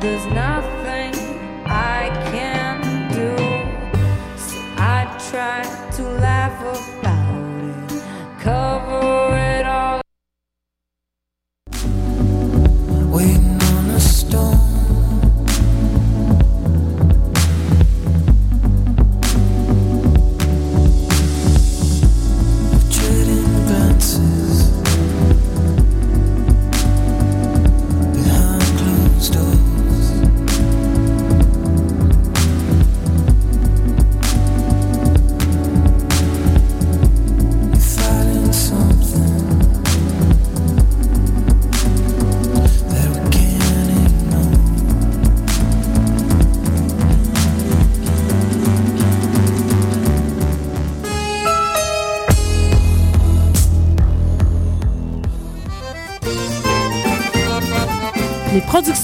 does 0.00 0.26
not 0.26 0.83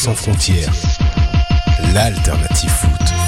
sans 0.00 0.14
frontières, 0.14 0.72
l'alternative 1.92 2.70
foot. 2.70 3.19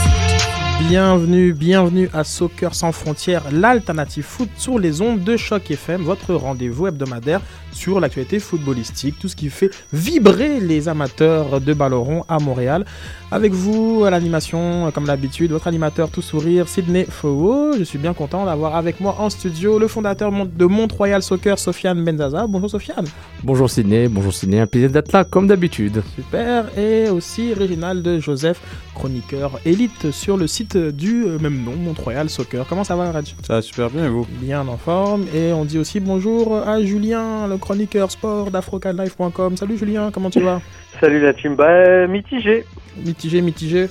Bienvenue, 0.88 1.52
bienvenue 1.52 2.08
à 2.12 2.24
Soccer 2.24 2.74
sans 2.74 2.92
frontières, 2.92 3.44
l'alternative 3.50 4.24
foot 4.24 4.48
sur 4.56 4.78
les 4.78 5.00
ondes 5.00 5.22
de 5.22 5.36
Choc 5.36 5.70
FM, 5.70 6.02
votre 6.02 6.34
rendez-vous 6.34 6.86
hebdomadaire 6.86 7.40
sur 7.72 8.00
l'actualité 8.00 8.38
footballistique, 8.38 9.18
tout 9.18 9.28
ce 9.28 9.36
qui 9.36 9.48
fait 9.48 9.70
vibrer 9.92 10.60
les 10.60 10.88
amateurs 10.88 11.60
de 11.60 11.72
ballon 11.72 12.04
rond 12.04 12.24
à 12.28 12.38
Montréal. 12.38 12.84
Avec 13.30 13.52
vous 13.52 14.04
à 14.04 14.10
l'animation, 14.10 14.90
comme 14.92 15.06
d'habitude, 15.06 15.52
votre 15.52 15.66
animateur 15.68 16.10
tout 16.10 16.20
sourire, 16.20 16.68
Sydney 16.68 17.06
Fowo. 17.08 17.72
Je 17.78 17.84
suis 17.84 17.98
bien 17.98 18.12
content 18.12 18.44
d'avoir 18.44 18.76
avec 18.76 19.00
moi 19.00 19.16
en 19.18 19.30
studio 19.30 19.78
le 19.78 19.88
fondateur 19.88 20.30
de 20.30 20.64
Mont-Royal 20.66 21.22
Soccer, 21.22 21.58
Sofiane 21.58 22.04
Benzaza. 22.04 22.46
Bonjour 22.46 22.68
Sofiane. 22.68 23.06
Bonjour 23.42 23.70
Sydney, 23.70 24.08
bonjour 24.08 24.34
Sydney, 24.34 24.60
un 24.60 24.66
plaisir 24.66 24.90
d'être 24.90 25.12
là 25.12 25.24
comme 25.24 25.46
d'habitude. 25.46 26.02
Super. 26.14 26.66
Et 26.78 27.08
aussi 27.08 27.54
Réginald 27.54 28.20
Joseph, 28.20 28.60
chroniqueur 28.94 29.58
élite 29.64 30.10
sur 30.10 30.36
le 30.36 30.46
site 30.46 30.71
du 30.76 31.24
euh, 31.24 31.38
même 31.38 31.62
nom, 31.64 31.72
Mont-Royal 31.76 32.28
Soccer. 32.30 32.66
Comment 32.68 32.84
ça 32.84 32.96
va, 32.96 33.10
Raj 33.12 33.34
Ça 33.46 33.54
va 33.54 33.62
super 33.62 33.90
bien 33.90 34.06
et 34.06 34.08
vous? 34.08 34.26
Bien 34.40 34.66
en 34.68 34.76
forme. 34.76 35.26
Et 35.34 35.52
on 35.52 35.64
dit 35.64 35.78
aussi 35.78 36.00
bonjour 36.00 36.56
à 36.56 36.82
Julien, 36.82 37.46
le 37.48 37.56
chroniqueur 37.58 38.10
sport 38.10 38.50
d'afrocalife.com. 38.50 39.56
Salut 39.56 39.78
Julien, 39.78 40.10
comment 40.12 40.30
tu 40.30 40.40
vas? 40.40 40.60
Salut 41.00 41.20
la 41.20 41.32
team, 41.34 41.56
bah 41.56 42.06
mitigé. 42.06 42.64
Mitigé, 43.04 43.40
mitigé. 43.40 43.88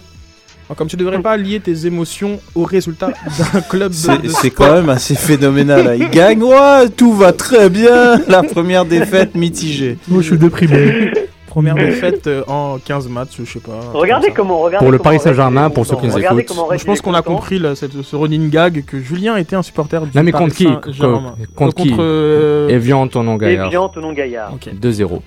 Alors, 0.67 0.77
Comme 0.77 0.87
tu 0.87 0.95
devrais 0.95 1.21
pas 1.21 1.35
lier 1.35 1.59
tes 1.59 1.85
émotions 1.85 2.39
au 2.55 2.63
résultat 2.63 3.11
d'un 3.53 3.61
club 3.61 3.89
de, 3.89 3.95
C'est 3.95 4.21
de 4.21 4.27
c'est 4.29 4.49
sport. 4.49 4.67
quand 4.67 4.73
même 4.75 4.89
assez 4.89 5.15
phénoménal. 5.15 5.83
là. 5.83 5.95
Il 5.95 6.09
gagne, 6.09 6.41
ouais, 6.43 6.89
tout 6.95 7.13
va 7.13 7.33
très 7.33 7.69
bien. 7.69 8.17
La 8.29 8.41
première 8.43 8.85
défaite 8.85 9.35
mitigée. 9.35 9.97
Moi, 10.07 10.21
je 10.21 10.27
suis 10.27 10.37
déprimé. 10.37 11.11
Première 11.51 11.75
défaite 11.85 12.27
euh, 12.27 12.43
en 12.47 12.77
15 12.79 13.09
matchs, 13.09 13.31
je 13.43 13.43
sais 13.43 13.59
pas. 13.59 13.71
Regardez 13.93 14.27
comme 14.27 14.47
comment, 14.47 14.59
regardez 14.61 14.85
Pour 14.85 14.91
le 14.93 14.99
Paris 14.99 15.19
Saint-Germain, 15.19 15.69
pour 15.69 15.85
ceux 15.85 15.97
qui 15.97 16.07
nous 16.07 16.17
écoutent. 16.17 16.53
Je 16.77 16.85
pense 16.85 17.01
qu'on 17.01 17.13
a 17.13 17.21
compris 17.21 17.59
là, 17.59 17.75
cette- 17.75 18.01
ce 18.01 18.15
running 18.15 18.49
gag 18.49 18.85
que 18.85 18.99
Julien 19.01 19.35
était 19.35 19.57
un 19.57 19.61
supporter 19.61 20.01
du 20.01 20.17
Non 20.17 20.23
mais 20.23 20.31
contre 20.31 20.55
qui 20.55 20.65
Contre 20.65 21.75
qui 21.75 21.89
Contre, 21.89 21.97
euh, 21.99 22.69
Evian 22.69 23.05
Tonon 23.07 23.35
Gaillard. 23.35 23.67
Evian, 23.67 23.89
Tonon 23.89 24.13
Gaillard. 24.13 24.53
ok. 24.53 24.69
2-0. 24.73 25.21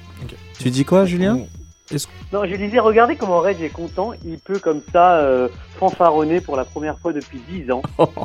Tu 0.59 0.71
dis 0.71 0.85
quoi, 0.87 1.05
Julien 1.05 1.41
Non, 2.33 2.41
je 2.51 2.57
disais, 2.57 2.79
regardez 2.79 3.17
comment 3.17 3.41
Red 3.41 3.61
est 3.61 3.69
content. 3.69 4.13
Il 4.25 4.39
peut 4.39 4.59
comme 4.59 4.81
ça 4.93 5.17
euh, 5.17 5.49
fanfaronner 5.79 6.41
pour 6.41 6.57
la 6.57 6.65
première 6.65 6.99
fois 7.01 7.13
depuis 7.13 7.39
10 7.51 7.71
ans. 7.71 7.83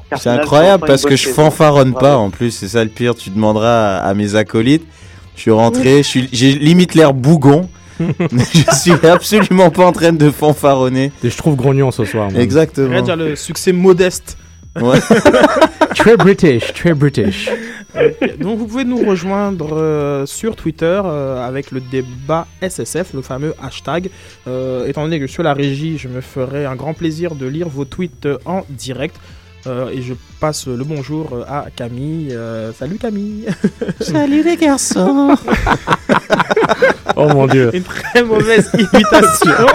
Car 0.10 0.20
C'est 0.22 0.30
incroyable 0.30 0.86
parce 0.88 1.04
que 1.04 1.18
je 1.18 1.28
fanfaronne 1.28 1.94
pas 1.94 2.16
en 2.18 2.30
plus. 2.30 2.52
C'est 2.52 2.70
ça 2.70 2.82
le 2.82 2.90
pire. 2.90 3.14
Tu 3.16 3.30
demanderas 3.30 3.98
à, 3.98 4.08
à 4.08 4.14
mes 4.14 4.36
acolytes. 4.36 4.88
Je 5.36 5.42
suis 5.42 5.52
rentré, 5.52 6.02
j'ai 6.04 6.52
limite 6.54 6.96
l'air 6.96 7.14
bougon. 7.14 7.68
je 8.32 8.76
suis 8.76 9.08
absolument 9.08 9.70
pas 9.70 9.86
en 9.86 9.92
train 9.92 10.14
de 10.14 10.30
fanfaronner. 10.30 11.12
Et 11.24 11.30
je 11.30 11.38
trouve 11.38 11.56
grognon 11.56 11.92
ce 11.92 12.06
soir. 12.06 12.32
moi. 12.32 12.42
Exactement. 12.42 12.96
Red 12.96 13.10
a 13.10 13.16
le 13.16 13.36
succès 13.36 13.72
modeste. 13.74 14.38
Ouais. 14.80 15.00
Très 15.96 16.16
British, 16.16 16.72
très 16.74 16.94
British. 16.94 17.50
Ok, 17.96 18.38
Donc 18.40 18.60
vous 18.60 18.68
pouvez 18.68 18.86
nous 18.86 19.04
rejoindre 19.04 19.76
euh, 19.76 20.26
sur 20.28 20.56
Twitter 20.56 21.02
euh, 21.04 21.46
avec 21.46 21.72
le 21.72 21.82
débat 21.82 22.46
SSF, 22.62 23.14
le 23.14 23.22
fameux 23.24 23.54
hashtag. 23.62 24.10
Euh, 24.48 24.86
étant 24.86 25.02
donné 25.04 25.20
que 25.20 25.28
sur 25.28 25.42
la 25.44 25.54
régie, 25.54 25.98
je 25.98 26.08
me 26.08 26.22
ferai 26.22 26.66
un 26.66 26.76
grand 26.76 26.94
plaisir 26.94 27.34
de 27.36 27.48
lire 27.48 27.68
vos 27.68 27.84
tweets 27.86 28.28
euh, 28.28 28.38
en 28.46 28.64
direct. 28.70 29.16
Euh, 29.68 29.90
et 29.90 30.02
je 30.02 30.14
passe 30.40 30.68
le 30.68 30.84
bonjour 30.84 31.34
euh, 31.34 31.44
à 31.48 31.66
Camille. 31.76 32.30
Euh, 32.32 32.72
salut 32.72 32.98
Camille 32.98 33.46
Salut 34.00 34.44
les 34.44 34.56
garçons. 34.56 35.36
Oh 37.16 37.28
mon 37.30 37.48
dieu. 37.48 37.70
Une 37.74 37.84
très 37.84 38.24
mauvaise 38.24 38.70
imitation 38.78 39.68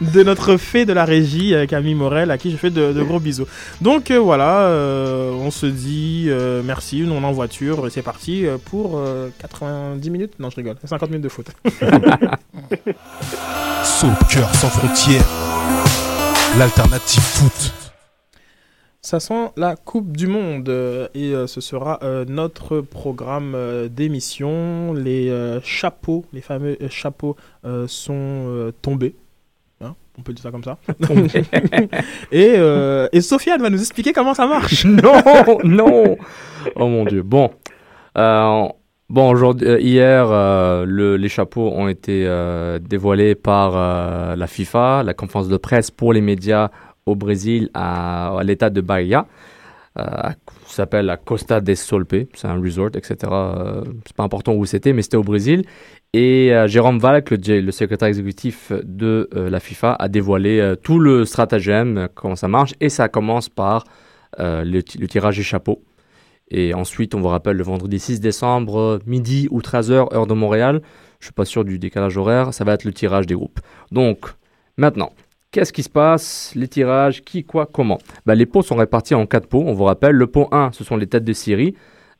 de 0.00 0.22
notre 0.22 0.56
fée 0.56 0.84
de 0.84 0.92
la 0.92 1.04
régie, 1.04 1.54
euh, 1.54 1.66
Camille 1.66 1.94
Morel, 1.94 2.30
à 2.30 2.38
qui 2.38 2.50
je 2.50 2.56
fais 2.56 2.70
de, 2.70 2.92
de 2.92 3.02
gros 3.02 3.20
bisous. 3.20 3.46
Donc 3.80 4.10
euh, 4.10 4.18
voilà, 4.18 4.62
euh, 4.62 5.30
on 5.32 5.50
se 5.50 5.66
dit 5.66 6.26
euh, 6.28 6.62
merci, 6.64 7.00
nous 7.02 7.12
on 7.14 7.22
est 7.22 7.26
en 7.26 7.32
voiture, 7.32 7.86
et 7.86 7.90
c'est 7.90 8.02
parti 8.02 8.44
pour 8.66 8.98
euh, 8.98 9.28
90 9.40 10.10
minutes. 10.10 10.32
Non, 10.38 10.50
je 10.50 10.56
rigole, 10.56 10.76
50 10.84 11.10
minutes 11.10 11.24
de 11.24 11.28
foot. 11.28 11.46
Soccer 13.84 14.54
sans 14.54 14.68
frontières, 14.68 15.24
l'alternative 16.58 17.22
foot. 17.22 17.81
Ça 19.12 19.20
sent 19.20 19.50
la 19.58 19.76
Coupe 19.76 20.16
du 20.16 20.26
Monde 20.26 20.70
et 20.70 21.34
euh, 21.34 21.46
ce 21.46 21.60
sera 21.60 21.98
euh, 22.02 22.24
notre 22.26 22.80
programme 22.80 23.52
euh, 23.54 23.86
d'émission. 23.86 24.94
Les 24.94 25.30
chapeaux, 25.62 26.24
les 26.32 26.40
fameux 26.40 26.78
chapeaux 26.88 27.36
sont 27.88 28.72
tombés. 28.80 29.14
Hein, 29.84 29.94
on 30.18 30.22
peut 30.22 30.32
dire 30.32 30.42
ça 30.42 30.50
comme 30.50 30.64
ça. 30.64 30.78
et, 32.32 32.54
euh, 32.56 33.06
et 33.12 33.20
Sofiane 33.20 33.60
va 33.60 33.68
nous 33.68 33.80
expliquer 33.80 34.14
comment 34.14 34.32
ça 34.32 34.46
marche. 34.46 34.86
non, 34.86 35.12
non. 35.62 36.16
Oh 36.76 36.88
mon 36.88 37.04
dieu. 37.04 37.20
Bon. 37.22 37.50
Euh, 38.16 38.66
bon, 39.10 39.28
aujourd'hui, 39.30 39.68
euh, 39.68 39.78
hier, 39.78 40.28
le- 40.86 41.16
les 41.18 41.28
chapeaux 41.28 41.68
ont 41.68 41.88
été 41.88 42.26
dévoilés 42.80 43.34
par 43.34 43.72
la 44.38 44.46
FIFA, 44.46 45.02
la 45.02 45.12
conférence 45.12 45.48
de 45.48 45.58
presse 45.58 45.90
pour 45.90 46.14
les 46.14 46.22
médias 46.22 46.70
au 47.06 47.16
Brésil, 47.16 47.70
à, 47.74 48.38
l'état 48.44 48.70
de 48.70 48.80
Bahia. 48.80 49.26
Euh, 49.98 50.04
s'appelle 50.66 51.04
la 51.04 51.18
Costa 51.18 51.60
del 51.60 51.76
Solpe, 51.76 52.14
c'est 52.34 52.46
un 52.46 52.58
resort, 52.58 52.90
etc. 52.94 53.14
Euh, 53.30 53.84
c'est 54.06 54.16
pas 54.16 54.22
important 54.22 54.54
où 54.54 54.64
c'était, 54.64 54.94
mais 54.94 55.02
c'était 55.02 55.18
au 55.18 55.22
Brésil. 55.22 55.64
Et 56.14 56.54
euh, 56.54 56.66
Jérôme 56.66 56.98
Valk, 56.98 57.30
le, 57.30 57.70
secrétaire 57.70 58.08
exécutif 58.08 58.72
de 58.84 59.28
euh, 59.34 59.50
la 59.50 59.60
FIFA, 59.60 59.96
a 59.98 60.08
dévoilé 60.08 60.60
euh, 60.60 60.76
tout 60.76 60.98
le 60.98 61.24
stratagème, 61.26 62.08
comment 62.14 62.36
ça 62.36 62.48
marche, 62.48 62.74
et 62.80 62.88
ça 62.88 63.08
commence 63.08 63.48
par 63.48 63.84
le, 64.38 64.80
ti- 64.80 64.96
le 64.96 65.06
tirage 65.08 65.36
des 65.36 65.42
chapeaux. 65.42 65.82
Et 66.50 66.72
ensuite, 66.72 67.14
on 67.14 67.20
vous 67.20 67.28
rappelle 67.28 67.56
le 67.56 67.62
vendredi 67.62 67.98
6 67.98 68.20
décembre, 68.20 68.98
midi 69.06 69.46
ou 69.50 69.60
13h, 69.60 70.14
heure 70.14 70.26
de 70.26 70.34
Montréal. 70.34 70.80
Je 71.20 71.26
suis 71.26 71.34
pas 71.34 71.44
sûr 71.44 71.64
du 71.64 71.78
décalage 71.78 72.16
horaire. 72.16 72.52
Ça 72.54 72.64
va 72.64 72.72
être 72.72 72.84
le 72.84 72.92
tirage 72.94 73.26
des 73.26 73.34
groupes. 73.34 73.60
Donc, 73.90 74.26
maintenant, 74.76 75.12
qu'est-ce 75.52 75.72
qui 75.72 75.82
se 75.84 75.88
passe? 75.90 76.52
Les 76.56 76.66
tirages, 76.66 77.22
qui, 77.22 77.44
quoi, 77.44 77.68
comment? 77.72 77.98
Ben, 78.26 78.34
Les 78.34 78.46
pots 78.46 78.62
sont 78.62 78.76
répartis 78.76 79.14
en 79.14 79.26
quatre 79.26 79.46
pots. 79.46 79.62
On 79.66 79.72
vous 79.74 79.84
rappelle, 79.84 80.16
le 80.16 80.26
pot 80.26 80.48
1, 80.50 80.70
ce 80.72 80.82
sont 80.82 80.96
les 80.96 81.06
têtes 81.06 81.24
de 81.24 81.32
série. 81.32 81.74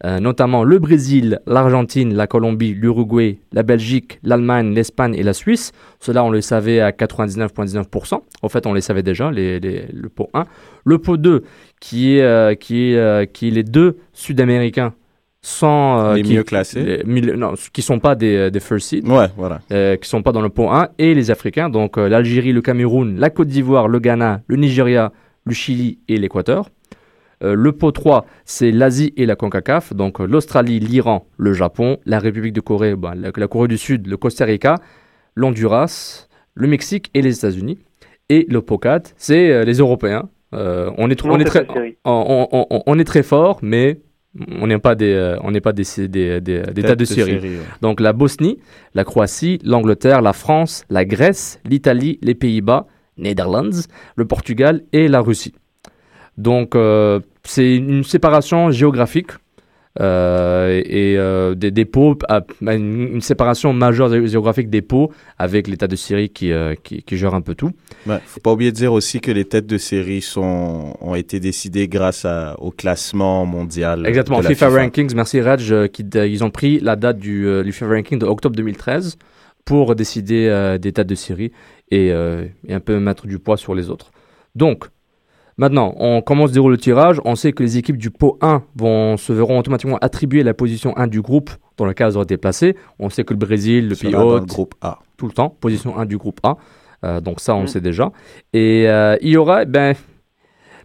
euh, 0.05 0.19
notamment 0.19 0.65
le 0.65 0.81
Brésil, 0.81 1.39
l'Argentine, 1.47 2.13
la 2.15 2.27
Colombie, 2.27 2.75
l'Uruguay, 2.75 3.39
la 3.53 3.63
Belgique, 3.63 4.19
l'Allemagne, 4.25 4.75
l'Espagne 4.75 5.15
et 5.15 5.23
la 5.23 5.33
Suisse. 5.33 5.71
Cela, 6.01 6.25
on 6.25 6.31
le 6.31 6.41
savait 6.41 6.81
à 6.81 6.91
99,19%. 6.91 8.21
En 8.43 8.49
fait, 8.49 8.67
on 8.67 8.73
les 8.75 8.81
savait 8.81 9.05
déjà, 9.05 9.31
les, 9.31 9.61
les- 9.61 9.87
le 9.93 10.09
pot 10.09 10.29
1. 10.35 10.45
Le 10.85 10.99
pot 10.99 11.17
2, 11.17 11.45
qui 11.81 12.17
est, 12.17 12.23
euh, 12.23 12.55
qui 12.57 12.91
est, 12.91 12.97
euh, 12.97 13.27
qui 13.27 13.47
est 13.47 13.51
les 13.53 13.63
deux 13.63 13.97
Sud-Américains 14.13 14.93
sans... 15.43 15.99
euh, 16.01 16.15
Les 16.15 16.23
qui, 16.23 16.35
mieux 16.35 16.45
classés. 16.45 16.83
les 16.83 17.05
mille- 17.05 17.33
non, 17.35 17.55
qui 17.73 17.83
sont 17.83 17.99
pas 17.99 18.15
des, 18.15 18.51
des 18.51 18.61
first 18.61 18.89
seed, 18.89 19.09
Ouais, 19.09 19.27
voilà. 19.37 19.61
euh, 19.73 19.97
qui 19.97 20.09
sont 20.09 20.23
pas 20.23 20.33
dans 20.33 20.41
le 20.41 20.49
pot 20.49 20.71
1, 20.71 20.89
et 20.99 21.15
les 21.15 21.31
Africains, 21.31 21.69
donc 21.69 21.99
euh, 21.99 22.09
l'Algérie, 22.09 22.53
le 22.53 22.63
Cameroun, 22.63 23.19
la 23.19 23.31
Côte 23.31 23.49
d'Ivoire, 23.49 23.89
le 23.89 23.99
Ghana, 23.99 24.43
le 24.47 24.57
Nigeria, 24.57 25.13
le 25.45 25.53
Chili 25.55 25.99
et 26.09 26.17
l'Équateur. 26.19 26.69
Euh, 27.43 27.55
le 27.55 27.73
pot 27.73 27.91
3, 27.91 28.25
c'est 28.45 28.71
l'Asie 28.71 29.13
et 29.17 29.27
la 29.27 29.35
CONCACAF, 29.35 29.95
donc 29.95 30.21
euh, 30.21 30.27
l'Australie, 30.27 30.79
l'Iran, 30.79 31.27
le 31.39 31.53
Japon, 31.55 31.99
la 32.07 32.21
République 32.21 32.53
de 32.53 32.61
Corée, 32.61 32.95
bah, 32.95 33.15
la, 33.17 33.33
la 33.37 33.49
Corée 33.49 33.67
du 33.67 33.79
Sud, 33.79 34.07
le 34.07 34.17
Costa 34.17 34.45
Rica, 34.45 34.77
l'Honduras, 35.35 36.29
le 36.55 36.69
Mexique 36.69 37.11
et 37.15 37.23
les 37.23 37.37
États-Unis. 37.39 37.79
Et 38.29 38.47
le 38.49 38.61
pot 38.63 38.79
4, 38.79 39.15
c'est 39.17 39.51
euh, 39.51 39.65
les 39.65 39.79
Européens. 39.79 40.29
Euh, 40.55 40.91
on, 40.99 41.11
est, 41.11 41.25
on, 41.25 41.41
est 41.41 41.45
très, 41.45 41.67
on 42.05 42.99
est 42.99 43.05
très 43.05 43.23
fort, 43.23 43.59
mais 43.63 44.01
on 44.39 44.67
n'est 44.67 44.79
pas 44.79 44.95
des, 44.95 45.13
euh, 45.13 45.37
on 45.43 45.51
n'est 45.51 45.61
pas 45.61 45.73
des, 45.73 45.85
des, 45.97 46.41
des, 46.41 46.63
des 46.63 46.63
Tête 46.63 46.87
tas 46.87 46.97
de 46.97 47.05
série. 47.05 47.39
ouais. 47.39 47.59
Donc 47.83 48.01
la 48.01 48.13
Bosnie, 48.13 48.59
la 48.95 49.05
Croatie, 49.05 49.59
l'Angleterre, 49.65 50.23
la 50.23 50.33
France, 50.33 50.85
la 50.89 51.05
Grèce, 51.05 51.61
l'Italie, 51.65 52.19
les 52.23 52.35
Pays-Bas, 52.35 52.87
Netherlands, 53.19 53.87
le 54.17 54.25
Portugal 54.25 54.83
et 54.93 55.09
la 55.09 55.21
Russie. 55.21 55.55
Donc 56.39 56.75
euh, 56.75 57.21
c'est 57.45 57.77
une 57.77 58.05
séparation 58.05 58.71
géographique 58.71 59.33
et 60.83 61.17
euh, 61.19 61.55
des, 61.55 61.71
des 61.71 61.85
pots, 61.85 62.17
à- 62.29 62.41
à 62.67 62.75
une, 62.75 63.09
une 63.15 63.21
séparation 63.21 63.73
majeure 63.73 64.09
gé- 64.11 64.27
géographique 64.27 64.71
des 64.71 64.81
pots 64.83 65.13
avec 65.39 65.69
l'État 65.69 65.87
de 65.87 65.97
Syrie 65.97 66.31
qui, 66.31 66.51
euh, 66.51 66.75
qui, 66.83 67.03
qui 67.03 67.17
gère 67.17 67.35
un 67.35 67.41
peu 67.43 67.55
tout. 67.55 67.71
Ouais, 68.07 68.19
faut 68.25 68.41
pas 68.41 68.53
oublier 68.53 68.71
de 68.73 68.77
dire 68.77 68.93
aussi 68.93 69.21
que 69.21 69.31
les 69.31 69.45
têtes 69.45 69.67
de 69.67 69.79
série 69.79 70.23
sont, 70.23 70.97
ont 71.01 71.15
été 71.15 71.41
décidées 71.41 71.89
grâce 71.89 72.25
à- 72.25 72.57
au 72.59 72.71
classement 72.71 73.45
mondial. 73.47 74.07
Exactement, 74.07 74.39
de 74.39 74.45
la 74.45 74.49
FIFA, 74.51 74.69
Rankings, 74.71 75.15
merci 75.15 75.41
euh, 75.41 75.87
qui, 75.89 76.05
euh, 76.15 76.27
ils 76.27 76.43
ont 76.43 76.51
pris 76.51 76.81
la 76.81 76.97
date 76.97 77.19
du 77.19 77.47
euh, 77.47 77.63
du 77.63 77.73
FIFA 77.73 77.89
Ranking 77.89 78.19
de 78.19 78.27
octobre 78.27 78.57
2013 78.57 79.19
pour 79.65 79.95
décider 79.95 80.49
euh, 80.49 80.79
des 80.79 80.91
dates 80.93 81.07
de 81.07 81.15
série 81.15 81.53
et, 81.91 82.11
euh, 82.13 82.47
et 82.67 82.75
un 82.75 82.81
peu 82.81 82.99
mettre 82.99 83.27
du 83.27 83.39
poids 83.39 83.57
sur 83.57 83.75
les 83.75 83.91
autres. 83.91 84.11
Donc, 84.55 84.87
maintenant, 85.63 85.95
on 85.99 86.21
commence 86.21 86.51
à 86.51 86.53
dérouler 86.55 86.77
le 86.77 86.81
tirage. 86.83 87.21
On 87.25 87.35
sait 87.37 87.53
que 87.53 87.63
les 87.63 87.79
équipes 87.79 87.97
du 87.97 88.11
pot 88.11 88.37
1 88.43 88.63
vont, 88.77 89.17
se 89.17 89.33
verront 89.33 89.59
automatiquement 89.59 89.97
attribuer 90.03 90.43
la 90.43 90.53
position 90.55 90.95
1 90.99 91.07
du 91.07 91.23
groupe 91.23 91.51
dans 91.79 91.87
lequel 91.87 92.09
elles 92.09 92.17
auraient 92.17 92.25
été 92.25 92.37
placées. 92.37 92.77
On 92.99 93.09
sait 93.09 93.25
que 93.25 93.33
le 93.33 93.39
Brésil, 93.39 93.89
le 93.89 93.97
pays 93.97 94.15
hôte, 94.15 94.47
groupe 94.47 94.75
A. 94.83 94.99
tout 95.17 95.27
le 95.27 95.33
temps, 95.33 95.49
position 95.49 95.97
1 95.99 96.05
du 96.05 96.19
groupe 96.19 96.41
A. 96.43 96.57
Euh, 97.05 97.21
donc 97.21 97.41
ça, 97.41 97.55
on 97.55 97.59
le 97.59 97.63
Mhm. 97.63 97.69
sait 97.69 97.81
déjà. 97.81 98.13
Et 98.53 98.89
euh, 98.89 99.17
il 99.23 99.31
y 99.31 99.37
aura, 99.37 99.65
ben, 99.65 99.95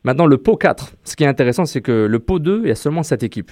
maintenant 0.03 0.25
le 0.25 0.37
pot 0.37 0.55
4. 0.55 0.93
Ce 1.03 1.15
qui 1.15 1.23
est 1.23 1.27
intéressant, 1.27 1.65
c'est 1.65 1.81
que 1.81 2.05
le 2.05 2.19
pot 2.19 2.39
2, 2.39 2.61
il 2.63 2.67
y 2.69 2.71
a 2.71 2.75
seulement 2.75 3.03
7 3.03 3.23
équipes. 3.23 3.51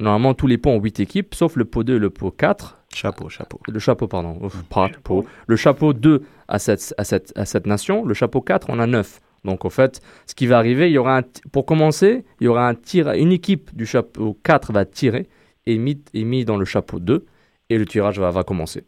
Normalement, 0.00 0.34
tous 0.34 0.46
les 0.46 0.58
pots 0.58 0.70
ont 0.70 0.80
8 0.80 1.00
équipes, 1.00 1.34
sauf 1.34 1.56
le 1.56 1.64
pot 1.64 1.82
2 1.84 1.96
et 1.96 1.98
le 1.98 2.10
pot 2.10 2.30
4. 2.30 2.78
Chapeau, 2.94 3.28
chapeau. 3.28 3.60
Le 3.68 3.78
chapeau, 3.78 4.08
pardon. 4.08 4.36
Ouf, 4.42 4.62
pas 4.64 4.88
de 4.88 4.96
pot. 4.96 5.24
Le 5.46 5.56
chapeau 5.56 5.92
2 5.92 6.22
à 6.48 6.58
cette, 6.58 6.94
à, 6.98 7.04
cette, 7.04 7.32
à 7.36 7.44
cette 7.44 7.66
nation. 7.66 8.04
Le 8.04 8.14
chapeau 8.14 8.40
4, 8.40 8.66
on 8.70 8.78
a 8.78 8.86
9. 8.86 9.20
Donc, 9.44 9.64
au 9.64 9.70
fait, 9.70 10.00
ce 10.26 10.34
qui 10.34 10.46
va 10.46 10.58
arriver, 10.58 10.88
il 10.88 10.92
y 10.92 10.98
aura 10.98 11.18
un 11.18 11.22
pour 11.52 11.64
commencer, 11.64 12.24
il 12.40 12.44
y 12.44 12.48
aura 12.48 12.68
un 12.68 12.74
tir, 12.74 13.10
une 13.12 13.32
équipe 13.32 13.74
du 13.74 13.86
chapeau 13.86 14.36
4 14.44 14.72
va 14.72 14.84
tirer 14.84 15.28
et 15.66 15.78
mis, 15.78 15.98
mis 16.14 16.44
dans 16.44 16.56
le 16.56 16.64
chapeau 16.64 16.98
2 17.00 17.24
et 17.70 17.78
le 17.78 17.86
tirage 17.86 18.18
va, 18.18 18.30
va 18.30 18.42
commencer. 18.44 18.84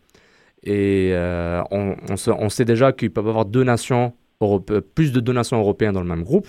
Et 0.65 1.11
euh, 1.13 1.63
on, 1.71 1.97
on 2.11 2.17
sait, 2.17 2.31
on 2.39 2.49
sait 2.49 2.65
déjà 2.65 2.93
qu'il 2.93 3.11
peut 3.11 3.21
y 3.21 3.25
avoir 3.29 3.45
deux 3.45 3.65
nations, 3.65 4.13
europe- 4.41 4.81
plus 4.95 5.13
de 5.13 5.21
deux 5.21 5.33
nations 5.33 5.59
européennes 5.59 5.93
dans 5.95 6.03
le 6.03 6.09
même 6.09 6.23
groupe. 6.23 6.49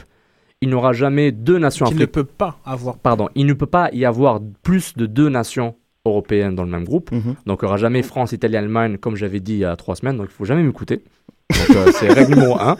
Il 0.62 0.70
n'y 0.70 0.76
aura 0.76 0.94
jamais 0.94 1.32
deux 1.32 1.58
nations 1.58 1.86
Qui 1.88 1.96
ne 1.96 2.06
peut 2.06 2.24
pas 2.24 2.58
avoir. 2.64 2.98
Pardon, 2.98 3.28
il 3.36 3.46
ne 3.46 3.54
peut 3.54 3.66
pas 3.66 3.90
y 3.92 4.06
avoir 4.06 4.40
plus 4.62 4.96
de 4.96 5.06
deux 5.06 5.30
nations 5.30 5.76
européennes 6.06 6.56
dans 6.56 6.64
le 6.64 6.70
même 6.70 6.84
groupe. 6.86 7.12
Mhm. 7.12 7.36
Donc, 7.46 7.60
il 7.62 7.66
n'y 7.66 7.68
aura 7.68 7.78
jamais 7.78 8.02
France, 8.02 8.32
Italie, 8.34 8.56
Allemagne, 8.58 8.98
comme 8.98 9.16
j'avais 9.16 9.40
dit 9.40 9.54
il 9.54 9.60
y 9.60 9.66
a 9.66 9.76
trois 9.76 9.96
semaines. 9.96 10.18
Donc, 10.18 10.28
il 10.30 10.34
faut 10.34 10.46
jamais 10.46 10.64
m'écouter. 10.64 11.04
Donc, 11.50 11.76
euh, 11.78 11.92
c'est 11.94 12.08
règle 12.12 12.36
numéro 12.36 12.58
un. 12.60 12.78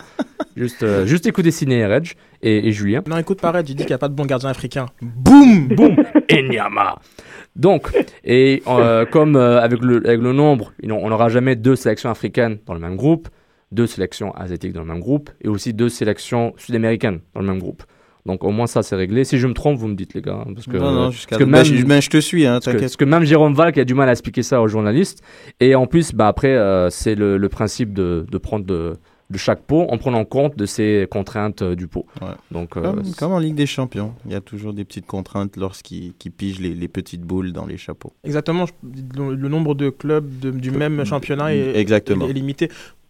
Juste, 0.56 0.84
euh, 0.84 1.06
juste 1.06 1.26
écouter 1.26 1.52
Ciné 1.52 1.78
et 1.80 1.86
Reg 1.86 2.14
et, 2.42 2.68
et 2.68 2.72
Julien. 2.72 3.02
Non, 3.08 3.18
écoute, 3.18 3.42
pareil, 3.42 3.64
il 3.68 3.76
dit 3.76 3.84
qu'il 3.84 3.88
n'y 3.92 3.94
a 3.94 3.98
pas 3.98 4.08
de 4.10 4.14
bon 4.14 4.26
gardien 4.26 4.50
africain. 4.50 4.86
Boum 5.02 5.68
Boum 5.70 5.96
Enyama 6.32 7.00
Donc, 7.56 7.92
et 8.24 8.62
euh, 8.68 9.06
comme 9.06 9.36
euh, 9.36 9.62
avec, 9.62 9.82
le, 9.82 9.98
avec 10.08 10.22
le 10.22 10.34
nombre, 10.34 10.74
on 10.84 11.10
n'aura 11.10 11.30
jamais 11.30 11.56
deux 11.56 11.76
sélections 11.76 12.10
africaines 12.10 12.58
dans 12.66 12.74
le 12.74 12.80
même 12.80 12.96
groupe, 12.96 13.30
deux 13.72 13.88
sélections 13.88 14.32
asiatiques 14.36 14.74
dans 14.74 14.82
le 14.82 14.88
même 14.88 15.00
groupe, 15.00 15.30
et 15.42 15.48
aussi 15.48 15.74
deux 15.74 15.90
sélections 15.90 16.54
sud-américaines 16.58 17.20
dans 17.34 17.42
le 17.42 17.48
même 17.48 17.60
groupe. 17.60 17.84
Donc, 18.26 18.46
au 18.46 18.52
moins, 18.52 18.68
ça, 18.68 18.84
c'est 18.84 18.96
réglé. 18.96 19.26
Si 19.26 19.38
je 19.38 19.48
me 19.48 19.54
trompe, 19.54 19.78
vous 19.78 19.88
me 19.90 19.96
dites, 19.96 20.14
les 20.14 20.22
gars. 20.22 20.44
hein, 20.48 20.54
Parce 20.54 20.66
que, 20.66 20.78
non, 20.78 20.92
non, 20.94 21.12
jusqu'à 21.12 21.32
parce 21.36 21.40
que 21.40 21.44
Bah, 21.52 21.58
même- 21.58 21.66
je, 21.66 22.02
je 22.06 22.10
te 22.10 22.22
suis, 22.22 22.46
hein, 22.46 22.54
parce 22.54 22.66
que, 22.68 22.72
t'inquiète. 22.72 22.82
parce 22.84 22.96
que 22.96 23.04
même 23.04 23.24
Jérôme 23.26 23.54
Val 23.54 23.74
qui 23.74 23.82
a 23.82 23.86
du 23.86 23.96
mal 23.96 24.08
à 24.08 24.14
expliquer 24.14 24.44
ça 24.44 24.62
aux 24.62 24.68
journalistes. 24.70 25.22
Et 25.60 25.76
en 25.76 25.88
plus, 25.88 26.14
bah, 26.14 26.28
après, 26.30 26.56
euh, 26.56 26.90
c'est 26.90 27.16
le, 27.16 27.36
le 27.38 27.50
principe 27.50 27.92
de, 27.94 28.26
de 28.32 28.38
prendre 28.38 28.66
de, 28.66 28.94
de 29.34 29.38
chaque 29.38 29.64
pot 29.64 29.86
en 29.90 29.98
prenant 29.98 30.24
compte 30.24 30.56
de 30.56 30.66
ces 30.66 31.08
contraintes 31.12 31.62
euh, 31.64 31.76
du 31.76 31.88
pot. 31.88 32.06
Ouais. 32.22 32.28
Donc, 32.52 32.78
euh, 32.78 32.82
Comme, 32.82 33.04
c'est- 33.04 33.18
comme 33.18 33.32
en 33.34 33.40
Ligue 33.40 33.56
des 33.56 33.66
Champions, 33.66 34.14
il 34.26 34.32
y 34.32 34.36
a 34.36 34.42
toujours 34.42 34.74
des 34.74 34.86
petites 34.86 35.08
contraintes 35.08 35.58
lorsqu'ils 35.58 36.14
qu'ils 36.20 36.32
pigent 36.32 36.60
les, 36.62 36.74
les 36.76 36.88
petites 36.88 37.22
boules 37.24 37.52
dans 37.52 37.66
les 37.66 37.78
chapeaux. 37.78 38.14
Exactement, 38.24 38.66
je- 38.68 38.74
le, 39.20 39.36
le 39.36 39.50
nombre 39.50 39.74
de 39.76 39.90
clubs 39.90 40.40
de- 40.40 40.52
du 40.52 40.72
même 40.72 41.04
championnat 41.04 41.54
est, 41.56 41.76
Exactement. 41.76 42.28
est 42.30 42.34
limité. 42.34 42.70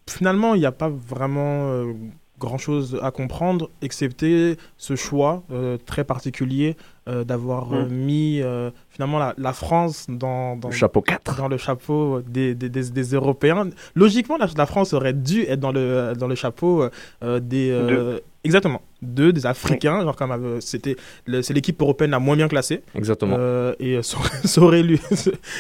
Finalement, 0.09 0.55
il 0.55 0.59
n'y 0.59 0.65
a 0.65 0.71
pas 0.71 0.89
vraiment 0.89 1.69
euh, 1.71 1.93
grand-chose 2.39 2.99
à 3.01 3.11
comprendre, 3.11 3.69
excepté 3.81 4.57
ce 4.77 4.95
choix 4.95 5.43
euh, 5.51 5.77
très 5.85 6.03
particulier 6.03 6.75
euh, 7.09 7.23
d'avoir 7.23 7.73
euh, 7.73 7.85
Mm. 7.85 7.89
mis 7.91 8.39
euh, 8.41 8.69
finalement 8.89 9.19
la, 9.19 9.33
la 9.38 9.53
France 9.53 10.05
dans, 10.10 10.55
dans, 10.55 10.69
le 10.69 10.74
chapeau 10.74 11.01
4. 11.01 11.38
dans 11.38 11.48
le 11.50 11.57
chapeau 11.57 12.22
des, 12.25 12.55
des, 12.55 12.69
des- 12.69 12.89
des 12.89 13.03
Européens. 13.13 13.69
Logiquement, 13.95 14.38
la, 14.38 14.48
la 14.57 14.65
France 14.65 14.93
aurait 14.93 15.13
dû 15.13 15.41
être 15.43 15.60
dans 15.60 15.72
le, 15.72 16.13
dans 16.17 16.27
le 16.27 16.36
chapeau 16.36 16.83
euh, 17.24 17.39
des... 17.41 17.69
euh, 17.72 18.19
exactement, 18.45 18.81
deux, 19.01 19.33
des 19.33 19.45
Africains, 19.45 20.01
genre 20.03 20.15
comme 20.15 20.31
euh, 20.31 20.60
c'était 20.62 20.95
c'est 21.41 21.53
l'équipe 21.53 21.81
européenne 21.81 22.12
la 22.12 22.19
moins 22.19 22.36
bien 22.38 22.48
classée. 22.48 22.81
Exactement. 22.95 23.36
Euh, 23.38 23.74
et 23.79 24.01
ça 24.01 24.17
aurait, 24.17 24.29
ça 24.45 24.62
aurait 24.62 24.83
lu- 24.83 25.00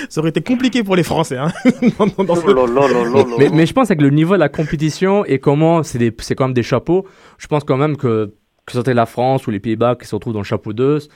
ça 0.09 0.19
aurait 0.21 0.29
été 0.29 0.41
compliqué 0.41 0.81
pour 0.83 0.95
les 0.95 1.03
Français. 1.03 1.37
Hein, 1.37 1.51
ce- 1.65 3.49
mais, 3.53 3.65
je 3.65 3.73
pense 3.73 3.89
avec 3.91 4.01
le 4.01 4.09
niveau 4.09 4.33
de 4.35 4.39
la 4.39 4.49
compétition 4.49 5.25
et 5.25 5.39
comment 5.39 5.83
c'est 5.83 5.97
des- 5.99 6.13
c'est 6.19 6.35
quand 6.35 6.45
même 6.45 6.53
des 6.53 6.63
chapeaux, 6.63 7.05
je 7.37 7.47
pense 7.47 7.63
quand 7.63 7.77
même 7.77 7.97
que 7.97 8.33
que 8.65 8.71
ce 8.71 8.81
soit 8.81 8.93
la 8.93 9.05
France 9.05 9.45
ou 9.45 9.51
les 9.51 9.59
Pays-Bas 9.59 9.95
qui 9.97 10.07
se 10.07 10.15
retrouvent 10.15 10.31
dans 10.33 10.39
le 10.39 10.45
chapeau 10.45 10.71
2, 10.71 10.99
di- 10.99 11.07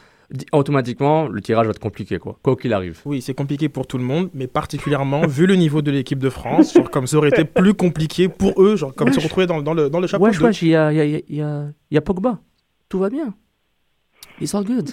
automatiquement, 0.52 1.28
le 1.28 1.42
tirage 1.42 1.66
va 1.68 1.72
être 1.72 1.80
compliqué, 1.80 2.20
quoi. 2.20 2.38
Quoi 2.44 2.56
qu'il 2.56 2.74
arrive. 2.74 3.00
Oui, 3.06 3.22
c'est 3.22 3.34
compliqué 3.34 3.70
pour 3.70 3.88
tout 3.88 3.98
le 3.98 4.04
monde, 4.04 4.30
mais 4.34 4.48
particulièrement 4.48 5.26
vu 5.26 5.46
le 5.46 5.56
niveau 5.56 5.82
de 5.82 5.92
l'équipe 5.92 6.20
de 6.20 6.30
France, 6.30 6.74
genre 6.74 6.90
comme 6.92 7.08
ça 7.08 7.18
aurait 7.18 7.30
été 7.30 7.46
plus 7.46 7.74
compliqué 7.74 8.28
pour 8.28 8.62
eux, 8.62 8.76
genre 8.76 8.94
comme 8.94 9.14
se 9.14 9.20
retrouver 9.20 9.46
dans, 9.48 9.62
dans 9.62 9.74
le, 9.74 9.90
dans 9.90 10.00
le 10.00 10.08
chapeau. 10.08 10.26
Wesh, 10.26 10.40
de- 10.40 10.44
wesh, 10.44 10.62
il 10.64 10.70
y 10.70 10.76
a, 10.76 10.92
il 10.92 10.98
y, 10.98 11.02
a, 11.02 11.06
il 11.06 11.36
y, 11.36 11.42
a, 11.42 11.66
il 11.92 11.96
y 11.96 11.98
a 11.98 12.02
Pogba. 12.02 12.40
Tout 12.90 13.00
va 13.00 13.10
bien. 13.10 13.34
It's 14.42 14.54
all 14.54 14.64
good. 14.66 14.92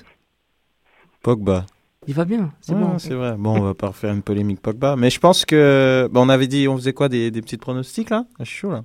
Pogba. 1.23 1.67
Il 2.07 2.15
va 2.15 2.25
bien. 2.25 2.53
C'est 2.61 2.75
Ouais, 2.75 2.81
bon. 2.81 2.99
c'est 2.99 3.15
vrai. 3.15 3.35
Bon, 3.39 3.57
on 3.59 3.63
va 3.63 3.75
pas 3.75 3.89
refaire 3.89 4.13
une 4.13 4.23
polémique 4.23 4.61
Pogba. 4.61 4.95
Mais 4.97 5.11
je 5.11 5.19
pense 5.19 5.45
que. 5.45 6.09
bon, 6.13 6.27
on 6.27 6.29
avait 6.29 6.47
dit, 6.47 6.69
on 6.69 6.77
faisait 6.77 6.93
quoi 6.93 7.09
Des, 7.09 7.31
des 7.31 7.41
petits 7.41 7.57
pronostics 7.57 8.11
là? 8.11 8.25
Ah, 8.39 8.45
Je 8.45 8.51
suis 8.51 8.59
chaud 8.59 8.71
là. 8.73 8.85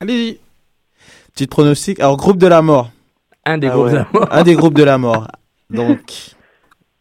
Allez-y. 0.00 0.38
Petits 1.34 1.46
pronostics. 1.46 2.00
Alors, 2.00 2.16
groupe 2.16 2.38
de 2.38 2.46
la 2.46 2.62
mort. 2.62 2.90
Un 3.44 3.58
des 3.58 3.66
Ah 3.66 3.70
groupes 3.72 3.86
ouais. 3.86 3.92
d'amour. 3.92 4.28
Un 4.30 4.42
des 4.44 4.54
groupes 4.54 4.74
de 4.74 4.82
la 4.84 4.96
mort. 4.98 5.28
Donc, 5.70 6.34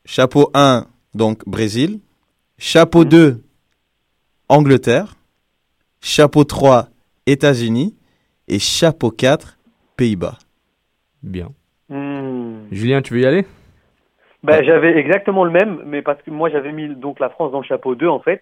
chapeau 0.05 0.49
1, 0.53 0.85
donc 1.13 1.47
Brésil. 1.47 1.99
Chapeau 2.57 3.05
2, 3.05 3.41
Angleterre. 4.47 5.15
Chapeau 6.01 6.43
3, 6.43 6.89
États-Unis. 7.25 7.95
Et 8.47 8.59
chapeau 8.59 9.11
4, 9.11 9.57
Pays-Bas. 9.97 10.37
Bien. 11.23 11.49
Hmm. 11.89 12.67
Julien, 12.71 13.01
tu 13.01 13.13
veux 13.13 13.21
y 13.21 13.25
aller? 13.25 13.45
Bah, 14.43 14.63
j'avais 14.63 14.97
exactement 14.97 15.43
le 15.43 15.51
même, 15.51 15.81
mais 15.85 16.01
parce 16.01 16.21
que 16.21 16.31
moi 16.31 16.49
j'avais 16.49 16.71
mis 16.71 16.87
donc 16.95 17.19
la 17.19 17.29
France 17.29 17.51
dans 17.51 17.59
le 17.59 17.65
chapeau 17.65 17.95
2 17.95 18.07
en 18.07 18.19
fait, 18.19 18.41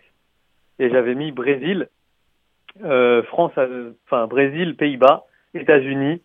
et 0.77 0.91
j'avais 0.91 1.15
mis 1.15 1.31
Brésil, 1.31 1.89
euh, 2.83 3.23
France, 3.23 3.53
euh, 3.57 3.93
enfin 4.05 4.27
Brésil, 4.27 4.75
Pays-Bas, 4.75 5.25
États-Unis 5.55 6.21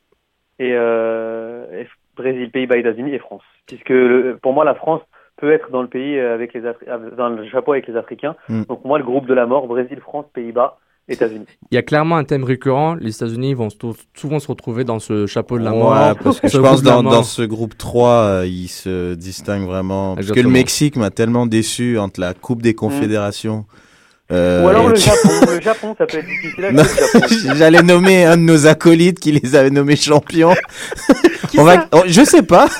et, 0.58 0.72
euh, 0.74 1.80
et 1.80 1.88
Brésil, 2.16 2.50
Pays-Bas, 2.50 2.76
États-Unis 2.78 3.14
et 3.14 3.18
France. 3.18 3.42
Puisque 3.66 3.88
le- 3.90 4.38
pour 4.42 4.52
moi, 4.52 4.64
la 4.64 4.74
France 4.74 5.00
peut 5.40 5.52
être 5.52 5.70
dans 5.70 5.82
le 5.82 5.88
pays 5.88 6.18
euh, 6.18 6.34
avec 6.34 6.52
les 6.54 6.60
Afri- 6.60 6.86
euh, 6.88 7.10
dans 7.16 7.28
le 7.28 7.48
chapeau 7.48 7.72
avec 7.72 7.86
les 7.88 7.96
Africains. 7.96 8.34
Mm. 8.48 8.62
Donc 8.68 8.80
pour 8.80 8.86
moi, 8.86 8.98
le 8.98 9.04
groupe 9.04 9.26
de 9.26 9.34
la 9.34 9.46
mort, 9.46 9.66
Brésil, 9.66 9.98
France, 10.00 10.26
Pays-Bas, 10.34 10.78
États-Unis. 11.08 11.46
Il 11.70 11.74
y 11.74 11.78
a 11.78 11.82
clairement 11.82 12.16
un 12.16 12.22
thème 12.24 12.44
récurrent. 12.44 12.94
Les 12.94 13.14
États-Unis 13.16 13.54
vont 13.54 13.68
sou- 13.70 13.96
souvent 14.14 14.38
se 14.38 14.46
retrouver 14.46 14.84
dans 14.84 15.00
ce 15.00 15.26
chapeau 15.26 15.58
de 15.58 15.64
la 15.64 15.72
Ouais, 15.72 15.78
mort. 15.78 16.16
parce 16.22 16.38
que 16.40 16.48
je 16.48 16.58
pense 16.58 16.82
dans, 16.82 17.02
dans 17.02 17.22
ce 17.24 17.42
groupe 17.42 17.76
3, 17.76 18.08
euh, 18.10 18.46
il 18.46 18.68
se 18.68 19.14
distingue 19.14 19.64
vraiment. 19.64 20.14
Parce 20.14 20.30
que 20.30 20.38
le. 20.40 20.48
Mexique 20.48 20.96
m'a 20.96 21.10
tellement 21.10 21.46
déçu 21.46 21.98
entre 21.98 22.20
la 22.20 22.34
Coupe 22.34 22.62
des 22.62 22.74
Confédérations. 22.74 23.64
euh, 24.30 24.64
Ou 24.64 24.68
alors 24.68 24.88
le 24.88 24.94
Japon. 24.94 25.28
le 25.56 25.60
Japon, 25.60 25.94
ça 25.98 26.06
peut 26.06 26.18
être 26.18 26.26
difficile. 26.26 27.54
J'allais 27.56 27.82
nommer 27.82 28.24
un 28.24 28.36
de 28.36 28.42
nos 28.42 28.66
acolytes 28.68 29.18
qui 29.18 29.32
les 29.32 29.56
avait 29.56 29.70
nommés 29.70 29.96
champions. 29.96 30.54
On 31.58 31.64
va, 31.64 31.86
oh, 31.92 32.02
je 32.06 32.24
sais 32.24 32.42
pas. 32.42 32.68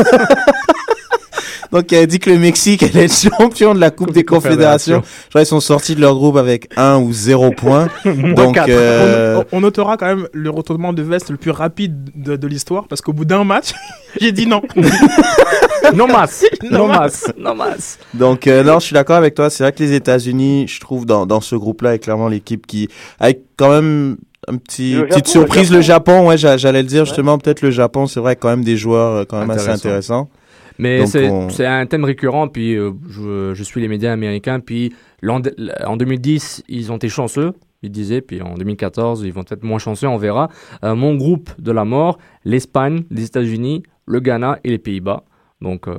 Donc, 1.73 1.91
elle 1.91 2.03
a 2.03 2.07
dit 2.07 2.19
que 2.19 2.29
le 2.29 2.39
Mexique 2.39 2.83
allait 2.83 3.07
être 3.07 3.15
champion 3.15 3.75
de 3.75 3.81
la 3.81 3.91
Coupe 3.91 4.13
des 4.13 4.25
Confédérations. 4.25 5.03
Je 5.03 5.29
crois 5.31 5.41
qu'ils 5.41 5.47
sont 5.49 5.61
sortis 5.61 5.95
de 5.95 6.03
leur 6.03 6.15
groupe 6.15 6.37
avec 6.37 6.69
un 6.77 6.99
ou 6.99 7.15
zéro 7.15 7.51
point. 7.51 7.89
Donc, 8.05 8.59
euh, 8.59 9.43
On, 9.53 9.61
notera 9.63 9.97
quand 9.97 10.07
même 10.07 10.29
le 10.35 10.51
retournement 10.51 10.93
de 10.93 11.03
veste 11.03 11.31
le 11.31 11.39
plus 11.39 11.51
rapide 11.51 12.11
de, 12.15 12.37
de 12.37 12.47
l'histoire 12.47 12.89
parce 12.89 13.01
qu'au 13.01 13.15
bout 13.15 13.25
d'un 13.25 13.45
match, 13.45 13.73
j'ai 14.21 14.33
dit 14.33 14.47
non. 14.47 14.61
Non 15.95 16.07
masse, 16.07 16.45
Non 16.71 16.79
non 16.81 16.89
masse, 16.89 17.33
non 17.39 17.55
masse. 17.55 17.99
donc 18.15 18.47
euh, 18.47 18.63
non, 18.63 18.79
je 18.79 18.87
suis 18.87 18.95
d'accord 18.95 19.17
avec 19.17 19.35
toi. 19.35 19.49
C'est 19.51 19.65
vrai 19.65 19.73
que 19.73 19.83
les 19.83 19.95
États-Unis, 19.95 20.69
je 20.69 20.79
trouve, 20.79 21.07
dans, 21.07 21.27
dans 21.27 21.41
ce 21.41 21.57
groupe-là, 21.57 21.95
est 21.95 21.99
clairement 21.99 22.29
l'équipe 22.29 22.67
qui, 22.67 22.89
avec 23.19 23.45
quand 23.57 23.71
même 23.71 24.19
un 24.49 24.57
petit, 24.57 24.97
petite 25.09 25.11
Japon, 25.11 25.17
le 25.19 25.29
surprise, 25.29 25.63
Japon. 25.69 25.75
le 25.77 25.81
Japon. 25.83 26.29
Ouais, 26.29 26.37
j'a- 26.37 26.57
j'allais 26.57 26.83
le 26.83 26.89
dire 26.89 27.05
justement. 27.05 27.39
Peut-être 27.39 27.63
le 27.63 27.71
Japon, 27.71 28.07
c'est 28.07 28.21
vrai, 28.21 28.37
quand 28.37 28.49
même 28.49 28.65
des 28.65 28.77
joueurs 28.77 29.13
euh, 29.17 29.25
quand 29.25 29.39
même 29.41 29.51
assez 29.51 29.69
Intéressant. 29.69 29.89
intéressants. 29.89 30.31
Mais 30.79 31.07
c'est 31.07 31.29
on- 31.31 31.49
c'est 31.51 31.67
un 31.67 31.87
thème 31.87 32.05
récurrent. 32.05 32.49
Puis 32.49 32.75
euh, 32.75 32.91
je, 33.09 33.53
je 33.55 33.63
suis 33.63 33.81
les 33.81 33.89
médias 33.89 34.13
américains. 34.13 34.59
Puis 34.61 34.93
en 35.29 35.97
2010, 35.97 36.65
ils 36.69 36.91
ont 36.93 36.97
été 36.97 37.09
chanceux. 37.09 37.53
Ils 37.85 37.91
disaient. 37.91 38.21
Puis 38.21 38.41
en 38.43 38.55
2014, 38.55 39.23
ils 39.25 39.33
vont 39.33 39.45
être 39.49 39.63
moins 39.65 39.79
chanceux. 39.79 40.09
On 40.09 40.17
verra. 40.17 40.49
Euh, 40.85 40.95
mon 40.95 41.15
groupe 41.15 41.51
de 41.61 41.71
la 41.73 41.85
mort 41.85 42.19
l'Espagne, 42.45 43.03
les 43.11 43.27
États-Unis, 43.27 43.83
le 44.07 44.21
Ghana 44.21 44.59
et 44.65 44.71
les 44.71 44.79
Pays-Bas. 44.79 45.25
Donc 45.61 45.87
euh, 45.87 45.95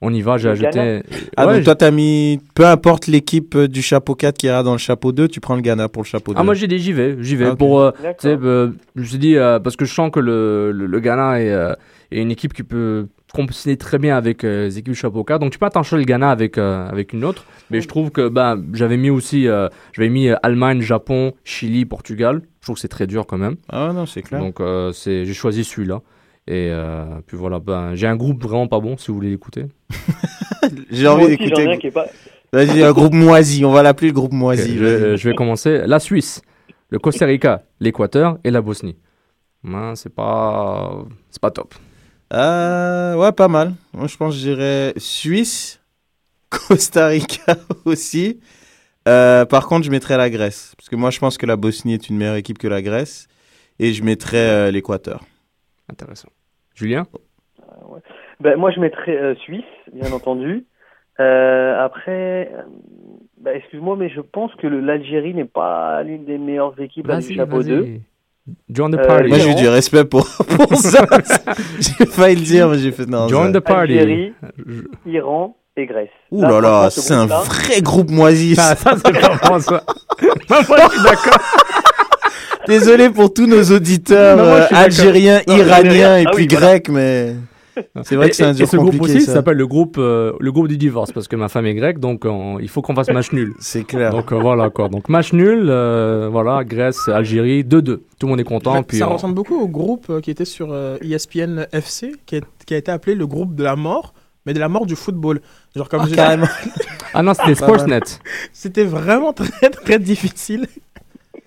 on 0.00 0.12
y 0.12 0.20
va. 0.22 0.36
J'ai 0.38 0.50
ajouté. 0.50 1.02
Ah, 1.36 1.46
Ouais, 1.46 1.54
donc 1.56 1.64
toi, 1.64 1.74
t'as 1.74 1.90
mis, 1.90 2.40
peu 2.54 2.66
importe 2.66 3.06
l'équipe 3.06 3.54
euh, 3.54 3.68
du 3.68 3.82
chapeau 3.82 4.14
4 4.14 4.36
qui 4.36 4.46
ira 4.46 4.62
dans 4.62 4.72
le 4.72 4.78
chapeau 4.78 5.12
2, 5.12 5.28
tu 5.28 5.40
prends 5.40 5.56
le 5.56 5.62
Ghana 5.62 5.88
pour 5.88 6.02
le 6.02 6.06
chapeau 6.06 6.32
2. 6.34 6.38
Ah, 6.40 6.44
moi 6.44 6.54
j'ai 6.54 6.66
dit 6.66 6.78
j'y 6.78 6.92
vais, 6.92 7.16
j'y 7.20 7.36
vais. 7.36 7.46
Ah. 7.46 7.56
Pour, 7.56 7.80
euh, 7.80 7.90
euh, 8.24 8.70
je 8.94 9.00
me 9.00 9.06
suis 9.06 9.18
dit, 9.18 9.36
euh, 9.36 9.58
parce 9.58 9.76
que 9.76 9.84
je 9.84 9.92
sens 9.94 10.10
que 10.10 10.20
le, 10.20 10.72
le, 10.72 10.86
le 10.86 11.00
Ghana 11.00 11.40
est, 11.40 11.50
euh, 11.50 11.72
est 12.10 12.20
une 12.20 12.30
équipe 12.30 12.52
qui 12.52 12.62
peut 12.62 13.06
compter 13.34 13.76
très 13.76 13.98
bien 13.98 14.16
avec 14.16 14.44
euh, 14.44 14.64
les 14.64 14.78
équipes 14.78 14.94
chapeau 14.94 15.24
4. 15.24 15.40
Donc 15.40 15.52
tu 15.52 15.58
peux 15.58 15.66
attacher 15.66 15.96
le 15.96 16.04
Ghana 16.04 16.30
avec, 16.30 16.58
euh, 16.58 16.88
avec 16.88 17.12
une 17.12 17.24
autre. 17.24 17.44
Mais 17.70 17.80
je 17.80 17.88
trouve 17.88 18.10
que 18.10 18.28
ben, 18.28 18.62
j'avais 18.72 18.96
mis 18.96 19.10
aussi 19.10 19.48
euh, 19.48 19.68
j'avais 19.92 20.08
mis 20.08 20.28
Allemagne, 20.42 20.80
Japon, 20.80 21.32
Chili, 21.44 21.84
Portugal. 21.84 22.42
Je 22.60 22.66
trouve 22.66 22.76
que 22.76 22.80
c'est 22.80 22.88
très 22.88 23.06
dur 23.06 23.26
quand 23.26 23.38
même. 23.38 23.56
Ah 23.68 23.92
non, 23.94 24.06
c'est 24.06 24.22
clair. 24.22 24.40
Donc 24.40 24.60
euh, 24.60 24.92
c'est 24.92 25.24
j'ai 25.24 25.34
choisi 25.34 25.64
celui-là. 25.64 26.00
Et 26.48 26.68
euh, 26.70 27.20
puis 27.26 27.36
voilà, 27.36 27.58
ben, 27.58 27.94
j'ai 27.94 28.06
un 28.06 28.16
groupe 28.16 28.42
vraiment 28.42 28.68
pas 28.68 28.78
bon 28.80 28.96
si 28.96 29.08
vous 29.08 29.14
voulez 29.14 29.30
l'écouter. 29.30 29.66
J'ai 30.90 31.08
envie 31.08 31.28
d'écouter. 31.28 31.90
pas. 31.90 32.06
Vas-y, 32.52 32.82
un 32.82 32.92
groupe 32.92 33.12
moisi. 33.12 33.64
On 33.64 33.72
va 33.72 33.82
l'appeler 33.82 34.08
le 34.08 34.14
groupe 34.14 34.32
moisi. 34.32 34.76
je, 34.76 35.16
je 35.16 35.28
vais 35.28 35.34
commencer. 35.34 35.82
La 35.86 36.00
Suisse, 36.00 36.42
le 36.90 36.98
Costa 36.98 37.26
Rica, 37.26 37.64
l'Équateur 37.80 38.38
et 38.44 38.50
la 38.50 38.60
Bosnie. 38.60 38.96
Ben, 39.62 39.94
c'est 39.96 40.14
pas 40.14 41.04
c'est 41.30 41.40
pas 41.40 41.50
top. 41.50 41.74
Euh, 42.32 43.14
ouais, 43.14 43.32
pas 43.32 43.48
mal. 43.48 43.74
Moi, 43.92 44.06
je 44.06 44.16
pense 44.16 44.34
que 44.34 44.40
je 44.40 44.48
dirais 44.48 44.92
Suisse, 44.96 45.80
Costa 46.50 47.08
Rica 47.08 47.56
aussi. 47.84 48.40
Euh, 49.08 49.44
par 49.44 49.66
contre, 49.68 49.84
je 49.86 49.90
mettrais 49.90 50.16
la 50.16 50.30
Grèce. 50.30 50.74
Parce 50.76 50.88
que 50.88 50.96
moi, 50.96 51.10
je 51.10 51.18
pense 51.18 51.38
que 51.38 51.46
la 51.46 51.56
Bosnie 51.56 51.94
est 51.94 52.08
une 52.08 52.16
meilleure 52.16 52.36
équipe 52.36 52.58
que 52.58 52.68
la 52.68 52.82
Grèce. 52.82 53.28
Et 53.78 53.92
je 53.92 54.02
mettrais 54.02 54.38
euh, 54.38 54.70
l'Équateur. 54.70 55.24
Intéressant. 55.88 56.28
Julien? 56.76 57.06
Ben, 58.40 58.56
moi, 58.56 58.70
je 58.70 58.80
mettrais 58.80 59.16
euh, 59.16 59.34
Suisse, 59.36 59.64
bien 59.92 60.12
entendu. 60.12 60.64
Euh, 61.18 61.82
après, 61.82 62.50
euh, 62.54 62.62
ben, 63.40 63.56
excuse-moi, 63.56 63.96
mais 63.98 64.10
je 64.10 64.20
pense 64.20 64.54
que 64.56 64.66
l'Algérie 64.66 65.32
n'est 65.34 65.46
pas 65.46 66.02
l'une 66.02 66.24
des 66.26 66.36
meilleures 66.38 66.78
équipes 66.80 67.06
là, 67.06 67.16
du 67.18 67.26
Vas-y, 67.28 67.34
chapeau 67.36 67.62
2. 67.62 67.80
vas-y. 67.80 68.00
Join 68.68 68.90
the 68.90 68.98
Euh, 68.98 69.06
party. 69.06 69.28
Moi, 69.28 69.38
j'ai 69.38 69.50
eu 69.50 69.54
du 69.54 69.68
respect 69.68 70.04
pour, 70.04 70.26
pour 70.56 70.74
ça. 70.76 71.04
j'ai 71.80 72.06
failli 72.06 72.36
le 72.36 72.42
dire, 72.42 72.68
mais 72.68 72.78
j'ai 72.78 72.92
fait 72.92 73.06
non. 73.06 73.26
Join 73.28 73.46
ça- 73.52 73.60
the 73.60 73.64
party. 73.64 73.98
Algérie, 73.98 74.34
Iran 75.06 75.56
et 75.78 75.86
Grèce. 75.86 76.10
Ouh 76.30 76.42
là 76.42 76.60
là, 76.60 76.90
ce 76.90 77.00
c'est 77.00 77.14
un 77.14 77.26
vrai 77.26 77.80
groupe 77.82 78.10
moisi. 78.10 78.54
Ah, 78.58 78.76
ça, 78.76 78.92
c'est 78.96 79.14
ça. 79.60 79.82
Non, 80.50 80.56
moi, 80.68 80.78
je 80.78 80.90
suis 80.92 81.02
d'accord. 81.02 81.40
Désolé 82.66 83.10
pour 83.10 83.32
tous 83.32 83.46
nos 83.46 83.62
auditeurs 83.64 84.36
Non, 84.36 84.44
moi, 84.44 84.54
euh, 84.60 84.66
algériens, 84.72 85.40
Non, 85.46 85.56
iraniens 85.56 86.18
et 86.18 86.24
ah 86.26 86.30
puis 86.32 86.44
oui, 86.44 86.48
voilà. 86.50 86.66
grecs, 86.78 86.88
mais 86.88 87.34
c'est 88.04 88.16
vrai 88.16 88.26
Et- 88.26 88.30
que 88.30 88.36
c'est 88.36 88.44
un 88.44 88.52
dur 88.54 88.64
et 88.64 88.66
ce 88.66 88.76
groupe 88.76 88.96
compliqué. 88.96 89.18
aussi 89.18 89.26
ça. 89.26 89.34
s'appelle 89.34 89.56
le 89.58 89.66
groupe, 89.66 89.96
euh, 89.98 90.32
le 90.40 90.50
groupe 90.52 90.68
du 90.68 90.78
divorce 90.78 91.12
parce 91.12 91.28
que 91.28 91.36
ma 91.36 91.48
femme 91.48 91.66
est 91.66 91.74
grecque, 91.74 91.98
donc 91.98 92.24
on- 92.24 92.58
il 92.58 92.68
faut 92.68 92.80
qu'on 92.82 92.94
fasse 92.94 93.10
match 93.10 93.32
nul. 93.32 93.52
C'est 93.60 93.84
clair. 93.84 94.10
Donc 94.10 94.32
euh, 94.32 94.38
voilà 94.40 94.70
quoi. 94.70 94.88
Donc 94.88 95.08
match 95.08 95.32
nul, 95.32 95.66
euh, 95.68 96.28
voilà, 96.30 96.64
Grèce, 96.64 97.08
Algérie, 97.08 97.64
2-2. 97.64 98.02
Tout 98.18 98.26
le 98.26 98.28
monde 98.28 98.40
est 98.40 98.44
content. 98.44 98.82
Puis 98.82 98.98
ça 98.98 99.08
on- 99.08 99.12
ressemble 99.14 99.34
beaucoup 99.34 99.56
au 99.60 99.68
groupe 99.68 100.06
euh, 100.10 100.20
qui 100.20 100.30
était 100.30 100.44
sur 100.46 100.68
euh, 100.72 100.96
ESPN 101.02 101.66
FC, 101.72 102.12
qui, 102.24 102.36
est- 102.36 102.44
qui 102.66 102.74
a 102.74 102.78
été 102.78 102.90
appelé 102.90 103.14
le 103.14 103.26
groupe 103.26 103.54
de 103.54 103.62
la 103.62 103.76
mort, 103.76 104.14
mais 104.46 104.54
de 104.54 104.58
la 104.58 104.68
mort 104.70 104.86
du 104.86 104.96
football. 104.96 105.40
Genre 105.74 105.88
comme 105.90 106.02
Ah, 106.04 106.14
carrément. 106.14 106.46
Ah 107.12 107.22
non, 107.22 107.34
c'était. 107.34 107.54
Sportsnet. 107.54 108.00
C'était 108.52 108.84
vraiment 108.84 109.32
très 109.34 109.68
très 109.70 109.98
difficile. 109.98 110.66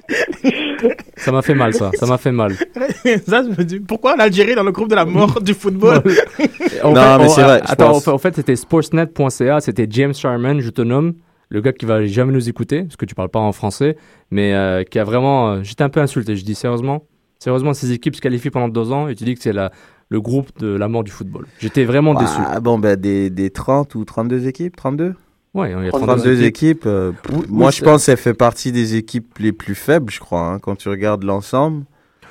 Ça 1.17 1.31
m'a 1.31 1.41
fait 1.41 1.53
mal 1.53 1.73
ça. 1.73 1.91
Ça 1.93 2.05
m'a 2.05 2.17
fait 2.17 2.31
mal. 2.31 2.53
ça, 2.53 3.43
je 3.43 3.49
me 3.49 3.63
dis, 3.63 3.79
pourquoi 3.79 4.15
l'Algérie 4.15 4.55
dans 4.55 4.63
le 4.63 4.71
groupe 4.71 4.89
de 4.89 4.95
la 4.95 5.05
mort 5.05 5.41
du 5.41 5.53
football? 5.53 6.01
Non, 6.83 7.17
mais 7.17 7.27
c'est 7.29 7.43
vrai, 7.43 7.61
Attends, 7.65 7.87
pense. 7.91 7.97
en 7.97 7.99
fait- 8.01 8.11
en 8.11 8.17
fait, 8.17 8.35
c'était 8.35 8.55
sportsnet.ca. 8.55 9.59
C'était 9.59 9.87
James 9.89 10.13
Sharman, 10.13 10.59
je 10.61 10.69
te 10.69 10.81
nomme, 10.81 11.13
le 11.49 11.61
gars 11.61 11.73
qui 11.73 11.85
va 11.85 12.05
jamais 12.05 12.31
nous 12.31 12.47
écouter 12.49 12.83
parce 12.83 12.95
que 12.95 13.05
tu 13.05 13.15
parles 13.15 13.29
pas 13.29 13.39
en 13.39 13.51
français, 13.51 13.97
mais 14.31 14.53
euh, 14.53 14.83
qui 14.83 14.97
a 14.99 15.03
vraiment. 15.03 15.51
euh, 15.51 15.59
J'étais 15.63 15.83
un 15.83 15.89
peu 15.89 15.99
insulté. 15.99 16.35
Je 16.37 16.45
dis 16.45 16.55
sérieusement, 16.55 17.03
sérieusement, 17.39 17.73
ces 17.73 17.91
équipes 17.91 18.15
se 18.15 18.21
qualifient 18.21 18.49
pendant 18.49 18.69
deux 18.69 18.91
ans 18.91 19.07
et 19.09 19.15
tu 19.15 19.23
dis 19.25 19.35
que 19.35 19.41
c'est 19.41 19.53
la 19.53 19.71
le 20.11 20.21
groupe 20.21 20.47
de 20.59 20.67
la 20.75 20.87
mort 20.87 21.03
du 21.03 21.11
football. 21.11 21.45
J'étais 21.59 21.83
vraiment 21.83 22.15
déçu. 22.15 22.39
Ah, 22.47 22.59
bon, 22.59 22.79
ben, 22.79 22.95
des, 22.95 23.29
des 23.29 23.51
30 23.51 23.93
ou 23.93 24.05
32 24.05 24.47
équipes 24.47 24.75
32 24.75 25.13
Ouais, 25.53 25.71
il 25.77 25.85
y 25.85 25.87
a 25.87 25.91
32 25.91 26.05
32 26.05 26.43
équipes. 26.43 26.83
euh, 26.85 27.11
Oui, 27.31 27.45
moi, 27.49 27.67
oui, 27.67 27.71
je 27.73 27.77
c'est- 27.79 27.85
pense 27.85 28.05
qu'elle 28.05 28.17
fait 28.17 28.33
partie 28.35 28.71
des 28.71 28.95
équipes 28.95 29.39
les 29.39 29.51
plus 29.51 29.75
faibles, 29.75 30.11
je 30.11 30.19
crois, 30.19 30.41
hein, 30.41 30.59
quand 30.59 30.75
tu 30.75 30.89
regardes 30.89 31.23
l'ensemble. 31.23 31.85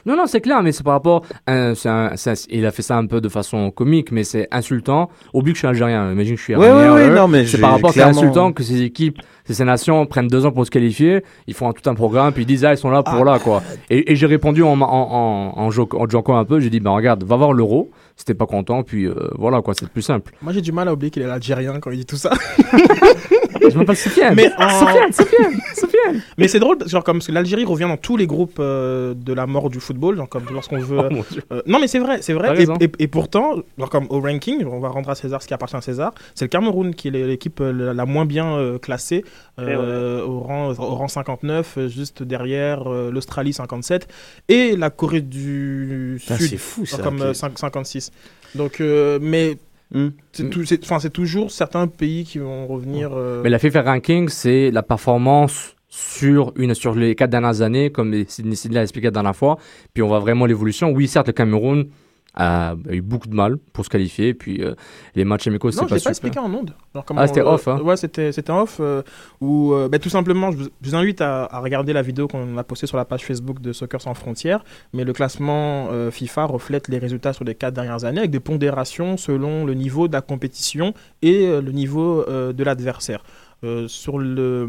Non, 0.07 0.17
non, 0.17 0.27
c'est 0.27 0.41
clair, 0.41 0.63
mais 0.63 0.71
c'est 0.73 0.85
par 0.85 0.95
rapport. 0.95 1.23
à- 1.47 1.75
c'est 1.75 1.89
un- 1.89 2.13
c'est 2.17 2.31
un- 2.31 2.47
il 2.51 2.65
a 2.65 2.71
fait 2.71 2.81
ça 2.83 2.97
un 2.97 3.05
peu 3.07 3.21
de 3.21 3.29
façon 3.29 3.71
comique, 3.73 4.11
mais 4.13 4.23
c'est 4.25 4.47
insultant. 4.53 5.11
Au 5.35 5.43
but 5.43 5.51
que 5.53 5.57
je 5.57 5.59
suis 5.59 5.67
algérien, 5.67 6.13
imagine 6.13 6.35
que 6.35 6.39
je 6.39 6.45
suis 6.45 6.55
Oui, 6.57 6.65
iranien. 6.65 6.95
oui, 6.95 7.01
oui, 7.03 7.09
eux, 7.11 7.15
non, 7.15 7.29
mais 7.29 7.45
c'est 7.45 7.59
par 7.59 7.73
rapport, 7.73 7.91
c'est 7.91 7.95
clairement- 8.01 8.17
insultant 8.21 8.53
que 8.53 8.63
ces 8.63 8.83
équipes, 8.83 9.19
ces, 9.45 9.65
nations 9.65 10.07
prennent 10.07 10.29
deux 10.29 10.47
ans 10.47 10.53
pour 10.53 10.65
se 10.65 10.71
qualifier. 10.71 11.25
Ils 11.49 11.53
font 11.55 11.69
un- 11.69 11.73
tout 11.73 11.91
un 11.91 11.95
programme, 11.95 12.33
puis 12.33 12.45
ils 12.45 12.47
disent, 12.47 12.65
ah, 12.65 12.73
ils 12.73 12.79
sont 12.79 12.89
là 12.91 13.03
pour 13.03 13.19
Ah. 13.21 13.25
là, 13.25 13.39
quoi. 13.41 13.63
Et, 13.91 14.13
et 14.13 14.17
j'ai 14.17 14.27
répondu 14.27 14.63
en, 14.63 14.81
en, 14.81 14.83
en, 14.83 15.53
en, 15.61 15.71
jo- 15.71 15.89
en 15.93 16.09
joquant 16.09 16.37
un 16.39 16.45
peu, 16.45 16.61
j'ai 16.61 16.71
dit, 16.71 16.81
ben 16.81 16.93
regarde, 16.93 17.25
va 17.25 17.37
voir 17.37 17.53
l'euro. 17.53 17.91
C'était 18.19 18.35
pas 18.35 18.47
content, 18.47 18.83
puis 18.83 19.07
euh, 19.07 19.15
voilà, 19.37 19.63
quoi, 19.63 19.75
c'est 19.79 19.89
plus 19.89 20.03
simple. 20.03 20.33
Moi 20.43 20.53
j'ai 20.53 20.61
du 20.61 20.73
mal 20.73 20.89
à 20.89 20.93
oublier 20.93 21.11
qu'il 21.11 21.23
est 21.23 21.31
algérien 21.31 21.79
quand 21.81 21.93
il 21.93 21.99
dit 21.99 22.05
tout 22.05 22.17
ça. 22.17 22.31
Je 23.71 23.77
m'appelle 23.79 23.97
Sofiane. 23.97 24.35
Mais 24.35 24.51
en- 24.59 24.69
Sofiane, 24.69 25.13
Sofiane, 25.13 25.53
Sofiane. 25.75 26.21
Mais 26.37 26.49
c'est 26.49 26.59
drôle, 26.59 26.79
genre 26.87 27.05
comme 27.05 27.19
parce 27.19 27.29
que 27.29 27.33
l'Algérie 27.33 27.65
revient 27.65 27.85
dans 27.85 27.97
tous 27.97 28.17
les 28.17 28.27
groupes 28.27 28.57
euh, 28.59 29.15
de 29.15 29.33
la 29.33 29.47
mort 29.47 29.71
du 29.71 29.79
football, 29.81 30.17
genre 30.17 30.29
comme 30.29 30.45
lorsqu'on 30.53 30.79
veut. 30.79 30.99
Oh, 31.11 31.23
euh, 31.53 31.63
non 31.67 31.79
mais 31.79 31.87
c'est 31.87 31.99
vrai, 32.01 32.19
c'est 32.23 32.33
vrai. 32.33 32.61
Et, 32.63 32.85
et- 32.85 32.91
et 32.99 33.07
pourtant, 33.07 33.55
genre 33.79 33.89
comme 33.91 34.07
au 34.11 34.21
ranking, 34.21 34.65
on 34.67 34.81
va 34.81 34.89
rendre 34.89 35.09
à 35.11 35.15
César 35.15 35.41
ce 35.43 35.47
qui 35.49 35.55
appartient 35.55 35.77
à 35.77 35.81
César. 35.81 36.13
C'est 36.35 36.45
le 36.45 36.49
Cameroun 36.49 36.95
qui 36.95 37.09
est 37.09 37.11
l'équipe 37.13 37.61
euh, 37.61 37.73
la, 37.73 37.95
la 37.95 38.05
moins 38.05 38.25
bien 38.27 38.57
euh, 38.57 38.79
classée, 38.79 39.25
euh, 39.61 40.25
au 40.25 40.41
rang 40.41 40.71
au 40.71 40.95
rang 40.97 41.09
59, 41.09 41.75
euh, 41.79 41.89
juste 41.89 42.23
derrière 42.23 42.91
euh, 42.93 43.11
l'Australie 43.13 43.53
57 43.53 44.09
et 44.49 44.77
la 44.77 44.91
Corée 44.91 45.21
du 45.21 46.19
Sud 46.21 46.37
c'est 46.37 46.57
fou, 46.57 46.85
ça, 46.85 46.99
comme 46.99 47.17
ok. 47.17 47.23
euh, 47.23 47.35
5 47.35 47.59
56. 47.59 48.08
Donc, 48.55 48.81
euh, 48.81 49.19
mais 49.21 49.57
Hmm. 49.91 50.09
c'est 50.35 51.11
toujours 51.11 51.51
certains 51.51 51.87
pays 51.87 52.25
qui 52.25 52.39
vont 52.39 52.67
revenir. 52.67 53.11
euh, 53.15 53.41
Mais 53.43 53.49
la 53.49 53.59
FIFA 53.59 53.81
Ranking, 53.81 54.29
c'est 54.29 54.71
la 54.71 54.83
performance 54.83 55.75
sur, 55.89 56.53
une, 56.57 56.75
sur 56.75 56.95
les 56.95 57.15
quatre 57.15 57.31
dernières 57.31 57.63
années, 57.63 57.91
comme 57.91 58.13
Sidney 58.29 58.55
Sidney 58.55 58.75
l'a 58.75 58.83
expliqué 58.83 59.07
la 59.07 59.13
dernière 59.13 59.35
fois. 59.35 59.57
Puis 59.95 60.03
on 60.03 60.09
voit 60.09 60.19
vraiment 60.19 60.45
l'évolution. 60.45 60.91
Oui, 60.91 61.09
certes, 61.09 61.29
le 61.29 61.33
Cameroun, 61.33 61.87
a, 62.35 62.75
eu 62.91 63.01
beaucoup 63.01 63.29
de 63.29 63.35
mal 63.35 63.57
pour 63.73 63.85
se 63.85 63.91
qualifier. 63.91 64.29
Et 64.29 64.35
puis 64.35 64.63
euh, 64.63 64.75
les 65.15 65.25
matchs 65.25 65.47
amicaux, 65.47 65.71
c'est 65.71 65.81
Non, 65.81 65.85
je 65.85 65.89
pas 65.89 65.95
pas 65.97 65.99
super. 65.99 66.11
expliqué 66.11 66.39
en 66.39 66.53
ondes. 66.53 66.75
Ah, 67.17 67.27
c'était 67.27 67.41
euh, 67.41 67.47
off, 67.53 67.69
hein. 67.69 67.81
Ouais, 67.83 67.97
c'était 67.97 68.51
en 68.51 68.63
off. 68.63 68.79
euh, 68.81 69.03
où, 69.41 69.73
euh, 69.73 69.89
bah, 69.89 69.99
tout 69.99 70.09
simplement, 70.09 70.51
je 70.53 70.57
vous, 70.59 70.65
je 70.83 70.91
vous 70.91 70.95
invite 70.97 71.21
à, 71.21 71.45
à 71.45 71.61
regarder 71.61 71.93
la 71.93 72.03
vidéo 72.03 72.29
qu'on 72.29 72.57
a 72.59 72.65
postée 72.65 72.87
sur 72.87 72.97
la 72.97 73.05
page 73.05 73.25
Facebook 73.25 73.61
de 73.61 73.73
Soccer 73.73 74.01
Sans 74.01 74.15
Frontières. 74.15 74.65
Mais 74.93 75.05
le 75.05 75.13
classement 75.13 75.89
FIFA 76.11 76.45
reflète 76.45 76.89
les 76.89 76.99
résultats 76.99 77.33
sur 77.33 77.45
les 77.45 77.55
quatre 77.55 77.75
dernières 77.75 78.05
années 78.05 78.19
avec 78.19 78.31
des 78.31 78.41
pondérations 78.41 79.17
selon 79.17 79.65
le 79.65 79.75
niveau 79.75 80.09
de 80.09 80.13
la 80.13 80.21
compétition 80.21 80.95
et 81.23 81.47
le 81.47 81.73
niveau 81.73 82.25
de 82.29 82.65
l'adversaire. 82.65 83.23
Sur, 83.89 84.19
le, 84.19 84.69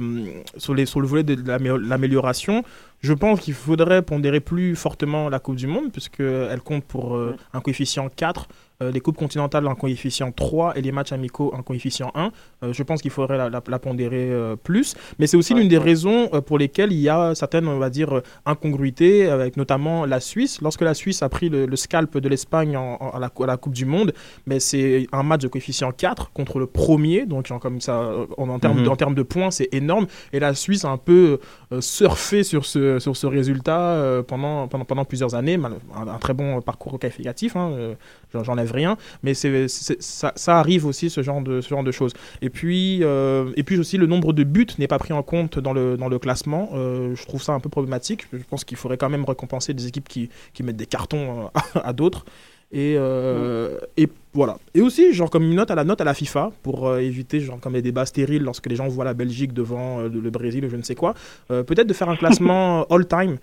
sur, 0.57 0.73
les, 0.73 0.87
sur 0.87 0.99
le 0.99 1.05
volet 1.07 1.21
de 1.23 1.35
l'amé- 1.47 1.77
l'amélioration, 1.79 2.63
je 3.01 3.13
pense 3.13 3.39
qu'il 3.39 3.53
faudrait 3.53 4.01
pondérer 4.01 4.39
plus 4.39 4.75
fortement 4.75 5.29
la 5.29 5.39
Coupe 5.39 5.55
du 5.55 5.67
Monde, 5.67 5.91
puisqu'elle 5.91 6.61
compte 6.61 6.83
pour 6.83 7.15
euh, 7.15 7.35
un 7.53 7.61
coefficient 7.61 8.09
4, 8.13 8.47
euh, 8.81 8.91
les 8.91 8.99
Coupes 9.01 9.17
continentales 9.17 9.67
un 9.67 9.75
coefficient 9.75 10.31
3 10.31 10.77
et 10.77 10.81
les 10.81 10.91
matchs 10.93 11.11
amicaux 11.11 11.53
un 11.57 11.61
coefficient 11.63 12.11
1. 12.15 12.31
Euh, 12.63 12.73
je 12.73 12.83
pense 12.83 13.01
qu'il 13.01 13.11
faudrait 13.11 13.37
la, 13.37 13.49
la- 13.49 13.61
la 13.67 13.79
pondérer 13.79 14.31
plus. 14.63 14.95
Mais 15.17 15.27
c'est 15.27 15.37
aussi 15.37 15.53
Ouais, 15.53 15.59
l'une 15.61 15.69
des 15.69 15.77
raisons 15.77 16.27
pour 16.45 16.57
lesquelles 16.57 16.91
il 16.93 16.99
y 16.99 17.09
a 17.09 17.35
certaines, 17.35 17.67
on 17.67 17.77
va 17.79 17.89
dire, 17.89 18.21
incongruités, 18.45 19.27
avec 19.29 19.57
notamment 19.57 20.05
la 20.05 20.19
Suisse. 20.19 20.61
Lorsque 20.61 20.81
la 20.81 20.93
Suisse 20.93 21.21
a 21.23 21.29
pris 21.29 21.49
le, 21.49 21.65
le 21.65 21.75
scalp 21.75 22.17
de 22.17 22.27
l'Espagne 22.29 22.75
à, 22.75 23.19
la, 23.19 23.57
Coupe 23.57 23.73
du 23.73 23.85
Monde, 23.85 24.13
mais 24.45 24.59
c'est 24.59 25.07
un 25.11 25.23
match 25.23 25.41
de 25.41 25.47
coefficient 25.47 25.91
4 25.91 26.31
contre 26.33 26.59
le 26.59 26.65
premier, 26.67 27.25
donc 27.25 27.47
genre 27.47 27.59
comme 27.59 27.81
ça, 27.81 28.11
en, 28.37 28.49
en 28.49 28.59
termes 28.59 28.79
Mhm. 28.79 28.83
de, 28.85 28.89
en 28.89 28.95
termes 28.95 29.15
de 29.15 29.23
points, 29.23 29.51
c'est 29.51 29.69
énorme. 29.73 30.07
Et 30.33 30.39
la 30.39 30.53
Suisse 30.53 30.85
a 30.85 30.89
un 30.89 30.97
peu 30.97 31.39
surfé 31.79 32.43
sur 32.43 32.65
ce, 32.65 32.88
sur 32.97 33.15
ce 33.15 33.27
résultat 33.27 33.79
euh, 33.79 34.23
pendant, 34.23 34.67
pendant, 34.67 34.85
pendant 34.85 35.05
plusieurs 35.05 35.35
années. 35.35 35.59
Un, 35.95 36.17
très 36.17 36.33
bon 36.33 36.61
parcours 36.61 36.97
qualificatif, 36.97 37.55
hein, 37.55 37.71
euh, 37.73 37.93
j'en- 38.33 38.43
j'enlève 38.43 38.71
rien. 38.71 38.97
Mais 39.21 39.33
ça, 39.35 40.31
arrive 40.59 40.85
aussi, 40.87 41.09
ce 41.11 41.21
genre 41.21 41.41
de, 41.41 41.61
ce 41.61 41.69
genre 41.69 41.83
de 41.83 41.91
choses. 41.91 42.13
Et 42.41 42.49
puis, 42.49 42.99
euh, 43.03 43.51
et 43.55 43.63
puis 43.63 43.77
aussi, 43.77 43.97
le 43.97 44.07
nombre 44.07 44.33
de 44.33 44.43
buts 44.43 44.65
n'est 44.79 44.87
pas 44.87 44.97
pris 44.97 45.13
en 45.13 45.21
compte 45.21 45.59
dans 45.59 45.73
le, 45.73 45.97
dans 45.97 46.07
le 46.07 46.17
classement. 46.17 46.69
Je 46.73 47.25
trouve 47.25 47.43
ça 47.43 47.53
un 47.53 47.59
peu 47.59 47.69
problématique. 47.69 48.25
Je 48.33 48.39
pense 48.49 48.63
qu'il 48.63 48.77
faudrait 48.77 48.97
quand 48.97 49.09
même 49.09 49.25
récompenser 49.25 49.73
des 49.73 49.87
équipes 49.87 50.07
qui, 50.07 50.29
qui 50.53 50.63
mettent 50.63 50.77
des 50.77 50.85
cartons 50.85 51.51
à 51.75 51.93
d'autres. 51.93 52.25
Et, 52.71 52.95
euh, 52.97 53.79
et 53.97 54.07
voilà. 54.33 54.57
Et 54.75 54.81
aussi, 54.81 55.11
genre, 55.13 55.31
comme 55.31 55.43
une 55.43 55.55
note 55.55 55.71
à 55.71 55.75
la 55.75 55.83
note 55.83 56.01
à 56.01 56.03
la 56.03 56.13
FIFA, 56.13 56.51
pour 56.61 56.87
euh, 56.87 56.99
éviter, 56.99 57.39
genre, 57.39 57.59
comme 57.59 57.73
les 57.73 57.81
débats 57.81 58.05
stériles 58.05 58.43
lorsque 58.43 58.67
les 58.67 58.75
gens 58.75 58.87
voient 58.87 59.05
la 59.05 59.15
Belgique 59.15 59.53
devant 59.53 60.01
euh, 60.01 60.07
le, 60.07 60.29
Brésil 60.29 60.63
ou 60.65 60.69
je 60.69 60.75
ne 60.75 60.83
sais 60.83 60.93
quoi, 60.93 61.15
peut-être 61.47 61.87
de 61.87 61.93
faire 61.93 62.09
un 62.09 62.15
classement 62.15 62.83
all-time 62.89 63.37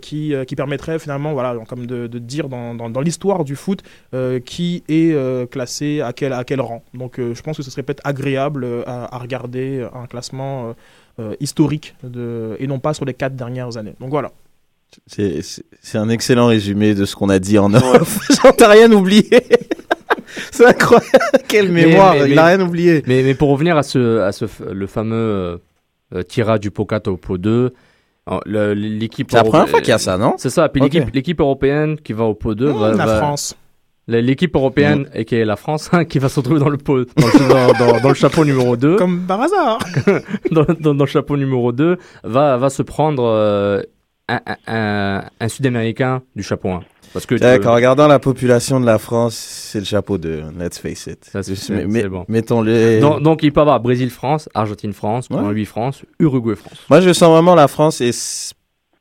qui, 0.00 0.32
qui 0.46 0.56
permettrait 0.56 0.98
finalement, 0.98 1.32
voilà, 1.32 1.54
genre, 1.54 1.66
comme 1.66 1.86
de, 1.86 2.06
de 2.08 2.18
dire 2.18 2.48
dans, 2.48 2.74
dans, 2.74 2.90
dans 2.90 3.00
l'histoire 3.00 3.44
du 3.44 3.56
foot 3.56 3.82
qui 4.44 4.82
est 4.88 5.50
classé 5.50 6.00
à 6.00 6.12
quel, 6.12 6.32
à 6.32 6.44
quel 6.44 6.60
rang. 6.60 6.82
Donc, 6.94 7.18
je 7.18 7.40
pense 7.42 7.56
que 7.56 7.62
ce 7.62 7.70
serait 7.70 7.82
peut-être 7.82 8.02
agréable 8.04 8.66
à, 8.86 9.14
à 9.14 9.18
regarder 9.18 9.86
un 9.92 10.06
classement 10.06 10.74
historique 11.40 11.94
de, 12.02 12.56
et 12.58 12.66
non 12.66 12.78
pas 12.78 12.94
sur 12.94 13.04
les 13.04 13.14
quatre 13.14 13.36
dernières 13.36 13.76
années. 13.76 13.94
Donc 14.00 14.10
voilà. 14.10 14.32
C'est- 15.06 15.42
un 15.98 16.08
excellent 16.08 16.46
résumé 16.46 16.94
de 16.94 17.04
ce 17.04 17.14
qu'on 17.16 17.28
a 17.28 17.38
dit 17.38 17.58
en 17.58 17.72
off. 17.74 18.18
J'en 18.42 18.52
t'as 18.52 18.68
rien 18.68 18.90
oublié. 18.92 19.28
c'est 20.50 20.66
incroyable. 20.66 21.06
Quelle 21.48 21.70
mémoire. 21.70 22.14
mais- 22.14 22.28
Il 22.28 22.34
mais- 22.34 22.38
a 22.38 22.44
rien 22.46 22.60
oublié. 22.60 23.02
Mais, 23.06 23.22
mais 23.22 23.34
pour 23.34 23.50
revenir 23.50 23.76
à 23.76 23.82
ce, 23.82 24.20
à 24.20 24.32
ce 24.32 24.46
le 24.72 24.86
fameux 24.86 25.60
euh, 26.14 26.22
tirage 26.22 26.60
du 26.60 26.70
pot 26.70 26.84
4 26.86 27.08
au 27.08 27.16
pot 27.16 27.38
2, 27.38 27.72
euh, 28.30 28.38
le- 28.46 28.74
l'équipe. 28.74 29.28
C'est 29.30 29.36
la 29.36 29.44
première 29.44 29.68
fois 29.68 29.80
qu'il 29.80 29.90
y 29.90 29.92
a 29.92 29.98
ça, 29.98 30.18
non 30.18 30.34
C'est 30.38 30.50
ça. 30.50 30.68
Puis 30.68 30.82
Ok. 30.82 30.96
l'équipe, 31.12 31.40
européenne 31.40 31.96
qui 32.00 32.12
va 32.12 32.24
au 32.24 32.34
pot 32.34 32.54
2 32.54 32.66
va, 32.70 32.92
Mmh, 32.92 32.98
la 32.98 33.06
va- 33.06 33.16
France. 33.18 33.56
L'équipe 34.08 34.54
européenne, 34.54 35.08
et 35.14 35.24
qui 35.24 35.34
est 35.34 35.44
la 35.44 35.56
France, 35.56 35.88
hein, 35.92 36.04
qui 36.04 36.20
va 36.20 36.28
se 36.28 36.38
retrouver 36.38 36.60
dans 36.60 36.68
le, 36.68 36.76
pot, 36.78 36.98
dans, 37.16 37.26
le- 37.26 37.48
dans- 37.48 37.72
dans- 37.92 38.00
dans 38.00 38.08
le 38.08 38.14
chapeau 38.14 38.44
numéro 38.44 38.76
2, 38.76 38.96
Comme 38.96 39.22
par 39.26 39.40
hasard. 39.40 39.78
dans, 40.52 40.64
dans- 40.78 40.94
dans 40.94 41.04
le 41.04 41.10
chapeau 41.10 41.36
numéro 41.36 41.72
2, 41.72 41.96
va, 42.22 42.56
va 42.56 42.70
se 42.70 42.82
prendre 42.82 43.24
euh, 43.24 43.82
un, 44.28 44.40
un- 44.46 44.56
un- 44.66 45.24
un 45.40 45.48
Sud-Américain 45.48 46.22
du 46.34 46.42
chapeau 46.42 46.70
1. 46.70 46.80
Parce 47.12 47.24
que 47.24 47.34
Ouais, 47.36 47.66
En 47.66 47.72
regardant 47.74 48.08
la 48.08 48.18
population 48.18 48.78
de 48.80 48.84
la 48.86 48.98
France, 48.98 49.34
c'est 49.36 49.78
le 49.78 49.84
chapeau 49.84 50.18
de. 50.18 50.42
Let's 50.58 50.78
face 50.78 51.06
it. 51.06 51.30
Bon. 52.10 52.24
Mettons-le. 52.28 53.00
donc, 53.00 53.22
donc 53.22 53.42
il 53.42 53.52
peut 53.52 53.60
avoir 53.60 53.80
Brésil-France, 53.80 54.48
Argentine-France, 54.54 55.28
Ouais. 55.30 55.36
Colombie-France, 55.36 56.02
Uruguay-France. 56.18 56.78
Moi, 56.90 57.00
je 57.00 57.12
sens 57.12 57.30
vraiment 57.30 57.54
la 57.54 57.68
France 57.68 58.00
et 58.00 58.10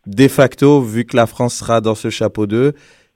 de 0.07 0.27
facto, 0.27 0.81
vu 0.81 1.03
que 1.05 1.17
la 1.17 1.25
France 1.25 1.55
sera 1.55 1.81
dans 1.81 1.95
ce 1.95 2.09
chapeau 2.09 2.45
2, 2.45 2.73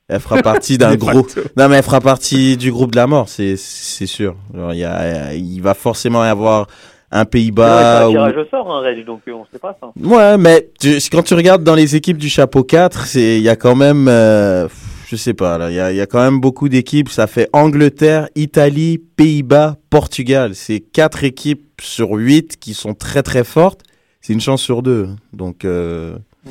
elle 0.10 0.19
fera 0.19 0.41
partie 0.41 0.78
d'un 0.80 0.95
groupe. 0.95 1.32
Non, 1.56 1.69
mais 1.69 1.78
elle 1.78 1.84
fera 1.84 2.02
partie 2.02 2.58
du 2.58 2.72
groupe 2.72 2.91
de 2.91 2.98
la 2.98 3.08
mort, 3.08 3.30
c'est 3.30 3.56
sûr. 3.56 4.36
Genre, 4.54 4.74
il 4.74 4.80
y 4.80 4.84
a, 4.86 5.34
il 5.36 5.62
va 5.62 5.76
forcément 5.76 6.26
y 6.26 6.28
avoir 6.28 6.67
un 7.12 7.26
Pays-Bas. 7.26 8.04
un 8.04 8.08
ou- 8.08 8.12
tirage 8.12 8.38
au 8.38 8.45
sort, 8.45 8.72
hein, 8.72 8.82
Reg, 8.82 9.06
donc 9.06 9.22
on 9.28 9.45
sait 9.52 9.60
pas 9.60 9.78
ça. 9.82 9.91
Ouais, 10.00 10.38
mais 10.38 10.69
tu- 10.80 10.98
quand 11.12 11.24
tu 11.24 11.34
regardes 11.34 11.63
dans 11.63 11.76
les 11.76 11.95
équipes 11.95 12.17
du 12.17 12.30
chapeau 12.30 12.63
4, 12.63 13.06
c'est 13.06 13.38
il 13.38 13.43
y 13.43 13.50
a 13.50 13.56
quand 13.56 13.76
même 13.76 14.08
euh, 14.08 14.67
je 15.08 15.15
sais 15.15 15.34
pas 15.34 15.58
là, 15.58 15.72
il 15.72 15.76
y 15.76 15.80
a, 15.80 15.91
il 15.91 15.98
y 15.98 16.02
a 16.02 16.06
quand 16.06 16.22
même 16.22 16.39
beaucoup 16.39 16.69
d'équipes, 16.69 17.10
ça 17.10 17.26
fait 17.28 17.50
Angleterre, 17.54 18.30
Italie, 18.36 19.00
Pays-Bas, 19.15 19.78
Portugal, 19.89 20.54
c'est 20.54 20.80
quatre 20.82 21.24
équipes 21.24 21.67
sur 21.82 22.12
huit 22.12 22.58
qui 22.60 22.74
sont 22.76 22.93
très 22.93 23.24
très 23.24 23.43
fortes. 23.43 23.82
C'est 24.22 24.34
une 24.34 24.41
chance 24.41 24.62
sur 24.62 24.84
deux. 24.84 25.08
Donc 25.34 25.65
euh, 25.65 26.15
Mm. 26.45 26.50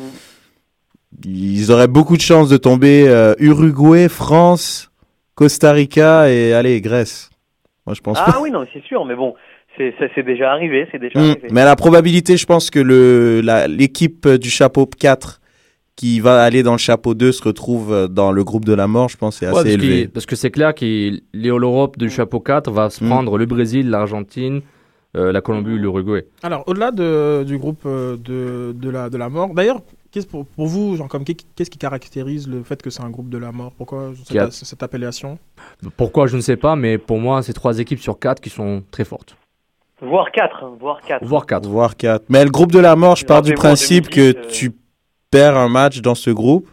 ils 1.24 1.70
auraient 1.72 1.88
beaucoup 1.88 2.16
de 2.16 2.22
chances 2.22 2.48
de 2.48 2.56
tomber 2.56 3.06
euh, 3.08 3.34
Uruguay, 3.38 4.08
France, 4.08 4.90
Costa 5.34 5.72
Rica 5.72 6.30
et 6.30 6.52
allez, 6.52 6.80
Grèce. 6.80 7.30
Moi 7.86 7.94
je 7.94 8.00
pense 8.00 8.18
pas. 8.18 8.24
Ah 8.36 8.40
oui, 8.40 8.50
non, 8.50 8.66
c'est 8.72 8.82
sûr, 8.84 9.04
mais 9.04 9.14
bon, 9.14 9.34
c'est 9.76 10.22
déjà 10.24 10.52
arrivé, 10.52 10.86
c'est 10.90 10.98
déjà 10.98 11.18
Mm. 11.18 11.22
arrivé. 11.30 11.48
Mais 11.52 11.64
la 11.64 11.76
probabilité, 11.76 12.36
je 12.36 12.46
pense 12.46 12.70
que 12.70 12.78
le 12.80 13.40
l'équipe 13.68 14.26
du 14.28 14.50
chapeau 14.50 14.86
4 14.86 15.40
qui 15.96 16.20
va 16.20 16.42
aller 16.42 16.62
dans 16.62 16.72
le 16.72 16.78
chapeau 16.78 17.14
2 17.14 17.32
se 17.32 17.42
retrouve 17.42 18.08
dans 18.08 18.30
le 18.32 18.44
groupe 18.44 18.64
de 18.64 18.72
la 18.74 18.86
mort, 18.86 19.08
je 19.08 19.16
pense, 19.16 19.36
c'est 19.38 19.46
Ouais, 19.46 19.52
assez 19.52 19.62
parce, 19.76 19.84
élevé. 19.84 20.08
parce 20.08 20.26
que 20.26 20.36
c'est 20.36 20.50
clair 20.50 20.74
que 20.74 21.10
l'Europe 21.34 21.98
du 21.98 22.08
chapeau 22.10 22.40
4 22.40 22.70
va 22.70 22.88
se 22.90 23.02
Mm. 23.04 23.08
prendre 23.08 23.36
le 23.38 23.46
Brésil, 23.46 23.90
l'Argentine, 23.90 24.60
euh, 25.16 25.32
la 25.32 25.40
Colombie 25.40 25.72
ou 25.72 25.76
l'Uruguay. 25.78 26.24
Alors, 26.42 26.62
au-delà 26.66 26.90
de- 26.92 27.42
du 27.44 27.58
groupe 27.58 27.82
euh, 27.86 28.16
de, 28.16 28.72
de, 28.78 28.90
la, 28.90 29.10
de 29.10 29.16
la 29.16 29.28
mort, 29.28 29.54
d'ailleurs, 29.54 29.80
pour, 30.30 30.46
pour 30.46 30.66
vous, 30.66 30.96
genre, 30.96 31.06
comme, 31.08 31.22
qu'est- 31.24 31.46
qu'est-ce 31.54 31.70
qui 31.70 31.78
caractérise 31.78 32.48
le 32.48 32.62
fait 32.64 32.80
que 32.82 32.90
c'est 32.90 33.02
un 33.02 33.10
groupe 33.10 33.28
de 33.28 33.38
la 33.38 33.52
mort? 33.52 33.72
Pourquoi 33.76 34.12
cette, 34.24 34.36
a- 34.36 34.50
cette 34.50 34.82
appellation? 34.82 35.38
Pourquoi, 35.96 36.26
je 36.26 36.36
ne 36.36 36.40
sais 36.42 36.56
pas, 36.56 36.74
mais 36.76 36.98
pour 36.98 37.18
moi, 37.18 37.42
c'est 37.42 37.52
trois 37.52 37.78
équipes 37.78 38.00
sur 38.00 38.18
quatre 38.18 38.40
qui 38.40 38.50
sont 38.50 38.82
très 38.90 39.04
fortes. 39.04 39.36
Voire 40.00 40.30
4, 40.32 40.76
voire 40.80 41.00
4. 41.06 41.24
Voire 41.24 41.46
quatre. 41.46 41.68
Voire 41.68 41.96
4. 41.96 42.24
Mais 42.28 42.44
le 42.44 42.50
groupe 42.50 42.70
de 42.72 42.78
la 42.78 42.94
mort, 42.96 43.16
je 43.16 43.24
pars 43.24 43.42
du 43.42 43.54
principe 43.54 44.08
2010, 44.10 44.14
que 44.34 44.38
euh, 44.38 44.48
tu 44.50 44.72
perds 45.30 45.56
un 45.56 45.68
match 45.68 46.00
dans 46.00 46.14
ce 46.14 46.30
groupe. 46.30 46.68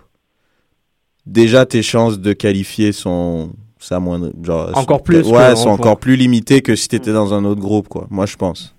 Déjà, 1.26 1.66
tes 1.66 1.82
chances 1.82 2.20
de 2.20 2.34
qualifier 2.34 2.92
sont 2.92 3.52
ça 3.80 4.00
moindre, 4.00 4.32
genre, 4.44 4.70
Encore 4.76 4.98
sont- 5.00 5.04
plus 5.04 5.22
Ouais, 5.28 5.50
que- 5.52 5.56
sont 5.56 5.70
en- 5.70 5.74
encore 5.74 5.98
plus 5.98 6.16
limitées 6.16 6.62
que 6.62 6.76
si 6.76 6.88
t'étais 6.88 7.14
dans 7.14 7.34
un 7.34 7.46
autre 7.46 7.62
groupe, 7.62 7.88
quoi. 7.88 8.06
Moi, 8.12 8.26
je 8.28 8.36
pense. 8.36 8.76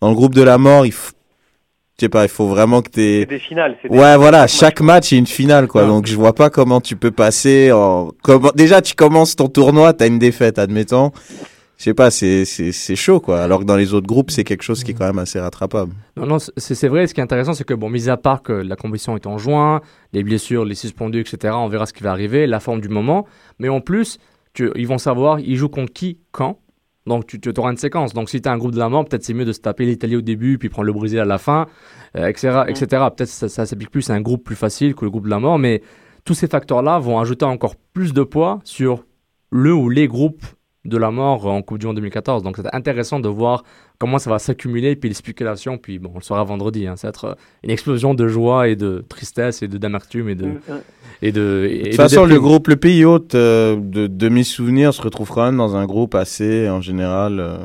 Dans 0.00 0.08
le 0.08 0.14
groupe 0.14 0.34
de 0.34 0.42
la 0.42 0.56
mort, 0.58 0.86
il 0.86 0.92
faut, 0.92 1.12
je 1.98 2.06
sais 2.06 2.08
pas, 2.08 2.24
il 2.24 2.28
faut 2.30 2.46
vraiment 2.46 2.80
que 2.80 2.88
t'aies, 2.88 3.20
C'est 3.20 3.26
des 3.26 3.38
finales. 3.38 3.76
c'est 3.82 3.88
des- 3.90 3.98
Ouais, 3.98 4.16
voilà, 4.16 4.46
chaque 4.46 4.60
chaque 4.60 4.80
match 4.80 5.12
est 5.12 5.18
une 5.18 5.26
finale, 5.26 5.66
quoi. 5.68 5.82
Ouais. 5.82 5.88
Donc, 5.88 6.06
je 6.06 6.16
vois 6.16 6.34
pas 6.34 6.48
comment 6.48 6.80
tu 6.80 6.96
peux 6.96 7.10
passer 7.10 7.70
en. 7.70 8.12
Comment... 8.22 8.50
Déjà, 8.54 8.80
tu 8.80 8.94
commences 8.94 9.36
ton 9.36 9.48
tournoi, 9.48 9.92
t'as 9.92 10.06
une 10.06 10.18
défaite, 10.18 10.58
admettons. 10.58 11.12
Je 11.80 11.84
sais 11.84 11.94
pas, 11.94 12.10
c'est 12.10 12.44
c'est 12.44 12.72
c'est 12.72 12.94
chaud, 12.94 13.20
quoi. 13.20 13.40
Alors 13.40 13.60
que 13.60 13.64
dans 13.64 13.76
les 13.76 13.94
autres 13.94 14.06
groupes, 14.06 14.30
c'est 14.30 14.44
quelque 14.44 14.62
chose 14.62 14.84
qui 14.84 14.90
est 14.90 14.94
quand 14.94 15.06
même 15.06 15.18
assez 15.18 15.40
rattrapable. 15.40 15.94
Non, 16.14 16.26
non, 16.26 16.38
c'est 16.38 16.74
c'est 16.74 16.88
vrai. 16.88 17.06
Ce 17.06 17.14
qui 17.14 17.20
est 17.20 17.22
intéressant, 17.22 17.54
c'est 17.54 17.64
que, 17.64 17.72
bon, 17.72 17.88
mis 17.88 18.10
à 18.10 18.18
part 18.18 18.42
que 18.42 18.52
la 18.52 18.76
compétition 18.76 19.16
est 19.16 19.26
en 19.26 19.38
juin, 19.38 19.80
les 20.12 20.22
blessures, 20.22 20.66
les 20.66 20.74
suspendus, 20.74 21.20
etc., 21.20 21.54
on 21.56 21.68
verra 21.68 21.86
ce 21.86 21.94
qui 21.94 22.02
va 22.02 22.10
arriver, 22.10 22.46
la 22.46 22.60
forme 22.60 22.82
du 22.82 22.90
moment. 22.90 23.24
Mais 23.58 23.70
en 23.70 23.80
plus, 23.80 24.18
tu- 24.52 24.70
ils 24.76 24.86
vont 24.86 24.98
savoir, 24.98 25.40
ils 25.40 25.56
jouent 25.56 25.70
contre 25.70 25.90
qui, 25.94 26.18
quand? 26.32 26.58
Donc, 27.06 27.26
tu, 27.26 27.40
tu 27.40 27.50
auras 27.56 27.70
une 27.70 27.78
séquence. 27.78 28.12
Donc, 28.12 28.28
si 28.28 28.42
tu 28.42 28.48
as 28.50 28.52
un 28.52 28.58
groupe 28.58 28.72
de 28.72 28.78
la 28.78 28.90
mort, 28.90 29.06
peut-être 29.06 29.24
c'est 29.24 29.32
mieux 29.32 29.46
de 29.46 29.52
se 29.54 29.60
taper 29.60 29.86
l'Italie 29.86 30.16
au 30.16 30.20
début, 30.20 30.58
puis 30.58 30.68
prendre 30.68 30.84
le 30.84 30.92
Brésil 30.92 31.18
à 31.18 31.24
la 31.24 31.38
fin, 31.38 31.64
euh, 32.14 32.26
etc. 32.26 32.64
etc. 32.68 32.84
Peut-être 33.16 33.30
ça, 33.30 33.48
ça 33.48 33.64
s'applique 33.64 33.90
plus 33.90 34.10
à 34.10 34.12
un 34.12 34.20
groupe 34.20 34.44
plus 34.44 34.54
facile 34.54 34.94
que 34.94 35.06
le 35.06 35.10
groupe 35.10 35.24
de 35.24 35.30
la 35.30 35.38
mort. 35.40 35.58
Mais 35.58 35.80
tous 36.26 36.34
ces 36.34 36.46
facteurs-là 36.46 36.98
vont 36.98 37.18
ajouter 37.18 37.46
encore 37.46 37.74
plus 37.94 38.12
de 38.12 38.22
poids 38.22 38.58
sur 38.64 39.06
le 39.48 39.72
ou 39.72 39.88
les 39.88 40.08
groupes 40.08 40.44
de 40.84 40.96
la 40.96 41.10
mort 41.10 41.46
en 41.46 41.60
Coupe 41.62 41.78
du 41.78 41.86
Monde 41.86 41.96
2014. 41.96 42.42
Donc, 42.42 42.56
c'est 42.56 42.74
intéressant 42.74 43.20
de 43.20 43.28
voir 43.28 43.64
comment 43.98 44.18
ça 44.18 44.30
va 44.30 44.38
s'accumuler, 44.38 44.96
puis 44.96 45.10
les 45.10 45.14
spéculations, 45.14 45.76
puis 45.76 45.98
bon, 45.98 46.10
on 46.14 46.18
le 46.18 46.22
saura 46.22 46.42
vendredi. 46.44 46.86
Hein, 46.86 46.96
ça 46.96 47.08
va 47.08 47.10
être 47.10 47.24
euh, 47.24 47.34
une 47.64 47.70
explosion 47.70 48.14
de 48.14 48.28
joie 48.28 48.68
et 48.68 48.76
de 48.76 49.04
tristesse 49.08 49.62
et 49.62 49.68
de 49.68 49.76
d'amertume 49.76 50.28
et 50.28 50.34
de 50.34 50.46
Euh, 50.70 50.78
et 51.22 51.32
de. 51.32 51.68
et 51.70 51.78
De 51.78 51.84
toute 51.88 51.96
façon, 51.96 52.24
le 52.24 52.40
groupe, 52.40 52.68
le 52.68 52.76
pays 52.76 53.04
hôte 53.04 53.34
euh, 53.34 53.76
de, 53.76 54.06
de 54.06 54.28
mes 54.28 54.44
souvenirs 54.44 54.94
se 54.94 55.02
retrouve 55.02 55.30
quand 55.30 55.44
même 55.44 55.56
dans 55.56 55.76
un 55.76 55.86
groupe 55.86 56.14
assez, 56.14 56.68
en 56.68 56.80
général, 56.80 57.40
euh, 57.40 57.58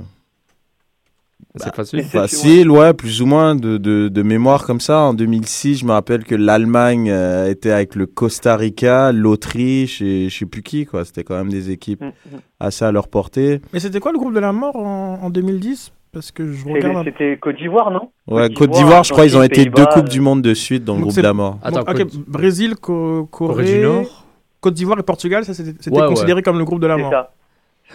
C'est 1.58 1.76
facile. 1.76 2.04
Facile, 2.04 2.70
ouais, 2.72 2.94
plus 2.94 3.22
ou 3.22 3.26
moins 3.26 3.56
de, 3.56 3.78
de, 3.78 4.08
de 4.10 4.22
mémoire 4.24 4.66
comme 4.66 4.80
ça. 4.80 5.00
En 5.02 5.14
2006, 5.14 5.80
je 5.80 5.86
me 5.86 5.92
rappelle 5.92 6.24
que 6.24 6.36
l'Allemagne 6.36 7.10
euh, 7.10 7.50
était 7.50 7.72
avec 7.72 7.96
le 7.96 8.06
Costa 8.06 8.56
Rica, 8.58 9.12
l'Autriche 9.12 10.02
et 10.02 10.30
je 10.30 10.38
sais 10.38 10.46
plus 10.46 10.64
qui, 10.64 10.86
quoi. 10.86 11.06
C'était 11.06 11.24
quand 11.24 11.36
même 11.36 11.50
des 11.50 11.72
équipes 11.72 12.02
Mm, 12.02 12.08
mm. 12.08 12.38
assez 12.60 12.84
à 12.86 12.92
leur 12.92 13.08
portée. 13.08 13.62
Mais 13.74 13.80
c'était 13.80 14.00
quoi 14.00 14.12
le 14.12 14.18
groupe 14.18 14.34
de 14.34 14.40
la 14.40 14.52
mort 14.52 14.76
en, 14.76 15.20
en 15.22 15.30
2010 15.30 15.92
Parce 16.12 16.32
que 16.32 16.52
je 16.52 16.66
regarde. 16.68 17.06
C'était 17.06 17.38
Côte 17.42 17.56
d'Ivoire, 17.58 17.92
non? 17.92 18.10
Ouais, 18.28 18.48
Côte 18.50 18.58
Côte 18.58 18.72
d'Ivoire, 18.72 19.04
je 19.04 19.12
crois, 19.14 19.26
ils 19.26 19.38
ont 19.38 19.44
été 19.44 19.66
deux 19.66 19.86
Coupes 19.86 20.10
du 20.10 20.20
Monde 20.22 20.42
de 20.42 20.54
suite 20.54 20.84
dans 20.84 20.94
le 20.94 21.00
Donc 21.00 21.08
groupe 21.10 21.18
de 21.18 21.22
la 21.22 21.34
mort. 21.34 21.58
Attends, 21.64 21.84
Bon, 21.84 21.92
ok, 21.92 21.98
Côte- 22.00 22.16
Brésil, 22.28 22.76
Co- 22.76 23.26
Corée 23.32 23.66
du 23.66 23.80
Nord. 23.80 24.26
Côte 24.62 24.74
d'Ivoire 24.74 24.98
et 25.00 25.04
Portugal, 25.04 25.46
ça 25.46 25.54
c'était 25.54 25.90
Ouais, 25.92 26.08
considéré 26.08 26.42
comme 26.42 26.58
le 26.58 26.66
groupe 26.66 26.80
de 26.82 26.88
la 26.88 26.96
C'est 26.96 27.02
mort. 27.04 27.12
ça. 27.12 27.32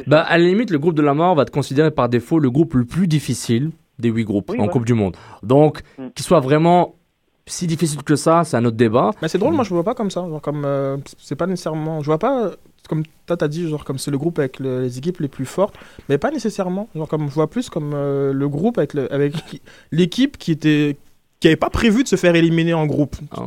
Bah, 0.07 0.23
à 0.23 0.39
la 0.39 0.45
limite, 0.45 0.71
le 0.71 0.79
groupe 0.79 0.95
de 0.95 1.03
la 1.03 1.15
mort 1.15 1.35
va 1.35 1.43
être 1.43 1.51
considéré 1.51 1.91
par 1.91 2.09
défaut 2.09 2.39
le 2.39 2.51
groupe 2.51 2.75
le 2.75 2.85
plus 2.85 3.07
difficile 3.07 3.71
des 3.99 4.09
huit 4.09 4.25
groupes 4.25 4.51
Oui, 4.51 4.59
en 4.59 4.65
ouais. 4.65 4.69
Coupe 4.71 4.85
du 4.87 4.95
Monde. 4.95 5.17
Donc, 5.43 5.81
Mm. 5.99 6.09
qu'il 6.15 6.25
soit 6.25 6.41
vraiment 6.41 6.95
si 7.47 7.67
difficile 7.67 8.03
que 8.05 8.15
ça, 8.17 8.45
c'est 8.45 8.57
un 8.57 8.65
autre 8.65 8.77
débat. 8.77 9.11
Mais 9.23 9.27
c'est 9.29 9.39
drôle, 9.39 9.55
moi 9.55 9.65
je 9.65 9.71
vois 9.75 9.83
pas 9.83 9.95
comme 9.95 10.11
ça. 10.11 10.21
Genre 10.21 10.41
comme 10.41 10.63
euh, 10.65 10.97
c'est 11.19 11.35
pas 11.35 11.47
nécessairement. 11.49 12.01
Je 12.01 12.07
vois 12.07 12.19
pas 12.19 12.53
comme 12.89 13.03
toi 13.27 13.37
t'as 13.37 13.49
dit, 13.49 13.69
genre 13.69 13.85
comme 13.85 13.99
c'est 13.99 14.11
le 14.13 14.19
groupe 14.19 14.39
avec 14.39 14.61
le- 14.61 14.83
les 14.83 14.99
équipes 14.99 15.19
les 15.19 15.27
plus 15.29 15.47
fortes, 15.47 15.75
mais 16.09 16.17
pas 16.17 16.31
nécessairement. 16.31 16.89
Genre 16.95 17.09
comme 17.09 17.29
je 17.29 17.35
vois 17.35 17.51
plus 17.51 17.69
comme 17.69 17.93
euh, 17.95 18.33
le 18.33 18.49
groupe 18.49 18.79
avec 18.79 18.95
le- 18.95 19.13
avec 19.13 19.33
l'équipe 19.93 20.39
qui 20.39 20.53
était 20.53 20.97
qui 21.40 21.48
avait 21.48 21.57
pas 21.57 21.70
prévu 21.70 22.03
de 22.03 22.09
se 22.09 22.16
faire 22.16 22.35
éliminer 22.37 22.74
en 22.74 22.85
groupe. 22.87 23.16
Oh. 23.37 23.40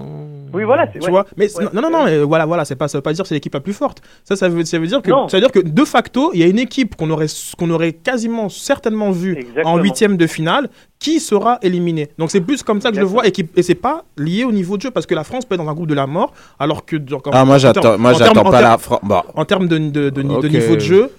Oui, 0.51 0.63
voilà. 0.63 0.87
c'est- 0.91 0.97
Tu 0.99 1.05
ouais. 1.05 1.11
vois 1.11 1.25
Mais 1.37 1.45
Ouais. 1.55 1.65
non 1.73 1.81
non 1.83 1.91
non, 1.91 2.05
mais 2.05 2.19
voilà 2.23 2.45
voilà, 2.47 2.65
c'est 2.65 2.75
pas 2.75 2.87
ça 2.87 2.97
veut 2.97 3.01
pas 3.03 3.13
dire 3.13 3.23
que 3.23 3.27
c'est 3.27 3.35
l'équipe 3.35 3.53
la 3.53 3.59
plus 3.59 3.73
forte. 3.73 4.01
Ça 4.23 4.35
ça 4.35 4.49
veut 4.49 4.65
ça 4.65 4.79
veut 4.79 4.87
dire 4.87 5.01
que 5.01 5.11
Non. 5.11 5.27
ça 5.29 5.37
veut 5.37 5.41
dire 5.41 5.51
que 5.51 5.59
de 5.59 5.85
facto, 5.85 6.31
il 6.33 6.39
y 6.39 6.43
a 6.43 6.47
une 6.47 6.57
équipe 6.59 6.95
qu'on 6.95 7.09
aurait 7.11 7.27
qu'on 7.57 7.69
aurait 7.69 7.93
quasiment 7.93 8.49
certainement 8.49 9.11
vue 9.11 9.37
Exactement. 9.37 9.73
en 9.73 9.77
huitième 9.77 10.17
de 10.17 10.25
finale 10.27 10.69
qui 10.99 11.19
sera 11.19 11.59
éliminée. 11.61 12.09
Donc 12.17 12.31
c'est 12.31 12.41
plus 12.41 12.63
comme 12.63 12.81
ça 12.81 12.89
que 12.89 12.95
je 12.95 13.01
le 13.01 13.05
vois 13.05 13.27
et, 13.27 13.31
qui- 13.31 13.47
et 13.55 13.61
c'est 13.61 13.75
pas 13.75 14.05
lié 14.17 14.43
au 14.43 14.51
niveau 14.51 14.75
de 14.77 14.81
jeu 14.81 14.91
parce 14.91 15.05
que 15.05 15.13
la 15.15 15.23
France 15.23 15.45
peut 15.45 15.53
être 15.55 15.63
dans 15.63 15.69
un 15.69 15.73
groupe 15.75 15.87
de 15.87 15.93
la 15.93 16.07
mort 16.07 16.33
alors 16.59 16.85
que 16.85 16.95
Ah, 17.31 17.45
moi, 17.45 17.55
en 17.55 17.57
j'attends, 17.59 17.97
moi, 17.99 18.13
pas 18.49 18.61
la 18.61 18.77
France. 18.79 19.01
Bon, 19.03 19.21
En 19.35 19.45
termes 19.45 19.67
de, 19.67 19.77
de, 19.77 20.09
de, 20.09 20.21
ni- 20.23 20.29
de 20.39 20.47
Ok. 20.47 20.51
niveau 20.51 20.75
de 20.75 20.79
jeu, 20.81 21.11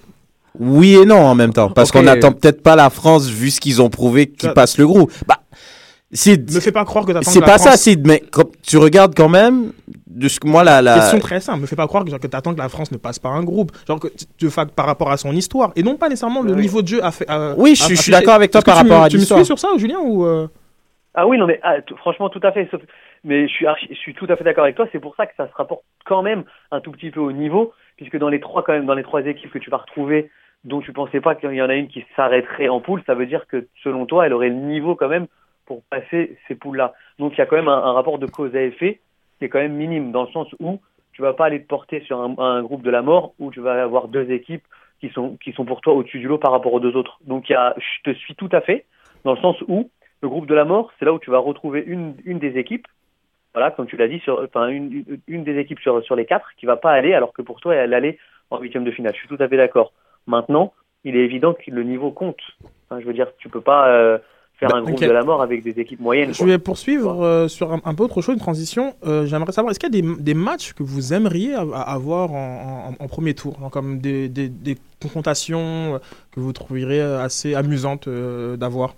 oui 0.59 0.95
et 0.95 1.05
non 1.05 1.17
en 1.19 1.35
même 1.35 1.53
temps. 1.53 1.69
Parce 1.69 1.91
qu'on 1.91 2.03
n'attend 2.03 2.31
peut-être 2.31 2.61
pas 2.63 2.75
la 2.75 2.89
France 2.89 3.27
vu 3.27 3.49
ce 3.51 3.59
qu'ils 3.59 3.81
ont 3.81 3.89
prouvé 3.89 4.27
qu'ils 4.27 4.49
Ça- 4.49 4.53
passent 4.53 4.77
le 4.77 4.87
groupe. 4.87 5.11
Bah, 5.27 5.39
Sid, 6.11 6.53
me 6.53 6.59
fais 6.59 6.71
pas 6.71 6.85
croire 6.85 7.05
que 7.05 7.11
t'attends 7.11 7.29
c'est 7.31 7.39
que 7.39 7.45
la 7.45 7.51
pas 7.53 7.57
ça, 7.57 7.71
France... 7.71 7.81
Sid, 7.81 8.05
mais 8.07 8.21
quand 8.31 8.45
tu 8.61 8.77
regardes 8.77 9.15
quand 9.15 9.27
même, 9.27 9.73
de 10.07 10.27
ce 10.27 10.39
que 10.39 10.47
moi, 10.47 10.63
la, 10.63 10.81
la... 10.81 10.95
Question 10.95 11.19
très 11.19 11.39
simple, 11.41 11.61
me 11.61 11.65
fais 11.65 11.75
pas 11.75 11.87
croire 11.87 12.05
que, 12.05 12.09
genre, 12.11 12.19
que 12.19 12.27
t'attends 12.27 12.53
que 12.53 12.59
la 12.59 12.69
France 12.69 12.91
ne 12.91 12.97
passe 12.97 13.19
pas 13.19 13.29
un 13.29 13.43
groupe, 13.43 13.71
genre 13.87 13.99
que 13.99 14.07
tu- 14.37 14.49
fais 14.49 14.65
par 14.67 14.85
rapport 14.85 15.11
à 15.11 15.17
son 15.17 15.31
histoire, 15.33 15.71
et 15.75 15.83
non 15.83 15.95
pas 15.97 16.07
nécessairement 16.07 16.41
le 16.43 16.53
Oui. 16.53 16.61
niveau 16.61 16.81
de 16.81 16.87
jeu 16.87 17.03
a 17.03 17.11
fait. 17.11 17.25
Oui, 17.57 17.75
je 17.75 17.83
suis- 17.83 17.95
je 17.95 18.11
d'accord 18.11 18.35
avec 18.35 18.51
toi 18.51 18.61
par 18.61 18.77
rapport 18.77 19.01
à 19.03 19.09
Tu 19.09 19.15
me 19.15 19.19
l'histoire. 19.19 19.39
suis 19.39 19.45
sur 19.47 19.59
ça, 19.59 19.69
Julien, 19.77 19.99
ou 19.99 20.25
euh, 20.25 20.47
Ah 21.15 21.27
oui, 21.27 21.37
non, 21.37 21.47
mais 21.47 21.59
ah, 21.63 21.77
franchement, 21.97 22.29
tout 22.29 22.41
à 22.43 22.51
fait. 22.51 22.67
sauf- 22.71 22.81
Mais 23.23 23.47
je 23.47 23.53
suis, 23.53 23.65
archi- 23.65 23.87
je 23.89 23.95
suis 23.97 24.13
tout 24.13 24.27
à 24.29 24.35
fait 24.35 24.43
d'accord 24.43 24.65
avec 24.65 24.75
toi. 24.75 24.87
C'est 24.91 24.99
pour 24.99 25.15
ça 25.15 25.25
que 25.25 25.33
ça 25.35 25.47
se 25.47 25.53
rapporte 25.55 25.81
quand 26.05 26.21
même 26.21 26.43
un 26.71 26.79
tout 26.81 26.91
petit 26.91 27.09
peu 27.09 27.19
au 27.19 27.31
niveau, 27.31 27.73
puisque 27.97 28.17
dans 28.17 28.29
les 28.29 28.39
trois, 28.39 28.61
quand 28.63 28.73
même, 28.73 28.85
dans 28.85 28.93
les 28.93 29.01
trois 29.03 29.21
équipes 29.25 29.51
que 29.51 29.57
tu 29.57 29.71
vas 29.71 29.77
retrouver, 29.77 30.29
dont 30.63 30.79
tu 30.79 30.93
pensais 30.93 31.19
pas 31.21 31.33
qu'il 31.33 31.51
y 31.53 31.61
en 31.61 31.69
a 31.69 31.73
une 31.73 31.87
qui 31.87 32.05
s'arrêterait 32.15 32.69
en 32.69 32.79
poule, 32.81 33.01
ça 33.07 33.15
veut 33.15 33.25
dire 33.25 33.47
que 33.47 33.67
selon 33.83 34.05
toi, 34.05 34.27
elle 34.27 34.33
aurait 34.33 34.49
le 34.49 34.55
niveau 34.55 34.95
quand 34.95 35.07
même 35.09 35.25
pour 35.65 35.83
passer 35.83 36.37
ces 36.47 36.55
poules-là. 36.55 36.93
Donc 37.19 37.33
il 37.33 37.39
y 37.39 37.41
a 37.41 37.45
quand 37.45 37.55
même 37.55 37.67
un, 37.67 37.91
rapport 37.93 38.19
de 38.19 38.27
cause 38.27 38.55
à 38.55 38.61
effet 38.61 38.99
qui 39.39 39.45
est 39.45 39.49
quand 39.49 39.59
même 39.59 39.75
minime, 39.75 40.11
dans 40.11 40.23
le 40.23 40.31
sens 40.31 40.47
où 40.59 40.79
tu 41.13 41.21
vas 41.21 41.33
pas 41.33 41.45
aller 41.45 41.61
te 41.61 41.67
porter 41.67 42.01
sur 42.01 42.19
un, 42.21 42.63
groupe 42.63 42.83
de 42.83 42.91
la 42.91 43.01
mort 43.01 43.33
où 43.39 43.51
tu 43.51 43.61
vas 43.61 43.81
avoir 43.81 44.07
deux 44.07 44.29
équipes 44.31 44.63
qui 44.99 45.09
sont, 45.09 45.37
qui 45.37 45.51
sont 45.53 45.65
pour 45.65 45.81
toi 45.81 45.93
au-dessus 45.93 46.19
du 46.19 46.27
lot 46.27 46.37
par 46.37 46.51
rapport 46.51 46.73
aux 46.73 46.79
deux 46.79 46.95
autres. 46.95 47.19
Donc 47.25 47.49
il 47.49 47.53
y 47.53 47.55
a, 47.55 47.75
je 47.77 48.11
te 48.11 48.17
suis 48.17 48.35
tout 48.35 48.49
à 48.51 48.61
fait, 48.61 48.85
dans 49.23 49.33
le 49.33 49.39
sens 49.39 49.57
où 49.67 49.89
le 50.21 50.29
groupe 50.29 50.47
de 50.47 50.55
la 50.55 50.65
mort, 50.65 50.91
c'est 50.97 51.05
là 51.05 51.13
où 51.13 51.19
tu 51.19 51.31
vas 51.31 51.39
retrouver 51.39 51.83
une, 51.85 52.15
une 52.25 52.39
des 52.39 52.57
équipes, 52.57 52.87
voilà, 53.53 53.71
comme 53.71 53.87
tu 53.87 53.95
l'as 53.95 54.07
dit, 54.07 54.19
sur, 54.19 54.41
enfin 54.43 54.67
une, 54.67 55.05
une- 55.27 55.43
des 55.43 55.57
équipes 55.57 55.79
sur, 55.79 56.03
sur 56.03 56.15
les 56.15 56.25
quatre 56.25 56.49
qui 56.57 56.65
va 56.65 56.75
pas 56.75 56.91
aller, 56.91 57.13
alors 57.13 57.31
que 57.31 57.41
pour 57.41 57.61
toi, 57.61 57.73
elle 57.73 57.93
allait 57.93 58.17
en 58.49 58.59
huitième 58.59 58.83
de 58.83 58.91
finale. 58.91 59.13
Je 59.13 59.19
suis 59.19 59.27
tout 59.29 59.41
à 59.41 59.47
fait 59.47 59.57
d'accord. 59.57 59.93
Maintenant, 60.27 60.73
il 61.05 61.15
est 61.15 61.23
évident 61.23 61.53
que 61.53 61.71
le 61.71 61.83
niveau 61.83 62.11
compte. 62.11 62.41
Je 62.91 63.05
veux 63.05 63.13
dire, 63.13 63.27
tu 63.37 63.47
peux 63.47 63.61
pas 63.61 63.87
euh, 63.89 64.17
faire 64.57 64.69
Bah, 64.69 64.77
un 64.77 64.81
groupe 64.83 64.99
de 65.01 65.05
la 65.11 65.23
mort 65.23 65.41
avec 65.41 65.63
des 65.63 65.79
équipes 65.79 65.99
moyennes. 65.99 66.33
Je 66.33 66.37
quoi. 66.39 66.47
vais 66.47 66.57
poursuivre 66.57 67.23
euh, 67.23 67.47
sur 67.47 67.71
un, 67.73 67.81
un 67.83 67.93
peu 67.93 68.03
autre 68.03 68.21
chose, 68.21 68.33
une 68.35 68.39
transition. 68.39 68.95
Euh, 69.05 69.25
J'aimerais 69.25 69.51
savoir, 69.51 69.71
est-ce 69.71 69.79
qu'il 69.79 69.93
y 69.93 69.97
a 69.97 70.01
des, 70.01 70.21
des 70.21 70.33
matchs 70.33 70.73
que 70.73 70.83
vous 70.83 71.13
aimeriez 71.13 71.53
av- 71.53 71.73
avoir 71.73 72.31
en, 72.31 72.95
en- 72.99 73.03
en 73.03 73.07
premier 73.07 73.33
tour 73.33 73.57
Comme 73.71 73.99
des, 73.99 74.29
des, 74.29 74.47
des 74.49 74.77
confrontations 75.01 75.95
euh, 75.95 75.99
que 76.31 76.39
vous 76.39 76.53
trouveriez 76.53 77.01
euh, 77.01 77.21
assez 77.21 77.53
amusantes 77.55 78.07
euh, 78.07 78.55
d'avoir? 78.57 78.95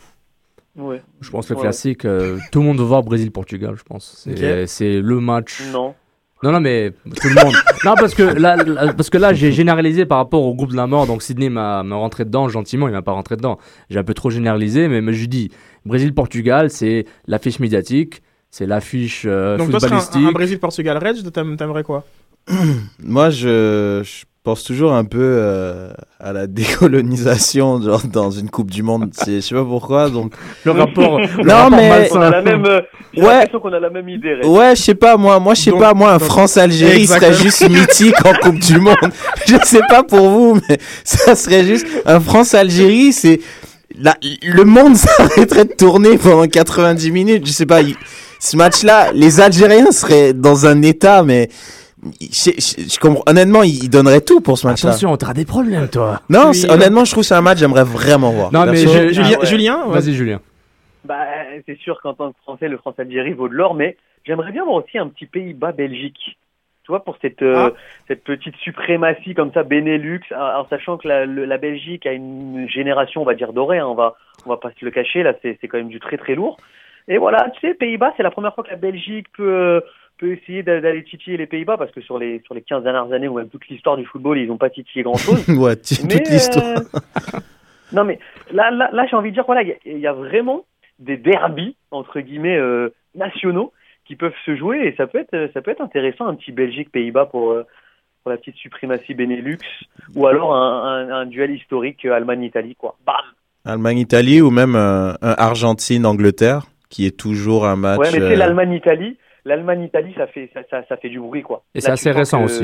Ouais. 0.75 1.01
Je 1.21 1.31
pense 1.31 1.47
que 1.47 1.53
le 1.53 1.57
Ouais. 1.57 1.63
classique, 1.63 2.05
euh, 2.05 2.37
tout 2.51 2.59
le 2.59 2.65
monde 2.65 2.77
veut 2.77 2.83
voir 2.85 3.01
Brésil-Portugal, 3.01 3.73
je 3.77 3.83
pense. 3.83 4.21
C'est 4.23 4.61
Ok. 4.61 4.67
c'est 4.67 5.01
le 5.01 5.19
match. 5.19 5.63
Non. 5.71 5.95
Non, 6.43 6.51
non, 6.51 6.59
mais 6.59 6.91
tout 7.21 7.29
le 7.29 7.35
monde. 7.43 7.53
non, 7.85 7.95
parce 7.95 8.13
que 8.13 8.21
là, 8.21 8.55
là- 8.57 8.93
parce 8.93 9.09
que 9.09 9.17
là, 9.17 9.33
j'ai 9.33 9.51
généralisé 9.51 10.05
par 10.05 10.19
rapport 10.19 10.43
au 10.43 10.53
groupe 10.53 10.71
de 10.71 10.75
la 10.75 10.85
mort. 10.87 11.07
Donc 11.07 11.23
Sydney 11.23 11.49
m'a 11.49 11.81
m'a 11.83 11.95
rentré 11.95 12.25
dedans 12.25 12.47
gentiment, 12.47 12.87
il 12.87 12.91
m'a 12.93 13.01
pas 13.01 13.11
rentré 13.13 13.35
dedans. 13.37 13.57
J'ai 13.89 13.97
un 13.99 14.03
peu 14.03 14.13
trop 14.13 14.29
généralisé, 14.29 14.87
mais, 14.87 15.01
mais 15.01 15.13
je 15.13 15.25
dis 15.25 15.49
Brésil-Portugal, 15.85 16.69
c'est 16.69 17.05
l'affiche 17.27 17.59
médiatique, 17.59 18.21
c'est 18.51 18.65
l'affiche 18.67 19.23
euh, 19.25 19.57
Donc 19.57 19.71
toi, 19.71 19.79
footballistique. 19.79 20.21
un, 20.23 20.27
un 20.27 20.31
Brésil-Portugal 20.31 20.97
Reg, 20.97 21.15
t'aim- 21.31 21.55
t'aimerais 21.57 21.83
quoi? 21.83 22.05
Moi, 22.99 23.29
je, 23.29 24.01
je 24.03 24.25
pense 24.47 24.63
toujours 24.63 24.93
un 24.93 25.03
peu 25.03 25.19
euh, 25.21 25.89
à 26.21 26.31
la 26.31 26.47
décolonisation, 27.01 27.81
genre 27.81 28.03
dans 28.07 28.31
une 28.31 28.49
Coupe 28.49 28.71
du 28.71 28.81
Monde. 28.81 29.09
C'est- 29.11 29.35
Je 29.35 29.39
sais 29.41 29.55
pas 29.55 29.65
pourquoi, 29.65 30.09
donc. 30.09 30.31
Le 30.63 30.71
rapport. 30.71 31.19
le 31.19 31.43
Non, 31.43 31.53
rapport 31.53 31.71
mais- 31.71 31.89
malsain. 31.89 32.15
On 32.17 32.21
a 32.21 32.29
la 32.29 32.41
même. 32.41 32.65
euh, 32.65 32.81
Ouais. 33.17 33.45
qu'on 33.61 33.73
a 33.73 33.79
la 33.79 33.89
même 33.89 34.07
idée. 34.07 34.39
Ouais, 34.45 34.73
je 34.75 34.81
sais 34.83 34.95
pas, 34.95 35.17
moi, 35.17 35.37
moi, 35.41 35.53
je 35.53 35.61
sais 35.63 35.71
Donc- 35.71 35.79
pas, 35.81 35.93
moi, 35.93 36.11
un 36.13 36.17
donc- 36.17 36.27
France-Algérie 36.29 37.05
serait 37.07 37.17
Exactement. 37.27 37.43
juste 37.43 37.69
mythique 37.69 38.25
en 38.25 38.33
Coupe 38.35 38.59
du 38.59 38.79
Monde. 38.79 38.95
Je 39.47 39.55
sais 39.65 39.81
pas 39.89 40.03
pour 40.03 40.29
vous, 40.29 40.59
mais 40.69 40.77
ça 41.03 41.35
serait 41.35 41.65
juste 41.65 41.85
un 42.05 42.19
France-Algérie, 42.21 43.11
c'est 43.11 43.39
la, 43.99 44.15
le 44.43 44.63
monde 44.63 44.95
s'arrêterait 45.05 45.65
de 45.65 45.73
tourner 45.73 46.17
pendant 46.17 46.47
90 46.47 47.11
minutes. 47.11 47.45
Je 47.45 47.51
sais 47.51 47.65
pas, 47.65 47.81
il- 47.81 47.95
ce 48.39 48.55
match-là, 48.55 49.11
les 49.13 49.39
Algériens 49.41 49.91
seraient 49.91 50.31
dans 50.33 50.65
un 50.67 50.81
état, 50.83 51.23
mais 51.23 51.49
je, 52.03 52.51
je- 52.51 52.89
je 52.93 52.99
comprends, 52.99 53.23
honnêtement, 53.27 53.63
ils 53.63 53.89
donneraient 53.89 54.21
tout 54.21 54.41
pour 54.41 54.57
ce 54.57 54.67
match-là. 54.67 54.91
Attention, 54.91 55.15
t'auras 55.17 55.33
des 55.33 55.45
problèmes, 55.45 55.89
toi. 55.89 56.21
Non, 56.29 56.51
Oui, 56.51 56.65
honnêtement, 56.69 57.05
je 57.05 57.11
trouve 57.11 57.23
que 57.23 57.27
c'est 57.27 57.35
un 57.35 57.41
match 57.41 57.57
j'aimerais 57.59 57.83
vraiment 57.83 58.31
voir. 58.31 58.51
Non, 58.53 58.65
mais 58.65 58.77
je- 58.77 58.87
Julien, 59.13 59.39
ouais. 59.39 59.45
Julien 59.45 59.85
ouais. 59.87 59.93
Vas-y, 59.99 60.13
Julien. 60.13 60.39
Bah, 61.05 61.25
c'est 61.65 61.77
sûr 61.79 61.99
qu'en 62.01 62.13
tant 62.13 62.31
que 62.31 62.37
Français, 62.43 62.67
le 62.67 62.77
France-Algérie 62.77 63.33
vaut 63.33 63.47
de 63.49 63.53
l'or, 63.53 63.73
mais 63.73 63.97
j'aimerais 64.25 64.51
bien 64.51 64.63
voir 64.65 64.75
aussi 64.83 64.97
un 64.97 65.07
petit 65.07 65.25
Pays-Bas-Belgique. 65.25 66.37
Tu 66.83 66.91
vois, 66.91 67.03
pour 67.03 67.17
cette, 67.21 67.41
euh, 67.41 67.69
Ah. 67.69 67.77
cette 68.07 68.23
petite 68.23 68.55
suprématie 68.57 69.33
comme 69.33 69.51
ça, 69.53 69.63
Benelux, 69.63 70.21
en 70.33 70.61
en 70.61 70.67
sachant 70.69 70.97
que 70.97 71.07
la, 71.07 71.25
le- 71.25 71.45
la 71.45 71.57
Belgique 71.57 72.05
a 72.05 72.13
une 72.13 72.67
génération, 72.69 73.21
on 73.21 73.25
va 73.25 73.33
dire, 73.35 73.51
dorée, 73.53 73.79
hein, 73.79 73.87
on 73.87 73.95
va, 73.95 74.15
on 74.45 74.49
va 74.49 74.57
pas 74.57 74.69
se 74.79 74.85
le 74.85 74.91
cacher, 74.91 75.23
là, 75.23 75.33
c'est 75.41 75.57
c'est 75.59 75.67
quand 75.67 75.77
même 75.77 75.89
du 75.89 75.99
très 75.99 76.17
très 76.17 76.35
lourd. 76.35 76.57
Et 77.09 77.17
voilà, 77.17 77.49
tu 77.55 77.59
sais, 77.67 77.73
Pays-Bas, 77.73 78.13
c'est 78.15 78.23
la 78.23 78.31
première 78.31 78.53
fois 78.55 78.63
que 78.63 78.69
la 78.69 78.75
Belgique 78.77 79.27
peut, 79.35 79.43
euh, 79.49 79.81
peut 80.17 80.31
essayer 80.33 80.63
d'a- 80.63 80.81
d'aller 80.81 81.03
titiller 81.03 81.37
les 81.37 81.45
Pays-Bas, 81.47 81.77
parce 81.77 81.91
que 81.91 82.01
sur 82.01 82.17
les, 82.17 82.41
sur 82.45 82.53
les 82.53 82.61
15 82.61 82.83
dernières 82.83 83.11
années, 83.13 83.27
ou 83.27 83.35
même 83.37 83.49
toute 83.49 83.67
l'histoire 83.67 83.97
du 83.97 84.05
football, 84.05 84.37
ils 84.39 84.47
n'ont 84.47 84.57
pas 84.57 84.69
titillé 84.69 85.03
grand-chose. 85.03 85.47
ouais, 85.49 85.75
Mais, 86.03 86.13
toute 86.17 86.29
l'histoire. 86.29 86.65
euh, 86.65 87.39
non, 87.93 88.03
mais 88.03 88.19
là, 88.51 88.71
là, 88.71 88.89
là 88.91 89.05
j'ai 89.09 89.15
envie 89.15 89.29
de 89.29 89.35
dire, 89.35 89.45
voilà, 89.45 89.61
il 89.63 89.69
y 89.69 89.71
a- 89.71 89.75
il 89.85 89.99
y, 89.99 90.07
a 90.07 90.13
vraiment 90.13 90.65
des 90.99 91.17
derbies, 91.17 91.75
entre 91.91 92.19
guillemets, 92.19 92.57
euh, 92.57 92.89
nationaux 93.15 93.71
qui 94.05 94.15
peuvent 94.15 94.33
se 94.45 94.55
jouer 94.55 94.79
et 94.87 94.95
ça 94.95 95.05
peut 95.07 95.19
être, 95.19 95.49
ça 95.53 95.61
peut 95.61 95.71
être 95.71 95.81
intéressant, 95.81 96.27
un 96.27 96.35
petit 96.35 96.51
Belgique-Pays-Bas 96.51 97.25
pour, 97.27 97.51
euh, 97.51 97.63
pour 98.23 98.31
la 98.31 98.37
petite 98.37 98.55
suprématie 98.55 99.13
Benelux 99.13 99.59
ou 100.15 100.27
alors 100.27 100.55
un, 100.55 101.09
un, 101.09 101.09
un 101.11 101.25
duel 101.25 101.51
historique 101.51 102.03
Allemagne-Italie, 102.05 102.75
quoi. 102.75 102.97
Bam! 103.05 103.15
Allemagne-Italie 103.65 104.41
ou 104.41 104.49
même 104.49 104.75
un 104.75 105.15
Argentine-Angleterre, 105.21 106.63
qui 106.89 107.05
est 107.05 107.17
toujours 107.17 107.65
un 107.67 107.75
match. 107.75 107.99
ouais, 107.99 108.09
mais 108.13 108.19
c'est 108.19 108.35
l'Allemagne-Italie. 108.35 109.17
L'Allemagne-Italie, 109.47 110.13
ça 110.17 110.27
fait, 110.27 110.49
ça, 110.53 110.61
ça, 110.69 110.83
ça 110.89 110.97
fait 110.97 111.09
du 111.09 111.19
bruit, 111.19 111.41
quoi. 111.41 111.63
Et 111.73 111.81
c'est 111.81 111.91
assez 111.91 112.11
récent 112.11 112.39
que- 112.39 112.45
aussi. 112.45 112.63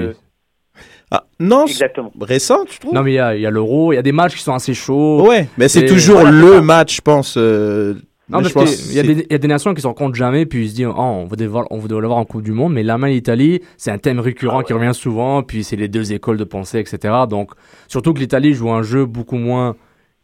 Ah, 1.11 1.25
non, 1.39 1.65
c'est 1.67 1.73
Exactement. 1.73 2.11
récent, 2.19 2.65
tu 2.65 2.79
trouves? 2.79 2.93
Non, 2.93 3.03
mais 3.03 3.11
il 3.11 3.15
y 3.15 3.19
a, 3.19 3.51
l'Euro, 3.51 3.93
il 3.93 3.95
y 3.95 3.99
a 3.99 4.01
des 4.01 4.11
matchs 4.11 4.35
qui 4.35 4.41
sont 4.41 4.53
assez 4.53 4.73
chauds. 4.73 5.27
Ouais, 5.27 5.47
mais 5.57 5.67
c'est 5.67 5.85
toujours 5.85 6.21
Voilà, 6.21 6.31
le 6.31 6.61
match, 6.61 6.95
je 6.97 7.01
pense. 7.01 7.35
euh, 7.37 7.93
Non, 8.29 8.39
mais 8.41 8.49
parce 8.49 8.75
qu'il 8.87 8.95
y, 8.95 8.99
a 8.99 9.03
c'est- 9.03 9.13
des- 9.13 9.25
il 9.29 9.31
y 9.31 9.35
a 9.35 9.37
des 9.37 9.47
nations 9.47 9.73
qui 9.75 9.81
s'en 9.81 9.93
comptent 9.93 10.15
jamais, 10.15 10.45
puis 10.47 10.63
ils 10.65 10.69
se 10.69 10.75
disent, 10.75 10.87
oh, 10.87 10.93
on 10.97 11.25
va 11.25 11.35
devoir, 11.35 11.67
on 11.69 11.77
va 11.77 11.83
devoir 11.87 12.01
l'avoir 12.01 12.19
en 12.19 12.25
Coupe 12.25 12.41
du 12.41 12.51
Monde, 12.53 12.73
mais 12.73 12.81
l'Allemagne 12.81 13.11
et 13.11 13.15
l'Italie, 13.15 13.61
c'est 13.77 13.91
un 13.91 13.97
thème 13.99 14.19
récurrent 14.19 14.55
Ah 14.55 14.57
ouais. 14.59 14.63
qui 14.63 14.73
revient 14.73 14.93
souvent, 14.93 15.43
puis 15.43 15.63
c'est 15.63 15.75
les 15.75 15.87
deux 15.89 16.13
écoles 16.13 16.37
de 16.37 16.43
pensée, 16.45 16.79
etc. 16.79 17.13
Donc, 17.29 17.51
surtout 17.87 18.13
que 18.13 18.19
l'Italie 18.19 18.53
joue 18.53 18.71
un 18.71 18.81
jeu 18.81 19.05
beaucoup 19.05 19.37
moins 19.37 19.75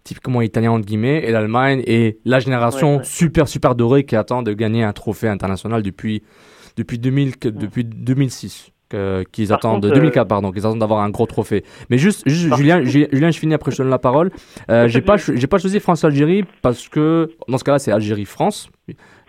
typiquement 0.05 0.41
italien, 0.41 0.71
entre 0.71 0.85
guillemets, 0.85 1.23
et 1.25 1.31
l'Allemagne 1.31 1.83
est 1.85 2.17
la 2.25 2.39
génération 2.39 2.93
Ouais, 2.93 2.97
ouais. 2.99 3.03
super, 3.03 3.47
super 3.47 3.75
dorée 3.75 4.05
qui 4.05 4.15
attend 4.15 4.41
de 4.41 4.53
gagner 4.53 4.81
un 4.83 4.93
trophée 4.93 5.27
international 5.27 5.83
depuis, 5.83 6.23
depuis, 6.79 6.97
2000, 6.97 7.37
que- 7.37 7.49
depuis 7.49 7.83
2006. 7.83 8.71
que- 8.89 9.23
qu'ils 9.31 9.53
attendent, 9.53 9.83
contre, 9.83 9.93
2004, 9.93 10.25
euh, 10.25 10.27
pardon, 10.27 10.51
qu'ils 10.51 10.65
attendent 10.65 10.79
d'avoir 10.79 11.01
un 11.01 11.11
gros 11.11 11.27
trophée. 11.27 11.63
Mais 11.91 11.99
juste, 11.99 12.23
Julien, 12.27 12.83
Ju- 12.83 13.07
Julien, 13.11 13.29
je 13.29 13.37
finis 13.37 13.53
après 13.53 13.69
je 13.69 13.77
te 13.77 13.81
donne 13.83 13.91
la 13.91 13.99
parole. 13.99 14.31
Euh, 14.71 14.87
j'ai 14.87 15.01
pas, 15.01 15.17
j'ai 15.17 15.45
pas 15.45 15.59
choisi 15.59 15.79
France-Algérie 15.79 16.43
parce 16.63 16.89
que, 16.89 17.29
dans 17.47 17.59
ce 17.59 17.63
cas-là, 17.63 17.77
c'est 17.77 17.91
Algérie-France. 17.91 18.71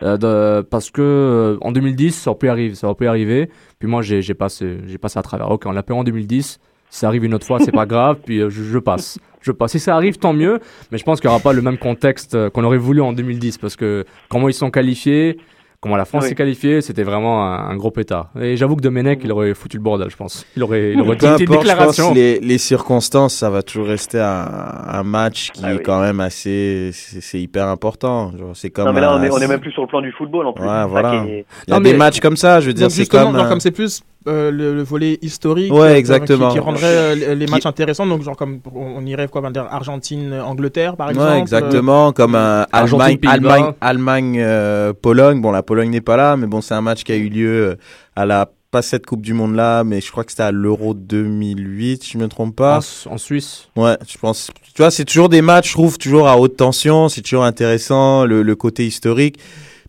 Euh, 0.02 0.16
de- 0.16 0.62
parce 0.62 0.90
que 0.90 1.02
euh, 1.02 1.58
en 1.60 1.72
2010, 1.72 2.12
ça 2.12 2.30
aurait 2.30 2.38
pu 2.38 2.48
arriver, 2.48 2.74
ça 2.74 2.86
aurait 2.86 2.96
pu 2.96 3.06
arriver. 3.06 3.50
Puis 3.78 3.86
moi, 3.86 4.00
j'ai 4.00 4.22
passé, 4.32 4.78
j'ai 4.86 4.96
passé 4.96 5.18
à 5.18 5.22
travers. 5.22 5.50
Ok, 5.50 5.64
on 5.66 5.72
l'a 5.72 5.84
en 5.90 6.04
2010. 6.04 6.58
Si 6.88 6.98
ça 7.00 7.08
arrive 7.08 7.24
une 7.24 7.34
autre 7.34 7.46
fois, 7.46 7.60
c'est 7.60 7.70
pas 7.70 7.84
grave. 7.94 8.16
Puis 8.24 8.40
euh, 8.40 8.48
je, 8.48 8.62
je 8.62 8.78
passe, 8.78 9.18
je 9.42 9.52
passe. 9.52 9.72
Si 9.72 9.78
ça 9.78 9.94
arrive, 9.94 10.16
tant 10.16 10.32
mieux. 10.32 10.58
Mais 10.90 10.96
je 10.96 11.04
pense 11.04 11.20
qu'il 11.20 11.28
n'y 11.28 11.34
aura 11.34 11.42
pas 11.42 11.52
le 11.52 11.60
même 11.60 11.76
contexte 11.76 12.34
euh, 12.34 12.48
qu'on 12.48 12.64
aurait 12.64 12.78
voulu 12.78 13.02
en 13.02 13.12
2010 13.12 13.58
parce 13.58 13.76
que 13.76 14.06
comment 14.30 14.48
ils 14.48 14.54
sont 14.54 14.70
qualifiés, 14.70 15.36
comment 15.80 15.96
la 15.96 16.04
France 16.04 16.24
Oui. 16.24 16.28
s'est 16.28 16.34
qualifiée, 16.34 16.82
c'était 16.82 17.02
vraiment 17.02 17.42
un, 17.44 17.70
un 17.70 17.76
gros 17.76 17.90
pétard. 17.90 18.30
Et 18.40 18.56
j'avoue 18.56 18.76
que 18.76 18.82
Domenech, 18.82 19.20
il 19.24 19.32
aurait 19.32 19.54
foutu 19.54 19.78
le 19.78 19.82
bordel, 19.82 20.10
je 20.10 20.16
pense. 20.16 20.44
Il 20.56 20.62
aurait, 20.62 20.92
il 20.92 21.00
aurait 21.00 21.16
dit 21.16 21.24
une 21.26 21.38
je 21.38 21.44
déclaration. 21.44 22.06
pense, 22.08 22.14
les, 22.14 22.38
les 22.40 22.58
circonstances, 22.58 23.34
ça 23.34 23.48
va 23.48 23.62
toujours 23.62 23.86
rester 23.86 24.20
un, 24.20 24.46
un 24.88 25.02
match 25.02 25.50
qui 25.52 25.62
Ah 25.64 25.72
est 25.72 25.76
oui. 25.78 25.82
quand 25.82 26.00
même 26.00 26.20
assez, 26.20 26.90
c'est 26.92 27.40
hyper 27.40 27.66
important. 27.68 28.32
C'est 28.54 28.70
comme 28.70 28.86
Non, 28.86 28.92
mais 28.92 29.00
là, 29.00 29.14
on 29.16 29.22
est, 29.22 29.30
on 29.30 29.38
est 29.38 29.48
même 29.48 29.60
plus 29.60 29.72
sur 29.72 29.82
le 29.82 29.88
plan 29.88 30.02
du 30.02 30.12
football 30.12 30.46
en 30.46 30.52
plus. 30.52 30.64
Ouais, 30.66 30.86
voilà. 30.86 31.24
est- 31.24 31.46
Il 31.66 31.70
y 31.70 31.72
a 31.72 31.76
Non, 31.76 31.80
des 31.82 31.92
mais- 31.92 31.98
matchs 31.98 32.20
comme 32.20 32.36
ça, 32.36 32.60
je 32.60 32.66
veux 32.66 32.74
dire, 32.74 32.90
c'est 32.90 33.06
comme. 33.06 33.34
un- 33.34 33.48
comme 33.48 33.60
c'est 33.60 33.70
plus 33.70 34.02
euh, 34.26 34.50
le, 34.50 34.74
le 34.74 34.82
volet 34.82 35.18
historique, 35.22 35.72
Ouais, 35.72 35.80
euh, 35.92 35.96
exactement. 35.96 36.48
qui, 36.48 36.54
qui 36.54 36.58
rendrait 36.60 36.84
euh, 36.86 37.34
les- 37.34 37.46
Qui- 37.46 37.50
matchs 37.52 37.66
intéressants. 37.66 38.06
Donc 38.06 38.22
genre 38.22 38.36
comme 38.36 38.60
on 38.74 39.04
irait 39.06 39.28
quoi, 39.28 39.40
on 39.40 39.44
va 39.44 39.50
dire 39.50 39.66
Argentine, 39.70 40.34
Angleterre 40.34 40.96
par 40.96 41.10
exemple. 41.10 41.26
Ouais, 41.28 41.36
euh, 41.36 41.40
exactement, 41.40 42.12
comme 42.12 42.34
un 42.34 42.66
Allemagne. 42.72 43.18
Allemagne, 43.26 43.72
Allemagne, 43.80 44.36
euh, 44.40 44.92
Pologne. 44.92 45.40
Bon, 45.40 45.50
la 45.52 45.62
Pologne 45.62 45.90
n'est 45.90 46.00
pas 46.00 46.16
là, 46.16 46.36
mais 46.36 46.46
bon, 46.46 46.60
c'est 46.60 46.74
un 46.74 46.80
match 46.82 47.02
qui 47.04 47.12
a 47.12 47.16
eu 47.16 47.28
lieu 47.28 47.76
à 48.16 48.26
la 48.26 48.50
pas 48.70 48.82
cette 48.82 49.04
Coupe 49.04 49.22
du 49.22 49.34
Monde 49.34 49.56
là, 49.56 49.82
mais 49.82 50.00
je 50.00 50.12
crois 50.12 50.22
que 50.22 50.30
c'était 50.30 50.44
à 50.44 50.52
l'Euro 50.52 50.94
2008, 50.94 52.04
si 52.04 52.12
je 52.12 52.18
me 52.18 52.28
trompe 52.28 52.54
pas. 52.54 52.78
En, 53.06 53.14
en 53.14 53.18
Suisse. 53.18 53.68
Ouais, 53.76 53.96
je 54.08 54.16
pense. 54.16 54.50
Tu 54.74 54.80
vois, 54.82 54.92
c'est 54.92 55.04
toujours 55.04 55.28
des 55.28 55.42
matchs, 55.42 55.68
je 55.68 55.72
trouve, 55.72 55.98
toujours 55.98 56.28
à 56.28 56.38
haute 56.38 56.56
tension. 56.56 57.08
C'est 57.08 57.22
toujours 57.22 57.44
intéressant, 57.44 58.24
le, 58.26 58.42
le 58.42 58.54
côté 58.54 58.86
historique. 58.86 59.38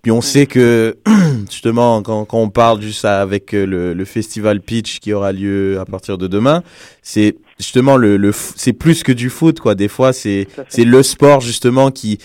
Puis 0.01 0.11
on 0.11 0.21
sait 0.21 0.45
que, 0.47 0.97
justement, 1.51 2.01
quand, 2.01 2.25
quand 2.25 2.39
on 2.39 2.49
parle 2.49 2.81
juste 2.81 3.05
avec 3.05 3.53
euh, 3.53 3.65
le, 3.65 3.93
le 3.93 4.05
festival 4.05 4.59
Pitch 4.61 4.99
qui 4.99 5.13
aura 5.13 5.31
lieu 5.31 5.79
à 5.79 5.85
partir 5.85 6.17
de 6.17 6.27
demain, 6.27 6.63
c'est 7.03 7.35
justement 7.59 7.97
le, 7.97 8.17
le 8.17 8.31
f- 8.31 8.53
c'est 8.55 8.73
plus 8.73 9.03
que 9.03 9.11
du 9.11 9.29
foot, 9.29 9.59
quoi. 9.59 9.75
Des 9.75 9.87
fois, 9.87 10.11
c'est 10.13 10.47
c'est 10.69 10.85
le 10.85 11.03
sport 11.03 11.41
justement 11.41 11.91
qui 11.91 12.17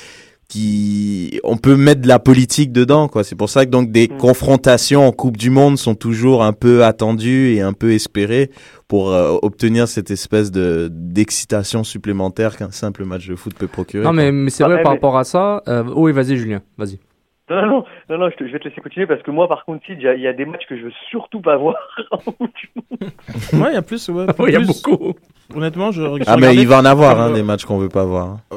qui 0.48 1.40
on 1.44 1.56
peut 1.56 1.74
mettre 1.76 2.00
de 2.02 2.06
la 2.08 2.20
politique 2.20 2.70
dedans 2.70 3.08
quoi 3.08 3.24
c'est 3.24 3.34
pour 3.34 3.50
ça 3.50 3.66
que 3.66 3.70
donc 3.70 3.90
des 3.90 4.06
Mm. 4.06 4.16
confrontations 4.18 5.04
en 5.04 5.10
Coupe 5.10 5.36
du 5.36 5.50
monde 5.50 5.76
sont 5.76 5.96
toujours 5.96 6.44
un 6.44 6.52
peu 6.52 6.84
attendues 6.84 7.54
et 7.54 7.60
un 7.62 7.72
peu 7.72 7.92
espérées 7.92 8.50
pour 8.86 9.10
euh, 9.12 9.36
obtenir 9.42 9.88
cette 9.88 10.12
espèce 10.12 10.52
de 10.52 10.88
d'excitation 10.92 11.82
supplémentaire 11.82 12.56
qu'un 12.56 12.70
simple 12.70 13.04
match 13.04 13.26
de 13.26 13.34
foot 13.34 13.54
peut 13.54 13.66
procurer 13.66 14.04
Non, 14.04 14.12
mais, 14.12 14.30
mais 14.30 14.50
c'est 14.50 14.62
Ah, 14.62 14.68
vrai 14.68 14.76
ouais, 14.76 14.82
par 14.84 14.92
mais- 14.92 14.98
rapport 14.98 15.18
à 15.18 15.24
ça. 15.24 15.62
euh, 15.66 15.82
oui, 15.96 16.12
vas-y, 16.12 16.36
Julien, 16.36 16.62
vas-y. 16.78 17.00
Non, 17.48 17.56
non, 17.62 17.66
non, 17.68 17.84
non, 18.10 18.18
non, 18.18 18.30
je, 18.30 18.36
te- 18.36 18.46
je 18.46 18.52
vais 18.52 18.58
te 18.58 18.68
laisser 18.68 18.80
continuer 18.80 19.06
parce 19.06 19.22
que 19.22 19.30
moi, 19.30 19.46
par 19.48 19.64
contre, 19.64 19.84
il 19.88 20.00
y, 20.02 20.08
a- 20.08 20.14
il 20.14 20.20
y 20.20 20.26
a 20.26 20.32
des 20.32 20.44
matchs 20.44 20.66
que 20.68 20.76
je 20.76 20.82
veux 20.84 20.92
surtout 21.10 21.40
pas 21.40 21.56
voir. 21.56 21.76
Ouais, 23.52 23.68
il 23.70 23.74
y 23.74 23.76
a 23.76 23.82
plus. 23.82 24.08
Ouais, 24.08 24.26
il 24.48 24.52
y 24.52 24.56
a 24.56 24.60
beaucoup. 24.60 25.14
Honnêtement, 25.54 25.90
je. 25.92 26.02
je 26.02 26.24
ah 26.26 26.36
mais 26.36 26.54
il 26.54 26.66
va 26.66 26.78
en 26.80 26.84
avoir 26.84 27.20
hein, 27.20 27.30
Euh, 27.30 27.34
des 27.34 27.42
matchs 27.42 27.64
qu'on 27.64 27.78
veut 27.78 27.88
pas 27.88 28.04
voir 28.04 28.26
hein. 28.50 28.56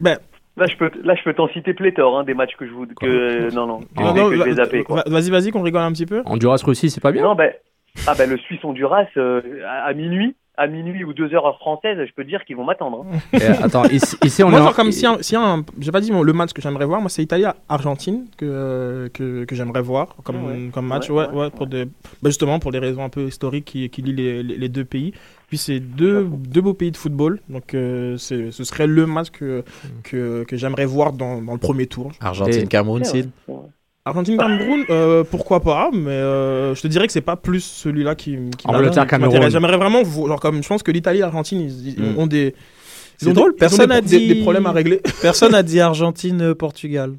Ben, 0.00 0.18
Là, 0.56 0.66
je 0.66 0.76
peux, 0.76 0.90
là, 1.02 1.14
je 1.16 1.22
peux 1.24 1.34
t'en 1.34 1.48
citer 1.48 1.74
pléthore, 1.74 2.16
hein, 2.18 2.22
des 2.24 2.34
matchs 2.34 2.54
que 2.56 2.64
je 2.66 2.70
vous, 2.72 2.86
que, 2.86 3.52
non, 3.54 3.66
non, 3.66 3.80
Ah, 3.96 4.12
que, 4.12 4.18
non, 4.18 4.28
que 4.30 4.36
je 4.36 4.42
vais 4.42 4.50
va- 4.52 4.64
zapper, 4.64 4.84
Vas-y, 5.06 5.30
vas-y, 5.30 5.50
qu'on 5.50 5.62
rigole 5.62 5.82
un 5.82 5.90
petit 5.92 6.06
peu. 6.06 6.22
Honduras-Russie, 6.26 6.90
c'est 6.90 7.00
pas 7.00 7.10
bien? 7.10 7.22
Non, 7.24 7.34
ben, 7.34 7.52
ah, 8.06 8.14
ben, 8.16 8.30
le 8.30 8.36
Suisse-Honduras, 8.38 9.06
euh, 9.16 9.40
à, 9.66 9.84
à 9.86 9.92
minuit, 9.94 10.36
à 10.56 10.66
minuit 10.68 11.02
ou 11.04 11.12
deux 11.12 11.34
heures 11.34 11.46
heure 11.46 11.58
française, 11.58 11.98
je 12.06 12.12
peux 12.14 12.22
te 12.22 12.28
dire 12.28 12.44
qu'ils 12.44 12.56
vont 12.56 12.64
m'attendre. 12.64 13.04
hein. 13.12 13.18
Eh, 13.40 13.62
Attends, 13.64 13.84
ici, 13.86 14.16
ici, 14.24 14.42
on 14.44 14.50
moi, 14.50 14.58
est 14.58 14.62
en- 14.62 14.66
genre, 14.66 14.74
comme 14.76 14.92
si, 14.92 15.04
un, 15.06 15.18
si 15.20 15.34
un- 15.36 15.64
j'ai 15.80 15.90
pas 15.90 16.00
dit 16.00 16.12
mon- 16.12 16.22
le 16.22 16.32
match 16.32 16.52
que 16.52 16.62
j'aimerais 16.62 16.84
voir, 16.86 17.00
moi 17.00 17.10
c'est 17.10 17.22
Italie-Argentine 17.22 18.26
que, 18.36 19.10
que, 19.12 19.44
que 19.44 19.54
j'aimerais 19.56 19.82
voir 19.82 20.14
comme, 20.22 20.44
ouais. 20.44 20.70
comme 20.72 20.86
match, 20.86 21.10
Ouais, 21.10 21.26
ouais, 21.26 21.28
ouais, 21.32 21.36
ouais, 21.44 21.50
pour 21.50 21.66
des, 21.66 21.84
bah, 21.86 21.90
justement 22.30 22.58
pour 22.60 22.70
des 22.72 22.78
raisons 22.78 23.04
un 23.04 23.08
peu 23.08 23.26
historiques 23.26 23.64
qui, 23.64 23.90
qui 23.90 24.02
lient 24.02 24.12
les, 24.14 24.42
les, 24.42 24.56
les 24.56 24.68
deux 24.68 24.84
pays. 24.84 25.12
Puis 25.48 25.58
c'est 25.58 25.80
deux, 25.80 26.24
deux 26.24 26.60
beaux 26.60 26.74
pays 26.74 26.90
de 26.90 26.96
football, 26.96 27.40
donc 27.48 27.74
euh, 27.74 28.16
c'est- 28.16 28.50
ce 28.50 28.64
serait 28.64 28.86
le 28.86 29.06
match 29.06 29.30
que, 29.30 29.62
que, 30.04 30.44
que 30.44 30.56
j'aimerais 30.56 30.86
voir 30.86 31.12
dans, 31.12 31.42
dans 31.42 31.52
le 31.52 31.58
premier 31.58 31.86
tour. 31.86 32.12
Argentine 32.20 32.68
Cameroun 32.68 33.02
Ouais, 33.02 33.08
Sid 33.08 33.30
ouais. 34.06 34.10
Argentine-Cameroun, 34.10 34.84
euh, 34.90 35.24
pourquoi 35.28 35.60
pas, 35.60 35.90
mais 35.92 36.10
euh, 36.10 36.74
je 36.74 36.82
te 36.82 36.88
dirais 36.88 37.06
que 37.06 37.12
c'est 37.12 37.20
pas 37.20 37.36
plus 37.36 37.60
celui-là 37.60 38.14
qui, 38.14 38.36
qui 38.58 38.66
Angleterre, 38.66 39.06
Cameroun. 39.06 39.50
J'aimerais 39.50 39.76
vraiment, 39.76 40.02
genre 40.04 40.40
comme 40.40 40.62
je 40.62 40.68
pense 40.68 40.82
que 40.82 40.90
l'Italie 40.90 41.18
et 41.18 41.22
l'Argentine, 41.22 41.60
ils, 41.60 41.94
ils 41.98 42.02
Mm. 42.14 42.18
ont 42.18 42.26
des. 42.26 42.54
ils 43.20 43.24
C'est 43.24 43.28
ont 43.28 43.32
drôle, 43.32 43.52
des- 43.52 43.58
personne 43.58 43.88
n'a 43.88 44.00
dit- 44.00 44.28
des 44.28 44.34
problèmes 44.42 44.66
à 44.66 44.72
régler. 44.72 45.00
personne 45.22 45.54
a 45.54 45.62
dit 45.62 45.80
Argentine 45.80 46.40
euh, 46.42 46.54
Portugal 46.54 47.14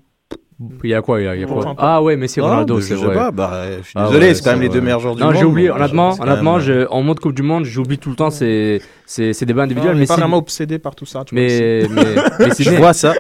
Il 0.84 0.89
y 0.89 0.93
a 0.93 1.02
quoi, 1.02 1.19
il 1.21 1.26
y 1.26 1.28
a, 1.28 1.36
il 1.36 1.41
y 1.41 1.43
a 1.43 1.48
quoi. 1.48 1.74
Ah 1.78 2.02
ouais, 2.04 2.15
mais 2.17 2.28
c'est 2.28 2.39
Ronaldo, 2.41 2.80
c'est 2.82 2.95
je 2.95 3.00
sais 3.00 3.06
vrai. 3.06 3.15
pas 3.15 3.32
bah, 3.32 3.63
je 3.80 3.84
suis 3.84 3.93
Ah 3.95 4.08
désolé 4.08 4.28
ouais, 4.28 4.34
c'est 4.36 4.43
quand 4.43 4.52
même 4.52 4.62
les 4.62 4.69
deux 4.69 4.80
meilleurs 4.82 5.00
joueurs 5.00 5.15
du 5.15 5.21
Non, 5.21 5.28
monde 5.30 5.38
j'ai 5.38 5.43
oublié, 5.45 5.69
honnêtement, 5.71 6.15
honnêtement, 6.21 6.54
même, 6.58 6.62
je- 6.62 6.88
en 6.89 7.02
mode 7.02 7.19
Coupe 7.19 7.34
du 7.34 7.41
Monde, 7.41 7.65
j'oublie 7.65 7.98
tout 7.98 8.10
le 8.12 8.15
temps 8.15 8.30
ces, 8.30 8.82
ces, 9.06 9.34
ces 9.34 9.45
débats 9.45 9.63
individuels. 9.63 9.95
n'est 9.95 10.02
mais 10.02 10.06
pas 10.06 10.13
si- 10.15 10.19
vraiment 10.21 10.38
obsédé 10.38 10.78
par 10.80 10.95
tout 10.95 11.06
ça. 11.06 11.24
Tu 11.26 11.34
vois, 11.36 11.43
ici. 11.43 11.62
mais, 11.62 11.88
mais, 11.89 12.15
mais 12.39 12.50
je 12.60 12.69
vois 12.71 12.93
ça 12.93 13.15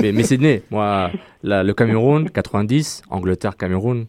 mais, 0.00 0.12
mais 0.12 0.22
Sydney, 0.22 0.62
moi, 0.70 1.10
la- 1.42 1.62
le 1.62 1.74
Cameroun, 1.74 2.28
90, 2.30 3.02
Angleterre, 3.10 3.56
Cameroun. 3.56 4.06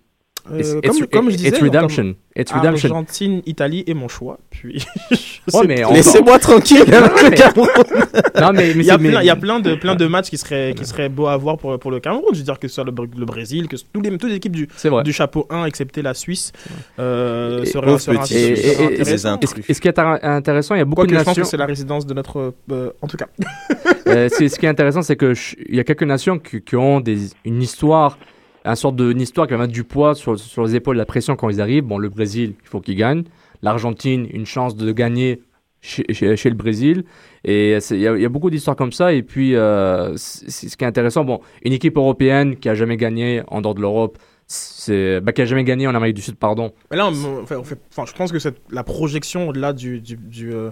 Euh, 0.51 0.59
It's, 0.59 0.73
comme, 0.73 0.81
it's- 0.97 1.07
comme 1.11 1.29
je 1.31 1.35
disais, 1.37 1.49
it's 1.49 1.61
redemption. 1.61 2.15
It's 2.35 2.51
redemption. 2.51 2.89
Argentine, 2.91 3.41
Italie 3.45 3.83
est 3.87 3.93
mon 3.93 4.07
choix. 4.07 4.37
Puis, 4.49 4.85
Ouais, 5.53 5.83
laissez-moi 5.93 6.39
tranquille 6.39 6.81
avec 6.81 7.21
le 7.23 7.29
mais- 7.29 7.35
Cameroun. 7.35 7.69
Non, 8.39 8.51
mais, 8.53 8.71
il 8.71 8.83
y 8.83 8.91
a 8.91 8.97
plein, 8.97 9.21
il 9.21 9.25
y 9.25 9.29
a 9.29 9.35
plein 9.35 9.59
de 9.59 9.75
plein 9.75 9.95
de 9.95 10.05
matchs 10.07 10.29
qui 10.29 10.37
seraient 10.37 10.73
qui 10.75 10.85
seraient 10.85 11.09
beaux 11.09 11.27
à 11.27 11.35
voir 11.37 11.57
pour 11.57 11.77
pour 11.79 11.91
le 11.91 11.99
Cameroun. 11.99 12.29
Je 12.33 12.37
veux 12.39 12.43
dire 12.43 12.57
que 12.59 12.67
ce 12.67 12.75
soit 12.75 12.83
le, 12.85 12.91
Br- 12.91 13.09
le 13.17 13.25
Brésil, 13.25 13.67
que 13.67 13.75
tous 13.91 14.01
les 14.01 14.17
toutes 14.17 14.29
les 14.29 14.35
équipes 14.35 14.55
du 14.55 15.13
chapeau 15.13 15.45
1 15.49 15.65
excepté 15.65 16.01
la 16.01 16.13
Suisse 16.13 16.51
euh, 16.99 17.63
Et- 17.63 17.65
seraient 17.65 17.97
ce 17.99 18.11
qui 19.79 19.87
est 19.87 19.97
intér- 19.97 20.19
intéressant, 20.23 20.75
il 20.75 20.79
y 20.79 20.81
a 20.81 20.85
beaucoup 20.85 21.05
de 21.05 21.09
je 21.11 21.15
pense 21.17 21.27
nations. 21.27 21.43
que 21.43 21.47
c'est 21.47 21.57
la 21.57 21.65
résidence 21.65 22.05
de 22.05 22.13
notre 22.13 22.53
euh, 22.71 22.91
en 23.01 23.07
tout 23.07 23.17
cas. 23.17 23.27
Euh, 24.07 24.29
ce 24.29 24.57
qui 24.59 24.65
est 24.65 24.69
intéressant, 24.69 25.01
c'est 25.01 25.15
que 25.15 25.33
ch- 25.33 25.55
il 25.67 25.75
y 25.75 25.79
a 25.79 25.83
quelques 25.83 26.03
nations 26.03 26.39
qui, 26.39 26.61
qui 26.61 26.75
ont 26.75 26.99
des, 26.99 27.17
une 27.45 27.61
histoire, 27.61 28.17
un 28.65 28.75
sorte 28.75 28.95
de 28.95 29.11
une 29.11 29.21
histoire 29.21 29.47
qui 29.47 29.53
va 29.53 29.59
mettre 29.59 29.73
du 29.73 29.83
poids 29.83 30.15
sur, 30.15 30.37
sur 30.39 30.63
les 30.63 30.75
épaules, 30.75 30.97
la 30.97 31.05
pression 31.05 31.35
quand 31.35 31.49
ils 31.49 31.61
arrivent. 31.61 31.83
Bon, 31.83 31.97
le 31.97 32.09
Brésil, 32.09 32.55
il 32.61 32.67
faut 32.67 32.81
qu'il 32.81 32.95
gagne. 32.95 33.23
L'Argentine, 33.61 34.27
une 34.31 34.45
chance 34.45 34.75
de 34.75 34.91
gagner 34.91 35.41
chez, 35.81 36.03
chez- 36.13 36.49
le 36.49 36.55
Brésil. 36.55 37.03
Et 37.45 37.77
il 37.91 37.97
y, 37.99 38.07
a- 38.07 38.29
beaucoup 38.29 38.49
d'histoires 38.49 38.75
comme 38.75 38.91
ça. 38.91 39.13
Et 39.13 39.23
puis, 39.23 39.55
euh, 39.55 40.15
ce 40.17 40.75
qui 40.75 40.83
est 40.83 40.87
intéressant, 40.87 41.23
bon, 41.23 41.39
une 41.63 41.73
équipe 41.73 41.97
européenne 41.97 42.57
qui 42.57 42.67
a 42.69 42.75
jamais 42.75 42.97
gagné 42.97 43.41
en 43.47 43.61
dehors 43.61 43.75
de 43.75 43.81
l'Europe, 43.81 44.17
c'est, 44.45 45.21
bah, 45.21 45.31
qui 45.31 45.41
a 45.41 45.45
jamais 45.45 45.63
gagné 45.63 45.87
en 45.87 45.95
Amérique 45.95 46.15
du 46.15 46.21
Sud, 46.21 46.35
pardon. 46.35 46.71
Mais 46.91 46.97
là, 46.97 47.09
je 47.13 48.13
pense 48.13 48.31
que 48.31 48.39
c'est 48.39 48.55
la 48.71 48.83
projection 48.83 49.49
au-delà 49.49 49.73
du, 49.73 50.01
euh, 50.43 50.71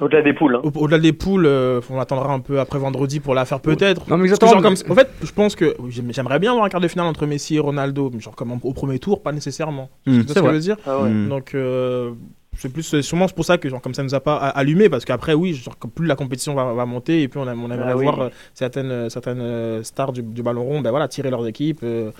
Au-delà 0.00 0.22
des 0.22 0.34
poules. 0.34 0.56
hein. 0.56 0.60
au- 0.62 0.78
au-delà 0.78 0.98
des 0.98 1.12
poules, 1.12 1.46
euh, 1.46 1.80
on 1.90 1.98
attendra 1.98 2.32
un 2.32 2.40
peu 2.40 2.60
après 2.60 2.78
vendredi 2.78 3.20
pour 3.20 3.34
la 3.34 3.44
faire 3.44 3.60
peut-être. 3.60 4.08
Non, 4.10 4.16
mais 4.18 4.24
exactement. 4.24 4.52
genre 4.52 4.62
comme- 4.62 4.74
en 4.90 4.94
fait, 4.94 5.08
je 5.22 5.32
pense 5.32 5.56
que 5.56 5.74
j'aime- 5.88 6.12
j'aimerais 6.12 6.38
bien 6.38 6.50
avoir 6.50 6.66
un 6.66 6.68
quart 6.68 6.80
de 6.80 6.88
finale 6.88 7.06
entre 7.06 7.24
Messi 7.26 7.56
et 7.56 7.60
Ronaldo, 7.60 8.10
mais 8.12 8.20
genre 8.20 8.36
comme 8.36 8.52
en- 8.52 8.60
au 8.62 8.72
premier 8.74 8.98
tour, 8.98 9.22
pas 9.22 9.32
nécessairement. 9.32 9.88
Hmm. 10.06 10.12
Vois 10.12 10.22
ce 10.22 10.28
C'est 10.34 10.40
que 10.40 10.46
je 10.48 10.52
veux 10.52 10.60
dire? 10.60 10.76
Ah 10.86 11.00
ouais. 11.02 11.08
Hmm. 11.08 11.28
Donc, 11.30 11.54
euh, 11.54 12.12
c'est 12.58 12.70
plus, 12.72 12.82
c'est 12.82 13.00
sûrement 13.02 13.26
pour 13.28 13.44
ça 13.46 13.56
que 13.58 13.68
genre, 13.68 13.80
comme 13.80 13.94
ça 13.94 14.02
nous 14.02 14.14
a 14.14 14.20
pas 14.20 14.36
allumé, 14.36 14.88
parce 14.90 15.04
qu'après, 15.06 15.32
oui, 15.34 15.54
genre, 15.54 15.74
plus 15.94 16.06
la 16.06 16.14
compétition 16.16 16.54
va, 16.54 16.72
va 16.74 16.84
monter, 16.86 17.22
et 17.22 17.28
puis 17.28 17.38
on, 17.40 17.46
a- 17.46 17.54
on 17.54 17.70
aimerait 17.70 17.92
Ah 17.92 17.94
voir 17.94 18.20
euh, 18.20 18.28
certaines, 18.54 19.08
certaines 19.10 19.82
stars 19.82 20.12
du, 20.12 20.22
du 20.22 20.42
ballon 20.42 20.64
rond, 20.64 20.80
ben 20.82 20.90
voilà, 20.90 21.08
tirer 21.08 21.30
leurs 21.30 21.46
équipes. 21.46 21.80
euh. 21.82 22.10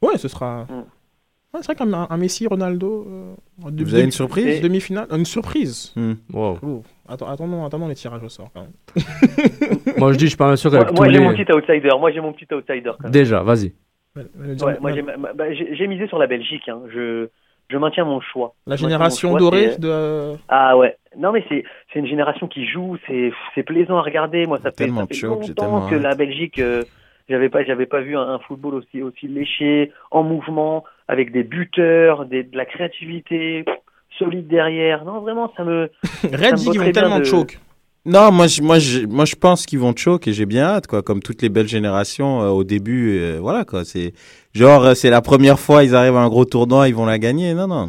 Ouais, 0.00 0.16
ce 0.18 0.28
sera. 0.28 0.66
Mm. 0.68 0.84
Ouais, 1.54 1.60
c'est 1.60 1.66
vrai 1.66 1.74
qu'un 1.74 2.06
un 2.08 2.16
Messi, 2.16 2.46
Ronaldo. 2.46 3.06
euh, 3.10 3.34
Vous 3.58 3.94
avez 3.94 4.04
une 4.04 4.10
surprise? 4.10 4.46
Et- 4.46 4.60
Demi-finale, 4.60 5.06
une 5.10 5.26
surprise. 5.26 5.92
Hmm. 5.96 6.14
Wow. 6.32 6.58
Oh, 6.62 6.82
attends, 7.12 7.28
attendons, 7.28 7.64
attendons 7.64 7.88
les 7.88 7.94
tirages 7.94 8.22
au 8.22 8.28
sort 8.28 8.50
quand 8.52 8.62
même. 8.62 8.72
Moi, 9.98 10.12
je 10.12 10.18
dis, 10.18 10.24
je 10.24 10.30
suis 10.30 10.36
pas 10.36 10.56
sûr 10.56 10.70
Moi, 10.70 10.80
qu'avec 10.80 10.96
moi, 10.96 11.08
j'ai 11.08 11.18
les... 11.18 11.24
mon 11.24 11.32
petit 11.32 11.52
outsider. 11.52 11.90
Moi, 11.98 12.10
j'ai 12.12 12.20
mon 12.20 12.32
petit 12.32 12.52
outsider. 12.52 12.82
Quand 12.98 13.04
même. 13.04 13.12
Déjà, 13.12 13.42
vas-y. 13.42 13.72
Ouais, 14.16 14.78
moi, 14.80 14.92
j'ai 14.92 15.02
bah, 15.02 15.52
j'ai 15.52 15.86
misé 15.86 16.06
sur 16.06 16.18
la 16.18 16.26
Belgique. 16.26 16.68
Hein. 16.68 16.82
Je, 16.92 17.28
je 17.70 17.76
maintiens 17.78 18.04
mon 18.04 18.20
choix. 18.20 18.54
la 18.66 18.76
Je 18.76 18.82
génération 18.82 19.30
choix, 19.30 19.38
dorée 19.38 19.76
de. 19.78 20.34
Ah 20.48 20.76
ouais. 20.76 20.96
Non 21.16 21.32
mais 21.32 21.44
c'est 21.48 21.64
une 21.98 22.06
génération 22.06 22.46
qui 22.48 22.66
joue, 22.66 22.96
c'est 23.06 23.62
plaisant 23.62 23.98
à 23.98 24.02
regarder. 24.02 24.46
Moi 24.46 24.58
ça 24.58 24.70
fait, 24.70 24.84
Tellement 24.84 25.02
ça 25.02 25.06
fait 25.08 25.14
choc, 25.14 25.30
longtemps 25.40 25.54
tellement 25.54 25.88
que 25.88 25.94
la 25.94 26.14
Belgique 26.14 26.58
euh, 26.58 26.82
j'avais 27.28 27.48
pas 27.48 27.64
j'avais 27.64 27.86
pas 27.86 28.00
vu 28.00 28.16
un, 28.16 28.22
un 28.22 28.38
football 28.40 28.74
aussi 28.74 29.02
aussi 29.02 29.28
léché, 29.28 29.92
en 30.10 30.22
mouvement, 30.22 30.84
avec 31.08 31.32
des 31.32 31.42
buteurs, 31.42 32.24
des, 32.26 32.42
de 32.42 32.56
la 32.56 32.64
créativité, 32.64 33.62
pff, 33.64 33.76
solide 34.24 34.48
derrière. 34.48 35.04
Non 35.04 35.20
vraiment 35.20 35.52
ça 35.56 35.64
me 35.64 35.90
Red 36.24 36.54
dit 36.54 36.70
qu'ils 36.70 36.80
vont 36.80 36.92
tellement 36.92 37.18
de- 37.18 37.24
choke. 37.24 37.58
Non, 38.04 38.32
moi, 38.32 38.48
je, 38.48 38.62
moi, 38.62 38.80
je, 38.80 39.06
moi, 39.06 39.24
je 39.24 39.36
pense 39.36 39.64
qu'ils 39.64 39.78
vont 39.78 39.94
choke 39.94 40.26
et 40.26 40.32
j'ai 40.32 40.44
bien 40.44 40.64
hâte, 40.64 40.88
quoi. 40.88 41.02
Comme 41.02 41.22
toutes 41.22 41.40
les 41.40 41.48
belles 41.48 41.68
générations, 41.68 42.42
euh, 42.42 42.48
au 42.48 42.64
début, 42.64 43.16
euh, 43.16 43.38
voilà, 43.40 43.64
quoi. 43.64 43.84
C'est 43.84 44.12
genre, 44.52 44.82
euh, 44.86 44.94
c'est 44.94 45.08
la 45.08 45.20
première 45.22 45.60
fois, 45.60 45.84
ils 45.84 45.94
arrivent 45.94 46.16
à 46.16 46.20
un 46.20 46.28
gros 46.28 46.44
tournoi, 46.44 46.88
ils 46.88 46.96
vont 46.96 47.06
la 47.06 47.20
gagner. 47.20 47.54
Non, 47.54 47.68
non. 47.68 47.88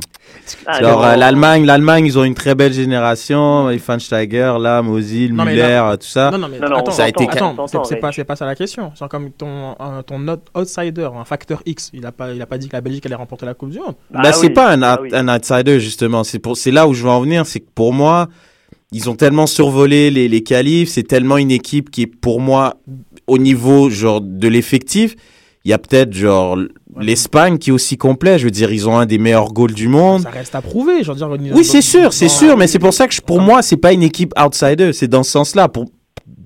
Ah, 0.65 0.81
Genre 0.81 0.99
non. 1.01 1.05
euh, 1.07 1.15
l'Allemagne, 1.15 1.65
l'Allemagne, 1.65 2.05
ils 2.05 2.19
ont 2.19 2.23
une 2.23 2.33
très 2.33 2.53
belle 2.55 2.73
génération. 2.73 3.69
Schweinsteiger, 3.77 4.55
là, 4.59 4.81
Mosil, 4.81 5.33
Non, 5.33 5.45
mais 5.45 5.51
Müller, 5.51 5.61
là- 5.63 5.91
euh, 5.91 5.95
tout 5.97 6.07
ça. 6.07 6.31
Non, 6.31 6.37
non, 6.37 6.47
mais 6.49 6.59
Non, 6.59 6.69
non, 6.69 6.77
attends, 6.77 6.91
ça 6.91 7.05
a 7.05 7.07
été 7.09 7.23
attends, 7.29 7.55
c'est- 7.67 7.95
pas, 7.97 8.11
c'est 8.11 8.23
pas 8.23 8.35
ça 8.35 8.45
la 8.45 8.55
question. 8.55 8.91
C'est 8.95 9.07
comme 9.07 9.31
ton, 9.31 9.75
euh, 9.79 10.01
ton 10.01 10.19
out- 10.27 10.41
outsider, 10.55 11.09
un 11.17 11.23
facteur 11.23 11.61
X. 11.65 11.91
Il 11.93 12.05
a 12.05 12.11
pas, 12.11 12.31
il 12.33 12.41
a 12.41 12.45
pas 12.45 12.57
dit 12.57 12.67
que 12.67 12.75
la 12.75 12.81
Belgique 12.81 13.05
allait 13.05 13.15
remporter 13.15 13.45
la 13.45 13.53
Coupe 13.53 13.69
du 13.69 13.79
Monde. 13.79 13.95
Bah, 14.11 14.21
Ah 14.25 14.33
c'est 14.33 14.47
oui, 14.47 14.53
pas 14.53 14.71
un, 14.73 14.81
ah 14.81 14.99
oui. 15.01 15.09
un 15.13 15.27
outsider 15.33 15.79
justement. 15.79 16.23
C'est 16.23 16.39
pour, 16.39 16.57
c'est 16.57 16.71
là 16.71 16.87
où 16.87 16.93
je 16.93 17.03
veux 17.03 17.09
en 17.09 17.21
venir. 17.21 17.45
C'est 17.45 17.61
que 17.61 17.69
pour 17.73 17.93
moi, 17.93 18.27
ils 18.91 19.09
ont 19.09 19.15
tellement 19.15 19.47
survolé 19.47 20.11
les, 20.11 20.27
les 20.27 20.43
qualifs. 20.43 20.89
C'est 20.89 21.03
tellement 21.03 21.37
une 21.37 21.51
équipe 21.51 21.89
qui 21.89 22.01
est 22.03 22.07
pour 22.07 22.41
moi 22.41 22.75
au 23.27 23.37
niveau 23.37 23.89
genre 23.89 24.19
de 24.21 24.47
l'effectif. 24.49 25.15
Il 25.65 25.69
y 25.71 25.73
a 25.73 25.77
peut-être 25.77 26.11
genre 26.13 26.57
l'Espagne 26.99 27.57
qui 27.57 27.69
est 27.69 27.73
aussi 27.73 27.95
complet. 27.97 28.37
Je 28.37 28.45
veux 28.45 28.51
dire, 28.51 28.71
ils 28.71 28.87
ont 28.89 28.97
un 28.97 29.05
des 29.05 29.17
meilleurs 29.17 29.53
goals 29.53 29.73
du 29.73 29.87
monde. 29.87 30.21
Ça 30.23 30.29
reste 30.29 30.55
à 30.55 30.61
prouver. 30.61 31.03
Niveau- 31.37 31.57
Oui, 31.57 31.63
c'est 31.63 31.81
sûr, 31.81 32.11
c'est 32.13 32.27
sûr, 32.29 32.57
mais 32.57 32.67
c'est 32.67 32.79
pour 32.79 32.93
ça 32.93 33.07
que 33.07 33.13
je- 33.13 33.21
pour 33.21 33.39
moi, 33.39 33.61
c'est 33.61 33.77
pas 33.77 33.93
une 33.93 34.03
équipe 34.03 34.33
outsider, 34.37 34.91
c'est 34.93 35.07
dans 35.07 35.23
ce 35.23 35.31
sens-là. 35.31 35.69
Pour, 35.69 35.85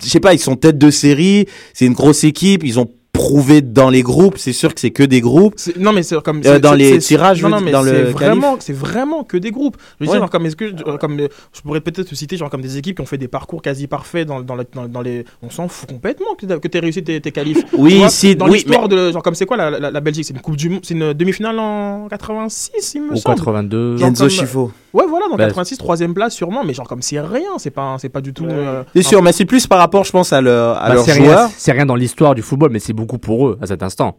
je 0.04 0.08
sais 0.08 0.20
pas, 0.20 0.34
ils 0.36 0.40
sont 0.40 0.56
tête 0.56 0.78
de 0.78 0.92
série, 0.92 1.48
c'est 1.74 1.86
une 1.86 1.94
grosse 1.94 2.24
équipe, 2.24 2.64
ils 2.64 2.80
ont 2.80 2.88
prouvé 3.18 3.62
dans 3.62 3.90
les 3.90 4.04
groupes, 4.04 4.38
c'est 4.38 4.54
sûr 4.54 4.74
que 4.74 4.80
c'est 4.80 4.92
que 4.92 5.04
des 5.04 5.22
groupes. 5.22 5.56
Non, 5.78 5.92
mais 5.92 6.04
c'est 6.04 6.22
comme. 6.22 6.42
Euh, 6.46 6.60
dans 6.60 6.74
les 6.74 7.00
tirages, 7.00 7.42
non, 7.44 7.50
non, 7.50 7.58
mais 7.60 7.72
dire, 7.72 7.80
dans 7.80 7.86
c'est 7.86 7.92
le 8.04 8.10
vraiment, 8.10 8.56
c'est 8.60 8.74
vraiment 8.74 9.24
que 9.24 9.38
des 9.38 9.52
groupes. 9.52 9.76
Je 10.00 10.06
veux 10.06 10.10
Ouais. 10.10 10.16
dire, 10.16 10.22
genre, 10.22 10.30
comme, 10.30 10.46
est-ce 10.46 10.56
que, 10.56 10.98
comme, 10.98 11.18
je 11.20 11.62
pourrais 11.62 11.82
peut-être 11.82 12.08
te 12.10 12.16
citer, 12.16 12.38
genre, 12.38 12.50
comme 12.50 12.62
des 12.62 12.78
équipes 12.78 12.96
qui 12.98 13.02
ont 13.02 13.06
fait 13.06 13.18
des 13.18 13.28
parcours 13.28 13.62
quasi 13.62 13.88
parfaits 13.88 14.28
dans, 14.28 14.42
dans, 14.42 14.56
le- 14.56 14.66
dans, 14.74 14.88
dans 14.88 15.02
les. 15.02 15.26
On 15.42 15.50
s'en 15.50 15.68
fout 15.68 15.90
complètement 15.90 16.36
que, 16.40 16.46
que 16.46 16.68
t'aies 16.68 16.80
réussi 16.80 17.04
tes, 17.04 17.20
tes 17.20 17.32
qualifs. 17.32 17.64
Oui, 17.78 17.92
Tu 17.94 17.98
vois, 17.98 18.10
si, 18.10 18.36
dans 18.36 18.46
oui, 18.48 18.54
l'histoire 18.54 18.84
mais- 18.90 18.96
de. 18.96 19.12
Genre, 19.12 19.24
comme 19.24 19.36
c'est 19.36 19.46
quoi 19.46 19.58
la, 19.58 19.70
la, 19.72 19.92
la 19.92 20.00
Belgique? 20.00 20.26
C'est 20.26 20.34
une 20.34 20.42
Coupe 20.42 20.56
du 20.58 20.70
Monde, 20.70 20.82
c'est 20.84 20.94
une 20.94 21.14
demi-finale 21.14 21.58
en 21.60 22.08
86, 22.10 22.94
il 22.96 23.02
me 23.04 23.12
Ou 23.14 23.16
semble. 23.18 23.36
82. 23.36 23.98
Genre 23.98 24.08
Enzo 24.08 24.24
comme- 24.24 24.30
Schifo. 24.30 24.72
Ouais, 24.94 25.04
voilà, 25.08 25.28
dans 25.30 25.36
Bah, 25.36 25.46
86, 25.46 25.78
troisième 25.78 26.14
place 26.16 26.34
sûrement, 26.34 26.64
mais 26.64 26.74
genre 26.74 26.88
comme 26.88 27.02
c'est 27.04 27.20
rien, 27.20 27.50
c'est 27.60 27.70
pas, 27.70 27.98
c'est 28.00 28.10
pas 28.10 28.22
du 28.22 28.34
tout. 28.34 28.46
Ouais. 28.46 28.52
euh, 28.54 28.84
C'est 28.96 29.04
sûr, 29.04 29.22
mais 29.22 29.32
c'est 29.32 29.46
plus 29.46 29.68
par 29.68 29.78
rapport, 29.78 30.04
je 30.06 30.12
pense, 30.12 30.34
à, 30.34 30.42
leur, 30.42 30.76
à 30.82 30.88
Bah, 30.90 30.96
leurs 30.96 31.08
joueurs. 31.10 31.50
c'est 31.56 31.72
rien 31.72 31.86
dans 31.86 31.96
l'histoire 31.96 32.34
du 32.34 32.42
football, 32.42 32.72
mais 32.72 32.80
c'est 32.80 32.94
beaucoup 32.94 33.07
pour 33.16 33.48
eux 33.48 33.58
à 33.62 33.68
cet 33.68 33.82
instant. 33.84 34.18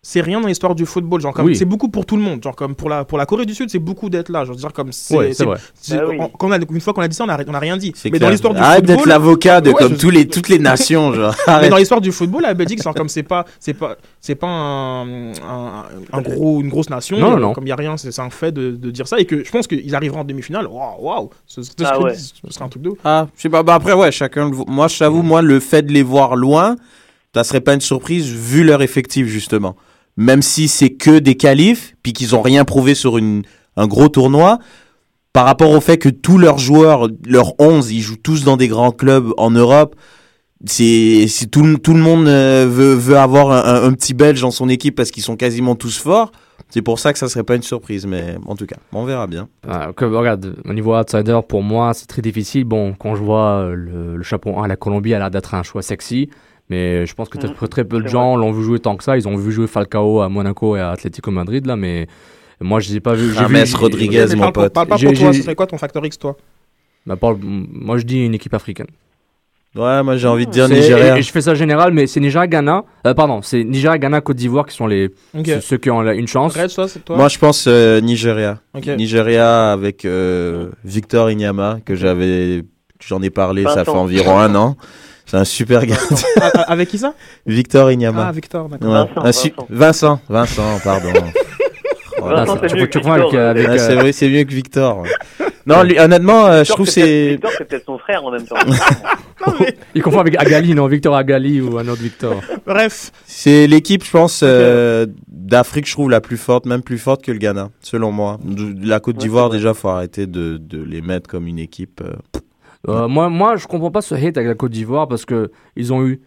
c'est 0.00 0.20
rien 0.20 0.40
dans 0.40 0.46
l'histoire 0.46 0.76
du 0.76 0.86
football. 0.86 1.20
Genre 1.20 1.34
comme 1.34 1.46
Oui. 1.46 1.56
c'est 1.56 1.64
beaucoup 1.64 1.88
pour 1.88 2.06
tout 2.06 2.16
le 2.16 2.22
monde. 2.22 2.40
Genre 2.42 2.54
comme 2.54 2.76
pour 2.76 2.88
la 2.88 3.04
pour 3.04 3.18
la 3.18 3.26
Corée 3.26 3.44
du 3.46 3.52
Sud, 3.54 3.68
c'est 3.68 3.80
beaucoup 3.80 4.08
d'être 4.08 4.28
là. 4.28 4.44
Veux 4.44 4.54
dire 4.54 4.72
comme 4.72 4.92
c'est. 4.92 5.16
Ouais, 5.16 5.32
c'est 5.34 5.44
Bah 5.44 5.56
oui. 6.08 6.16
on- 6.20 6.28
quand 6.28 6.46
on 6.48 6.52
a- 6.52 6.58
une 6.58 6.80
fois 6.80 6.92
qu'on 6.94 7.00
a 7.02 7.08
dit 7.08 7.16
ça, 7.16 7.24
on 7.24 7.28
a, 7.28 7.36
on 7.46 7.52
a 7.52 7.58
rien 7.58 7.76
dit. 7.76 7.92
C'est 7.96 8.08
Mais 8.08 8.18
clair. 8.18 8.28
dans 8.28 8.32
l'histoire 8.32 8.54
du 8.54 8.60
Arrête 8.60 8.84
d'être 8.84 9.00
football, 9.00 9.08
l'avocat 9.08 9.60
de 9.60 9.70
Ouais, 9.70 9.74
comme 9.76 9.94
je- 9.94 9.98
tous 9.98 10.10
les, 10.10 10.28
toutes 10.28 10.48
les 10.48 10.60
nations, 10.60 11.12
genre. 11.12 11.34
mais 11.48 11.52
Arrête. 11.52 11.70
dans 11.70 11.76
l'histoire 11.78 12.00
du 12.00 12.12
football, 12.12 12.42
la 12.42 12.54
Belgique, 12.54 12.80
c'est 12.80 12.94
comme 12.94 13.08
c'est 13.08 13.24
pas 13.24 13.44
c'est 13.58 13.74
pas 13.74 13.96
c'est 14.20 14.36
pas 14.36 14.46
un, 14.46 15.32
un, 15.32 15.84
un 16.12 16.20
gros 16.22 16.60
une 16.60 16.68
grosse 16.68 16.90
nation. 16.90 17.18
Non, 17.18 17.30
non, 17.32 17.36
euh, 17.36 17.40
non. 17.40 17.52
Comme 17.52 17.66
il 17.66 17.70
y 17.70 17.72
a 17.72 17.76
rien, 17.76 17.96
c'est 17.96 18.12
c'est 18.12 18.22
un 18.22 18.30
fait 18.30 18.52
de, 18.52 18.70
de 18.70 18.90
dire 18.92 19.08
ça 19.08 19.18
et 19.18 19.24
que 19.24 19.42
je 19.44 19.50
pense 19.50 19.66
qu'ils 19.66 19.94
arriveront 19.96 20.20
en 20.20 20.24
demi-finale. 20.24 20.68
Waouh, 20.68 21.02
waouh, 21.04 21.30
ce, 21.44 21.60
ce- 21.62 21.72
Ah 21.84 22.00
ouais. 22.00 22.14
ce 22.14 22.32
serait 22.50 22.64
un 22.64 22.68
truc 22.68 22.82
de 22.84 22.90
ouf. 22.90 22.98
Ah, 23.04 23.26
je 23.36 23.42
sais 23.42 23.48
pas, 23.50 23.64
bah 23.64 23.74
après, 23.74 23.94
ouais, 23.94 24.12
chacun 24.12 24.48
Moi, 24.68 24.86
je 24.86 24.96
t'avoue, 24.96 25.22
moi, 25.22 25.42
le 25.42 25.58
fait 25.58 25.82
de 25.82 25.92
les 25.92 26.04
voir 26.04 26.36
loin, 26.36 26.76
ça 27.34 27.44
serait 27.44 27.60
pas 27.60 27.74
une 27.74 27.80
surprise 27.80 28.26
vu 28.28 28.64
leur 28.64 28.82
effectif, 28.82 29.26
justement. 29.26 29.76
Même 30.16 30.42
si 30.42 30.68
c'est 30.68 30.90
que 30.90 31.18
des 31.18 31.36
qualifs, 31.36 31.94
puis 32.02 32.12
qu'ils 32.12 32.34
ont 32.34 32.42
rien 32.42 32.64
prouvé 32.64 32.94
sur 32.94 33.18
un 33.18 33.86
gros 33.86 34.08
tournoi, 34.08 34.58
par 35.32 35.44
rapport 35.44 35.70
au 35.70 35.80
fait 35.80 35.98
que 35.98 36.08
tous 36.08 36.38
leurs 36.38 36.58
joueurs, 36.58 37.08
leurs 37.26 37.52
11, 37.60 37.92
ils 37.92 38.00
jouent 38.00 38.16
tous 38.16 38.44
dans 38.44 38.56
des 38.56 38.66
grands 38.68 38.90
clubs 38.90 39.32
en 39.36 39.50
Europe, 39.50 39.94
c'est, 40.64 41.28
tout, 41.52 41.62
le- 41.62 42.00
monde 42.00 42.26
euh, 42.26 42.66
veut, 42.68 43.16
avoir 43.16 43.52
un, 43.52 43.92
petit 43.92 44.14
Belge 44.14 44.40
dans 44.40 44.50
son 44.50 44.68
équipe 44.68 44.96
parce 44.96 45.12
qu'ils 45.12 45.22
sont 45.22 45.36
quasiment 45.36 45.76
tous 45.76 45.98
forts. 45.98 46.32
C'est 46.70 46.82
pour 46.82 46.98
ça 46.98 47.12
que 47.12 47.18
ça 47.18 47.28
serait 47.28 47.44
pas 47.44 47.54
une 47.54 47.62
surprise, 47.62 48.04
mais 48.04 48.34
en 48.46 48.56
tout 48.56 48.66
cas, 48.66 48.76
on 48.92 49.04
verra 49.04 49.26
bien. 49.28 49.48
Ah, 49.66 49.90
regarde, 49.96 50.56
au 50.64 50.72
niveau 50.74 50.96
outsider, 50.96 51.38
pour 51.48 51.62
moi, 51.62 51.94
c'est 51.94 52.06
très 52.06 52.20
difficile. 52.20 52.64
Bon, 52.64 52.94
quand 52.98 53.14
je 53.14 53.22
vois 53.22 53.60
euh, 53.60 53.74
le, 53.74 54.16
le 54.16 54.22
chapeau 54.24 54.58
1, 54.58 54.66
la 54.66 54.76
Colombie 54.76 55.14
a 55.14 55.18
l'air 55.18 55.30
d'être 55.30 55.54
un 55.54 55.62
choix 55.62 55.82
sexy. 55.82 56.28
Mais 56.70 57.06
je 57.06 57.14
pense 57.14 57.28
que 57.28 57.38
très, 57.38 57.68
très 57.68 57.84
peu 57.84 57.98
de 57.98 58.02
c'est 58.04 58.10
gens 58.12 58.36
l'ont 58.36 58.52
vu 58.52 58.62
jouer 58.62 58.78
tant 58.78 58.96
que 58.96 59.04
ça. 59.04 59.16
Ils 59.16 59.26
ont 59.26 59.36
vu 59.36 59.52
jouer 59.52 59.66
Falcao 59.66 60.20
à 60.20 60.28
Monaco 60.28 60.76
et 60.76 60.80
à 60.80 60.90
Atlético 60.90 61.30
Madrid, 61.30 61.64
là. 61.66 61.76
Mais 61.76 62.06
moi, 62.60 62.80
je 62.80 62.90
les 62.90 62.96
ai 62.96 63.00
pas 63.00 63.14
vu. 63.14 63.32
James 63.34 63.46
vu- 63.48 63.66
j'ai- 63.66 63.76
Rodriguez. 63.76 64.26
Mais 64.30 64.34
mon 64.36 64.52
pote. 64.52 64.72
parle 64.72 64.86
pas 64.86 64.96
pour 64.98 65.12
toi. 65.12 65.12
j'ai- 65.14 65.32
Ce 65.32 65.42
serait 65.42 65.54
quoi 65.54 65.66
ton 65.66 65.78
facteur 65.78 66.04
X, 66.04 66.18
toi 66.18 66.36
bah, 67.06 67.16
parle- 67.16 67.38
moi, 67.42 67.96
je 67.96 68.04
dis 68.04 68.24
une 68.26 68.34
équipe 68.34 68.52
africaine. 68.52 68.88
Ouais, 69.76 70.02
moi, 70.02 70.16
j'ai 70.16 70.26
envie 70.28 70.46
de 70.46 70.50
dire 70.50 70.66
C'est- 70.66 70.74
Nigeria. 70.74 71.16
et- 71.16 71.20
et 71.20 71.22
je 71.22 71.30
fais 71.30 71.40
ça 71.40 71.54
général, 71.54 71.92
mais 71.92 72.06
c'est 72.06 72.20
Nigeria, 72.20 72.46
Ghana. 72.46 72.84
euh, 73.06 73.14
pardon, 73.14 73.40
c'est 73.42 73.64
Nigeria, 73.64 73.96
Ghana, 73.96 74.20
Côte 74.20 74.36
d'Ivoire 74.36 74.66
qui 74.66 74.74
sont 74.74 74.86
les 74.86 75.10
ceux- 75.60 75.76
qui 75.78 75.90
ont 75.90 76.00
la- 76.02 76.14
une 76.14 76.26
chance. 76.26 76.54
Red, 76.56 76.72
toi, 76.74 76.88
c'est 76.88 77.02
toi. 77.04 77.16
Moi, 77.16 77.28
je 77.28 77.38
pense 77.38 77.66
euh, 77.68 78.00
Nigeria. 78.00 78.60
Nigeria 78.96 79.72
avec 79.72 80.04
euh, 80.04 80.70
Victor 80.84 81.30
Inyama, 81.30 81.78
que 81.84 81.94
j'avais, 81.94 82.64
j'en 83.06 83.22
ai 83.22 83.30
parlé, 83.30 83.64
ça 83.64 83.84
fait 83.84 83.90
environ 83.90 84.38
un 84.38 84.54
an. 84.54 84.76
C'est 85.28 85.36
un 85.36 85.44
super 85.44 85.86
gars. 85.86 85.94
Ah, 86.40 86.50
ah, 86.54 86.60
Avec 86.72 86.88
qui 86.88 86.98
ça 86.98 87.14
Victor 87.46 87.92
Inyama. 87.92 88.26
Ah, 88.28 88.32
Victor, 88.32 88.68
d'accord. 88.68 88.88
Ouais. 89.14 89.22
Vincent, 89.22 89.42
su- 89.42 89.52
Vincent. 89.68 90.20
Vincent, 90.28 90.80
pardon. 90.82 91.12
Vincent, 92.20 92.58
c'est 92.60 92.66
tu- 92.68 92.76
mieux 92.76 92.88
tu 92.90 92.98
avec, 92.98 93.22
Victor, 93.22 93.34
euh, 93.34 93.50
avec, 93.50 93.68
Ouais, 93.68 93.78
c'est 93.78 93.92
euh, 93.92 94.00
vrai, 94.00 94.12
c'est 94.12 94.28
mieux 94.28 94.44
que 94.44 94.52
Victor. 94.52 94.98
ouais. 95.00 95.08
Non, 95.66 95.82
lui, 95.82 95.98
honnêtement, 96.00 96.46
euh, 96.46 96.64
je 96.64 96.72
trouve 96.72 96.88
c'est. 96.88 97.30
Victor, 97.32 97.50
c'est 97.58 97.64
peut-être 97.68 97.84
son 97.84 97.98
frère 97.98 98.24
en 98.24 98.30
même 98.30 98.44
temps. 98.46 98.56
Il 99.94 100.02
confond 100.02 100.20
avec 100.20 100.36
Agali, 100.40 100.74
non 100.74 100.86
Victor 100.86 101.14
Agali 101.14 101.60
ou 101.60 101.78
un 101.78 101.86
autre 101.88 102.02
Victor. 102.02 102.40
Bref, 102.66 103.12
C'est 103.26 103.66
l'équipe, 103.66 104.02
je 104.04 104.10
pense, 104.10 104.40
euh, 104.42 105.06
d'Afrique, 105.28 105.86
je 105.86 105.92
trouve, 105.92 106.10
la 106.10 106.20
plus 106.20 106.36
forte, 106.38 106.66
même 106.66 106.82
plus 106.82 106.98
forte 106.98 107.22
que 107.22 107.32
le 107.32 107.38
Ghana, 107.38 107.68
selon 107.80 108.12
moi. 108.12 108.38
De- 108.44 108.86
La 108.88 108.98
Côte 109.00 109.16
Ouais, 109.16 109.22
d'Ivoire, 109.22 109.48
vrai. 109.48 109.58
déjà, 109.58 109.74
faut 109.74 109.88
arrêter 109.88 110.26
de, 110.26 110.56
de 110.58 110.82
les 110.82 111.00
mettre 111.02 111.28
comme 111.28 111.46
une 111.46 111.58
équipe. 111.58 112.02
Euh. 112.86 113.04
Euh, 113.04 113.08
moi, 113.08 113.28
moi, 113.28 113.56
je 113.56 113.66
comprends 113.66 113.90
pas 113.90 114.02
ce 114.02 114.14
hate 114.14 114.36
avec 114.36 114.46
la 114.48 114.54
Côte 114.54 114.72
d'Ivoire 114.72 115.08
parce 115.08 115.24
que 115.24 115.50
ils 115.76 115.92
ont 115.92 116.04
eu 116.06 116.20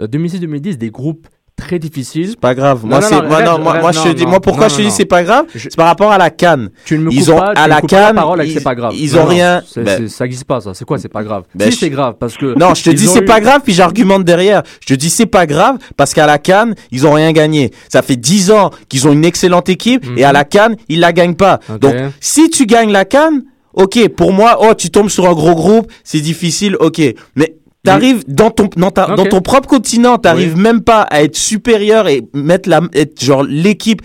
euh, 0.00 0.06
2006-2010 0.06 0.76
des 0.76 0.90
groupes 0.90 1.26
très 1.54 1.78
difficiles. 1.78 2.28
C'est 2.30 2.40
pas 2.40 2.54
grave. 2.54 2.84
Moi, 2.84 3.00
c'est, 3.02 3.14
non, 3.14 3.28
moi, 3.28 3.36
reste- 3.36 3.50
non, 3.52 3.58
moi, 3.58 3.72
reste- 3.72 3.82
moi, 3.82 3.92
je 3.92 4.02
te 4.02 4.16
dis, 4.16 4.26
moi, 4.26 4.40
pourquoi 4.40 4.68
je 4.68 4.76
te 4.76 4.82
dis 4.82 4.90
c'est 4.90 5.04
pas 5.04 5.22
grave? 5.22 5.44
C'est 5.54 5.76
par 5.76 5.86
rapport 5.86 6.10
à 6.10 6.18
la 6.18 6.30
canne. 6.30 6.70
Tu 6.86 6.96
ne 6.98 7.04
me 7.04 7.12
Ils 7.12 7.20
coupes 7.26 7.34
ont- 7.34 7.38
pas, 7.38 7.54
tu 7.54 7.60
à 7.60 7.64
me 7.64 7.68
la 7.68 7.80
canne, 7.82 8.16
c'est 8.48 8.64
pas 8.64 8.74
grave. 8.74 8.94
ils 8.96 9.16
ont 9.18 9.24
rien- 9.26 9.62
ben- 9.76 10.08
ça 10.08 10.24
existe 10.24 10.44
pas, 10.44 10.60
ça. 10.60 10.72
C'est 10.74 10.84
quoi, 10.84 10.98
c'est 10.98 11.08
pas 11.10 11.22
grave? 11.22 11.44
Ben, 11.54 11.70
Si, 11.70 11.76
c'est 11.78 11.90
grave 11.90 12.14
parce 12.18 12.36
que. 12.36 12.58
Non, 12.58 12.74
je 12.74 12.82
te 12.82 12.90
dis 12.90 13.06
c'est 13.06 13.22
pas 13.22 13.40
grave, 13.40 13.60
puis 13.62 13.74
j'argumente 13.74 14.24
derrière. 14.24 14.62
Je 14.80 14.86
te 14.86 14.94
dis 14.94 15.10
c'est 15.10 15.26
pas 15.26 15.46
grave 15.46 15.76
parce 15.96 16.14
qu'à 16.14 16.26
la 16.26 16.38
canne, 16.38 16.74
ils 16.90 17.06
ont 17.06 17.12
rien 17.12 17.32
gagné. 17.32 17.70
Ça 17.88 18.02
fait 18.02 18.16
10 18.16 18.50
ans 18.50 18.70
qu'ils 18.88 19.06
ont 19.06 19.12
une 19.12 19.24
excellente 19.24 19.68
équipe 19.68 20.06
Mhm. 20.08 20.18
et 20.18 20.24
à 20.24 20.32
la 20.32 20.44
canne, 20.44 20.76
ils 20.88 21.00
la 21.00 21.12
gagnent 21.12 21.36
pas. 21.36 21.60
Donc, 21.80 21.94
si 22.20 22.48
tu 22.50 22.66
gagnes 22.66 22.90
la 22.92 23.04
canne, 23.04 23.42
ok, 23.74 24.08
pour 24.08 24.32
moi, 24.32 24.58
oh, 24.60 24.74
tu 24.74 24.90
tombes 24.90 25.08
sur 25.08 25.28
un 25.28 25.32
gros 25.34 25.54
groupe, 25.54 25.90
c'est 26.04 26.20
difficile, 26.20 26.76
ok. 26.80 27.00
Mais 27.36 27.56
t'arrives 27.84 28.22
dans 28.28 28.50
ton, 28.50 28.68
dans, 28.76 28.90
ta- 28.90 29.10
Ok. 29.10 29.16
dans 29.16 29.26
ton 29.26 29.40
propre 29.40 29.68
continent, 29.68 30.18
t'arrives 30.18 30.56
même 30.56 30.82
pas 30.82 31.02
à 31.02 31.22
être 31.22 31.36
supérieur 31.36 32.08
et 32.08 32.22
mettre 32.34 32.68
la, 32.68 32.80
être 32.94 33.22
genre 33.22 33.42
l'équipe 33.42 34.02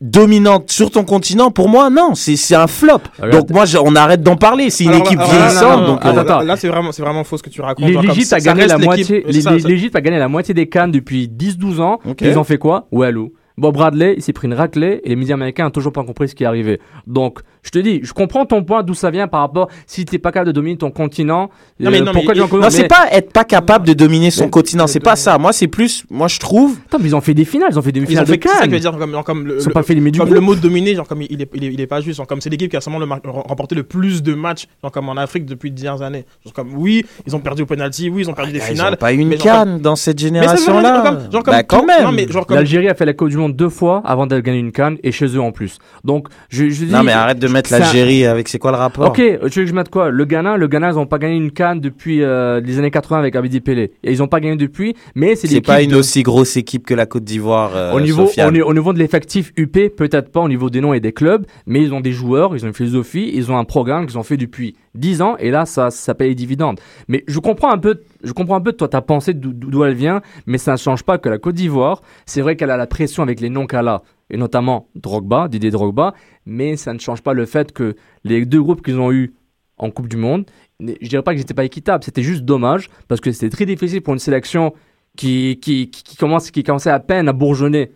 dominante 0.00 0.70
sur 0.70 0.90
ton 0.90 1.04
continent. 1.04 1.50
Pour 1.50 1.68
moi, 1.68 1.90
non, 1.90 2.14
c'est 2.14 2.36
c'est 2.36 2.54
un 2.54 2.66
flop. 2.66 2.98
Regarde. 3.20 3.32
Donc 3.40 3.50
moi, 3.50 3.64
je- 3.64 3.76
on 3.78 3.94
arrête 3.96 4.22
d'en 4.22 4.36
parler. 4.36 4.70
C'est 4.70 4.84
une 4.84 4.90
Alors 4.90 5.06
équipe 5.06 5.20
vieillissante. 5.20 5.86
donc, 5.86 6.04
non, 6.04 6.10
euh, 6.10 6.14
là- 6.14 6.20
attends. 6.22 6.40
Là, 6.42 6.56
c'est 6.56 6.68
vraiment, 6.68 6.92
c'est 6.92 7.02
vraiment 7.02 7.24
faux 7.24 7.36
ce 7.38 7.42
que 7.42 7.50
tu 7.50 7.60
racontes. 7.60 7.88
L'Égypte 7.88 8.32
a 8.32 8.40
gagné 8.40 8.66
la 8.66 8.78
moitié. 8.78 9.24
L'Égypte 9.26 9.96
a 9.96 10.00
gagné 10.00 10.18
la 10.18 10.28
moitié 10.28 10.54
des 10.54 10.68
cannes 10.68 10.92
depuis 10.92 11.28
10-12 11.28 11.80
ans. 11.80 11.98
Ils 12.20 12.38
ont 12.38 12.44
fait 12.44 12.58
quoi? 12.58 12.86
Walou. 12.92 13.32
Bob 13.58 13.74
Bradley, 13.74 14.14
il 14.16 14.22
s'est 14.22 14.32
pris 14.32 14.46
une 14.46 14.54
raclée 14.54 15.02
et 15.04 15.10
les 15.10 15.16
médias 15.16 15.34
américains 15.34 15.64
n'ont 15.64 15.70
toujours 15.70 15.92
pas 15.92 16.02
compris 16.02 16.28
ce 16.30 16.34
qui 16.34 16.44
est 16.44 16.46
arrivé. 16.46 16.80
Donc, 17.06 17.40
je 17.62 17.70
te 17.70 17.78
dis, 17.78 18.00
je 18.02 18.12
comprends 18.12 18.46
ton 18.46 18.62
point 18.64 18.82
d'où 18.82 18.94
ça 18.94 19.10
vient 19.10 19.28
par 19.28 19.40
rapport 19.40 19.68
si 19.86 20.04
t'es 20.04 20.18
pas 20.18 20.32
capable 20.32 20.48
de 20.48 20.52
dominer 20.52 20.76
ton 20.78 20.90
continent. 20.90 21.50
Non, 21.78 21.90
mais- 21.90 22.00
non, 22.00 22.12
pourquoi 22.12 22.32
mais- 22.34 22.38
tu 22.40 22.42
en 22.42 22.48
connais- 22.48 22.62
Non, 22.64 22.70
c'est 22.70 22.82
mais- 22.82 22.88
pas 22.88 23.06
être 23.12 23.32
pas 23.32 23.44
capable 23.44 23.86
de 23.86 23.92
dominer 23.92 24.30
son 24.30 24.44
Mais- 24.44 24.50
continent, 24.50 24.86
c'est 24.86 24.98
de- 24.98 25.04
pas 25.04 25.16
ça. 25.16 25.36
Moi, 25.38 25.52
c'est 25.52 25.68
plus, 25.68 26.04
moi, 26.10 26.28
je 26.28 26.38
trouve. 26.38 26.78
Attends, 26.86 26.98
mais 27.00 27.08
ils 27.08 27.16
ont 27.16 27.20
fait 27.20 27.34
des 27.34 27.44
finales, 27.44 27.68
ils 27.72 27.78
ont 27.78 27.82
fait 27.82 27.92
des 27.92 28.00
Ils 28.00 28.04
ont 28.04 28.06
finales 28.08 28.24
de 28.26 28.30
fait 28.32 28.40
c'est 28.42 28.48
ça 28.48 28.58
que 28.60 28.64
je 28.66 28.70
veux 28.70 28.80
dire 28.80 28.96
comme, 28.98 29.10
genre, 29.12 29.24
comme 29.24 29.46
le, 29.46 29.56
Ils 29.56 29.60
sont 29.62 29.68
le- 29.70 29.74
pas 29.74 29.82
fait 29.82 29.94
les 29.94 30.10
comme 30.12 30.32
le 30.34 30.40
mot 30.40 30.54
dominer 30.54 30.94
genre 30.94 31.06
comme 31.06 31.22
il, 31.22 31.40
est, 31.42 31.48
il 31.54 31.64
est, 31.64 31.72
il 31.72 31.80
est 31.80 31.86
pas 31.86 32.00
juste 32.00 32.16
genre, 32.16 32.26
comme 32.26 32.40
c'est 32.40 32.50
l'équipe 32.50 32.70
qui 32.70 32.76
a 32.76 32.80
seulement 32.80 32.98
remporté 33.24 33.74
le 33.74 33.82
plus 33.82 34.22
de 34.22 34.34
matchs 34.34 34.66
genre 34.82 34.90
comme 34.92 35.08
en 35.08 35.16
Afrique 35.16 35.46
depuis 35.46 35.70
dix 35.70 35.86
années 35.86 36.24
genre 36.44 36.52
comme 36.54 36.74
oui 36.74 37.04
ils 37.26 37.34
ont 37.36 37.40
perdu 37.40 37.62
au 37.62 37.66
penalty 37.66 38.08
oui 38.10 38.22
ils 38.22 38.30
ont 38.30 38.34
perdu 38.34 38.52
des 38.52 38.58
Ils 38.58 38.62
finales 38.62 38.94
ont 38.94 38.96
pas 38.96 39.12
eu 39.12 39.18
une 39.18 39.36
canne 39.36 39.80
dans 39.80 39.96
cette 39.96 40.16
dire, 40.16 40.28
génération-là. 40.28 41.18
genre 41.32 41.42
comme, 41.42 41.54
Bah, 41.54 41.62
quand 41.62 41.84
même. 41.84 42.16
L'Algérie 42.48 42.88
a 42.88 42.94
fait 42.94 43.04
la 43.04 43.12
Coupe 43.12 43.28
du 43.28 43.36
Monde 43.36 43.54
deux 43.56 43.68
fois 43.68 44.02
avant 44.04 44.26
de 44.26 44.38
gagner 44.40 44.58
une 44.58 44.72
canne 44.72 44.98
et 45.02 45.12
chez 45.12 45.26
eux 45.26 45.40
en 45.40 45.52
plus. 45.52 45.78
Donc, 46.04 46.28
je, 46.48 46.68
je 46.68 46.84
dis. 46.84 46.92
Non, 46.92 47.02
mais 47.02 47.12
arrête 47.12 47.38
de 47.38 47.48
mettre 47.50 47.70
l'Algérie 47.72 48.24
avec, 48.26 48.48
c'est 48.48 48.58
quoi 48.58 48.70
le 48.70 48.76
rapport? 48.76 49.08
Ok, 49.08 49.16
tu 49.16 49.22
veux 49.32 49.48
que 49.48 49.66
je 49.66 49.72
mette 49.74 49.90
quoi 49.90 50.10
Le 50.10 50.24
Ghana, 50.24 50.56
le 50.56 50.66
Ghana, 50.68 50.90
ils 50.90 50.94
n'ont 50.94 51.06
pas 51.06 51.18
gagné 51.18 51.36
une 51.36 51.50
canne 51.50 51.80
depuis 51.80 52.22
euh, 52.22 52.60
les 52.60 52.78
années 52.78 52.90
80 52.90 53.18
avec 53.18 53.36
Abidi 53.36 53.60
Pelé. 53.60 53.92
Et 54.02 54.12
ils 54.12 54.18
n'ont 54.18 54.28
pas 54.28 54.40
gagné 54.40 54.56
depuis, 54.56 54.94
mais 55.14 55.34
c'est 55.36 55.46
C'est 55.48 55.60
pas 55.60 55.82
une 55.82 55.90
de- 55.90 55.96
aussi 55.96 56.22
grosse 56.22 56.56
équipe 56.56 56.86
que 56.86 56.94
la 56.94 57.06
Côte 57.06 57.24
d'Ivoire. 57.24 57.72
euh, 57.76 57.92
au 57.92 58.00
niveau, 58.00 58.26
Sofiane. 58.26 58.48
au, 58.48 58.52
ni- 58.52 58.62
au 58.62 58.72
niveau 58.74 58.92
de 58.92 58.98
l'effectif 58.98 59.52
UP, 59.56 59.72
peut-être 59.96 60.30
pas 60.30 60.40
au 60.40 60.48
niveau 60.48 60.70
des 60.70 60.80
noms 60.80 60.94
et 60.94 61.00
des 61.00 61.12
clubs, 61.12 61.44
mais 61.66 61.82
ils 61.82 61.92
ont 61.92 62.00
des 62.00 62.12
joueurs, 62.12 62.56
ils 62.56 62.64
ont 62.64 62.68
une 62.68 62.74
philosophie, 62.74 63.30
ils 63.34 63.50
ont 63.50 63.58
un 63.58 63.64
programme 63.64 64.06
qu'ils 64.06 64.18
ont 64.18 64.22
fait 64.22 64.36
depuis 64.36 64.76
10 64.94 65.22
ans, 65.22 65.36
et 65.38 65.50
là, 65.50 65.66
ça, 65.66 65.90
ça 65.90 66.14
paye 66.14 66.30
les 66.30 66.34
dividendes. 66.34 66.80
Mais 67.08 67.24
je 67.28 67.38
comprends 67.38 67.70
un 67.72 67.78
peu, 67.78 68.00
je 68.24 68.32
comprends 68.32 68.56
un 68.56 68.60
peu 68.60 68.72
toi 68.72 68.88
ta 68.88 69.00
pensée 69.00 69.34
d'où 69.34 69.84
elle 69.84 69.94
vient, 69.94 70.20
mais 70.46 70.58
ça 70.58 70.72
ne 70.72 70.76
change 70.76 71.02
pas 71.04 71.18
que 71.18 71.28
la 71.28 71.38
Côte 71.38 71.54
d'Ivoire, 71.54 72.02
c'est 72.26 72.40
vrai 72.40 72.56
qu'elle 72.56 72.70
a 72.70 72.76
la 72.76 72.86
pression 72.86 73.22
avec 73.22 73.40
les 73.40 73.50
noms 73.50 73.66
qu'elle 73.66 73.86
a, 73.88 74.02
et 74.30 74.36
notamment 74.36 74.88
Drogba, 74.94 75.48
Didier 75.48 75.70
Drogba, 75.70 76.14
mais 76.46 76.76
ça 76.76 76.92
ne 76.92 76.98
change 76.98 77.22
pas 77.22 77.32
le 77.32 77.46
fait 77.46 77.72
que 77.72 77.94
les 78.24 78.44
deux 78.46 78.62
groupes 78.62 78.82
qu'ils 78.82 78.98
ont 78.98 79.12
eu 79.12 79.34
en 79.76 79.90
Coupe 79.90 80.08
du 80.08 80.16
Monde, 80.16 80.44
je 80.80 81.08
dirais 81.08 81.22
pas 81.22 81.32
que 81.32 81.40
c'était 81.40 81.54
pas 81.54 81.64
équitable, 81.64 82.04
c'était 82.04 82.22
juste 82.22 82.44
dommage 82.44 82.88
parce 83.08 83.20
que 83.20 83.32
c'était 83.32 83.50
très 83.50 83.66
difficile 83.66 84.02
pour 84.02 84.14
une 84.14 84.20
sélection 84.20 84.72
qui, 85.16 85.58
qui, 85.60 85.90
commence, 86.18 86.50
qui 86.50 86.62
commençait 86.62 86.90
à 86.90 87.00
peine 87.00 87.28
à 87.28 87.32
bourgeonner 87.32 87.92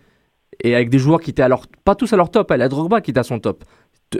et 0.62 0.74
avec 0.74 0.90
des 0.90 0.98
joueurs 0.98 1.20
qui 1.20 1.30
étaient 1.30 1.42
alors 1.42 1.66
pas 1.84 1.94
tous 1.94 2.12
à 2.12 2.16
leur 2.16 2.30
top. 2.30 2.52
Il 2.54 2.60
y 2.60 2.62
a 2.62 2.68
Drogba 2.68 3.00
qui 3.00 3.10
était 3.10 3.20
à 3.20 3.24
son 3.24 3.38
top. 3.38 3.64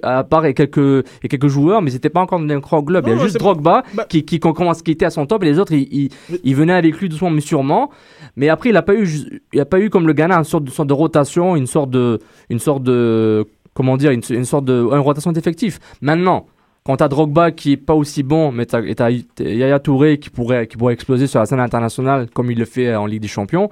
À 0.02 0.24
part 0.24 0.46
et 0.46 0.54
quelques, 0.54 1.06
et 1.22 1.28
quelques 1.28 1.48
joueurs, 1.48 1.82
mais 1.82 1.90
c'était 1.90 2.10
pas 2.10 2.20
encore 2.20 2.40
dans 2.40 2.54
un 2.54 2.58
grand 2.58 2.82
globe. 2.82 3.04
Il 3.06 3.14
y 3.14 3.16
a 3.16 3.18
juste 3.18 3.38
Drogba 3.38 3.82
bah- 3.94 4.06
qui, 4.08 4.24
qui, 4.24 4.40
qui 4.40 4.90
était 4.90 5.04
à 5.04 5.10
son 5.10 5.26
top 5.26 5.42
et 5.42 5.46
les 5.46 5.58
autres, 5.58 5.72
ils, 5.72 5.88
ils, 5.90 6.10
ils 6.42 6.56
venaient 6.56 6.74
avec 6.74 6.96
lui 6.98 7.08
doucement 7.08 7.30
mais 7.30 7.40
sûrement. 7.40 7.90
Mais 8.36 8.48
après, 8.48 8.70
il 8.70 8.76
a 8.76 8.82
pas 8.82 8.94
eu, 8.94 9.06
il 9.52 9.60
a 9.60 9.64
pas 9.64 9.80
eu 9.80 9.90
comme 9.90 10.06
le 10.06 10.12
Ghana 10.12 10.36
une 10.36 10.44
sorte 10.44 10.64
de, 10.64 10.70
sorte 10.70 10.88
de 10.88 10.94
rotation, 10.94 11.56
une 11.56 11.66
sorte 11.66 11.90
de, 11.90 12.18
une 12.50 12.58
sorte 12.58 12.82
de, 12.82 13.46
comment 13.74 13.96
dire, 13.96 14.10
une, 14.10 14.22
une 14.30 14.44
sorte 14.44 14.64
de, 14.64 14.74
une 14.74 14.98
rotation 14.98 15.32
d'effectifs. 15.32 15.78
Maintenant, 16.00 16.46
quand 16.84 16.96
t'as 16.96 17.08
Drogba 17.08 17.50
qui 17.50 17.72
est 17.72 17.76
pas 17.78 17.94
aussi 17.94 18.22
bon, 18.22 18.52
mais 18.52 18.66
t'as 18.66 19.10
Yaya 19.40 19.78
Touré 19.78 20.18
qui 20.18 20.30
pourrait, 20.30 20.66
qui 20.66 20.76
pourrait 20.76 20.94
exploser 20.94 21.26
sur 21.26 21.40
la 21.40 21.46
scène 21.46 21.60
internationale 21.60 22.28
comme 22.32 22.50
il 22.50 22.58
le 22.58 22.66
fait 22.66 22.94
en 22.94 23.06
Ligue 23.06 23.22
des 23.22 23.28
Champions, 23.28 23.70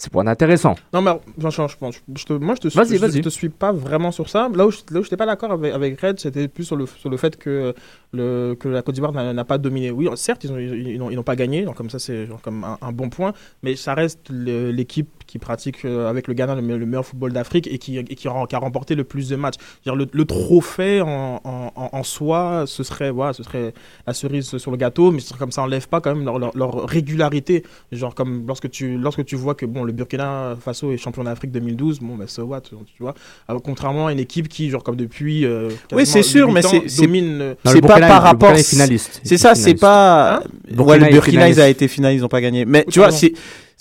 c'est 0.00 0.10
pour 0.10 0.22
être 0.22 0.28
intéressant. 0.28 0.76
Non, 0.94 1.02
mais 1.02 1.10
franchement, 1.38 1.68
je 1.68 1.76
pense. 1.76 1.96
Je 2.16 2.24
te, 2.24 2.32
moi, 2.32 2.54
je 2.54 2.62
te, 2.62 2.68
suis, 2.68 2.78
Vas-y, 2.78 2.96
je, 2.96 3.00
vas-y. 3.02 3.16
je 3.18 3.20
te 3.20 3.28
suis 3.28 3.50
pas 3.50 3.70
vraiment 3.70 4.10
sur 4.10 4.30
ça. 4.30 4.48
Là 4.54 4.66
où 4.66 4.70
je 4.70 4.78
n'étais 4.94 5.16
pas 5.18 5.26
d'accord 5.26 5.52
avec, 5.52 5.74
avec 5.74 6.00
Red, 6.00 6.18
c'était 6.18 6.48
plus 6.48 6.64
sur 6.64 6.76
le, 6.76 6.86
sur 6.86 7.10
le 7.10 7.18
fait 7.18 7.36
que, 7.36 7.74
le, 8.14 8.56
que 8.58 8.66
la 8.68 8.80
Côte 8.80 8.94
d'Ivoire 8.94 9.12
n'a 9.12 9.44
pas 9.44 9.58
dominé. 9.58 9.90
Oui, 9.90 10.08
certes, 10.14 10.44
ils 10.44 10.98
n'ont 10.98 11.10
ils, 11.10 11.22
pas 11.22 11.36
gagné, 11.36 11.66
donc 11.66 11.76
comme 11.76 11.90
ça, 11.90 11.98
c'est 11.98 12.24
genre 12.24 12.40
comme 12.40 12.64
un, 12.64 12.78
un 12.80 12.92
bon 12.92 13.10
point, 13.10 13.34
mais 13.62 13.76
ça 13.76 13.92
reste 13.92 14.30
l'équipe 14.30 15.19
qui 15.30 15.38
pratique 15.38 15.84
euh, 15.84 16.08
avec 16.10 16.28
le 16.28 16.34
Ghana 16.34 16.54
le, 16.56 16.62
me- 16.62 16.76
le 16.76 16.86
meilleur 16.86 17.06
football 17.06 17.32
d'Afrique 17.32 17.68
et, 17.70 17.78
qui, 17.78 17.96
et 17.98 18.04
qui, 18.04 18.28
a 18.28 18.32
remporté 18.58 18.94
le 18.94 19.04
plus 19.04 19.28
de 19.28 19.36
matchs. 19.36 19.54
Je 19.84 19.90
veux 19.90 19.96
dire, 19.96 20.06
le, 20.06 20.08
le 20.12 20.24
trophée 20.24 21.00
en, 21.00 21.40
en, 21.44 21.72
en- 21.76 21.88
en 21.92 22.02
soi, 22.02 22.64
ce 22.66 22.82
serait, 22.82 23.10
voilà, 23.10 23.32
ce 23.32 23.42
serait 23.42 23.72
la 24.06 24.12
cerise 24.14 24.56
sur 24.58 24.70
le 24.70 24.76
gâteau, 24.76 25.10
mais 25.10 25.20
comme 25.38 25.52
ça 25.52 25.62
enlève 25.62 25.88
pas 25.88 26.00
quand 26.00 26.14
même 26.14 26.24
leur, 26.24 26.38
leur, 26.38 26.56
leur 26.56 26.86
régularité. 26.88 27.64
Genre 27.92 28.14
comme 28.14 28.44
lorsque 28.46 28.68
tu, 28.70 28.96
lorsque 28.98 29.24
tu 29.24 29.36
vois 29.36 29.54
que 29.54 29.66
bon, 29.66 29.84
le 29.84 29.92
Burkina 29.92 30.56
Faso 30.60 30.92
est 30.92 30.96
champion 30.96 31.24
d'Afrique 31.24 31.52
2012, 31.52 32.00
bon, 32.00 32.16
ben 32.16 32.26
so 32.26 32.42
what, 32.44 32.62
tu 32.62 32.74
vois. 33.00 33.14
Alors, 33.48 33.62
contrairement 33.62 34.08
à 34.08 34.12
une 34.12 34.18
équipe 34.20 34.48
qui, 34.48 34.68
genre 34.70 34.82
comme 34.82 34.96
depuis. 34.96 35.44
euh, 35.44 35.70
Oui, 35.92 36.06
c'est 36.06 36.22
sûr, 36.22 36.48
18 36.48 36.54
mais 36.54 36.62
c'est- 36.62 36.88
c'est- 36.88 37.02
domine. 37.02 37.38
euh, 37.40 37.54
c'est 37.64 37.80
pas 37.80 38.00
par 38.00 38.22
rapport. 38.22 38.56
C'est 38.56 39.36
ça, 39.38 39.54
c'est 39.54 39.74
pas. 39.74 40.36
Hein 40.38 40.42
ouais, 40.78 40.98
le 40.98 41.06
Burkina, 41.10 41.48
ils 41.48 41.60
a 41.60 41.68
été 41.68 41.86
finalistes, 41.88 42.22
ils 42.22 42.24
ont 42.24 42.28
pas 42.28 42.40
gagné. 42.40 42.64
Mais 42.64 42.84
Oui, 42.86 42.92
tu 42.92 42.98
vois, 42.98 43.10
c'est 43.10 43.32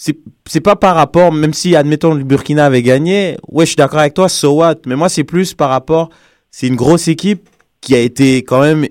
c'est 0.02 0.62
pas 0.62 0.78
par 0.78 0.96
rapport, 0.96 1.34
même 1.34 1.54
si 1.54 1.76
admettons 1.76 2.14
le 2.14 2.24
Burkina 2.24 2.66
avait 2.66 2.82
gagné. 2.82 3.38
Ouais, 3.50 3.66
je 3.66 3.72
suis 3.72 3.76
d'accord 3.76 4.00
avec 4.00 4.14
toi, 4.14 4.30
so 4.30 4.52
what? 4.52 4.76
Mais 4.86 4.96
moi, 4.96 5.10
c'est 5.10 5.26
plus 5.26 5.54
par 5.54 5.70
rapport. 5.70 6.10
C'est 6.52 6.68
une 6.68 6.78
grosse 6.78 7.10
équipe 7.10 7.50
qui 7.82 7.96
a 7.96 8.00
été 8.00 8.38
quand 8.38 8.62
même 8.62 8.88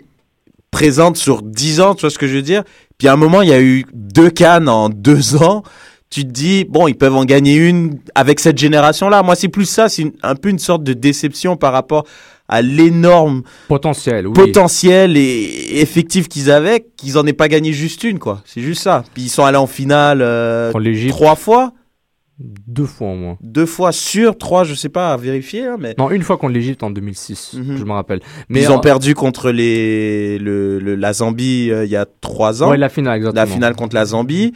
présente 0.70 1.16
sur 1.16 1.40
10 1.40 1.80
ans, 1.80 1.94
tu 1.94 2.02
vois 2.02 2.10
ce 2.10 2.18
que 2.18 2.26
je 2.26 2.34
veux 2.34 2.42
dire? 2.42 2.62
Puis 2.98 3.08
à 3.08 3.14
un 3.14 3.16
moment, 3.16 3.40
il 3.40 3.48
y 3.48 3.54
a 3.54 3.60
eu 3.60 3.86
deux 3.94 4.28
cannes 4.28 4.68
en 4.68 4.90
deux 4.90 5.36
ans. 5.36 5.62
Tu 6.10 6.24
te 6.24 6.30
dis, 6.30 6.64
bon, 6.64 6.88
ils 6.88 6.94
peuvent 6.94 7.16
en 7.16 7.24
gagner 7.24 7.56
une 7.56 7.98
avec 8.14 8.38
cette 8.38 8.58
génération-là. 8.58 9.22
Moi, 9.22 9.34
c'est 9.34 9.48
plus 9.48 9.66
ça, 9.66 9.88
c'est 9.88 10.12
un 10.22 10.34
peu 10.34 10.50
une 10.50 10.58
sorte 10.58 10.82
de 10.82 10.92
déception 10.92 11.56
par 11.56 11.72
rapport 11.72 12.04
à 12.48 12.62
l'énorme 12.62 13.42
Potentiel, 13.68 14.26
oui. 14.26 14.32
potentiel 14.32 15.16
et 15.16 15.80
effectif 15.80 16.28
qu'ils 16.28 16.50
avaient, 16.50 16.86
qu'ils 16.96 17.18
en 17.18 17.26
aient 17.26 17.32
pas 17.34 17.48
gagné 17.48 17.72
juste 17.72 18.04
une, 18.04 18.18
quoi. 18.18 18.40
C'est 18.46 18.62
juste 18.62 18.82
ça. 18.82 19.04
Puis 19.14 19.24
ils 19.24 19.28
sont 19.28 19.44
allés 19.44 19.58
en 19.58 19.66
finale 19.66 20.20
euh, 20.22 20.72
trois 21.10 21.36
fois, 21.36 21.72
deux 22.40 22.86
fois 22.86 23.08
au 23.08 23.14
moins. 23.16 23.36
deux 23.42 23.66
fois 23.66 23.90
sur 23.92 24.38
trois, 24.38 24.62
je 24.64 24.72
sais 24.74 24.88
pas, 24.88 25.12
à 25.12 25.16
vérifier, 25.16 25.66
hein, 25.66 25.76
mais 25.78 25.94
Non, 25.98 26.10
une 26.10 26.22
fois 26.22 26.36
contre 26.38 26.52
l'Égypte 26.54 26.82
en 26.84 26.90
2006, 26.90 27.54
Mhm. 27.54 27.76
je 27.76 27.84
me 27.84 27.92
rappelle. 27.92 28.20
mais 28.48 28.62
ils 28.62 28.70
ont 28.70 28.78
perdu 28.78 29.14
contre 29.14 29.50
les 29.50 30.38
le, 30.38 30.78
le- 30.78 30.94
la 30.94 31.12
Zambie 31.12 31.70
euh, 31.70 31.84
il 31.84 31.90
y 31.90 31.96
a 31.96 32.06
trois 32.20 32.62
ans, 32.62 32.70
Ouais, 32.70 32.76
la 32.78 32.88
finale, 32.88 33.16
exactement. 33.18 33.44
la 33.44 33.46
finale 33.52 33.74
contre 33.74 33.94
la 33.96 34.04
Zambie, 34.06 34.52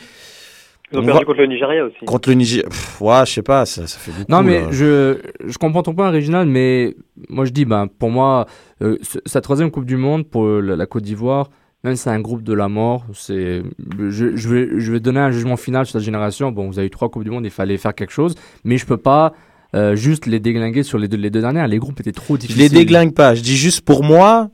Ils 0.93 0.99
ont 0.99 1.03
On 1.03 1.07
perdu 1.07 1.25
contre 1.25 1.39
le 1.41 1.47
Nigeria 1.47 1.85
aussi. 1.85 2.05
contre 2.05 2.29
le 2.29 2.35
Niger. 2.35 2.65
Pff, 2.65 3.01
ouais, 3.01 3.23
je 3.27 3.33
sais 3.33 3.43
pas, 3.43 3.65
ça, 3.67 3.87
ça 3.87 3.99
fait 3.99 4.11
beaucoup. 4.13 4.31
Non, 4.31 4.43
mais 4.43 4.61
là. 4.63 4.69
je, 4.71 5.19
je 5.47 5.59
comprends 5.59 5.83
ton 5.83 5.95
point, 5.95 6.11
Réginal, 6.11 6.47
mais 6.47 6.95
moi 7.29 7.45
je 7.45 7.51
dis, 7.51 7.65
ben, 7.65 7.87
pour 7.87 8.11
moi, 8.11 8.47
euh, 8.83 8.99
sa 9.27 9.41
troisième 9.41 9.71
Coupe 9.71 9.85
du 9.87 9.97
Monde 9.97 10.27
pour 10.29 10.47
la, 10.47 10.77
la 10.77 10.87
Côte 10.87 11.03
d'Ivoire, 11.05 11.51
même 11.85 11.97
si 11.97 12.03
c'est 12.05 12.11
un 12.11 12.21
groupe 12.21 12.43
de 12.43 12.53
la 12.53 12.69
mort, 12.69 13.05
c'est, 13.13 13.63
je, 13.99 14.37
je, 14.37 14.49
vais, 14.49 14.69
je 14.77 14.93
vais 14.93 15.01
donner 15.01 15.19
un 15.21 15.31
jugement 15.33 15.57
final 15.57 15.85
sur 15.87 15.95
cette 15.95 16.03
génération. 16.05 16.53
Bon, 16.53 16.69
vous 16.69 16.79
avez 16.79 16.87
eu 16.87 16.91
trois 16.91 17.09
Coupes 17.09 17.25
du 17.25 17.31
Monde, 17.31 17.45
il 17.45 17.51
fallait 17.51 17.77
faire 17.79 17.95
quelque 17.95 18.13
chose, 18.13 18.35
mais 18.65 18.77
je 18.79 18.87
peux 18.87 18.97
pas 18.99 19.33
euh, 19.75 19.97
juste 19.97 20.27
les 20.27 20.39
déglinguer 20.39 20.83
sur 20.83 20.99
les 20.99 21.09
deux, 21.09 21.17
les 21.17 21.31
deux 21.31 21.41
dernières. 21.41 21.67
Les 21.67 21.79
groupes 21.79 21.99
étaient 21.99 22.13
trop 22.13 22.35
Je 22.37 22.41
difficiles. 22.43 22.63
les 22.63 22.69
déglingue 22.69 23.15
pas. 23.15 23.35
Je 23.35 23.41
dis 23.43 23.57
juste 23.57 23.81
pour 23.81 24.05
moi, 24.05 24.51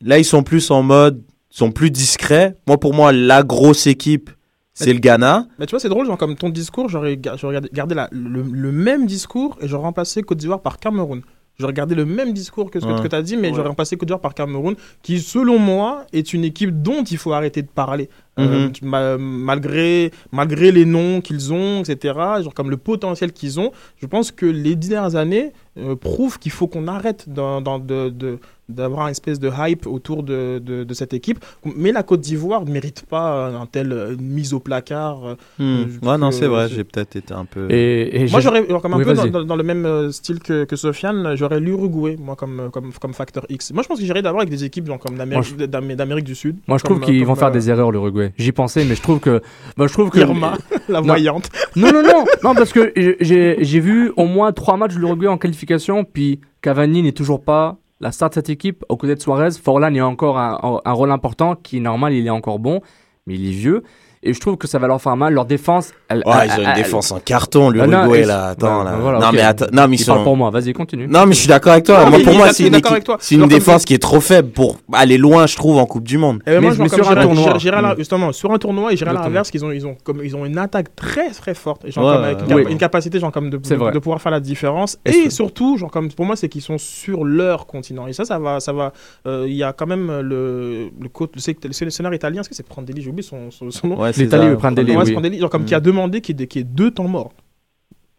là 0.00 0.18
ils 0.18 0.24
sont 0.24 0.42
plus 0.42 0.70
en 0.70 0.82
mode, 0.82 1.22
ils 1.52 1.56
sont 1.58 1.70
plus 1.70 1.90
discrets. 1.90 2.56
Moi 2.66 2.78
pour 2.78 2.94
moi, 2.94 3.12
la 3.12 3.42
grosse 3.44 3.86
équipe, 3.86 4.30
c'est 4.74 4.92
le 4.92 4.98
Ghana. 5.00 5.46
Mais 5.58 5.66
tu 5.66 5.70
vois, 5.70 5.80
c'est 5.80 5.88
drôle, 5.88 6.06
genre, 6.06 6.18
comme 6.18 6.34
ton 6.34 6.48
discours, 6.48 6.88
j'aurais 6.88 7.16
ga- 7.16 7.36
j'aurais 7.36 7.54
gardé- 7.54 7.70
gardé 7.72 7.94
la- 7.94 8.08
le, 8.12 8.42
le 8.42 8.72
même 8.72 9.06
discours 9.06 9.58
et 9.60 9.68
j'aurais 9.68 9.84
remplacé 9.84 10.22
Côte 10.22 10.38
d'Ivoire 10.38 10.60
par 10.62 10.78
Cameroun. 10.78 11.22
J'aurais 11.58 11.74
gardé 11.74 11.94
le 11.94 12.06
même 12.06 12.32
discours 12.32 12.70
que 12.70 12.80
ce 12.80 12.86
Ouais. 12.86 13.00
que, 13.02 13.06
tu 13.08 13.14
as 13.14 13.20
dit, 13.22 13.36
mais 13.36 13.48
Ouais. 13.48 13.54
j'aurais 13.54 13.68
remplacé 13.68 13.96
Côte 13.96 14.06
d'Ivoire 14.08 14.20
par 14.22 14.32
Cameroun, 14.34 14.74
qui, 15.02 15.20
selon 15.20 15.58
moi, 15.58 16.06
est 16.12 16.32
une 16.32 16.44
équipe 16.44 16.82
dont 16.82 17.04
il 17.04 17.18
faut 17.18 17.32
arrêter 17.34 17.60
de 17.62 17.68
parler. 17.68 18.08
Euh, 18.38 18.68
Mhm. 18.82 18.88
ma- 18.88 19.18
malgré, 19.18 20.10
malgré 20.32 20.72
les 20.72 20.86
noms 20.86 21.20
qu'ils 21.20 21.52
ont, 21.52 21.80
etc., 21.82 22.14
genre 22.42 22.54
comme 22.54 22.70
le 22.70 22.78
potentiel 22.78 23.30
qu'ils 23.32 23.60
ont, 23.60 23.72
je 24.00 24.06
pense 24.06 24.30
que 24.32 24.46
les 24.46 24.74
dix 24.74 24.88
dernières 24.88 25.16
années 25.16 25.52
euh, 25.78 25.96
prouvent 25.96 26.38
qu'il 26.38 26.52
faut 26.52 26.66
qu'on 26.66 26.86
arrête 26.86 27.26
de- 27.30 28.10
de- 28.10 28.38
d'avoir 28.68 29.06
une 29.06 29.10
espèce 29.12 29.38
de 29.40 29.50
hype 29.58 29.86
autour 29.86 30.22
de, 30.22 30.58
de, 30.62 30.84
de 30.84 30.94
cette 30.94 31.14
équipe. 31.14 31.42
Mais 31.76 31.92
la 31.92 32.02
Côte 32.02 32.20
d'Ivoire 32.20 32.64
ne 32.66 32.70
mérite 32.70 33.04
pas 33.08 33.48
un 33.48 33.64
tel 33.64 33.90
euh, 33.92 34.12
une 34.14 34.20
mise 34.28 34.52
au 34.52 34.60
placard. 34.60 35.24
euh, 35.26 35.34
Hmm. 35.58 36.06
Ouais, 36.06 36.18
non, 36.18 36.30
c'est 36.30 36.46
vrai, 36.46 36.68
j'ai 36.68 36.84
peut-être 36.84 37.16
été 37.16 37.32
un 37.32 37.46
peu. 37.46 37.70
Et, 37.70 38.22
et 38.24 38.30
Moi, 38.30 38.40
j'aurais, 38.40 38.66
comme 38.66 38.92
un 38.94 38.98
Oui, 38.98 39.04
peu 39.04 39.14
dans, 39.14 39.22
vas-y. 39.22 39.30
dans- 39.30 39.44
dans 39.44 39.56
le 39.56 39.62
même 39.62 40.12
style 40.12 40.40
que, 40.40 40.64
que 40.64 40.76
Sofiane, 40.76 41.34
j'aurais 41.36 41.58
l'Uruguay, 41.60 42.16
moi, 42.20 42.36
comme, 42.36 42.68
comme, 42.70 42.92
comme 42.92 43.14
facteur 43.14 43.46
X. 43.48 43.72
Moi, 43.72 43.82
je 43.82 43.88
pense 43.88 43.98
que 43.98 44.04
j'irais 44.04 44.20
d'abord 44.22 44.40
avec 44.42 44.50
des 44.50 44.64
équipes 44.64 44.86
genre, 44.86 44.98
comme 44.98 45.16
d'Amérique, 45.16 45.56
d'Am- 45.56 45.94
d'Amérique 45.94 46.24
du 46.26 46.34
Sud. 46.34 46.56
moi 46.68 46.76
je 46.78 46.84
trouve 46.84 47.00
qu'ils 47.00 47.24
vont 47.24 47.34
faire 47.34 47.50
des 47.50 47.70
erreurs, 47.70 47.90
l'Uruguay. 47.90 48.21
J'y 48.38 48.52
pensais, 48.52 48.84
mais 48.84 48.94
je 48.94 49.02
trouve 49.02 49.20
que, 49.20 49.42
bah, 49.76 49.86
je 49.86 49.92
trouve 49.92 50.10
que 50.10 50.18
Irma, 50.18 50.54
la 50.88 51.00
Non. 51.00 51.06
voyante. 51.06 51.48
Non, 51.76 51.92
non, 51.92 52.02
non, 52.02 52.24
non, 52.42 52.54
parce 52.54 52.72
que 52.72 52.92
j'ai 53.20 53.80
vu 53.80 54.12
au 54.16 54.26
moins 54.26 54.52
trois 54.52 54.76
matchs 54.76 54.94
de 54.94 54.98
l'Uruguay 55.00 55.26
en 55.28 55.38
qualification, 55.38 56.04
puis 56.04 56.40
Cavani 56.60 57.02
n'est 57.02 57.12
toujours 57.12 57.42
pas 57.42 57.76
la 58.00 58.10
star 58.12 58.28
de 58.30 58.34
cette 58.34 58.50
équipe. 58.50 58.84
Aux 58.88 58.96
côtés 58.96 59.14
de 59.14 59.20
Suarez, 59.20 59.50
Forlan 59.62 59.94
a 59.94 60.02
encore 60.02 60.38
un, 60.38 60.80
un 60.84 60.92
rôle 60.92 61.10
important 61.12 61.54
qui, 61.54 61.80
normal, 61.80 62.12
il 62.14 62.26
est 62.26 62.30
encore 62.30 62.58
bon, 62.58 62.80
mais 63.26 63.34
il 63.34 63.48
est 63.48 63.52
vieux. 63.52 63.82
Et 64.24 64.32
je 64.32 64.38
trouve 64.40 64.56
que 64.56 64.68
ça 64.68 64.78
va 64.78 64.86
leur 64.86 65.00
faire 65.02 65.16
mal. 65.16 65.34
Leur 65.34 65.44
défense, 65.46 65.90
elle. 66.08 66.22
Ouais, 66.24 66.32
elle- 66.42 66.46
ils 66.48 66.52
ont 66.52 66.62
une 66.62 66.68
elle- 66.68 66.74
défense 66.76 67.10
en 67.10 67.18
carton, 67.18 67.70
Ah, 67.70 67.86
non, 67.86 68.02
l'Uruguay, 68.02 68.20
et- 68.20 68.24
là. 68.24 68.48
Attends, 68.50 68.78
Ouais, 68.78 68.84
là. 68.84 68.96
voilà, 69.00 69.18
non, 69.18 69.32
mais 69.32 69.40
attends, 69.40 69.66
non, 69.72 69.88
mais 69.88 69.96
ils 69.96 69.98
sont. 69.98 70.22
pour 70.22 70.36
moi, 70.36 70.50
vas-y, 70.50 70.72
continue. 70.72 71.08
Non, 71.08 71.26
mais 71.26 71.34
je 71.34 71.40
suis 71.40 71.48
d'accord 71.48 71.72
avec 71.72 71.84
toi. 71.86 72.04
Non, 72.04 72.10
Moi, 72.10 72.20
pour 72.22 72.34
moi, 72.34 72.48
est 72.48 72.52
c'est 72.52 72.68
une, 72.68 72.78
c'est 73.18 73.48
défense 73.48 73.84
qui 73.84 73.94
est 73.94 73.98
trop 73.98 74.20
faible 74.20 74.50
pour 74.50 74.78
aller 74.92 75.18
loin, 75.18 75.46
je 75.46 75.56
trouve, 75.56 75.78
en 75.78 75.86
Coupe 75.86 76.04
du 76.06 76.18
Monde. 76.18 76.40
Et 76.46 76.58
moi, 76.60 76.72
Mais- 76.78 76.88
sur 76.88 77.10
un 77.10 77.22
tournoi. 77.22 77.54
justement, 77.98 78.32
sur 78.32 78.52
un 78.52 78.58
tournoi, 78.58 78.92
et 78.92 78.96
j'irais 78.96 79.10
à 79.10 79.14
l'inverse, 79.14 79.50
qu'ils 79.50 79.64
ont, 79.64 79.72
ils 79.72 79.86
ont, 79.86 79.96
comme, 80.04 80.20
ils 80.24 80.36
ont 80.36 80.44
une 80.44 80.58
attaque 80.58 80.94
très 80.94 81.30
très 81.30 81.54
forte, 81.54 81.84
avec 81.84 82.38
une, 82.70 82.78
capacité 82.78 83.18
genre, 83.18 83.32
comme 83.32 83.50
de, 83.50 83.56
pouvoir 83.98 84.20
faire 84.20 84.32
la 84.32 84.40
différence. 84.40 84.98
Et 85.04 85.30
surtout, 85.30 85.76
genre, 85.78 85.90
comme, 85.90 86.10
pour 86.12 86.26
moi, 86.26 86.36
c'est 86.36 86.48
qu'ils 86.48 86.62
sont 86.62 86.78
sur 86.78 87.24
leur 87.24 87.66
continent. 87.66 88.06
Et 88.06 88.12
ça, 88.12 88.24
ça 88.24 88.38
va. 88.38 88.60
ça 88.60 88.72
va. 88.72 88.92
euh, 89.26 89.46
Il 89.48 89.54
y 89.54 89.62
a 89.64 89.72
quand 89.72 89.86
même 89.86 90.06
le, 90.20 90.22
le, 90.22 90.90
le, 91.00 91.60
le 91.66 91.72
sélectionneur 91.72 92.14
italien, 92.14 92.40
est-ce 92.40 92.48
que 92.48 92.54
c'est 92.54 92.66
Prandelli? 92.66 93.02
J'ai 93.02 93.08
oublié 93.10 93.22
son, 93.28 93.50
son, 93.50 93.70
son 93.70 93.88
nom. 93.88 94.00
Ouais, 94.00 94.11
ça. 94.12 94.38
veut 94.38 94.56
prendre 94.56 94.76
des 94.82 95.38
genre, 95.38 95.50
comme 95.50 95.62
Mm. 95.62 95.66
qui 95.66 95.74
a 95.74 95.80
demandé 95.80 96.20
qu'il 96.20 96.40
y, 96.40 96.58
ait 96.58 96.64
deux 96.64 96.90
temps 96.90 97.08
morts. 97.08 97.32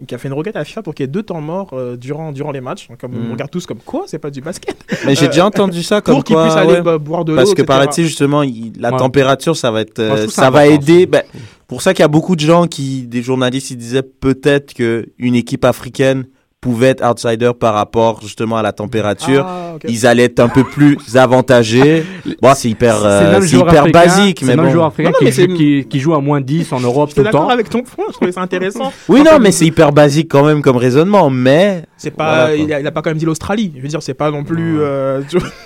Qui 0.08 0.16
a 0.16 0.18
fait 0.18 0.28
une 0.28 0.34
requête 0.34 0.56
à 0.56 0.60
la 0.60 0.66
FIFA 0.66 0.82
pour 0.82 0.94
qu'il 0.96 1.04
y 1.04 1.06
ait 1.06 1.12
deux 1.12 1.24
temps 1.24 1.40
morts 1.40 1.70
euh, 1.74 1.96
durant, 1.96 2.32
durant 2.34 2.52
les 2.52 2.60
matchs. 2.60 2.90
Comme, 3.00 3.12
Mm. 3.14 3.28
On 3.30 3.32
regarde 3.34 3.52
tous 3.52 3.66
comme 3.66 3.78
quoi 3.78 4.04
C'est 4.08 4.20
pas 4.20 4.32
du 4.32 4.42
basket. 4.42 4.76
Mais 5.06 5.16
j'ai 5.16 5.26
Euh, 5.26 5.30
déjà 5.30 5.46
entendu 5.46 5.82
ça 5.84 6.02
comme 6.02 6.16
pour 6.16 6.24
qu'ils 6.26 6.36
quoi. 6.36 6.44
puissent 6.46 6.56
aller 6.58 6.74
ouais. 6.74 6.82
bah, 6.82 6.98
boire 6.98 7.24
de 7.24 7.32
l'eau. 7.32 7.38
Parce 7.38 7.54
que 7.54 7.62
paraît-il 7.62 8.06
justement, 8.06 8.44
il- 8.44 8.74
la 8.80 8.92
Ouais. 8.92 8.98
température, 8.98 9.56
ça 9.56 9.72
va 9.72 9.82
être, 9.82 10.00
euh, 10.00 10.28
ça 10.28 10.50
va 10.50 10.68
aider. 10.68 11.06
Ben, 11.06 11.24
pour 11.68 11.82
ça 11.82 11.94
qu'il 11.94 12.02
y 12.02 12.06
a 12.06 12.10
beaucoup 12.10 12.36
de 12.36 12.42
gens 12.42 12.68
qui, 12.68 13.04
des 13.08 13.22
journalistes, 13.22 13.72
ils 13.72 13.78
disaient 13.78 14.04
peut-être 14.04 14.74
que 14.74 15.06
une 15.20 15.36
équipe 15.36 15.64
africaine 15.64 16.26
pouvait 16.64 16.88
être 16.88 17.04
outsider 17.06 17.52
par 17.60 17.74
rapport 17.74 18.22
justement 18.22 18.56
à 18.58 18.62
la 18.62 18.72
température. 18.72 19.46
Ah. 19.48 19.74
Ils 19.88 20.08
allaient 20.08 20.24
être 20.24 20.40
un 20.40 20.48
peu 20.48 20.64
plus 20.64 20.98
avantagés. 21.16 22.04
Bon, 22.42 22.54
c'est 22.56 22.70
hyper, 22.70 22.98
C'est 23.00 23.06
euh, 23.06 23.42
c'est 23.42 23.48
joueur 23.48 23.68
hyper 23.68 23.84
africain- 23.84 23.92
basique, 24.06 24.38
c'est 24.40 24.56
mais 24.56 24.64
bon. 24.64 24.70
joueur 24.72 24.86
africain 24.86 25.10
Non, 25.10 25.14
non, 25.14 25.20
qui, 25.20 25.26
mais 25.26 25.32
joue, 25.32 25.42
c'est- 25.42 25.58
qui, 25.58 25.86
qui 25.90 26.00
joue 26.00 26.14
à 26.14 26.22
moins 26.22 26.40
10 26.42 26.72
en 26.72 26.80
Europe 26.80 27.10
tout 27.14 27.20
le 27.20 27.26
temps. 27.26 27.32
d'accord 27.40 27.52
avec 27.52 27.70
ton 27.70 27.82
point, 27.84 28.06
je 28.10 28.14
trouvais 28.14 28.32
ça 28.32 28.42
intéressant. 28.42 28.92
Oui, 29.10 29.22
Enfin, 29.22 29.34
non, 29.34 29.40
mais 29.40 29.52
c'est 29.52 29.66
hyper 29.66 29.92
basique 29.92 30.30
quand 30.32 30.46
même 30.46 30.62
comme 30.62 30.78
raisonnement, 30.78 31.30
mais 31.30 31.84
C'est 31.98 32.12
pas, 32.12 32.46
Voilà, 32.46 32.46
quoi. 32.56 32.56
il, 32.56 32.74
a, 32.74 32.80
il 32.80 32.88
a 32.88 32.92
pas 32.92 33.02
quand 33.02 33.10
même 33.10 33.18
dit 33.18 33.26
l'Australie. 33.26 33.74
Je 33.76 33.82
veux 33.82 33.88
dire, 33.88 34.02
c'est 34.02 34.14
pas 34.14 34.32
non 34.32 34.44
plus 34.44 34.80
euh, 34.82 35.22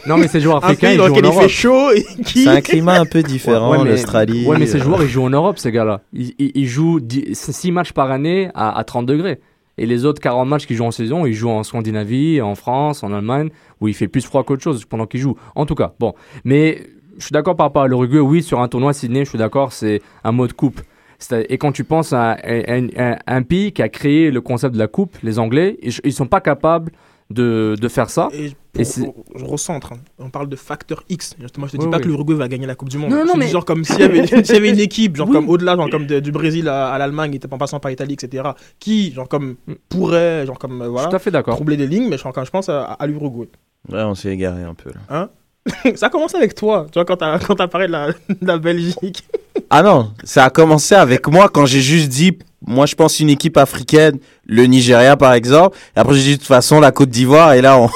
Non, 0.07 0.17
mais 0.17 0.27
ces 0.27 0.39
joueurs 0.39 0.57
un 0.63 0.67
africains, 0.67 0.91
ils 0.91 0.97
dans 0.97 1.07
jouent 1.07 1.13
en 1.13 1.15
lequel 1.17 1.25
il 1.25 1.31
fait 1.33 1.37
Europe. 1.39 1.49
chaud 1.49 1.91
et 1.95 2.23
qui. 2.23 2.43
c'est 2.43 2.49
un 2.49 2.61
climat 2.61 2.99
un 2.99 3.05
peu 3.05 3.21
différent, 3.21 3.71
Ouais, 3.71 3.77
mais- 3.83 3.91
l'Australie. 3.91 4.45
Ouais, 4.47 4.57
mais 4.57 4.65
ces 4.65 4.79
euh, 4.79 4.83
joueurs, 4.83 5.01
ils 5.03 5.09
jouent 5.09 5.23
en 5.25 5.29
Europe, 5.29 5.59
ces 5.59 5.71
gars-là. 5.71 6.01
Ils, 6.13 6.33
ils, 6.39 6.51
ils 6.55 6.67
jouent 6.67 6.99
6 7.33 7.71
matchs 7.71 7.91
par 7.93 8.09
année 8.11 8.49
à, 8.55 8.77
à 8.77 8.83
30 8.83 9.05
degrés. 9.05 9.39
Et 9.77 9.85
les 9.85 10.05
autres 10.05 10.21
40 10.21 10.47
matchs 10.47 10.65
qu'il 10.65 10.75
joue 10.75 10.85
en 10.85 10.91
saison, 10.91 11.25
il 11.25 11.33
joue 11.33 11.49
en 11.49 11.63
Scandinavie, 11.63 12.41
en 12.41 12.55
France, 12.55 13.03
en 13.03 13.13
Allemagne, 13.13 13.49
où 13.81 13.87
il 13.87 13.93
fait 13.93 14.07
plus 14.07 14.25
froid 14.25 14.43
qu'autre 14.43 14.63
chose 14.63 14.85
pendant 14.85 15.05
qu'il 15.05 15.19
joue. 15.19 15.35
En 15.55 15.65
tout 15.65 15.75
cas, 15.75 15.93
bon. 15.99 16.13
Mais 16.43 16.83
je 17.17 17.23
suis 17.25 17.33
d'accord 17.33 17.55
par 17.55 17.67
rapport 17.67 17.87
l'Uruguay. 17.87 18.19
Oui, 18.19 18.41
sur 18.43 18.59
un 18.61 18.67
tournoi 18.67 18.93
Sydney, 18.93 19.23
je 19.25 19.29
suis 19.29 19.37
d'accord, 19.39 19.73
c'est 19.73 20.01
un 20.23 20.31
mode 20.31 20.53
coupe. 20.53 20.81
C'est- 21.19 21.45
Et 21.49 21.57
quand 21.57 21.71
tu 21.71 21.83
penses 21.83 22.13
à, 22.13 22.31
à- 22.33 23.17
un 23.27 23.41
pays 23.43 23.71
qui 23.71 23.81
a 23.81 23.89
créé 23.89 24.29
le 24.31 24.39
concept 24.41 24.73
de 24.75 24.79
la 24.79 24.87
coupe, 24.87 25.17
les 25.23 25.39
Anglais, 25.39 25.77
ils, 25.81 25.91
ils 26.03 26.13
sont 26.13 26.27
pas 26.27 26.41
capables 26.41 26.91
de, 27.29 27.75
de 27.79 27.87
faire 27.89 28.09
ça. 28.09 28.29
Et 28.33 28.45
Et 28.45 28.51
pour- 28.73 28.85
c'est- 28.85 29.13
je 29.35 29.43
recentre. 29.43 29.93
hein. 29.93 29.97
On 30.19 30.29
parle 30.29 30.47
de 30.49 30.55
facteur 30.55 31.03
X. 31.09 31.35
Justement, 31.41 31.67
je 31.67 31.73
te 31.73 31.77
dis 31.77 31.85
Oui, 31.85 31.91
pas 31.91 31.97
oui. 31.97 32.03
que 32.03 32.07
l'Uruguay 32.07 32.35
va 32.35 32.47
gagner 32.47 32.65
la 32.67 32.75
Coupe 32.75 32.89
du 32.89 32.97
Monde. 32.97 33.09
Non, 33.11 33.17
non, 33.17 33.23
Je 33.25 33.27
te 33.31 33.33
dis 33.33 33.39
mais- 33.39 33.47
genre 33.51 33.65
comme 33.65 33.83
s'il 33.83 33.99
y 33.99 34.03
avait, 34.03 34.25
s'il 34.45 34.53
y 34.55 34.57
avait 34.57 34.69
une 34.69 34.79
équipe, 34.79 35.15
genre 35.17 35.27
Oui. 35.27 35.33
comme 35.33 35.49
au-delà, 35.49 35.75
genre 35.75 35.89
comme 35.89 36.05
de- 36.07 36.19
du 36.21 36.31
Brésil 36.31 36.67
à, 36.69 36.89
à 36.89 36.97
l'Allemagne, 36.97 37.33
et 37.35 37.39
en 37.53 37.57
passant 37.57 37.79
par 37.79 37.89
l'Italie, 37.89 38.13
etc., 38.13 38.43
qui, 38.79 39.11
genre 39.13 39.27
comme 39.27 39.55
pourrait, 39.89 40.45
genre 40.45 40.57
comme 40.59 40.81
euh, 40.81 40.87
voilà, 40.87 41.09
tout 41.09 41.15
à 41.15 41.19
fait 41.19 41.31
d'accord. 41.31 41.55
troubler 41.55 41.75
des 41.77 41.87
lignes, 41.87 42.07
mais 42.09 42.17
genre, 42.17 42.31
quand 42.33 42.45
je 42.45 42.51
pense 42.51 42.69
à, 42.69 42.83
à 42.83 43.07
l'Uruguay. 43.07 43.49
Ouais, 43.91 44.03
on 44.03 44.15
s'est 44.15 44.29
égaré 44.29 44.63
un 44.63 44.73
peu 44.73 44.91
là. 45.09 45.29
Ça 45.95 46.09
commence 46.09 46.33
avec 46.33 46.55
toi, 46.55 46.85
tu 46.89 46.93
vois, 46.93 47.03
quand 47.03 47.17
t'as 47.17 47.39
quand 47.39 47.55
t'as 47.55 47.67
parlé 47.67 47.87
de 47.87 47.91
la, 47.91 48.07
de 48.29 48.47
la 48.47 48.57
Belgique. 48.57 49.25
Ah 49.69 49.83
non, 49.83 50.13
ça 50.23 50.45
a 50.45 50.49
commencé 50.49 50.95
avec 50.95 51.27
moi 51.27 51.49
quand 51.49 51.65
j'ai 51.65 51.81
juste 51.81 52.07
dit, 52.09 52.37
moi 52.65 52.85
je 52.85 52.95
pense 52.95 53.19
une 53.19 53.29
équipe 53.29 53.57
africaine, 53.57 54.17
le 54.45 54.63
Nigeria 54.65 55.15
par 55.17 55.33
exemple. 55.33 55.77
Et 55.95 55.99
après 55.99 56.15
j'ai 56.15 56.23
dit 56.23 56.31
de 56.33 56.37
toute 56.37 56.47
façon 56.47 56.79
la 56.79 56.91
Côte 56.91 57.09
d'Ivoire 57.09 57.53
et 57.53 57.61
là 57.61 57.77
on, 57.79 57.89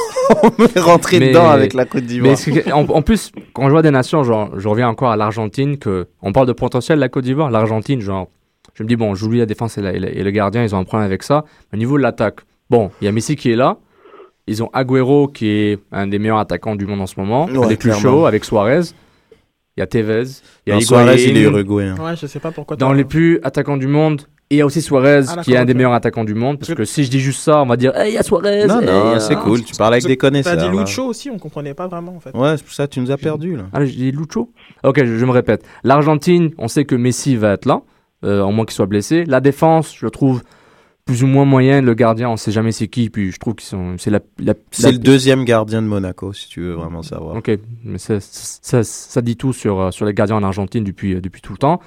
on 0.43 0.65
est 0.65 0.79
rentré 0.79 1.19
Mais- 1.19 1.29
dedans 1.29 1.49
avec 1.49 1.73
la 1.73 1.85
Côte 1.85 2.03
d'Ivoire. 2.05 2.35
En, 2.73 2.85
en 2.87 3.01
plus, 3.01 3.31
quand 3.53 3.65
je 3.65 3.71
vois 3.71 3.81
des 3.81 3.91
nations, 3.91 4.23
genre, 4.23 4.51
je 4.57 4.67
reviens 4.67 4.87
encore 4.89 5.11
à 5.11 5.15
l'Argentine, 5.17 5.77
que 5.77 6.07
on 6.21 6.31
parle 6.31 6.47
de 6.47 6.53
potentiel 6.53 6.97
de 6.97 7.01
la 7.01 7.09
Côte 7.09 7.23
d'Ivoire, 7.23 7.49
l'Argentine, 7.49 8.01
genre, 8.01 8.29
je 8.75 8.83
me 8.83 8.87
dis, 8.87 8.95
bon, 8.95 9.15
j'oublie 9.15 9.39
la 9.39 9.45
défense 9.45 9.77
et, 9.77 9.81
la- 9.81 9.93
et 9.93 9.99
la- 9.99 10.09
et 10.11 10.23
le 10.23 10.31
gardien, 10.31 10.63
ils 10.63 10.73
ont 10.75 10.77
un 10.79 10.83
problème 10.85 11.05
avec 11.07 11.23
ça. 11.23 11.43
Au 11.73 11.77
niveau 11.77 11.97
de 11.97 12.03
l'attaque, 12.03 12.41
bon, 12.69 12.91
il 13.01 13.05
y 13.05 13.07
a 13.07 13.11
Messi 13.11 13.35
qui 13.35 13.51
est 13.51 13.55
là. 13.55 13.77
Ils 14.47 14.63
ont 14.63 14.69
Agüero 14.73 15.27
qui 15.27 15.47
est 15.49 15.79
un 15.91 16.07
des 16.07 16.19
meilleurs 16.19 16.39
attaquants 16.39 16.75
du 16.75 16.85
monde 16.85 17.01
en 17.01 17.07
ce 17.07 17.19
moment, 17.19 17.45
Ouais, 17.47 17.57
un 17.57 17.67
des 17.67 17.75
plus 17.77 17.89
clairement. 17.89 18.01
chauds 18.01 18.25
avec 18.25 18.45
Suarez. 18.45 18.81
Il 19.77 19.79
y 19.79 19.83
a 19.83 19.87
Tevez, 19.87 20.23
il 20.67 20.73
y 20.73 20.75
a 20.75 20.81
Suarez 20.81 21.21
il 21.23 21.37
est 21.37 21.41
uruguayen. 21.41 21.95
Ouais, 21.97 22.15
je 22.15 22.25
sais 22.27 22.39
pas 22.39 22.51
pourquoi. 22.51 22.75
Dans 22.77 22.91
les 22.93 23.03
plus 23.05 23.39
attaquants 23.43 23.77
du 23.77 23.87
monde, 23.87 24.23
et 24.51 24.55
il 24.55 24.57
y 24.57 24.61
a 24.61 24.65
aussi 24.65 24.81
Suarez 24.81 25.21
Ah, 25.29 25.41
qui 25.43 25.53
est 25.53 25.57
un 25.57 25.65
des 25.65 25.73
meilleurs 25.73 25.93
attaquants 25.93 26.23
du 26.25 26.33
monde. 26.35 26.59
Parce 26.59 26.73
que 26.73 26.85
si 26.85 27.03
je 27.03 27.09
dis 27.09 27.19
juste 27.19 27.41
ça, 27.41 27.61
on 27.61 27.65
va 27.65 27.77
dire, 27.77 27.95
hey, 27.97 28.11
il 28.11 28.15
y 28.15 28.17
a 28.17 28.23
Suarez. 28.23 28.67
Non, 28.67 28.79
hey, 28.81 28.85
non, 28.85 28.91
euh, 29.15 29.19
c'est 29.19 29.35
cool, 29.35 29.63
tu 29.63 29.73
parles 29.75 29.93
avec 29.93 30.05
des 30.05 30.17
T'as 30.17 30.27
connaisseurs. 30.27 30.57
dit 30.57 30.65
là. 30.75 30.83
Lucho 30.83 31.05
aussi, 31.05 31.29
on 31.29 31.39
comprenait 31.39 31.73
pas 31.73 31.87
vraiment 31.87 32.15
en 32.15 32.19
fait. 32.19 32.35
Ouais, 32.35 32.55
c'est 32.57 32.63
pour 32.63 32.73
ça 32.73 32.85
que 32.87 32.93
tu 32.93 32.99
nous 32.99 33.11
as 33.11 33.17
perdu 33.17 33.55
là. 33.55 33.63
Ah, 33.73 33.83
j'ai 33.85 33.93
dit 33.95 34.11
Lucho 34.11 34.51
Ok, 34.83 35.03
je, 35.03 35.17
je 35.17 35.25
me 35.25 35.31
répète. 35.31 35.63
L'Argentine, 35.83 36.51
on 36.57 36.67
sait 36.67 36.85
que 36.85 36.95
Messi 36.95 37.35
va 37.35 37.53
être 37.53 37.65
là, 37.65 37.81
euh, 38.25 38.41
en 38.41 38.51
moins 38.51 38.65
qu'il 38.65 38.73
soit 38.75 38.85
blessé. 38.85 39.23
La 39.25 39.39
défense, 39.39 39.95
je 39.97 40.07
trouve 40.07 40.43
plus 41.05 41.23
ou 41.23 41.27
moins 41.27 41.45
moyenne. 41.45 41.83
Le 41.85 41.95
gardien, 41.95 42.29
on 42.29 42.37
sait 42.37 42.51
jamais 42.51 42.71
c'est 42.71 42.87
qui. 42.87 43.09
Puis 43.09 43.31
je 43.31 43.39
trouve 43.39 43.55
qu'ils 43.55 43.67
sont. 43.67 43.95
C'est 43.97 44.11
la. 44.11 44.19
la- 44.39 44.53
C'est 44.69 44.83
la- 44.83 44.91
le 44.91 44.97
deuxième 44.99 45.43
gardien 45.45 45.81
de 45.81 45.87
Monaco 45.87 46.31
si 46.33 46.47
tu 46.47 46.61
veux 46.61 46.73
vraiment 46.73 47.01
savoir. 47.01 47.35
Ok, 47.35 47.51
mais 47.83 47.97
ça, 47.97 48.17
ça, 48.19 48.83
ça 48.83 49.21
dit 49.21 49.35
tout 49.37 49.53
sur, 49.53 49.79
euh, 49.79 49.91
sur 49.91 50.05
les 50.05 50.13
gardiens 50.13 50.35
en 50.35 50.43
Argentine 50.43 50.83
depuis, 50.83 51.15
euh, 51.15 51.21
depuis 51.21 51.41
tout 51.41 51.53
le 51.53 51.57
temps. 51.57 51.79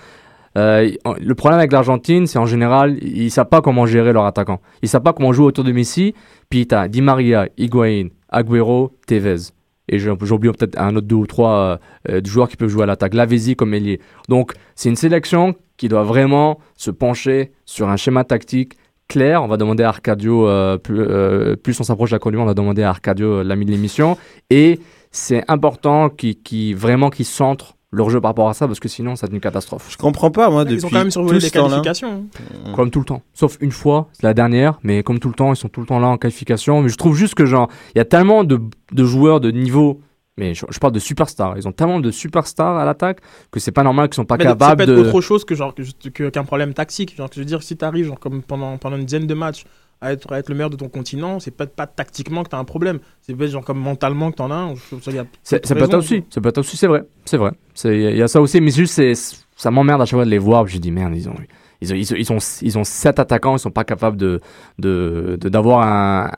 Euh, 0.57 0.91
le 1.21 1.35
problème 1.35 1.59
avec 1.59 1.73
l'Argentine, 1.73 2.27
c'est 2.27 2.39
en 2.39 2.47
général, 2.47 2.99
ils 3.03 3.25
ne 3.25 3.29
savent 3.29 3.49
pas 3.49 3.61
comment 3.61 3.87
gérer 3.87 4.13
leur 4.13 4.25
attaquant. 4.25 4.61
Ils 4.83 4.87
ne 4.87 4.89
savent 4.89 5.03
pas 5.03 5.13
comment 5.13 5.33
jouer 5.33 5.47
autour 5.47 5.65
de 5.65 5.73
Messi. 5.73 6.15
Puis 6.49 6.67
tu 6.67 6.75
as 6.75 6.89
Di 6.89 7.03
Maria, 7.03 7.49
Higuaín, 7.57 8.11
Agüero, 8.29 8.93
Tevez. 9.07 9.51
Et 9.89 9.99
oublié 10.09 10.53
peut-être 10.53 10.81
un 10.81 10.97
autre 10.97 11.07
deux 11.07 11.17
ou 11.17 11.27
trois 11.27 11.51
euh, 11.57 11.77
euh, 12.09 12.21
joueurs 12.25 12.49
qui 12.49 12.57
peuvent 12.57 12.71
jouer 12.71 12.85
à 12.85 12.87
l'attaque. 12.87 13.15
Lavezzi 13.15 13.55
comme 13.57 13.75
ailier. 13.75 14.01
Donc 14.29 14.53
c'est 14.75 14.89
une 14.89 14.97
sélection 14.97 15.55
qui 15.77 15.89
doit 15.89 16.05
vraiment 16.05 16.59
se 16.77 16.91
pencher 16.91 17.53
sur 17.67 17.89
un 17.89 17.97
schéma 17.97 18.25
tactique 18.25 18.75
clair. 19.09 19.43
On 19.43 19.49
va 19.49 19.57
demander 19.57 19.83
à 19.83 19.89
Arcadio, 19.89 20.49
plus, 20.79 21.81
on 21.81 21.83
s'approche 21.83 22.11
de 22.11 22.15
la 22.15 22.19
Coupe 22.19 22.35
on 22.37 22.45
va 22.45 22.55
demander 22.55 22.83
à 22.83 22.91
Arcadio 22.91 23.43
l'ami 23.43 23.67
de 23.67 23.73
l'émission. 23.73 24.17
Et 24.49 24.79
c'est 25.11 25.45
important 25.49 26.09
qu'ils 26.09 26.41
qu'ils- 26.41 26.75
vraiment 26.77 27.11
qu'ils 27.11 27.27
centrent 27.27 27.77
leur 27.95 28.11
jeu 28.11 28.21
par 28.21 28.31
rapport 28.31 28.49
à 28.49 28.55
ça 28.55 28.67
parce 28.67 28.81
que 28.81 28.89
sinon 28.89 29.17
ça 29.17 29.27
devient 29.27 29.37
une 29.37 29.41
catastrophe. 29.41 29.87
Je 29.91 29.97
comprends 29.97 30.31
pas 30.31 30.51
moi 30.51 30.65
Ils 30.67 30.73
depuis 30.75 30.85
ont 30.85 30.89
quand 30.91 30.99
même 30.99 31.11
survolé 31.11 31.39
les 31.39 31.51
qualifications. 31.51 32.25
hein. 32.67 32.73
Comme 32.75 32.91
tout 32.91 32.99
le 33.01 33.05
temps. 33.05 33.23
Sauf 33.33 33.57
une 33.61 33.73
fois, 33.73 34.09
c'est 34.13 34.25
la 34.25 34.35
dernière, 34.35 34.79
mais 34.83 35.03
comme 35.03 35.19
tout 35.19 35.29
le 35.29 35.35
temps, 35.35 35.53
ils 35.53 35.57
sont 35.57 35.69
tout 35.69 35.81
le 35.81 35.87
temps 35.87 35.99
là 35.99 36.09
en 36.09 36.19
qualification. 36.19 36.83
Mais 36.83 36.89
je 36.89 36.97
trouve 36.97 37.17
juste 37.17 37.35
que 37.35 37.47
genre, 37.47 37.69
il 37.95 37.99
y 37.99 38.01
a 38.01 38.05
tellement 38.05 38.45
de, 38.45 38.61
de 38.93 39.05
joueurs 39.05 39.41
de 39.41 39.51
niveau. 39.51 40.01
Mais 40.37 40.53
je, 40.53 40.67
je 40.69 40.81
parle 40.81 40.93
de 40.93 40.99
superstars. 40.99 41.57
Ils 41.57 41.69
ont 41.69 41.73
tellement 41.73 42.01
de 42.01 42.11
superstars 42.11 42.77
à 42.77 42.85
l'attaque 42.85 43.21
que 43.53 43.61
c'est 43.61 43.71
pas 43.71 43.85
normal 43.85 44.09
qu'ils 44.09 44.17
sont 44.17 44.25
pas 44.25 44.37
Mais 44.37 44.43
ça 44.43 44.51
capables 44.51 44.85
peut 44.85 44.91
être 44.91 44.99
de. 45.05 45.09
autre 45.09 45.21
chose 45.21 45.45
que 45.45 45.55
genre 45.55 45.73
qu'un 46.13 46.43
problème 46.45 46.75
tactique. 46.75 47.15
Genre, 47.17 47.29
je 47.33 47.39
veux 47.39 47.45
dire, 47.45 47.63
si 47.63 47.77
tu 47.77 47.85
arrives 47.85 48.07
genre, 48.07 48.19
comme 48.19 48.43
pendant, 48.43 48.77
pendant 48.77 48.97
une 48.97 49.05
dizaine 49.05 49.29
de 49.29 49.35
matchs 49.35 49.65
à 50.01 50.13
être, 50.13 50.33
à 50.33 50.39
être 50.39 50.49
le 50.49 50.55
meilleur 50.55 50.71
de 50.71 50.77
ton 50.77 50.89
continent, 50.89 51.41
c'est 51.41 51.51
peut-être 51.51 51.75
pas 51.75 51.87
tactiquement 51.87 52.43
que 52.45 52.51
tu 52.51 52.57
as 52.57 52.59
un 52.59 52.65
problème. 52.65 52.99
C'est 53.23 53.35
peut-être 53.35 53.51
genre 53.53 53.65
comme 53.65 53.79
mentalement 53.79 54.31
que 54.31 54.37
tu 54.37 54.43
en 54.43 54.51
as 54.51 54.55
un. 54.55 54.75
Je- 54.75 54.97
je- 55.03 55.11
il 55.11 55.17
y 55.17 55.19
a 55.19 55.25
C'est 55.43 55.65
c'est 55.67 55.75
peut-être 55.75 55.87
raisons, 55.87 55.99
aussi. 55.99 56.25
C'est 56.31 56.41
peut-être 56.41 56.59
aussi, 56.59 56.77
c'est 56.77 56.87
vrai. 56.87 57.05
C'est 57.25 57.37
vrai. 57.39 57.53
Il 57.85 58.01
y, 58.01 58.07
a- 58.07 58.11
il 58.11 58.17
y 58.19 58.23
a 58.23 58.29
ça 58.29 58.41
aussi. 58.41 58.61
Mais 58.61 58.71
juste, 58.71 58.95
c'est- 58.95 59.15
ça 59.57 59.71
m'emmerde 59.71 60.03
à 60.03 60.05
chaque 60.05 60.17
fois 60.19 60.25
de 60.25 60.31
les 60.31 60.39
voir. 60.39 60.67
Je 60.67 60.79
dis 60.79 60.91
merde, 60.91 61.15
ils 61.17 61.29
ont. 61.29 61.35
Ils 61.81 61.93
ont, 61.93 61.97
ils, 61.97 62.11
ils, 62.19 62.33
ont, 62.33 62.39
ils 62.63 62.79
ont 62.79 62.85
sept 62.85 63.19
attaquants, 63.19 63.57
ils 63.57 63.61
sont 63.61 63.71
pas 63.71 63.85
capables 63.85 64.17
de 64.17 64.41
de 64.79 65.37
de- 65.41 65.49
d'avoir 65.49 65.87
un. 65.87 66.31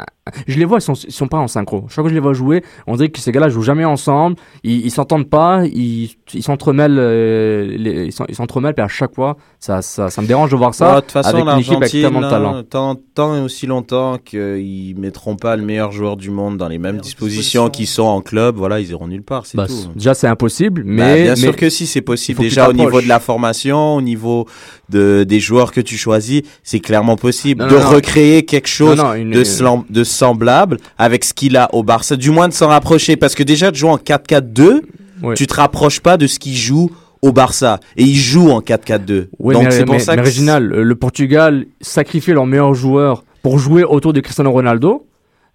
Je 0.49 0.59
les 0.59 0.65
vois, 0.65 0.79
ils 0.79 0.83
sont, 0.83 0.95
ils 0.95 1.13
sont 1.13 1.29
pas 1.29 1.39
en 1.39 1.47
synchro. 1.47 1.83
Chaque 1.87 1.95
fois 1.95 2.03
que 2.05 2.09
je 2.11 2.15
les 2.15 2.21
vois 2.21 2.33
jouer, 2.33 2.65
on 2.89 2.97
dirait 2.97 3.11
que 3.11 3.21
ces 3.21 3.31
gars-là 3.31 3.49
jouent 3.49 3.63
jamais 3.63 3.85
ensemble. 3.85 4.35
Ils 4.65 4.85
ils 4.85 4.91
s'entendent 4.91 5.31
pas, 5.31 5.63
ils 5.67 6.11
ils 6.35 6.43
s'entremêlent, 6.43 6.99
euh, 6.99 7.77
les- 7.79 8.07
ils 8.07 8.13
s'en- 8.13 8.25
ils 8.29 8.35
s'entremêlent. 8.35 8.75
Puis 8.75 8.83
à 8.83 8.89
chaque 8.89 9.15
fois, 9.15 9.37
ça, 9.61 9.83
ça, 9.83 10.11
ça 10.11 10.23
me 10.23 10.27
dérange 10.27 10.51
de 10.51 10.57
voir 10.57 10.75
ça. 10.75 10.89
Ouais, 10.89 10.95
de 10.97 11.01
toute 11.03 11.13
façon, 11.13 11.47
avec 11.47 11.67
une 11.69 11.75
équipe 11.75 11.77
avec 11.77 11.91
tellement 11.93 12.21
de 12.23 12.29
talent. 12.29 12.63
tant, 12.65 12.97
tant 13.15 13.37
et 13.37 13.41
aussi 13.41 13.67
longtemps 13.69 14.19
qu'ils 14.19 14.99
mettront 14.99 15.37
pas 15.37 15.55
le 15.55 15.63
meilleur 15.63 15.93
joueur 15.93 16.17
du 16.17 16.31
monde 16.31 16.57
dans 16.57 16.69
les 16.69 16.79
mêmes 16.79 16.99
dispositions 16.99 17.71
qu'ils 17.71 17.87
sont 17.87 18.03
en 18.03 18.21
club, 18.21 18.57
voilà, 18.57 18.81
ils 18.81 18.91
iront 18.91 19.07
nulle 19.07 19.23
part, 19.23 19.47
c'est 19.47 19.57
Bah, 19.57 19.67
tout. 19.69 19.75
déjà, 19.95 20.15
c'est 20.15 20.27
impossible, 20.27 20.83
Bah, 20.83 20.91
mais 20.93 21.23
bien 21.23 21.31
mais- 21.33 21.37
sûr 21.37 21.55
que 21.55 21.71
si, 21.71 21.87
c'est 21.87 22.01
possible. 22.01 22.41
Déjà 22.41 22.69
au 22.69 22.73
niveau 22.73 23.01
de 23.01 23.07
la 23.09 23.21
formation, 23.21 23.95
au 23.95 24.03
niveau 24.03 24.47
de, 24.89 25.25
des 25.27 25.41
joueurs 25.41 25.73
que 25.73 25.81
tu 25.81 25.97
choisis, 25.97 26.43
c'est 26.63 26.81
clairement 26.81 27.17
possible 27.17 27.63
Non, 27.65 27.69
de 27.69 27.75
non, 27.77 27.83
non. 27.85 27.91
recréer 27.91 28.45
quelque 28.45 28.69
chose 28.69 29.01
une- 29.17 29.31
de, 29.33 30.05
semblable 30.05 30.79
avec 30.99 31.25
ce 31.25 31.35
qu'il 31.35 31.57
a 31.57 31.69
au 31.75 31.83
Barça, 31.83 32.17
du 32.17 32.31
moins 32.31 32.49
de 32.49 32.53
s'en 32.55 32.69
rapprocher. 32.69 33.17
Parce 33.17 33.35
que 33.35 33.43
déjà 33.43 33.71
de 33.71 33.77
jouer 33.77 33.91
en 33.91 33.99
4-4-2, 33.99 34.83
Ouais. 35.23 35.35
tu 35.35 35.47
te 35.47 35.55
rapproches 35.55 36.01
pas 36.01 36.17
de 36.17 36.27
ce 36.27 36.39
qu'il 36.39 36.55
joue 36.57 36.91
au 37.23 37.33
Barça. 37.33 37.81
Et 37.97 38.05
il 38.05 38.17
joue 38.17 38.51
en 38.51 38.61
4-4-2. 38.61 39.29
Oui, 39.39 39.55
Donc 39.55 39.73
c'est 39.73 39.85
pour 39.85 39.95
mais- 39.95 40.01
ça 40.01 40.17
que 40.17 40.23
Réginal, 40.23 40.65
le 40.65 40.83
le 40.83 40.95
Portugal 40.95 41.67
sacrifiait 41.81 42.35
leurs 42.35 42.47
meilleurs 42.47 42.75
joueurs 42.75 43.25
pour 43.43 43.59
jouer 43.59 43.83
autour 43.85 44.13
de 44.13 44.21
Cristiano 44.21 44.51
Ronaldo. 44.53 45.07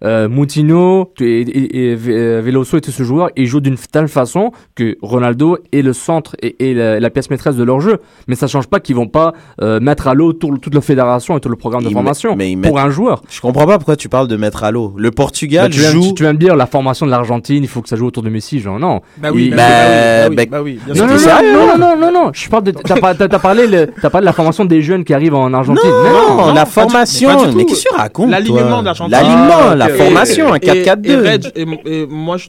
Euh, 0.04 0.28
Moutinho 0.28 1.12
et, 1.20 1.40
et, 1.42 1.92
et 1.92 1.94
Ve- 1.96 2.40
Veloso 2.40 2.76
et 2.76 2.80
tous 2.80 2.90
ces 2.90 3.04
joueurs, 3.04 3.30
ils 3.36 3.46
jouent 3.46 3.60
d'une 3.60 3.76
telle 3.76 4.08
façon 4.08 4.50
que 4.74 4.96
Ronaldo 5.00 5.58
est 5.72 5.82
le 5.82 5.92
centre 5.92 6.34
et, 6.42 6.56
et 6.70 6.74
la, 6.74 6.98
la 6.98 7.10
pièce 7.10 7.30
maîtresse 7.30 7.54
de 7.56 7.62
leur 7.62 7.80
jeu. 7.80 7.98
Mais 8.26 8.34
ça 8.34 8.48
change 8.48 8.66
pas 8.66 8.80
qu'ils 8.80 8.96
vont 8.96 9.06
pas 9.06 9.32
euh, 9.60 9.78
mettre 9.80 10.08
à 10.08 10.14
l'eau 10.14 10.32
tout- 10.32 10.58
toute 10.58 10.74
la 10.74 10.80
fédération 10.80 11.36
et 11.36 11.40
tout 11.40 11.48
le 11.48 11.54
programme 11.56 11.84
de 11.84 11.88
Ils 11.88 11.92
formation 11.92 12.30
met- 12.30 12.36
mais 12.36 12.52
ils 12.52 12.60
pour 12.60 12.80
un 12.80 12.90
joueur. 12.90 13.22
Je 13.30 13.40
comprends 13.40 13.66
pas 13.66 13.78
pourquoi 13.78 13.94
tu 13.96 14.08
parles 14.08 14.26
de 14.28 14.36
mettre 14.36 14.64
à 14.64 14.70
l'eau. 14.72 14.92
Le 14.96 15.10
Bah, 15.10 15.14
Portugal 15.16 15.70
tu, 15.70 15.78
viens, 15.78 15.90
joue. 15.92 16.08
tu, 16.08 16.14
tu 16.14 16.22
viens 16.24 16.32
me 16.32 16.38
dire 16.38 16.56
la 16.56 16.66
formation 16.66 17.06
de 17.06 17.10
l'Argentine, 17.12 17.62
il 17.62 17.68
faut 17.68 17.80
que 17.80 17.88
ça 17.88 17.94
joue 17.96 18.06
autour 18.06 18.24
de 18.24 18.28
Messi, 18.30 18.58
genre 18.58 18.80
non. 18.80 19.00
Bah 19.18 19.28
oui, 19.32 19.50
bah, 19.50 19.56
bah, 19.56 20.28
oui, 20.30 20.34
bah 20.36 20.42
oui, 20.42 20.46
bah 20.50 20.60
oui, 20.62 20.80
bien 20.94 21.06
Non, 21.06 21.12
non, 21.12 21.78
non, 21.78 21.96
non, 22.00 22.12
non, 22.12 22.30
je 22.32 22.48
parle 22.48 22.64
de. 22.64 22.70
T'as 22.72 22.98
pas- 23.00 23.14
t'as- 23.14 23.28
t'as 23.28 23.38
parlé, 23.38 23.66
le- 23.68 23.86
t'as 24.00 24.10
parlé 24.10 24.24
de 24.24 24.26
la 24.26 24.32
formation 24.32 24.64
des 24.64 24.82
jeunes 24.82 25.04
qui 25.04 25.14
arrivent 25.14 25.34
en 25.34 25.52
Argentine. 25.54 25.88
Non, 25.90 26.46
non, 26.48 26.54
la 26.54 26.66
formation. 26.66 27.28
mais 27.46 27.54
Mais 27.54 27.64
qu'est-ce 27.66 27.84
que 27.84 27.88
tu 27.90 27.94
racontes 27.94 28.30
L'alignement 28.30 28.82
l'Argentine. 28.82 29.12
L'alignement, 29.12 29.52
Ah, 29.70 29.74
la 29.98 30.04
formation, 30.04 30.52
un 30.52 30.56
Et- 30.56 30.66
Et, 30.66 30.82
4-4-2. 30.84 31.22
Reg, 31.22 31.52
et, 31.54 31.66
et 32.02 32.06
moi, 32.06 32.36
je 32.38 32.48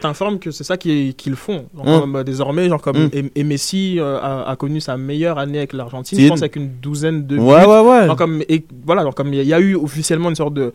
t'informe 0.00 0.38
que 0.38 0.50
c'est 0.50 0.64
ça 0.64 0.76
qu'ils 0.76 1.14
font. 1.34 1.66
Genre, 1.76 1.86
Hum. 1.86 2.00
comme, 2.00 2.16
euh, 2.16 2.24
désormais, 2.24 2.68
genre 2.68 2.80
comme 2.80 2.96
Hum. 2.96 3.10
et, 3.12 3.24
et 3.34 3.44
Messi 3.44 3.96
euh, 3.98 4.18
a, 4.20 4.48
a 4.50 4.56
connu 4.56 4.80
sa 4.80 4.96
meilleure 4.96 5.38
année 5.38 5.58
avec 5.58 5.72
l'Argentine, 5.72 6.18
je 6.18 6.28
pense 6.28 6.40
avec 6.42 6.56
une 6.56 6.68
douzaine 6.80 7.26
de 7.26 7.36
Ouais, 7.38 7.60
buts. 7.62 7.66
ouais, 7.68 7.80
ouais. 7.80 8.06
Genre 8.06 8.16
comme, 8.16 8.42
et 8.48 8.64
voilà, 8.86 9.02
genre 9.02 9.14
comme 9.14 9.28
il 9.34 9.36
y, 9.36 9.40
a- 9.40 9.42
il 9.42 9.48
y 9.48 9.54
a 9.54 9.60
eu 9.60 9.74
officiellement 9.74 10.28
une 10.30 10.34
sorte 10.36 10.54
de 10.54 10.72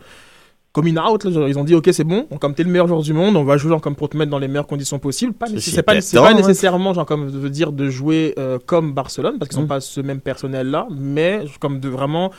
coming 0.74 0.96
out, 0.98 1.24
là, 1.24 1.30
genre, 1.30 1.48
ils 1.48 1.58
ont 1.58 1.64
dit 1.64 1.74
ok 1.74 1.88
c'est 1.92 2.02
bon, 2.04 2.26
donc, 2.30 2.40
comme 2.40 2.54
t'es 2.54 2.62
le 2.62 2.70
meilleur 2.70 2.86
joueur 2.88 3.02
du 3.02 3.12
monde, 3.12 3.36
on 3.36 3.44
va 3.44 3.58
jouer 3.58 3.70
genre 3.70 3.80
comme 3.82 3.94
pour 3.94 4.08
te 4.08 4.16
mettre 4.16 4.30
dans 4.30 4.38
les 4.38 4.48
meilleures 4.48 4.66
conditions 4.66 4.98
possibles. 4.98 5.34
Pas, 5.34 5.46
c'est 5.58 5.82
pas, 5.82 5.92
ouais. 5.94 6.34
nécessairement 6.34 6.94
genre 6.94 7.04
comme 7.04 7.28
veut 7.28 7.50
dire 7.50 7.72
de 7.72 7.90
jouer 7.90 8.34
euh, 8.38 8.58
comme 8.64 8.92
Barcelone 8.94 9.36
parce 9.38 9.50
qu'ils 9.50 9.58
n'ont 9.58 9.66
Mm. 9.66 9.68
pas 9.68 9.80
ce 9.80 10.00
même 10.00 10.20
personnel 10.20 10.68
là, 10.70 10.86
mais 10.90 11.40
comme 11.60 11.78
de 11.80 11.88
vraiment 11.90 12.30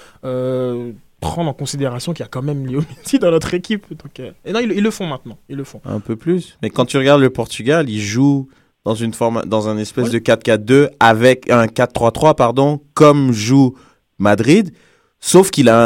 prendre 1.23 1.49
en 1.49 1.53
considération 1.53 2.13
qu'il 2.13 2.23
y 2.23 2.25
a 2.25 2.29
quand 2.29 2.41
même 2.41 2.65
Léo 2.67 2.81
Messi 3.03 3.19
dans 3.19 3.31
notre 3.31 3.53
équipe. 3.53 3.85
Donc, 3.89 4.19
euh, 4.19 4.31
et 4.45 4.51
non 4.51 4.59
ils, 4.61 4.71
ils 4.71 4.83
le 4.83 4.91
font 4.91 5.07
maintenant, 5.07 5.37
ils 5.49 5.55
le 5.57 5.63
font. 5.63 5.81
Un 5.85 5.99
peu 5.99 6.15
plus. 6.15 6.57
Mais 6.61 6.69
quand 6.69 6.85
tu 6.85 6.97
regardes 6.97 7.21
le 7.21 7.29
Portugal, 7.29 7.89
il 7.89 8.01
joue 8.01 8.47
dans 8.85 8.95
une 8.95 9.13
forme, 9.13 9.43
dans 9.45 9.69
un 9.69 9.77
espèce 9.77 10.05
Ouais. 10.05 10.11
de 10.11 10.19
4-4-2 10.19 10.89
avec 10.99 11.49
un 11.49 11.67
4-3-3, 11.67 12.35
pardon, 12.35 12.81
comme 12.93 13.31
joue 13.31 13.75
Madrid. 14.19 14.71
Sauf 15.19 15.51
qu'il 15.51 15.69
a 15.69 15.77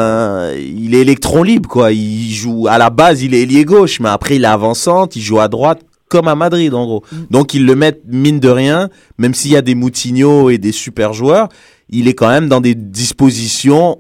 un- 0.48 0.54
il 0.54 0.96
est 0.96 1.02
électron 1.02 1.44
libre, 1.44 1.70
quoi. 1.70 1.92
Il 1.92 2.32
joue, 2.34 2.66
à 2.68 2.80
la 2.80 2.90
base, 2.90 3.22
il 3.22 3.36
est 3.36 3.42
ailier 3.44 3.66
gauche, 3.66 4.00
mais 4.00 4.10
après, 4.10 4.38
il 4.38 4.44
est 4.44 4.48
avançante, 4.48 5.16
il 5.16 5.22
joue 5.22 5.40
à 5.40 5.48
droite, 5.48 5.82
comme 6.10 6.28
à 6.28 6.34
Madrid, 6.34 6.74
en 6.74 6.86
gros. 6.86 7.04
Donc, 7.30 7.54
ils 7.54 7.64
le 7.66 7.76
mettent, 7.76 8.02
mine 8.08 8.40
de 8.40 8.50
rien, 8.50 8.90
même 9.20 9.36
s'il 9.36 9.52
y 9.52 9.56
a 9.56 9.62
des 9.62 9.76
Moutinho 9.76 10.50
et 10.50 10.58
des 10.58 10.72
super 10.72 11.14
joueurs, 11.14 11.50
il 11.90 12.08
est 12.08 12.16
quand 12.16 12.30
même 12.30 12.50
dans 12.50 12.62
des 12.62 12.74
dispositions 12.74 14.00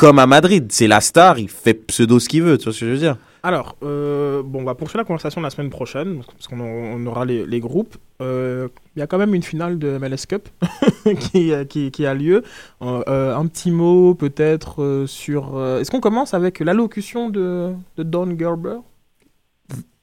comme 0.00 0.18
à 0.18 0.26
Madrid. 0.26 0.64
C'est 0.72 0.86
la 0.86 1.02
star, 1.02 1.38
il 1.38 1.50
fait 1.50 1.74
pseudo 1.74 2.18
ce 2.18 2.26
qu'il 2.30 2.42
veut, 2.42 2.56
tu 2.56 2.64
vois 2.64 2.72
ce 2.72 2.80
que 2.80 2.86
je 2.86 2.90
veux 2.92 2.96
dire? 2.98 3.18
Alors, 3.42 3.76
euh, 3.82 4.42
bon, 4.42 4.60
on 4.62 4.64
va 4.64 4.74
poursuivre 4.74 4.98
la 5.00 5.04
conversation 5.04 5.42
la 5.42 5.50
semaine 5.50 5.68
prochaine, 5.68 6.22
parce 6.32 6.48
qu'on 6.48 6.58
on 6.60 7.04
aura 7.06 7.26
les, 7.26 7.44
les 7.44 7.60
groupes. 7.60 7.96
Euh, 8.22 8.68
Il 8.96 9.00
y 9.00 9.02
a 9.02 9.06
quand 9.06 9.18
même 9.18 9.34
une 9.34 9.42
finale 9.42 9.78
de 9.78 9.98
MLS 9.98 10.24
Cup 10.26 10.48
qui, 11.20 11.52
euh, 11.52 11.64
qui, 11.66 11.90
qui 11.90 12.06
a 12.06 12.14
lieu. 12.14 12.42
Euh, 12.80 13.02
euh, 13.08 13.36
un 13.36 13.46
petit 13.46 13.70
mot 13.70 14.14
peut-être 14.14 14.82
euh, 14.82 15.06
sur... 15.06 15.56
euh, 15.56 15.80
Est-ce 15.80 15.90
qu'on 15.90 16.00
commence 16.00 16.32
avec 16.32 16.60
l'allocution 16.60 17.28
de, 17.28 17.72
de 17.98 18.02
Don 18.02 18.38
Gerber? 18.38 18.78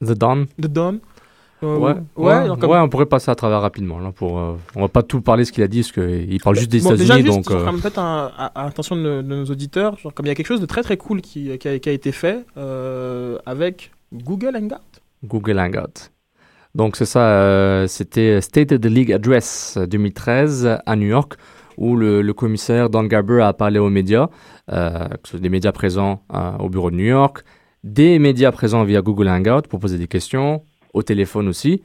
The 0.00 0.12
Dawn. 0.12 0.46
De 0.60 0.68
Don 0.68 0.94
Euh, 0.94 0.98
Ouais, 1.60 1.68
ouais, 1.76 1.94
ouais, 2.16 2.32
alors 2.32 2.58
comme- 2.58 2.70
ouais, 2.70 2.78
on 2.78 2.88
pourrait 2.88 3.06
passer 3.06 3.30
à 3.30 3.34
travers 3.34 3.60
rapidement. 3.60 3.98
Là, 3.98 4.12
pour, 4.12 4.38
euh, 4.38 4.54
on 4.76 4.80
va 4.82 4.88
pas 4.88 5.02
tout 5.02 5.20
parler 5.20 5.44
ce 5.44 5.52
qu'il 5.52 5.62
a 5.64 5.68
dit, 5.68 5.80
parce 5.80 5.92
qu'il 5.92 6.40
parle 6.40 6.56
juste 6.56 6.70
des 6.70 6.80
Bon, 6.80 6.94
États-Unis. 6.94 7.22
juste, 7.22 7.26
donc, 7.36 7.50
genre, 7.50 7.68
euh, 7.68 7.78
peut-être 7.80 7.98
un- 7.98 8.30
à, 8.36 8.46
à 8.60 8.64
l'attention 8.64 8.94
de, 8.96 9.00
nos- 9.02 9.22
de 9.22 9.28
nos 9.36 9.44
auditeurs, 9.46 9.96
genre, 9.98 10.14
comme 10.14 10.26
il 10.26 10.28
y 10.28 10.32
a 10.32 10.34
quelque 10.34 10.46
chose 10.46 10.60
de 10.60 10.66
très 10.66 10.82
très 10.82 10.96
cool 10.96 11.20
qui, 11.20 11.56
qui, 11.58 11.68
a, 11.68 11.78
qui 11.78 11.88
a 11.88 11.92
été 11.92 12.12
fait 12.12 12.44
euh, 12.56 13.38
avec 13.46 13.90
Google 14.12 14.56
Hangout. 14.56 14.76
Google 15.24 15.58
Hangout. 15.58 16.10
Donc 16.74 16.94
c'est 16.96 17.06
ça, 17.06 17.20
euh, 17.28 17.86
c'était 17.88 18.40
State 18.40 18.72
of 18.72 18.80
the 18.80 18.86
League 18.86 19.12
Address 19.12 19.74
euh, 19.78 19.86
2013 19.86 20.78
à 20.86 20.96
New 20.96 21.08
York, 21.08 21.34
où 21.76 21.96
le, 21.96 22.22
le 22.22 22.32
commissaire 22.34 22.88
Don 22.90 23.04
Garber 23.04 23.40
a 23.42 23.52
parlé 23.52 23.78
aux 23.80 23.90
médias, 23.90 24.28
euh, 24.70 25.08
que 25.08 25.18
ce 25.24 25.30
soit 25.32 25.40
des 25.40 25.48
médias 25.48 25.72
présents 25.72 26.22
euh, 26.34 26.52
au 26.58 26.68
bureau 26.68 26.90
de 26.90 26.96
New 26.96 27.04
York, 27.06 27.42
des 27.84 28.18
médias 28.18 28.52
présents 28.52 28.84
via 28.84 29.00
Google 29.02 29.28
Hangout 29.28 29.62
pour 29.68 29.80
poser 29.80 29.98
des 29.98 30.06
questions, 30.08 30.62
au 30.98 31.02
téléphone 31.02 31.48
aussi, 31.48 31.82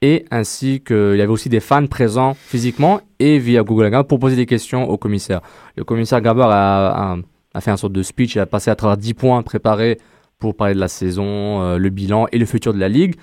et 0.00 0.24
ainsi 0.30 0.80
qu'il 0.86 1.16
y 1.16 1.20
avait 1.20 1.26
aussi 1.38 1.48
des 1.48 1.60
fans 1.60 1.86
présents 1.86 2.34
physiquement 2.34 3.00
et 3.18 3.38
via 3.38 3.62
Google 3.62 3.86
Hangout 3.86 4.04
pour 4.08 4.18
poser 4.18 4.36
des 4.36 4.46
questions 4.46 4.88
au 4.88 4.96
commissaire. 4.96 5.40
Le 5.76 5.84
commissaire 5.84 6.20
Garber 6.20 6.46
a, 6.48 7.16
a- 7.54 7.60
fait 7.60 7.70
un 7.70 7.76
sorte 7.76 7.92
de 7.92 8.02
speech, 8.02 8.34
il 8.34 8.40
a 8.40 8.46
passé 8.46 8.70
à 8.70 8.74
travers 8.76 8.96
10 8.96 9.14
points 9.14 9.42
préparés 9.42 9.98
pour 10.38 10.56
parler 10.56 10.74
de 10.74 10.80
la 10.80 10.88
saison, 10.88 11.62
euh, 11.62 11.78
le 11.78 11.90
bilan 11.90 12.26
et 12.32 12.38
le 12.38 12.46
futur 12.46 12.72
de 12.74 12.78
la 12.80 12.88
ligue, 12.88 13.14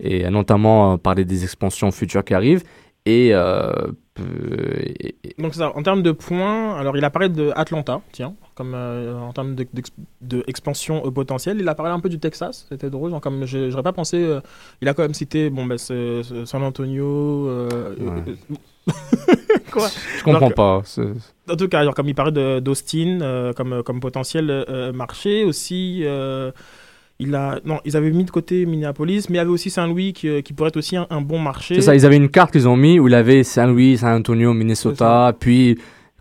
et 0.00 0.28
notamment 0.30 0.92
euh, 0.92 0.96
parler 0.96 1.24
des 1.24 1.42
expansions 1.42 1.90
futures 1.90 2.24
qui 2.24 2.34
arrivent. 2.34 2.62
Et, 3.06 3.30
euh, 3.32 3.72
et- 4.80 5.14
et- 5.24 5.34
Donc 5.42 5.54
ça, 5.54 5.72
en 5.76 5.82
termes 5.82 6.02
de 6.02 6.10
points, 6.12 6.76
alors 6.76 6.96
il 6.96 7.04
a 7.04 7.10
parlé 7.10 7.28
de 7.28 7.52
Atlanta, 7.54 8.00
tiens, 8.12 8.34
comme 8.54 8.72
euh, 8.74 9.16
en 9.18 9.32
termes 9.32 9.54
de- 9.54 9.66
d'ex- 9.72 9.92
d'expansion 10.20 11.04
au 11.04 11.10
potentiel. 11.10 11.58
Il 11.60 11.68
a 11.68 11.74
parlé 11.74 11.92
un 11.92 12.00
peu 12.00 12.08
du 12.08 12.18
Texas, 12.18 12.66
c'était 12.68 12.90
drôle, 12.90 13.10
genre 13.10 13.20
comme 13.20 13.44
pas 13.82 13.92
pensé. 13.92 14.16
euh, 14.22 14.40
il 14.82 14.88
a 14.88 14.94
quand 14.94 15.02
même 15.02 15.14
cité, 15.14 15.50
bon 15.50 15.64
ben 15.66 15.78
San 15.78 16.62
Antonio. 16.62 17.48
euh, 17.48 17.94
Ouais. 18.00 18.34
Quoi 19.70 19.88
je 20.18 20.22
comprends 20.24 20.50
pas. 20.50 20.82
En 21.50 21.56
tout 21.56 21.68
cas, 21.68 21.84
genre, 21.84 21.94
comme 21.94 22.08
il 22.08 22.14
parlait 22.14 22.32
de- 22.32 22.58
d'Austin 22.60 23.52
comme, 23.56 23.82
comme 23.82 24.00
potentiel 24.00 24.64
marché, 24.94 25.44
aussi, 25.44 26.04
il 27.20 27.34
a, 27.34 27.60
non, 27.64 27.80
ils 27.84 27.96
avaient 27.96 28.10
mis 28.10 28.24
de 28.24 28.30
côté 28.30 28.64
Minneapolis, 28.64 29.28
mais 29.28 29.34
il 29.34 29.38
y 29.38 29.40
avait 29.40 29.50
aussi 29.50 29.70
Saint-Louis 29.70 30.12
qui, 30.12 30.42
qui 30.42 30.52
pourrait 30.52 30.68
être 30.68 30.76
aussi 30.76 30.96
un, 30.96 31.06
un 31.10 31.20
bon 31.20 31.38
marché. 31.38 31.74
C'est 31.76 31.82
ça, 31.82 31.94
ils 31.94 32.06
avaient 32.06 32.16
une 32.16 32.28
carte 32.28 32.52
qu'ils 32.52 32.68
ont 32.68 32.76
mis 32.76 33.00
où 33.00 33.08
il 33.08 33.14
avait 33.14 33.42
Saint-Louis, 33.42 33.98
San 33.98 34.14
Antonio, 34.14 34.54
Minnesota, 34.54 35.34
puis 35.38 35.78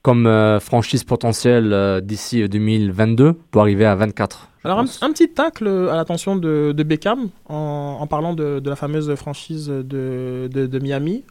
comme 0.07 0.25
euh, 0.25 0.61
franchise 0.61 1.03
potentielle 1.03 1.73
euh, 1.73 1.99
d'ici 1.99 2.41
euh, 2.41 2.47
2022 2.47 3.33
pour 3.33 3.61
arriver 3.61 3.85
à 3.85 3.93
24. 3.93 4.49
je 4.63 4.69
Alors, 4.69 4.79
un, 4.79 5.11
petit 5.11 5.29
tacle 5.29 5.67
à 5.67 5.97
l'attention 5.97 6.37
de, 6.37 6.71
de 6.71 6.83
Beckham 6.83 7.27
en, 7.45 7.97
en 7.99 8.07
parlant 8.07 8.33
de, 8.33 8.59
de 8.59 8.69
la 8.69 8.77
fameuse 8.77 9.13
franchise 9.15 9.67
de, 9.67 10.79
Miami. 10.81 11.25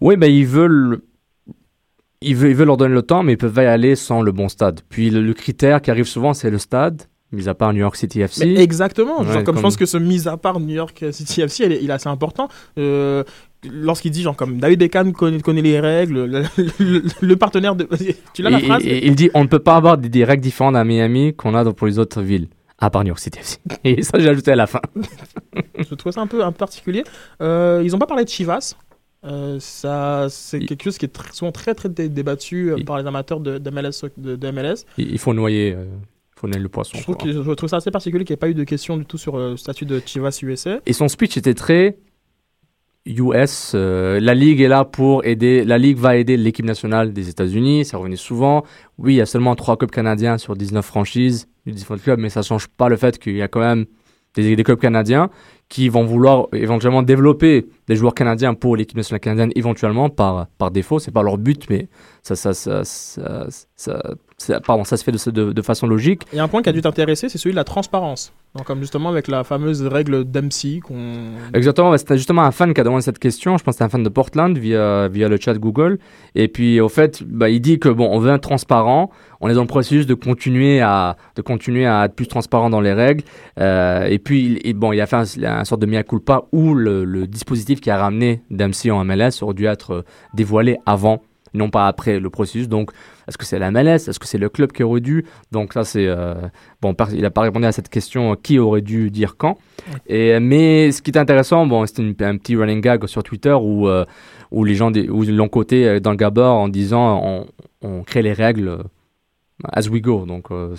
Oui, 0.00 0.16
ben 0.16 0.32
ils 0.32 0.46
veulent. 0.46 1.02
Ils 2.22 2.34
veulent, 2.34 2.50
ils 2.50 2.56
veulent 2.56 2.68
leur 2.68 2.76
donner 2.78 2.94
le 2.94 3.02
temps, 3.02 3.22
mais 3.22 3.32
ils 3.32 3.36
peuvent 3.36 3.54
y 3.56 3.66
aller 3.66 3.96
sans 3.96 4.22
le 4.22 4.32
bon 4.32 4.48
stade. 4.48 4.80
Puis 4.88 5.10
le, 5.10 5.20
le 5.20 5.34
critère 5.34 5.82
qui 5.82 5.90
arrive 5.90 6.06
souvent, 6.06 6.32
c'est 6.32 6.50
le 6.50 6.58
stade, 6.58 7.02
mis 7.32 7.48
à 7.48 7.54
part 7.54 7.72
New 7.72 7.80
York 7.80 7.96
City 7.96 8.20
FC. 8.20 8.44
Mais 8.46 8.62
exactement. 8.62 9.24
genre, 9.24 9.42
comme, 9.44 9.56
je 9.56 9.62
pense 9.62 9.76
que 9.76 9.86
ce 9.86 9.96
mise 9.96 10.28
à 10.28 10.36
part 10.36 10.60
New 10.60 10.74
York 10.74 11.04
City 11.12 11.40
FC, 11.42 11.64
il 11.66 11.72
est, 11.72 11.82
il 11.82 11.90
est 11.90 11.92
assez 11.92 12.08
important. 12.08 12.48
Euh, 12.78 13.24
Lorsqu'il 13.64 14.10
dit, 14.10 14.22
genre, 14.22 14.34
comme 14.34 14.58
David 14.58 14.80
Beckham 14.80 15.12
connaît, 15.12 15.38
connaît 15.40 15.62
les 15.62 15.78
règles, 15.78 16.24
le, 16.24 16.42
le- 16.80 17.02
le 17.20 17.36
partenaire 17.36 17.76
de. 17.76 17.88
Tu 18.34 18.42
l'as 18.42 18.50
la 18.50 18.58
phrase? 18.58 18.84
et- 18.84 18.88
et 18.98 19.06
il 19.06 19.14
dit 19.14 19.30
on 19.34 19.42
ne 19.44 19.48
peut 19.48 19.60
pas 19.60 19.76
avoir 19.76 19.98
des, 19.98 20.08
des 20.08 20.24
règles 20.24 20.42
différentes 20.42 20.74
à 20.74 20.82
Miami 20.82 21.32
qu'on 21.32 21.54
a 21.54 21.62
dans- 21.62 21.72
pour 21.72 21.86
les 21.86 22.00
autres 22.00 22.22
villes, 22.22 22.48
à 22.80 22.90
part 22.90 23.04
New 23.04 23.08
York 23.10 23.20
City 23.20 23.38
FC. 23.38 23.58
Et 23.84 24.02
ça, 24.02 24.18
j'ai 24.18 24.28
ajouté 24.28 24.50
à 24.50 24.56
la 24.56 24.66
fin. 24.66 24.80
Je 25.78 25.94
trouve 25.94 26.10
ça 26.12 26.20
un 26.20 26.26
peu, 26.26 26.42
un 26.42 26.50
peu 26.50 26.58
particulier. 26.58 27.04
Euh, 27.40 27.82
ils 27.84 27.92
n'ont 27.92 27.98
pas 28.00 28.06
parlé 28.06 28.24
de 28.24 28.28
Chivas. 28.28 28.74
Euh, 29.24 29.58
ça, 29.60 30.26
c'est 30.28 30.58
quelque 30.58 30.82
chose 30.82 30.98
qui 30.98 31.04
est 31.06 31.16
tr- 31.16 31.32
souvent 31.32 31.52
très 31.52 31.74
très 31.76 31.88
dé- 31.88 32.08
débattu 32.08 32.72
euh, 32.72 32.82
par 32.84 32.98
les 32.98 33.06
amateurs 33.06 33.38
de, 33.38 33.58
de 33.58 33.70
MLS. 33.70 34.04
De, 34.16 34.34
de 34.34 34.50
MLS. 34.50 34.84
Il, 34.98 35.12
il 35.12 35.18
faut 35.18 35.32
noyer, 35.34 35.74
euh, 35.78 35.84
le 36.48 36.68
poisson. 36.68 36.98
Je 36.98 37.02
trouve, 37.02 37.16
quoi. 37.16 37.26
que, 37.26 37.32
je 37.32 37.50
trouve 37.52 37.68
ça 37.68 37.76
assez 37.76 37.90
particulier 37.90 38.24
qu'il 38.24 38.32
n'y 38.34 38.36
ait 38.36 38.38
pas 38.38 38.48
eu 38.48 38.54
de 38.54 38.64
questions 38.64 38.96
du 38.96 39.04
tout 39.04 39.18
sur 39.18 39.36
euh, 39.36 39.50
le 39.52 39.56
statut 39.56 39.86
de 39.86 40.00
Chivas 40.04 40.38
USA. 40.42 40.80
Et 40.86 40.92
son 40.92 41.08
speech 41.08 41.36
était 41.36 41.54
très 41.54 41.96
US. 43.06 43.72
euh, 43.74 44.20
la 44.20 44.34
Ligue 44.34 44.60
est 44.60 44.68
là 44.68 44.84
pour 44.84 45.24
aider. 45.24 45.64
La 45.64 45.78
Ligue 45.78 45.96
va 45.96 46.16
aider 46.16 46.36
l'équipe 46.36 46.64
nationale 46.64 47.12
des 47.12 47.28
États-Unis. 47.28 47.84
Ça 47.84 47.96
revenait 47.96 48.16
souvent. 48.16 48.64
Oui, 48.98 49.14
il 49.14 49.16
y 49.16 49.20
a 49.20 49.26
seulement 49.26 49.54
3 49.54 49.76
clubs 49.76 49.90
canadiens 49.90 50.38
sur 50.38 50.56
19 50.56 50.84
franchises, 50.84 51.48
19 51.66 52.02
clubs, 52.02 52.20
mais 52.20 52.28
ça 52.28 52.40
ne 52.40 52.44
change 52.44 52.68
pas 52.68 52.88
le 52.88 52.96
fait 52.96 53.18
qu'il 53.18 53.36
y 53.36 53.42
a 53.42 53.48
quand 53.48 53.60
même 53.60 53.86
des, 54.34 54.56
des 54.56 54.62
clubs 54.64 54.78
canadiens 54.78 55.30
qui 55.68 55.88
vont 55.88 56.04
vouloir 56.04 56.48
éventuellement 56.52 57.02
développer 57.02 57.66
des 57.88 57.96
joueurs 57.96 58.14
canadiens 58.14 58.52
pour 58.52 58.76
l'équipe 58.76 58.96
nationale 58.96 59.20
canadienne 59.20 59.52
éventuellement 59.56 60.10
par, 60.10 60.46
par 60.58 60.70
défaut. 60.70 60.98
C'est 60.98 61.10
pas 61.10 61.22
leur 61.22 61.38
but, 61.38 61.68
mais 61.70 61.88
ça, 62.22 62.36
ça, 62.36 62.52
ça, 62.52 62.82
ça, 62.84 64.02
ça- 64.42 64.60
pardon, 64.60 64.84
ça 64.84 64.96
se 64.96 65.04
fait 65.04 65.12
de, 65.12 65.30
de- 65.30 65.52
de 65.52 65.62
façon 65.62 65.86
logique. 65.86 66.22
Il 66.32 66.36
y 66.36 66.40
a 66.40 66.42
un 66.44 66.48
point 66.48 66.62
qui 66.62 66.68
a 66.68 66.72
dû 66.72 66.80
t'intéresser, 66.82 67.28
c'est 67.28 67.38
celui 67.38 67.52
de 67.52 67.56
la 67.56 67.64
transparence. 67.64 68.32
Donc, 68.54 68.66
comme 68.66 68.80
justement 68.80 69.08
avec 69.08 69.28
la 69.28 69.44
fameuse 69.44 69.82
règle 69.86 70.24
d'MC 70.24 70.80
qu'on. 70.84 71.30
Exactement, 71.54 71.96
c'était 71.96 72.18
justement 72.18 72.42
un 72.42 72.50
fan 72.50 72.74
qui 72.74 72.80
a 72.80 72.84
demandé 72.84 73.02
cette 73.02 73.18
question. 73.18 73.56
Je 73.56 73.64
pense 73.64 73.72
que 73.72 73.76
c'était 73.76 73.84
un 73.84 73.88
fan 73.88 74.02
de 74.02 74.08
Portland 74.10 74.56
via, 74.58 75.08
via 75.08 75.28
le 75.28 75.38
chat 75.40 75.54
Google. 75.54 75.98
Et 76.34 76.48
puis, 76.48 76.78
au 76.80 76.90
fait, 76.90 77.22
bah, 77.26 77.48
il 77.48 77.60
dit 77.60 77.78
que 77.78 77.88
bon, 77.88 78.08
on 78.12 78.18
veut 78.18 78.30
être 78.34 78.42
transparent. 78.42 79.10
On 79.40 79.48
est 79.48 79.54
dans 79.54 79.62
le 79.62 79.66
processus 79.66 80.06
de 80.06 80.14
continuer 80.14 80.80
à, 80.82 81.16
de 81.36 81.40
continuer 81.42 81.86
à 81.86 82.04
être 82.04 82.14
plus 82.14 82.28
transparent 82.28 82.68
dans 82.68 82.80
les 82.82 82.92
règles. 82.92 83.24
Euh, 83.58 84.04
et 84.04 84.18
puis, 84.18 84.44
il, 84.44 84.58
il- 84.66 84.74
bon, 84.74 84.92
il 84.92 85.00
a 85.00 85.06
fait 85.06 85.16
un, 85.16 85.24
un 85.44 85.64
sorte 85.64 85.80
de 85.80 85.86
mea 85.86 86.02
culpa 86.02 86.42
où 86.52 86.74
le, 86.74 87.04
le 87.04 87.26
dispositif 87.26 87.80
qui 87.80 87.90
a 87.90 87.96
ramené 87.96 88.42
Dempsey 88.50 88.90
en 88.90 89.02
MLS 89.04 89.42
aurait 89.42 89.54
dû 89.54 89.64
être 89.66 89.92
euh, 89.94 90.02
dévoilé 90.34 90.76
avant, 90.84 91.22
non 91.54 91.70
pas 91.70 91.86
après 91.88 92.18
le 92.20 92.30
processus. 92.30 92.68
Donc, 92.68 92.90
est-ce 93.28 93.36
que 93.38 93.44
c'est 93.44 93.58
la 93.58 93.70
MLS 93.70 94.08
Est-ce 94.08 94.18
que 94.18 94.26
c'est 94.26 94.38
le 94.38 94.48
club 94.48 94.72
qui 94.72 94.82
aurait 94.82 95.00
dû? 95.00 95.24
Donc, 95.50 95.72
ça, 95.72 95.84
c'est. 95.84 96.06
euh, 96.06 96.34
bon, 96.80 96.94
il 97.12 97.22
n'a 97.22 97.30
pas 97.30 97.42
répondu 97.42 97.66
à 97.66 97.72
cette 97.72 97.88
question 97.88 98.32
euh, 98.32 98.34
qui 98.42 98.58
aurait 98.58 98.80
dû 98.80 99.10
dire 99.10 99.36
quand. 99.36 99.58
Et, 100.06 100.38
mais 100.40 100.90
ce 100.92 101.02
qui 101.02 101.10
est 101.10 101.18
intéressant, 101.18 101.66
bon, 101.66 101.84
c'était 101.86 102.02
une- 102.02 102.14
un 102.20 102.36
petit 102.36 102.56
running 102.56 102.80
gag 102.80 103.06
sur 103.06 103.22
Twitter 103.22 103.52
où, 103.52 103.88
euh, 103.88 104.04
où 104.50 104.64
les 104.64 104.74
gens 104.74 104.90
l'ont 104.94 105.48
coté 105.48 106.00
dans 106.00 106.10
le 106.10 106.16
Gabber 106.16 106.42
en 106.42 106.68
disant 106.68 107.20
on, 107.24 107.46
on 107.82 108.02
crée 108.02 108.22
les 108.22 108.32
règles 108.32 108.78
as 109.72 109.88
we 109.88 110.00
go. 110.02 110.24
Donc, 110.26 110.50
euh, 110.50 110.74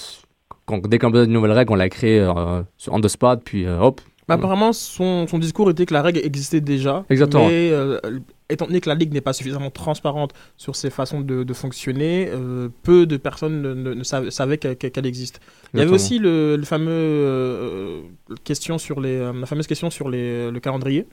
quand, 0.65 0.85
dès 0.87 0.99
qu'on 0.99 1.07
a 1.07 1.11
besoin 1.11 1.25
d'une 1.25 1.33
nouvelle 1.33 1.51
règle, 1.51 1.71
on 1.73 1.75
la 1.75 1.89
crée 1.89 2.25
on 2.25 2.99
the 3.01 3.07
spot, 3.07 3.41
puis 3.43 3.67
hop. 3.67 4.01
Bah, 4.27 4.35
apparemment, 4.35 4.71
son, 4.71 5.27
son 5.27 5.37
discours 5.37 5.69
était 5.69 5.85
que 5.85 5.93
la 5.93 6.01
règle 6.01 6.21
existait 6.23 6.61
déjà. 6.61 7.03
Exactement. 7.09 7.47
Mais 7.49 7.71
étant 8.53 8.65
donné 8.67 8.79
que 8.81 8.89
la 8.89 8.95
Ligue 8.95 9.13
n'est 9.13 9.21
pas 9.21 9.33
suffisamment 9.33 9.69
transparente 9.71 10.31
sur 10.57 10.75
ses 10.75 10.89
façons 10.89 11.21
de, 11.21 11.43
de 11.43 11.53
fonctionner, 11.53 12.29
euh, 12.31 12.69
peu 12.83 13.05
de 13.05 13.17
personnes 13.17 13.61
ne, 13.61 13.73
ne- 13.73 13.93
ne 13.93 14.03
savaient, 14.03 14.31
savaient 14.31 14.57
qu'elle 14.57 15.05
existe. 15.05 15.39
Il 15.73 15.79
y 15.79 15.83
avait 15.83 15.91
aussi 15.91 16.19
le, 16.19 16.55
le 16.55 16.63
fameux 16.63 16.89
euh, 16.91 18.01
question 18.43 18.77
sur 18.77 19.01
les, 19.01 19.17
euh, 19.17 19.33
la 19.33 19.45
fameuse 19.45 19.67
question 19.67 19.89
sur 19.89 20.09
les, 20.09 20.51
le 20.51 20.59
calendrier. 20.59 21.05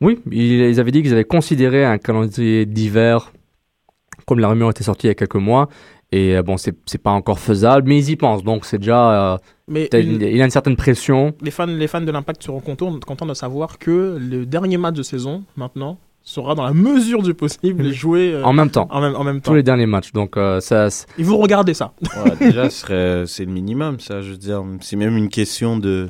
Oui, 0.00 0.20
ils, 0.30 0.80
avaient 0.80 0.90
dit 0.90 1.02
qu'ils 1.02 1.12
avaient 1.12 1.24
considéré 1.24 1.84
un 1.84 1.98
calendrier 1.98 2.66
d'hiver, 2.66 3.32
comme 4.26 4.40
la 4.40 4.48
rumeur 4.48 4.70
était 4.70 4.84
sortie 4.84 5.06
il 5.06 5.10
y 5.10 5.12
a 5.12 5.14
quelques 5.14 5.36
mois. 5.36 5.68
Et 6.12 6.40
bon, 6.42 6.56
c'est 6.56 6.98
pas 7.02 7.10
encore 7.10 7.40
faisable, 7.40 7.88
mais 7.88 7.98
ils 7.98 8.10
y 8.10 8.16
pensent. 8.16 8.44
Donc, 8.44 8.66
c'est 8.66 8.78
déjà. 8.78 9.32
euh, 9.34 9.38
Mais 9.66 9.88
une- 9.94 10.20
il 10.20 10.36
y 10.36 10.42
a 10.42 10.44
une 10.44 10.50
certaine 10.50 10.76
pression. 10.76 11.34
les 11.42 11.50
fans, 11.50 11.66
les 11.66 11.88
fans 11.88 12.00
de 12.02 12.12
l'Impact 12.12 12.42
seront 12.44 12.60
contents, 12.60 13.00
contents 13.00 13.26
de 13.26 13.34
savoir 13.34 13.78
que 13.78 14.16
le 14.20 14.46
dernier 14.46 14.76
match 14.76 14.94
de 14.94 15.02
saison, 15.02 15.42
maintenant, 15.56 15.98
sera 16.24 16.54
dans 16.54 16.64
la 16.64 16.72
mesure 16.72 17.22
du 17.22 17.34
possible 17.34 17.92
joué 17.92 18.32
euh, 18.32 18.42
En 18.44 18.52
même 18.52 18.70
temps. 18.70 18.88
en 18.90 19.00
même, 19.00 19.14
en 19.14 19.22
même 19.24 19.40
temps. 19.40 19.50
Tous 19.52 19.56
les 19.56 19.62
derniers 19.62 19.86
matchs. 19.86 20.12
Donc, 20.12 20.36
euh, 20.36 20.58
ça, 20.60 20.88
Et 21.18 21.22
vous 21.22 21.36
regardez 21.36 21.74
ça. 21.74 21.92
Ouais, 22.24 22.34
déjà, 22.40 22.70
c'est 22.70 23.44
le 23.44 23.52
minimum, 23.52 24.00
ça. 24.00 24.22
Je 24.22 24.30
veux 24.32 24.36
dire, 24.38 24.64
c'est 24.80 24.96
même 24.96 25.16
une 25.16 25.28
question 25.28 25.76
de. 25.78 26.08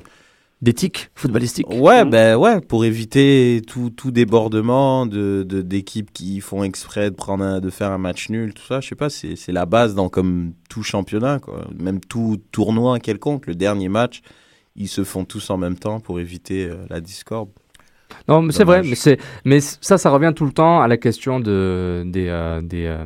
d'éthique 0.63 1.11
footballistique. 1.17 1.67
Ouais, 1.69 2.05
ben 2.05 2.37
ouais, 2.37 2.61
pour 2.61 2.85
éviter 2.85 3.61
tout, 3.67 3.91
tout 3.91 4.13
débordement 4.13 5.05
de 5.05 5.43
d'équipes 5.63 6.13
qui 6.13 6.41
font 6.41 6.63
exprès 6.63 7.11
de 7.11 7.17
prendre 7.17 7.43
un- 7.45 7.61
de 7.61 7.69
faire 7.71 7.91
un 7.91 7.99
match 7.99 8.31
nul, 8.31 8.55
tout 8.55 8.63
ça. 8.65 8.81
Je 8.81 8.89
sais 8.89 8.95
pas, 8.95 9.11
c'est 9.11 9.35
c'est 9.37 9.53
la 9.53 9.67
base 9.67 9.95
dans 9.97 10.09
comme 10.09 10.53
tout 10.71 10.83
championnat, 10.85 11.41
quoi. 11.41 11.67
Même 11.79 12.01
tout 12.01 12.39
tournoi 12.53 12.99
quelconque. 13.01 13.47
Le 13.49 13.55
dernier 13.57 13.89
match, 13.89 14.23
ils 14.77 14.89
se 14.89 15.03
font 15.05 15.25
tous 15.25 15.51
en 15.51 15.57
même 15.59 15.77
temps 15.77 15.99
pour 16.01 16.21
éviter 16.21 16.67
euh, 16.67 16.77
la 16.89 17.01
discorde. 17.01 17.49
Non, 18.29 18.43
mais 18.43 18.53
c'est 18.53 18.65
vrai, 18.65 18.83
mais, 18.83 18.95
c'est, 18.95 19.19
mais 19.45 19.61
ça, 19.61 19.99
ça 19.99 20.11
revient 20.11 20.33
tout 20.35 20.45
le 20.45 20.53
temps 20.53 20.81
à 20.81 20.89
la 20.89 20.97
question 20.97 21.41
de, 21.41 22.03
des, 22.07 22.29
euh, 22.29 22.61
des, 22.63 22.87
euh, 22.87 23.05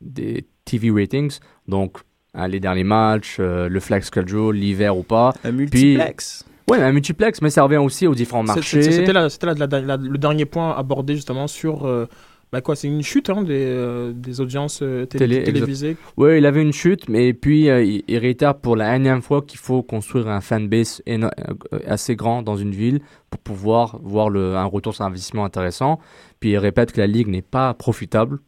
des 0.00 0.46
TV 0.64 0.90
ratings. 0.90 1.38
Donc, 1.68 1.98
hein, 2.34 2.48
les 2.48 2.60
derniers 2.60 2.84
matchs, 2.84 3.36
euh, 3.40 3.68
le 3.68 3.80
flex 3.80 4.06
schedule, 4.08 4.54
l'hiver 4.54 4.96
ou 4.96 5.02
pas. 5.02 5.32
Un 5.44 5.52
multiplex. 5.52 6.44
Ouais, 6.70 6.78
un 6.80 6.92
multiplex, 6.92 7.42
mais 7.42 7.50
ça 7.50 7.62
revient 7.62 7.76
aussi 7.76 8.06
aux 8.06 8.14
différents 8.14 8.42
marchés. 8.42 8.82
c'est- 8.82 8.92
C'était 8.92 9.12
la- 9.12 9.28
c'était 9.28 9.46
la- 9.46 9.54
la- 9.66 9.80
la- 9.80 9.96
le 9.98 10.18
dernier 10.18 10.46
point 10.46 10.74
abordé 10.76 11.14
justement 11.14 11.46
sur. 11.46 11.84
Bah 12.54 12.60
quoi, 12.60 12.76
c'est 12.76 12.86
une 12.86 13.02
chute 13.02 13.30
hein, 13.30 13.42
des, 13.42 13.64
euh, 13.66 14.12
des 14.14 14.40
audiences 14.40 14.78
euh, 14.80 15.06
télé- 15.06 15.18
Télé, 15.26 15.36
exact. 15.38 15.52
télévisées. 15.54 15.96
Ouais, 16.16 16.38
il 16.38 16.46
avait 16.46 16.62
une 16.62 16.72
chute, 16.72 17.08
mais 17.08 17.32
puis 17.34 17.68
euh, 17.68 17.82
il, 17.82 18.04
il 18.06 18.16
réitère 18.18 18.54
pour 18.54 18.76
la 18.76 18.94
énième 18.94 19.22
fois 19.22 19.42
qu'il 19.42 19.58
faut 19.58 19.82
construire 19.82 20.28
un 20.28 20.40
fanbase 20.40 21.02
assez 21.84 22.14
grand 22.14 22.42
dans 22.42 22.56
une 22.56 22.70
ville 22.70 23.00
pour 23.30 23.40
pouvoir 23.40 23.98
voir 24.04 24.30
le, 24.30 24.54
un 24.54 24.66
retour 24.66 24.94
sur 24.94 25.04
investissement 25.04 25.44
intéressant. 25.44 25.98
Puis 26.38 26.50
il 26.50 26.58
répète 26.58 26.92
que 26.92 27.00
la 27.00 27.08
ligue 27.08 27.26
n'est 27.26 27.42
pas 27.42 27.74
profitable. 27.74 28.38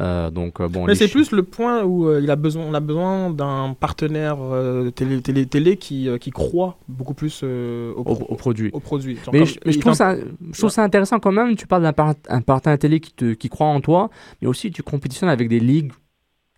Euh, 0.00 0.30
donc 0.30 0.60
euh, 0.60 0.68
bon. 0.68 0.86
Mais 0.86 0.94
c'est 0.94 1.08
plus 1.08 1.32
le 1.32 1.42
point 1.42 1.82
où 1.82 2.06
euh, 2.08 2.20
il 2.22 2.30
a 2.30 2.36
besoin, 2.36 2.64
on 2.68 2.74
a 2.74 2.80
besoin 2.80 3.30
d'un 3.30 3.74
partenaire 3.78 4.36
euh, 4.40 4.90
télé, 4.90 5.20
télé, 5.20 5.46
télé 5.46 5.76
qui, 5.76 6.08
qui 6.20 6.30
croit 6.30 6.78
beaucoup 6.88 7.14
plus 7.14 7.42
au, 7.42 8.04
pro- 8.04 8.26
au 8.28 8.34
produit. 8.36 8.70
au 8.72 8.80
produit. 8.80 9.18
Mais, 9.32 9.44
je, 9.44 9.58
mais 9.66 9.72
je 9.72 9.78
il 9.78 9.80
trouve 9.80 9.94
ça, 9.94 10.14
je 10.16 10.58
trouve 10.58 10.70
ça 10.70 10.84
intéressant 10.84 11.18
quand 11.18 11.32
même. 11.32 11.56
Tu 11.56 11.66
parles 11.66 11.82
d'un 11.82 11.92
par- 11.92 12.14
un 12.28 12.40
partenaire 12.42 12.78
télé 12.78 13.00
qui, 13.00 13.12
te, 13.12 13.32
qui 13.32 13.48
croit 13.48 13.66
en 13.66 13.80
toi, 13.80 14.10
mais 14.40 14.46
aussi 14.46 14.70
tu 14.70 14.82
compétitionnes 14.84 15.30
avec 15.30 15.48
des 15.48 15.58
ligues 15.60 15.92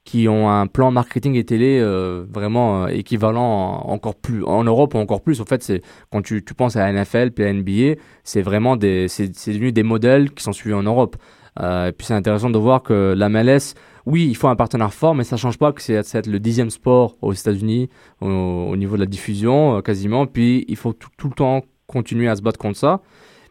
qui 0.05 0.29
ont 0.29 0.49
un 0.51 0.67
plan 0.67 0.91
marketing 0.91 1.35
et 1.37 1.45
télé 1.45 1.79
euh, 1.79 2.25
vraiment 2.33 2.85
euh, 2.85 2.89
équivalent 2.89 3.43
en- 3.85 3.91
encore 3.93 4.17
plus 4.17 4.45
en 4.45 4.65
Europe 4.65 4.95
ou 4.95 4.99
encore 4.99 5.23
plus. 5.23 5.41
En 5.41 5.45
fait, 5.45 5.63
c'est 5.63 5.83
quand 6.11 6.21
tu, 6.23 6.43
tu 6.45 6.53
penses 6.55 6.77
à 6.77 6.91
la 6.91 7.05
NFL 7.05 7.31
puis 7.31 7.45
à 7.45 7.49
la 7.49 7.55
NBA, 7.55 8.01
c'est 8.25 8.43
vraiment 8.43 8.77
des, 8.77 9.09
c'est 9.09 9.29
devenu 9.29 9.73
des 9.73 9.83
modèles 9.83 10.31
qui 10.33 10.43
sont 10.43 10.53
suivis 10.53 10.75
en 10.75 10.83
Europe. 10.83 11.17
Euh, 11.59 11.89
et 11.89 11.93
puis 11.93 12.07
c'est 12.07 12.15
intéressant 12.15 12.51
de 12.51 12.59
voir 12.59 12.83
que 12.83 13.15
la 13.17 13.29
MLS, 13.29 13.75
oui, 14.07 14.27
il 14.29 14.37
faut 14.37 14.49
un 14.49 14.57
partenaire 14.57 14.95
fort, 14.95 15.15
mais 15.15 15.25
ça 15.25 15.37
change 15.37 15.59
pas 15.59 15.73
que 15.73 15.83
c'est 15.83 16.27
le 16.27 16.39
dixième 16.39 16.71
sport 16.71 17.17
aux 17.23 17.33
États-Unis 17.33 17.89
au, 18.21 18.27
au 18.29 18.77
niveau 18.77 18.95
de 18.97 19.01
la 19.01 19.07
diffusion 19.07 19.77
euh, 19.77 19.81
quasiment. 19.83 20.27
Puis 20.27 20.65
il 20.69 20.77
faut 20.77 20.93
tout, 20.93 21.11
tout 21.17 21.29
le 21.29 21.35
temps 21.35 21.63
continuer 21.87 22.29
à 22.29 22.37
se 22.37 22.43
battre 22.43 22.59
contre 22.59 22.79
ça. 22.79 23.01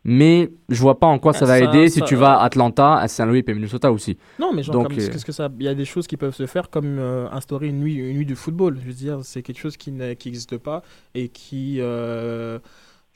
Mais 0.05 0.49
je 0.69 0.79
vois 0.81 0.97
pas 0.97 1.07
en 1.07 1.19
quoi 1.19 1.33
ça 1.33 1.43
Ah, 1.43 1.47
va 1.47 1.59
ça- 1.59 1.65
aider 1.65 1.89
si 1.89 2.01
tu 2.03 2.15
vas 2.15 2.39
à 2.39 2.45
Atlanta, 2.45 2.95
à 2.95 3.09
Saint-Louis 3.09 3.43
et 3.45 3.53
Minnesota 3.53 3.91
aussi. 3.91 4.17
Non, 4.39 4.53
mais 4.53 4.63
genre, 4.63 4.75
comme- 4.83 4.93
euh, 4.93 4.95
qu'est-ce 4.95 5.25
que 5.25 5.33
ça, 5.33 5.49
il 5.59 5.65
y 5.65 5.67
a 5.67 5.75
des 5.75 5.83
choses 5.83 6.07
qui 6.07 6.15
peuvent 6.15 6.33
se 6.33 6.45
faire 6.45 6.69
comme 6.69 6.97
euh, 6.99 7.27
instaurer 7.33 7.67
une 7.67 7.81
nuit, 7.81 7.95
une 7.95 8.15
nuit 8.15 8.25
de 8.25 8.33
football. 8.33 8.77
Je 8.81 8.87
veux 8.87 8.93
dire, 8.93 9.19
c'est 9.23 9.41
quelque 9.41 9.59
chose 9.59 9.75
qui 9.75 9.91
n'existe 9.91 10.57
pas 10.57 10.83
et 11.15 11.27
qui. 11.27 11.77
euh, 11.79 12.59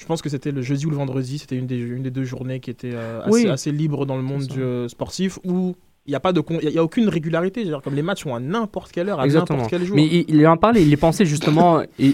je 0.04 0.08
pense 0.08 0.22
que 0.22 0.30
c'était 0.30 0.52
le 0.52 0.62
jeudi 0.62 0.86
ou 0.86 0.90
le 0.90 0.98
vendredi, 0.98 1.38
c'était 1.40 1.56
une 1.56 1.66
des, 1.66 1.78
une 1.80 2.04
des 2.04 2.12
deux 2.12 2.26
journées 2.26 2.60
qui 2.60 2.70
était 2.70 2.92
euh, 2.94 3.22
assez, 3.22 3.32
Oui. 3.32 3.48
assez 3.50 3.72
libre 3.72 4.06
dans 4.06 4.18
le 4.18 4.22
monde 4.22 4.44
du, 4.46 4.62
euh, 4.62 4.88
sportif 4.90 5.40
où 5.46 5.76
il 6.06 6.10
n'y 6.10 6.16
a 6.16 6.20
pas 6.20 6.34
de 6.34 6.44
il 6.50 6.56
y 6.56 6.68
a- 6.68 6.70
il 6.72 6.76
y 6.76 6.78
a 6.78 6.84
aucune 6.84 7.08
régularité. 7.08 7.64
Dire, 7.64 7.82
comme 7.82 7.96
les 7.96 8.02
matchs 8.02 8.24
sont 8.24 8.36
à 8.36 8.40
n'importe 8.42 8.92
quelle 8.92 9.08
heure, 9.08 9.22
à 9.22 9.26
Exactement. 9.26 9.60
n'importe 9.60 9.70
quel 9.72 9.86
jour. 9.86 9.96
Mais 9.96 10.06
il, 10.06 10.26
il 10.36 10.46
en 10.48 10.58
parlait, 10.58 10.82
il 10.82 10.90
y 10.90 10.98
pensait 10.98 11.24
justement. 11.26 11.76
en 11.78 11.84
il- 11.98 12.14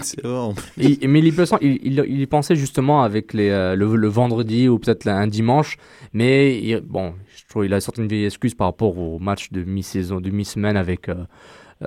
mais 1.08 1.18
il, 1.18 1.26
il, 1.26 1.80
il- 1.82 2.04
il 2.08 2.20
y 2.20 2.26
pensait 2.26 2.54
justement 2.54 3.02
avec 3.02 3.34
les, 3.34 3.48
euh, 3.50 3.74
le, 3.74 3.96
le 3.96 4.08
vendredi 4.08 4.68
ou 4.68 4.78
peut-être 4.78 5.08
un 5.08 5.26
dimanche. 5.26 5.76
Mais 6.12 6.56
il- 6.62 6.80
bon, 6.82 7.14
je 7.36 7.42
trouve 7.48 7.64
il 7.66 7.74
a 7.74 7.80
sorti 7.80 8.00
une 8.00 8.06
vieille 8.08 8.26
excuse 8.26 8.54
par 8.54 8.68
rapport 8.68 8.96
au 8.96 9.18
match 9.18 9.50
de 9.50 9.64
mi-saison, 9.64 10.20
de 10.20 10.30
mi-semaine 10.30 10.76
avec. 10.76 11.08
euh, 11.08 11.16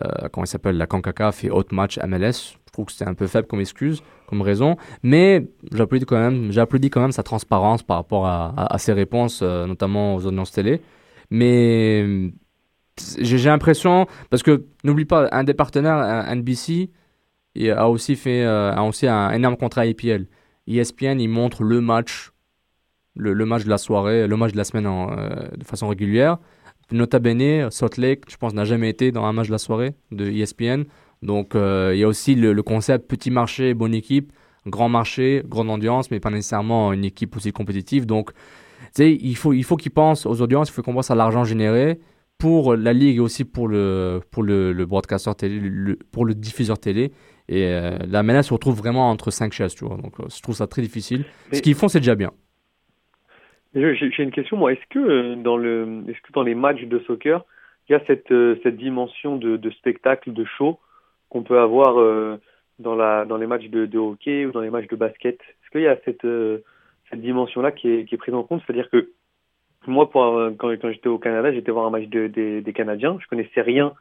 euh, 0.03 0.27
comment 0.31 0.43
il 0.45 0.47
s'appelle 0.47 0.75
La 0.77 0.87
CONCACAF 0.87 1.43
et 1.43 1.51
autres 1.51 1.73
matchs 1.73 1.99
MLS. 1.99 2.55
Je 2.65 2.71
trouve 2.73 2.85
que 2.87 2.91
c'était 2.91 3.07
un 3.07 3.13
peu 3.13 3.27
faible 3.27 3.47
comme 3.47 3.59
excuse, 3.61 4.01
comme 4.27 4.41
raison. 4.41 4.77
Mais 5.03 5.45
j'applaudis 5.71 6.05
quand 6.05 6.17
même, 6.19 6.51
j'applaudis 6.51 6.89
quand 6.89 7.01
même 7.01 7.11
sa 7.11 7.23
transparence 7.23 7.83
par 7.83 7.97
rapport 7.97 8.25
à, 8.25 8.53
à- 8.57 8.75
à 8.75 8.77
ses 8.77 8.93
réponses, 8.93 9.41
euh, 9.43 9.65
notamment 9.65 10.15
aux 10.15 10.25
audiences 10.25 10.51
télé. 10.51 10.81
Mais 11.29 12.03
euh, 12.05 12.29
j'ai 13.19 13.37
l'impression, 13.49 14.07
parce 14.29 14.43
que 14.43 14.65
n'oublie 14.83 15.05
pas, 15.05 15.27
un 15.31 15.43
des 15.43 15.53
partenaires, 15.53 15.97
euh, 15.97 16.35
NBC, 16.35 16.89
a 17.75 17.87
aussi 17.89 18.15
fait 18.15 18.43
a 18.43 18.81
aussi 18.83 19.07
un 19.07 19.29
énorme 19.31 19.57
contrat 19.57 19.85
IPL. 19.85 20.25
ESPN, 20.67 21.19
il 21.19 21.27
montre 21.29 21.63
le 21.63 21.81
match, 21.81 22.31
le, 23.15 23.33
match 23.45 23.63
de 23.63 23.69
la 23.69 23.77
soirée, 23.77 24.27
le 24.27 24.35
match 24.37 24.53
de 24.53 24.57
la 24.57 24.63
semaine 24.63 24.85
de 25.55 25.63
façon 25.63 25.87
régulière. 25.87 26.37
Nota 26.91 27.19
bene, 27.19 27.69
Salt 27.69 27.97
Lake, 27.97 28.23
je 28.29 28.37
pense, 28.37 28.53
n'a 28.53 28.65
jamais 28.65 28.89
été 28.89 29.11
dans 29.11 29.23
un 29.25 29.33
match 29.33 29.47
de 29.47 29.51
la 29.51 29.57
soirée 29.59 29.93
de 30.11 30.25
ESPN. 30.29 30.83
Donc, 31.23 31.55
euh, 31.55 31.91
il 31.93 31.99
y 31.99 32.03
a 32.03 32.07
aussi 32.07 32.35
le, 32.35 32.53
le 32.53 32.63
concept 32.63 33.09
petit 33.09 33.31
marché, 33.31 33.73
bonne 33.73 33.93
équipe, 33.93 34.31
grand 34.67 34.89
marché, 34.89 35.41
grande 35.45 35.69
audience, 35.69 36.11
mais 36.11 36.19
pas 36.19 36.29
nécessairement 36.29 36.93
une 36.93 37.05
équipe 37.05 37.35
aussi 37.35 37.51
compétitive. 37.51 38.05
Donc, 38.05 38.31
tu 38.33 38.39
sais, 38.93 39.11
il 39.19 39.35
faut, 39.35 39.53
il 39.53 39.63
faut 39.63 39.77
qu'ils 39.77 39.91
pensent 39.93 40.25
aux 40.25 40.41
audiences, 40.41 40.69
il 40.69 40.73
faut 40.73 40.83
qu'on 40.83 40.93
pense 40.93 41.11
à 41.11 41.15
l'argent 41.15 41.43
généré 41.43 41.99
pour 42.37 42.75
la 42.75 42.93
ligue 42.93 43.17
et 43.17 43.19
aussi 43.19 43.45
pour 43.45 43.67
le, 43.69 44.19
pour 44.31 44.43
le, 44.43 44.73
le 44.73 44.85
broadcaster 44.85 45.33
télé, 45.35 45.59
le- 45.61 45.97
pour 46.11 46.25
le 46.25 46.33
diffuseur 46.35 46.77
télé. 46.77 47.11
Et 47.47 47.65
euh, 47.67 47.97
la 48.07 48.21
menace 48.23 48.47
se 48.47 48.53
retrouve 48.53 48.77
vraiment 48.77 49.09
entre 49.09 49.31
cinq 49.31 49.53
chaises, 49.53 49.75
tu 49.75 49.85
vois. 49.85 49.97
Donc, 49.97 50.19
euh, 50.19 50.25
je 50.33 50.41
trouve 50.41 50.55
ça 50.55 50.67
très 50.67 50.81
difficile. 50.81 51.25
Mais- 51.51 51.57
Ce 51.57 51.61
qu'ils 51.61 51.75
font, 51.75 51.87
c'est 51.87 51.99
déjà 51.99 52.15
bien. 52.15 52.31
J'ai 53.75 54.23
une 54.23 54.31
question, 54.31 54.57
moi. 54.57 54.71
Est-ce 54.73 54.85
que 54.89 54.99
euh, 54.99 55.35
dans 55.35 55.57
le, 55.57 56.03
est-ce 56.07 56.21
que 56.21 56.31
dans 56.33 56.43
les 56.43 56.53
matchs 56.53 56.83
de 56.83 56.99
soccer, 57.07 57.43
il 57.89 57.93
y 57.93 57.95
a 57.95 58.01
cette 58.05 58.33
cette 58.63 58.77
dimension 58.77 59.35
de, 59.35 59.57
de 59.57 59.69
spectacle, 59.71 60.31
de 60.31 60.45
show 60.57 60.79
qu'on 61.33 61.43
peut 61.43 61.59
avoir 61.59 61.99
euh, 61.99 62.37
dans 62.79 63.37
les 63.37 63.47
matchs 63.47 63.67
de, 63.69 63.97
hockey 63.97 64.45
ou 64.45 64.51
dans 64.51 64.61
les 64.61 64.69
matchs 64.69 64.87
de 64.87 64.95
basket 64.95 65.39
Est-ce 65.41 65.69
qu'il 65.71 65.81
y 65.81 65.87
a 65.87 65.97
cette 66.05 66.25
euh, 66.25 66.59
dimension-là 67.13 67.71
qui 67.71 67.89
est 67.89 68.17
prise 68.17 68.35
en 68.35 68.43
compte? 68.43 68.61
C'est-à-dire 68.65 68.89
que 68.89 69.11
moi, 69.87 70.09
quand 70.13 70.91
j'étais 70.91 71.09
au 71.09 71.17
Canada, 71.17 71.51
j'étais 71.51 71.71
voir 71.71 71.87
un 71.87 71.89
match 71.89 72.07
de, 72.07 72.27
des 72.27 72.73
Canadiens. 72.73 73.17
Je 73.21 73.27
connaissais 73.27 73.61
rien 73.61 73.93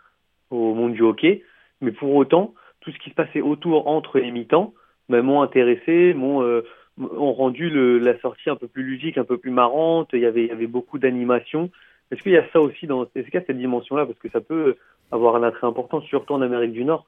au 0.50 0.74
monde 0.74 0.92
du 0.92 1.02
hockey, 1.02 1.42
mais 1.80 1.90
pour 1.90 2.14
autant, 2.14 2.54
tout 2.80 2.92
ce 2.92 2.98
qui 2.98 3.10
se 3.10 3.14
passait 3.14 3.40
autour 3.40 3.88
entre 3.88 4.18
les 4.18 4.30
mi-temps 4.30 4.74
ben, 5.08 5.22
m'ont 5.22 5.42
intéressé, 5.42 6.14
m'ont 6.14 6.42
euh, 6.42 6.62
ont 6.98 7.32
rendu 7.32 7.70
la 7.98 8.18
sortie 8.20 8.50
un 8.50 8.56
peu 8.56 8.68
plus 8.68 8.82
ludique, 8.82 9.18
un 9.18 9.24
peu 9.24 9.38
plus 9.38 9.50
marrante. 9.50 10.10
Il 10.12 10.20
y 10.20 10.26
avait, 10.26 10.66
beaucoup 10.66 10.98
d'animation. 10.98 11.70
Est-ce 12.10 12.22
qu'il 12.22 12.32
y 12.32 12.36
a 12.36 12.46
ça 12.52 12.60
aussi 12.60 12.86
dans, 12.86 13.04
est-ce 13.14 13.30
qu'il 13.30 13.42
cette 13.46 13.56
dimension-là? 13.56 14.04
Parce 14.04 14.18
que 14.18 14.28
ça 14.28 14.40
peut 14.40 14.76
avoir 15.10 15.36
un 15.36 15.42
attrait 15.42 15.66
important, 15.66 16.00
surtout 16.02 16.34
en 16.34 16.42
Amérique 16.42 16.72
du 16.72 16.84
Nord, 16.84 17.06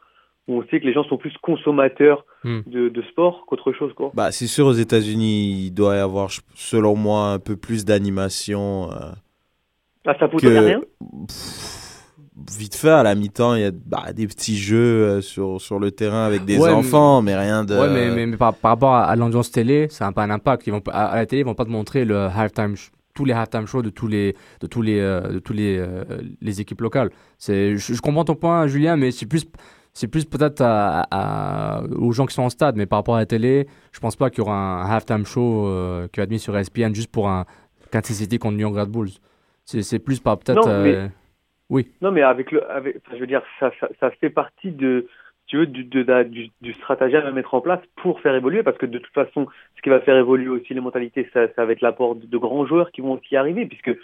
on 0.48 0.62
sait 0.70 0.80
que 0.80 0.84
les 0.86 0.92
gens 0.92 1.04
sont 1.04 1.16
plus 1.18 1.32
consommateurs 1.42 2.24
Hmm. 2.46 2.60
de, 2.66 2.90
de 2.90 3.02
sport 3.10 3.44
qu'autre 3.46 3.72
chose, 3.72 3.94
quoi. 3.94 4.10
Bah, 4.12 4.30
c'est 4.30 4.46
sûr, 4.46 4.66
aux 4.66 4.74
États-Unis, 4.74 5.64
il 5.66 5.70
doit 5.70 5.96
y 5.96 5.98
avoir, 5.98 6.28
selon 6.54 6.94
moi, 6.94 7.28
un 7.32 7.38
peu 7.38 7.56
plus 7.56 7.86
d'animation. 7.86 8.90
euh, 8.92 9.12
Ah, 10.06 10.14
ça 10.20 10.28
peut 10.28 10.36
que- 10.36 10.46
rien 10.46 10.82
Pff, 11.26 12.04
vite 12.58 12.74
fait, 12.74 12.90
à 12.90 13.02
la 13.02 13.14
mi-temps, 13.14 13.54
il 13.54 13.60
y 13.62 13.64
a 13.64 13.70
bah, 13.70 14.12
des 14.12 14.26
petits 14.26 14.58
jeux 14.58 14.76
euh, 14.76 15.20
sur, 15.22 15.58
sur 15.60 15.78
le 15.78 15.90
terrain 15.90 16.26
avec 16.26 16.44
des 16.44 16.58
Ouais, 16.58 16.68
enfants, 16.70 17.22
mais, 17.22 17.34
rien 17.34 17.64
de. 17.64 17.74
Ouais, 17.78 17.88
mais, 17.88 18.10
mais, 18.14 18.26
mais 18.26 18.36
par, 18.36 18.54
par 18.54 18.72
rapport 18.72 18.92
à, 18.94 19.04
à 19.04 19.16
l'audience 19.16 19.50
télé, 19.50 19.86
ça 19.88 20.04
n'a 20.04 20.12
pas 20.12 20.24
un 20.24 20.30
impact. 20.30 20.66
Ils 20.66 20.72
vont, 20.72 20.82
à, 20.90 21.06
à 21.06 21.16
la 21.16 21.24
télé, 21.26 21.40
ils 21.40 21.46
vont 21.46 21.54
pas 21.54 21.64
te 21.64 21.70
montrer 21.70 22.04
le 22.04 22.18
halftime, 22.26 22.74
tous 23.14 23.24
les 23.24 23.32
halftime 23.32 23.66
shows 23.66 23.80
de 23.80 23.88
tous 23.90 24.06
les, 24.08 24.36
de 24.60 24.66
tous 24.66 24.82
les, 24.82 24.98
euh, 24.98 25.20
de 25.32 25.38
tous 25.38 25.54
les, 25.54 25.78
euh, 25.78 26.04
les 26.42 26.60
équipes 26.60 26.82
locales. 26.82 27.10
C'est, 27.38 27.76
je, 27.78 27.94
je 27.94 28.00
comprends 28.02 28.24
ton 28.24 28.34
point, 28.34 28.66
Julien, 28.66 28.96
mais 28.96 29.12
c'est 29.12 29.24
plus, 29.26 29.46
c'est 29.94 30.08
plus 30.08 30.24
peut-être 30.24 30.60
à- 30.60 31.06
à- 31.10 31.82
aux 31.84 32.12
gens 32.12 32.26
qui 32.26 32.34
sont 32.34 32.42
en 32.42 32.50
stade, 32.50 32.76
mais 32.76 32.86
par 32.86 32.98
rapport 32.98 33.14
à 33.16 33.20
la 33.20 33.26
télé, 33.26 33.66
je 33.92 34.00
pense 34.00 34.16
pas 34.16 34.28
qu'il 34.30 34.40
y 34.40 34.42
aura 34.42 34.56
un 34.82 34.90
halftime 34.90 35.24
show 35.24 35.66
euh, 35.68 36.08
qui 36.12 36.18
va 36.20 36.24
être 36.24 36.30
mis 36.30 36.38
sur 36.38 36.56
ESPN 36.56 36.94
juste 36.94 37.10
pour 37.12 37.28
un 37.28 37.44
Kansas 37.92 38.16
City 38.16 38.38
contre 38.38 38.54
New 38.54 38.60
York 38.68 38.76
Red 38.76 38.90
Bulls. 38.90 39.10
C'est, 39.64 39.98
plus 39.98 40.20
par 40.20 40.38
peut-être. 40.38 40.58
Euh, 40.68 41.06
Non, 42.02 42.10
mais 42.10 42.22
avec 42.22 42.50
le, 42.52 42.68
avec, 42.70 42.96
enfin, 42.98 43.14
je 43.16 43.20
veux 43.20 43.26
dire, 43.26 43.42
ça, 43.58 43.70
ça, 43.80 43.88
ça 44.00 44.10
fait 44.10 44.28
partie 44.30 44.70
de, 44.72 45.06
tu 45.46 45.56
veux, 45.58 45.66
du, 45.66 45.84
de, 45.84 46.22
du, 46.24 46.50
du 46.60 46.72
stratagème 46.74 47.24
à 47.24 47.30
mettre 47.30 47.54
en 47.54 47.60
place 47.62 47.80
pour 47.96 48.20
faire 48.20 48.34
évoluer, 48.34 48.62
parce 48.62 48.76
que 48.76 48.84
de 48.86 48.98
toute 48.98 49.14
façon, 49.14 49.46
ce 49.76 49.82
qui 49.82 49.88
va 49.88 50.00
faire 50.00 50.16
évoluer 50.16 50.48
aussi 50.48 50.74
les 50.74 50.80
mentalités, 50.80 51.28
ça, 51.32 51.46
ça 51.54 51.64
va 51.64 51.72
être 51.72 51.80
l'apport 51.80 52.16
de, 52.16 52.26
de 52.26 52.36
grands 52.38 52.66
joueurs 52.66 52.90
qui 52.92 53.00
vont 53.00 53.12
aussi 53.12 53.36
arriver, 53.36 53.64
puisque 53.64 53.96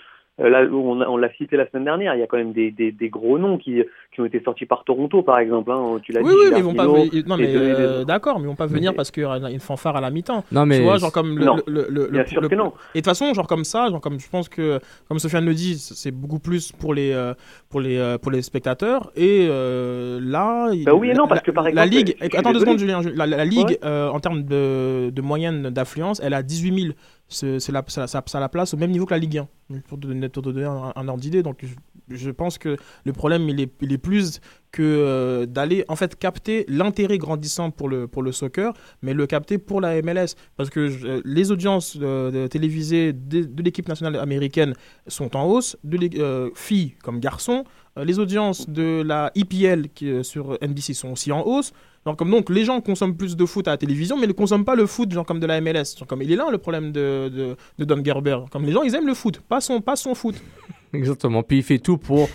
là, 0.49 0.62
on, 0.72 1.01
on 1.03 1.16
l'a 1.16 1.32
cité 1.34 1.57
la 1.57 1.68
semaine 1.68 1.84
dernière, 1.84 2.14
il 2.14 2.20
y 2.20 2.22
a 2.22 2.26
quand 2.26 2.38
même 2.38 2.53
des, 2.53 2.70
des, 2.70 2.93
des 2.93 3.09
gros 3.11 3.38
noms 3.38 3.59
qui, 3.59 3.82
qui 4.14 4.20
ont 4.20 4.24
été 4.24 4.41
sortis 4.43 4.64
par 4.64 4.84
Toronto, 4.84 5.22
par 5.22 5.38
exemple. 5.38 5.70
Hein, 5.70 5.99
tu 6.03 6.12
l'as 6.12 6.22
Oui, 6.22 6.30
dit. 6.30 6.36
oui, 6.38 6.47
mais 6.53 6.59
ils 6.59 6.64
vont 6.64 6.74
pas. 6.74 6.86
Non, 6.86 7.36
mais 7.36 7.55
euh, 7.55 8.05
d'accord, 8.05 8.38
mais 8.38 8.45
ils 8.45 8.49
vont 8.49 8.55
pas 8.55 8.66
venir 8.66 8.93
Mais- 8.93 8.97
parce 8.97 9.11
qu'il 9.11 9.22
y 9.22 9.26
a 9.26 9.51
une 9.51 9.61
fanfare 9.61 9.97
à 9.97 10.01
la 10.01 10.11
mi-temps. 10.11 10.45
Non, 10.53 10.64
mais. 10.64 10.78
tu 10.78 10.82
vois, 10.84 10.97
genre 10.99 11.12
comme 11.12 11.38
le, 11.38 11.45
Non. 11.45 11.57
le, 11.66 11.86
le, 11.91 12.07
le- 12.07 12.07
Bien 12.09 12.22
le- 12.22 12.26
sûr 12.28 12.41
le- 12.41 12.49
que 12.49 12.55
non. 12.55 12.72
Et 12.95 12.99
de 12.99 13.01
toute 13.01 13.05
façon, 13.07 13.34
genre 13.34 13.47
comme 13.47 13.64
ça, 13.64 13.88
genre 13.91 14.01
comme 14.01 14.18
je 14.18 14.28
pense 14.30 14.49
que, 14.49 14.78
comme 15.09 15.18
Sofiane 15.18 15.45
le 15.45 15.53
dit, 15.55 15.74
c'est 15.78 16.11
beaucoup 16.12 16.38
plus 16.38 16.72
pour 16.72 16.95
les, 16.95 17.12
euh, 17.12 17.34
pour 17.68 17.80
les, 17.80 17.99
euh, 17.99 18.16
pour 18.16 18.30
les 18.32 18.41
spectateurs. 18.43 19.11
Et 19.16 19.47
euh, 19.51 20.20
là, 20.22 20.70
Bah 20.86 20.95
oui 20.95 21.11
et 21.11 21.14
non, 21.14 21.26
parce 21.28 21.41
la- 21.41 21.45
que, 21.45 21.51
par 21.51 21.64
la 21.64 21.70
exemple, 21.70 21.88
ligue, 21.91 22.14
je 22.20 22.26
suis 22.28 22.36
attends 22.38 22.53
deux 22.53 22.61
secondes, 22.61 22.78
Julien, 22.78 23.01
la, 23.14 23.26
la- 23.26 23.36
la 23.36 23.45
ligue 23.45 23.68
Ouais. 23.68 23.78
euh, 23.84 24.09
en 24.09 24.20
termes 24.20 24.43
de, 24.45 25.11
de 25.11 25.22
moyenne 25.22 25.70
d'affluence, 25.70 26.20
elle 26.24 26.34
a 26.34 26.43
18 26.43 26.80
000. 26.82 26.95
C'est 27.31 27.68
la, 27.68 27.85
ça, 27.87 28.07
ça, 28.09 28.41
la 28.41 28.49
place 28.49 28.74
au 28.74 28.76
même 28.76 28.91
niveau 28.91 29.07
que 29.07 29.14
la 29.14 29.18
Ligue 29.18 29.39
1, 29.39 29.81
pour 29.87 29.99
te 30.01 30.07
donner, 30.41 30.64
un, 30.64 31.09
ordre 31.09 31.20
d'idée. 31.20 31.45
Donc 31.45 31.64
je, 32.09 32.31
pense 32.31 32.59
que 32.59 32.76
le 33.05 33.12
problème, 33.12 33.49
il 33.49 33.61
est, 33.61 33.99
plus 33.99 34.41
que 34.72 34.83
euh, 34.83 35.47
d'aller 35.47 35.85
en 35.87 35.95
fait 35.95 36.18
capter 36.18 36.64
l'intérêt 36.68 37.18
grandissant 37.18 37.70
pour 37.70 37.89
le, 37.89 38.09
pour 38.09 38.22
le 38.22 38.33
soccer, 38.33 38.72
mais 39.03 39.14
le 39.14 39.26
capter 39.26 39.59
pour 39.59 39.81
la 39.81 40.03
MLS. 40.03 40.35
Parce 40.57 40.70
que 40.70 40.81
euh, 40.81 41.22
les 41.24 41.53
audiences 41.53 41.97
euh, 42.01 42.49
télévisées 42.49 43.12
de, 43.12 43.49
l'équipe 43.62 43.89
nationale 43.89 44.16
américaine 44.16 44.74
sont 45.07 45.37
en 45.37 45.45
hausse, 45.47 45.76
de 45.85 46.51
filles 46.57 46.95
comme 47.03 47.20
garçons. 47.20 47.64
Les 47.97 48.18
audiences 48.18 48.68
de 48.68 49.03
la 49.03 49.31
EPL 49.37 49.89
qui, 49.95 50.24
sur 50.24 50.59
NBC 50.62 50.95
sont 50.95 51.12
aussi 51.12 51.31
en 51.31 51.47
hausse. 51.47 51.72
Genre 52.07 52.16
comme 52.16 52.30
donc 52.30 52.48
les 52.48 52.64
gens 52.64 52.80
consomment 52.80 53.16
plus 53.16 53.36
de 53.36 53.44
foot 53.44 53.68
à 53.68 53.72
la 53.72 53.76
télévision, 53.76 54.16
mais 54.18 54.26
ne 54.26 54.32
consomment 54.32 54.64
pas 54.64 54.74
le 54.74 54.86
foot 54.86 55.11
genre 55.12 55.26
comme 55.26 55.38
de 55.40 55.46
la 55.46 55.61
MLS. 55.61 55.96
Genre 55.98 56.07
comme 56.09 56.22
il 56.22 56.32
est 56.32 56.36
là 56.36 56.48
le 56.51 56.59
problème 56.59 56.92
de, 56.92 57.28
de, 57.28 57.57
de 57.78 57.84
Don 57.84 58.03
Gerber. 58.05 58.38
Comme 58.51 58.64
les 58.64 58.72
gens 58.72 58.82
ils 58.82 58.94
aiment 58.94 59.07
le 59.07 59.14
foot, 59.14 59.40
pas 59.40 59.61
son, 59.61 59.80
pas 59.80 59.96
son 59.96 60.14
foot. 60.14 60.34
Exactement. 60.94 61.42
Puis 61.42 61.59
il 61.59 61.62
fait 61.62 61.78
tout 61.78 61.98
pour, 61.98 62.28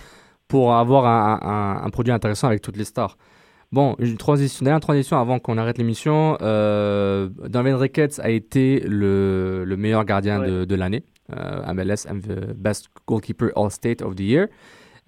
pour 0.48 0.74
avoir 0.74 1.04
un, 1.06 1.40
un- 1.42 1.84
un 1.86 1.90
produit 1.90 2.12
intéressant 2.12 2.46
avec 2.46 2.62
toutes 2.62 2.76
les 2.76 2.84
stars. 2.84 3.16
Bon, 3.72 3.96
une 3.98 4.16
transition, 4.16 4.64
dernière 4.64 4.80
transition 4.80 5.18
avant 5.18 5.40
qu'on 5.40 5.58
arrête 5.58 5.76
l'émission. 5.78 6.38
Euh, 6.40 7.28
Donovan 7.48 7.74
Ricketts 7.74 8.20
a 8.20 8.30
été 8.30 8.78
le, 8.86 9.64
le 9.66 9.76
meilleur 9.76 10.04
gardien 10.04 10.38
de, 10.38 10.64
de 10.64 10.74
l'année. 10.76 11.02
Euh, 11.36 11.72
MLS 11.74 12.06
MV 12.08 12.54
Best 12.54 12.86
Goalkeeper 13.08 13.50
All 13.56 13.68
State 13.72 14.00
of 14.02 14.14
the 14.14 14.20
Year. 14.20 14.46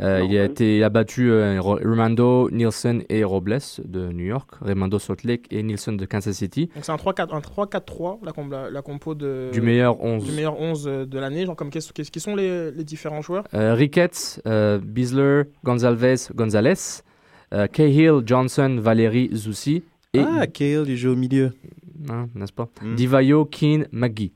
Euh, 0.00 0.24
il 0.28 0.38
a 0.38 0.44
été 0.44 0.76
il 0.76 0.84
a 0.84 0.90
battu 0.90 1.30
euh, 1.32 1.60
Rimando, 1.60 2.48
Nielsen 2.52 3.02
et 3.08 3.24
Robles 3.24 3.58
de 3.84 4.12
New 4.12 4.24
York, 4.26 4.48
Rimando 4.60 4.98
Salt 5.00 5.24
Lake 5.24 5.46
et 5.50 5.60
Nielsen 5.64 5.96
de 5.96 6.06
Kansas 6.06 6.36
City. 6.36 6.70
Donc 6.74 6.84
c'est 6.84 6.92
un 6.92 6.96
3-4 6.96 7.34
un 7.34 7.40
3-4-3 7.40 8.24
la, 8.24 8.30
com- 8.32 8.50
la, 8.50 8.70
la 8.70 8.82
compo 8.82 9.14
de 9.16 9.50
Du 9.52 9.60
meilleur 9.60 10.00
11. 10.00 10.24
du 10.24 10.30
meilleur 10.32 10.60
11 10.60 10.84
de 10.84 11.18
l'année. 11.18 11.46
Genre 11.46 11.56
comme 11.56 11.70
qu'est-ce 11.70 11.92
qu'est-ce- 11.92 12.12
qui 12.12 12.20
sont 12.20 12.36
les, 12.36 12.70
les 12.70 12.84
différents 12.84 13.22
joueurs? 13.22 13.42
Euh, 13.54 13.74
Ricketts, 13.74 14.40
euh, 14.46 14.78
Bisler, 14.80 15.42
Gonzalez, 15.64 16.14
Gonzalez, 16.32 17.02
euh, 17.52 17.66
Cahill, 17.66 18.22
Johnson, 18.24 18.78
Valérie, 18.80 19.30
Zoussi 19.34 19.82
et 20.14 20.20
Ah, 20.20 20.46
Kale, 20.46 20.84
il 20.88 20.96
joue 20.96 21.10
au 21.10 21.16
milieu. 21.16 21.52
hein, 22.08 22.28
n'est-ce 22.36 22.52
pas? 22.52 22.68
Mm. 22.82 22.94
Divayo, 22.94 23.44
Keane, 23.46 23.86
McGee. 23.90 24.32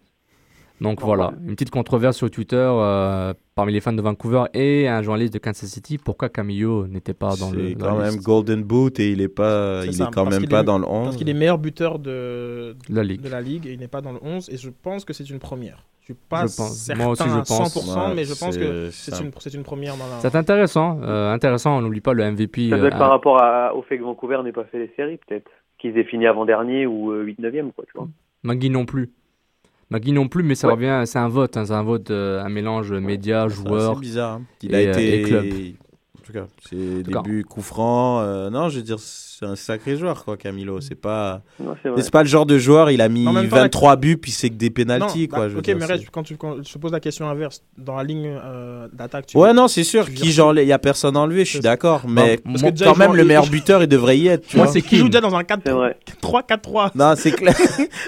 Donc 0.82 0.98
Oh, 1.02 1.06
voilà, 1.06 1.28
ouais. 1.28 1.34
une 1.46 1.54
petite 1.54 1.70
controverse 1.70 2.16
sur 2.16 2.30
Twitter 2.30 2.56
euh, 2.56 3.32
parmi 3.54 3.72
les 3.72 3.80
fans 3.80 3.92
de 3.92 4.02
Vancouver 4.02 4.44
et 4.54 4.88
un 4.88 5.02
journaliste 5.02 5.32
de 5.34 5.38
Kansas 5.38 5.68
City. 5.70 5.98
Pourquoi 5.98 6.28
Camillo 6.28 6.86
n'était 6.86 7.14
pas 7.14 7.34
dans 7.36 7.50
le 7.50 7.68
C'est 7.68 7.74
quand 7.76 7.96
même 7.98 8.06
liste 8.14 8.22
Golden 8.24 8.62
Boot 8.62 8.98
et 9.00 9.10
il 9.12 9.20
est 9.20 9.28
pas, 9.28 9.82
C'est 9.82 9.88
il 9.88 9.94
ça, 9.94 10.04
est 10.04 10.14
quand 10.14 10.24
même 10.28 10.46
pas 10.48 10.60
est- 10.60 10.64
dans 10.64 10.78
le 10.78 10.86
11. 10.86 11.04
Parce 11.04 11.16
qu'il 11.16 11.28
est 11.28 11.34
meilleur 11.34 11.58
buteur 11.58 11.98
de, 11.98 12.76
de 12.88 12.94
la 12.94 13.04
ligue 13.04 13.20
de 13.20 13.28
la 13.28 13.40
ligue 13.40 13.66
et 13.66 13.72
il 13.72 13.78
n'est 13.80 13.88
pas 13.88 14.00
dans 14.00 14.12
le 14.12 14.18
11 14.22 14.48
et 14.50 14.56
je 14.56 14.70
pense 14.70 15.04
que 15.04 15.12
c'est 15.12 15.28
une 15.30 15.38
première. 15.38 15.84
Je 16.00 16.06
suis 16.06 16.14
pas 16.14 16.46
Je 16.48 16.56
pense. 16.56 16.76
certain 16.78 17.02
Moi 17.04 17.12
aussi, 17.12 17.22
je 17.24 17.28
à 17.30 17.42
pense. 17.42 17.76
100% 17.76 18.08
Ouais, 18.08 18.14
mais 18.16 18.24
je 18.24 18.30
pense 18.34 18.54
c'est- 18.54 18.58
que 18.60 18.90
c'est 18.90 19.10
c'est 19.12 19.22
un- 19.22 19.24
une, 19.58 19.62
première 19.62 19.96
dans 19.96 20.06
la... 20.06 20.18
C'est 20.20 20.34
intéressant, 20.34 20.98
euh, 21.02 21.32
intéressant. 21.32 21.76
On 21.78 21.80
n'oublie 21.80 22.00
pas 22.00 22.12
le 22.12 22.24
MVP. 22.24 22.70
Ça 22.70 22.76
doit 22.78 22.88
être 22.88 22.96
euh, 22.96 22.98
par 22.98 23.10
rapport 23.10 23.40
à- 23.40 23.72
au 23.76 23.82
fait 23.82 23.98
que 23.98 24.02
Vancouver 24.02 24.40
n'ait 24.42 24.50
pas 24.50 24.64
fait 24.64 24.80
les 24.80 24.90
séries, 24.96 25.18
peut-être. 25.28 25.48
Qu'ils 25.78 25.96
aient 25.96 26.02
fini 26.04 26.26
avant-dernier 26.26 26.86
ou 26.86 27.12
8-9e, 27.12 27.70
quoi, 27.70 27.84
tu 27.86 27.92
vois. 27.96 28.08
Magui 28.42 28.68
non 28.70 28.84
plus. 28.84 29.10
Magui 29.92 30.12
non 30.12 30.26
plus, 30.28 30.42
mais 30.42 30.54
ça 30.54 30.68
Ouais. 30.68 30.74
revient, 30.74 31.02
c'est 31.06 31.18
un 31.18 31.28
vote, 31.28 31.56
hein, 31.56 31.66
c'est 31.66 31.72
un 31.74 31.82
vote, 31.82 32.10
euh, 32.10 32.42
un 32.42 32.48
mélange 32.48 32.92
médias, 32.92 33.46
C'est 33.48 33.54
joueurs. 33.56 33.92
assez 33.92 34.00
bizarre. 34.00 34.32
hein. 34.36 34.42
Il 34.62 34.74
a 34.74 34.80
et, 34.80 34.86
euh, 34.88 34.90
été. 34.92 35.20
et 35.20 35.22
club. 35.22 35.46
En 36.18 36.22
tout 36.24 36.32
cas, 36.32 36.46
c'est 36.68 37.02
début 37.02 37.44
coup 37.44 37.62
franc. 37.62 38.20
euh, 38.20 38.48
non, 38.50 38.68
je 38.68 38.78
veux 38.78 38.82
dire, 38.82 38.98
c'est 39.42 39.48
un 39.48 39.56
sacré 39.56 39.96
joueur, 39.96 40.24
quoi, 40.24 40.36
Camilo. 40.36 40.80
C'est 40.80 40.94
pas. 40.94 41.40
Non, 41.58 41.74
c'est 41.96 42.10
pas 42.10 42.22
le 42.22 42.28
genre 42.28 42.46
de 42.46 42.58
joueur, 42.58 42.90
il 42.90 43.00
a 43.00 43.08
mis 43.08 43.26
En 43.26 43.32
même 43.32 43.48
temps, 43.48 43.56
la- 43.56 43.62
23 43.62 43.96
buts, 43.96 44.16
puis 44.16 44.30
c'est 44.30 44.50
que 44.50 44.54
des 44.54 44.70
pénalties, 44.70 45.26
bah, 45.26 45.36
quoi. 45.38 45.48
je 45.48 45.54
veux 45.54 45.58
ok, 45.58 45.64
dire, 45.64 45.76
mais 45.78 45.84
reste, 45.86 46.04
quand 46.12 46.22
tu 46.22 46.36
quand 46.36 46.56
je 46.64 46.72
te 46.72 46.78
pose 46.78 46.92
la 46.92 47.00
question 47.00 47.28
inverse, 47.28 47.62
dans 47.76 47.96
la 47.96 48.04
ligne 48.04 48.26
euh, 48.42 48.86
d'attaque, 48.92 49.26
tu 49.26 49.36
Ouais, 49.36 49.52
non, 49.52 49.66
c'est 49.68 49.82
sûr. 49.84 50.08
Qui, 50.12 50.30
genre, 50.32 50.56
il 50.56 50.66
y 50.66 50.72
a 50.72 50.78
personne 50.78 51.16
enlevé, 51.16 51.44
je 51.44 51.50
suis 51.50 51.60
d'accord. 51.60 52.02
Mais 52.06 52.38
moi, 52.44 52.70
déjà, 52.70 52.84
quand 52.86 52.96
même, 52.96 53.14
le 53.14 53.22
il- 53.22 53.26
meilleur 53.28 53.46
buteur, 53.50 53.82
il 53.82 53.88
devrait 53.88 54.18
y 54.18 54.28
être, 54.28 54.46
tu 54.46 54.56
Moi, 54.58 54.66
c'est 54.68 54.80
qui 54.82 54.96
joue 54.98 55.08
déjà 55.08 55.20
dans 55.20 55.34
un 55.34 55.42
4 55.44 55.60
C'est 55.66 55.72
vrai. 55.72 55.96
3-4-3. 56.22 56.90
Non, 56.94 57.14
c'est 57.16 57.32
clair. 57.32 57.56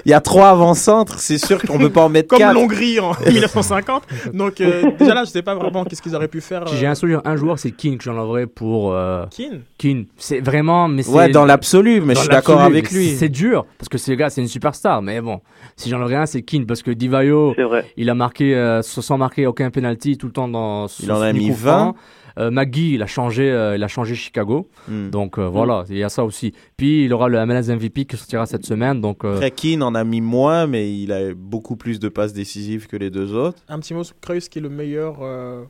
il 0.05 0.09
y 0.11 0.13
a 0.13 0.21
trois 0.21 0.49
avant-centres, 0.49 1.19
c'est 1.19 1.37
sûr 1.37 1.61
qu'on 1.61 1.77
peut 1.77 1.89
pas 1.89 2.03
en 2.03 2.09
mettre 2.09 2.29
Comme 2.29 2.39
quatre. 2.39 2.53
l'Hongrie 2.53 2.99
en 2.99 3.11
1950. 3.27 4.03
Donc, 4.33 4.61
euh, 4.61 4.91
déjà 4.99 5.13
là, 5.13 5.23
je 5.25 5.31
sais 5.31 5.41
pas 5.41 5.55
vraiment 5.55 5.83
qu'est-ce 5.85 6.01
qu'ils 6.01 6.15
auraient 6.15 6.27
pu 6.27 6.41
faire. 6.41 6.67
Si 6.69 6.77
j'ai 6.77 6.87
euh, 6.87 6.91
un 6.91 6.95
souvenir, 6.95 7.21
un 7.25 7.35
joueur, 7.35 7.59
c'est 7.59 7.71
Keane 7.71 7.97
que 7.97 8.03
j'enlèverais 8.03 8.45
pour 8.47 8.95
Keane. 9.31 9.61
Keane. 9.77 10.05
C'est 10.17 10.39
vraiment, 10.39 10.87
mais 10.87 11.03
c'est 11.03 11.11
Ouais, 11.11 11.24
dans 11.29 11.45
l'absolu, 11.45 12.01
mais 12.01 12.13
dans 12.13 12.19
je 12.19 12.25
suis 12.25 12.29
d'accord 12.29 12.61
avec 12.61 12.91
lui. 12.91 13.09
C'est 13.09 13.29
dur 13.29 13.65
parce 13.77 13.89
que 13.89 13.97
ce 13.97 14.11
gars, 14.13 14.29
c'est 14.29 14.41
une 14.41 14.47
superstar. 14.47 15.01
Mais 15.01 15.21
bon, 15.21 15.41
si 15.75 15.89
j'en 15.89 16.01
un, 16.01 16.25
c'est 16.25 16.41
Keane 16.41 16.65
parce 16.65 16.81
que 16.81 16.91
Divayo, 16.91 17.55
il 17.97 18.09
a 18.09 18.15
marqué 18.15 18.55
euh, 18.55 18.81
sans 18.81 19.17
marquer 19.17 19.47
aucun 19.47 19.69
penalty 19.69 20.17
tout 20.17 20.27
le 20.27 20.33
temps 20.33 20.47
dans. 20.47 20.87
Il 21.01 21.11
en 21.11 21.21
a 21.21 21.33
mis 21.33 21.49
coup 21.49 21.55
franc. 21.55 21.91
20. 21.91 21.95
Euh, 22.37 22.51
Magui, 22.51 22.93
il 22.95 23.01
a 23.01 23.07
changé, 23.07 23.49
euh, 23.49 23.75
il 23.75 23.83
a 23.83 23.87
changé 23.87 24.15
Chicago. 24.15 24.69
Hmm. 24.87 25.09
Donc 25.09 25.37
euh, 25.39 25.47
voilà, 25.47 25.85
il 25.89 25.97
y 25.97 26.03
a 26.03 26.09
ça 26.09 26.25
aussi. 26.25 26.53
Puis 26.75 27.05
il 27.05 27.13
aura 27.13 27.29
le 27.29 27.43
MLS 27.45 27.73
MVP 27.73 28.05
qui 28.05 28.17
sortira 28.17 28.45
cette 28.45 28.65
semaine. 28.65 28.99
Donc 29.01 29.23
euh, 29.23 29.35
Après, 29.35 29.51
Keane 29.51 29.83
en 29.83 29.95
a 29.95 30.03
mis 30.03 30.21
moins, 30.21 30.67
mais 30.67 30.93
il 30.93 31.11
a 31.11 31.33
beaucoup 31.33 31.77
plus 31.77 31.99
de 31.99 32.09
passes 32.09 32.33
décisives 32.33 32.87
que 32.87 32.97
les 32.97 33.09
deux 33.09 33.33
autres. 33.33 33.59
Un 33.69 33.79
petit 33.79 33.93
mot 33.93 34.03
sur 34.03 34.19
Kreuz 34.19 34.49
qui 34.49 34.59
est 34.59 34.61
le 34.61 34.69
meilleur 34.69 35.19
euh, 35.21 35.63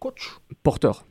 coach? 0.00 0.36
porteur. 0.62 1.04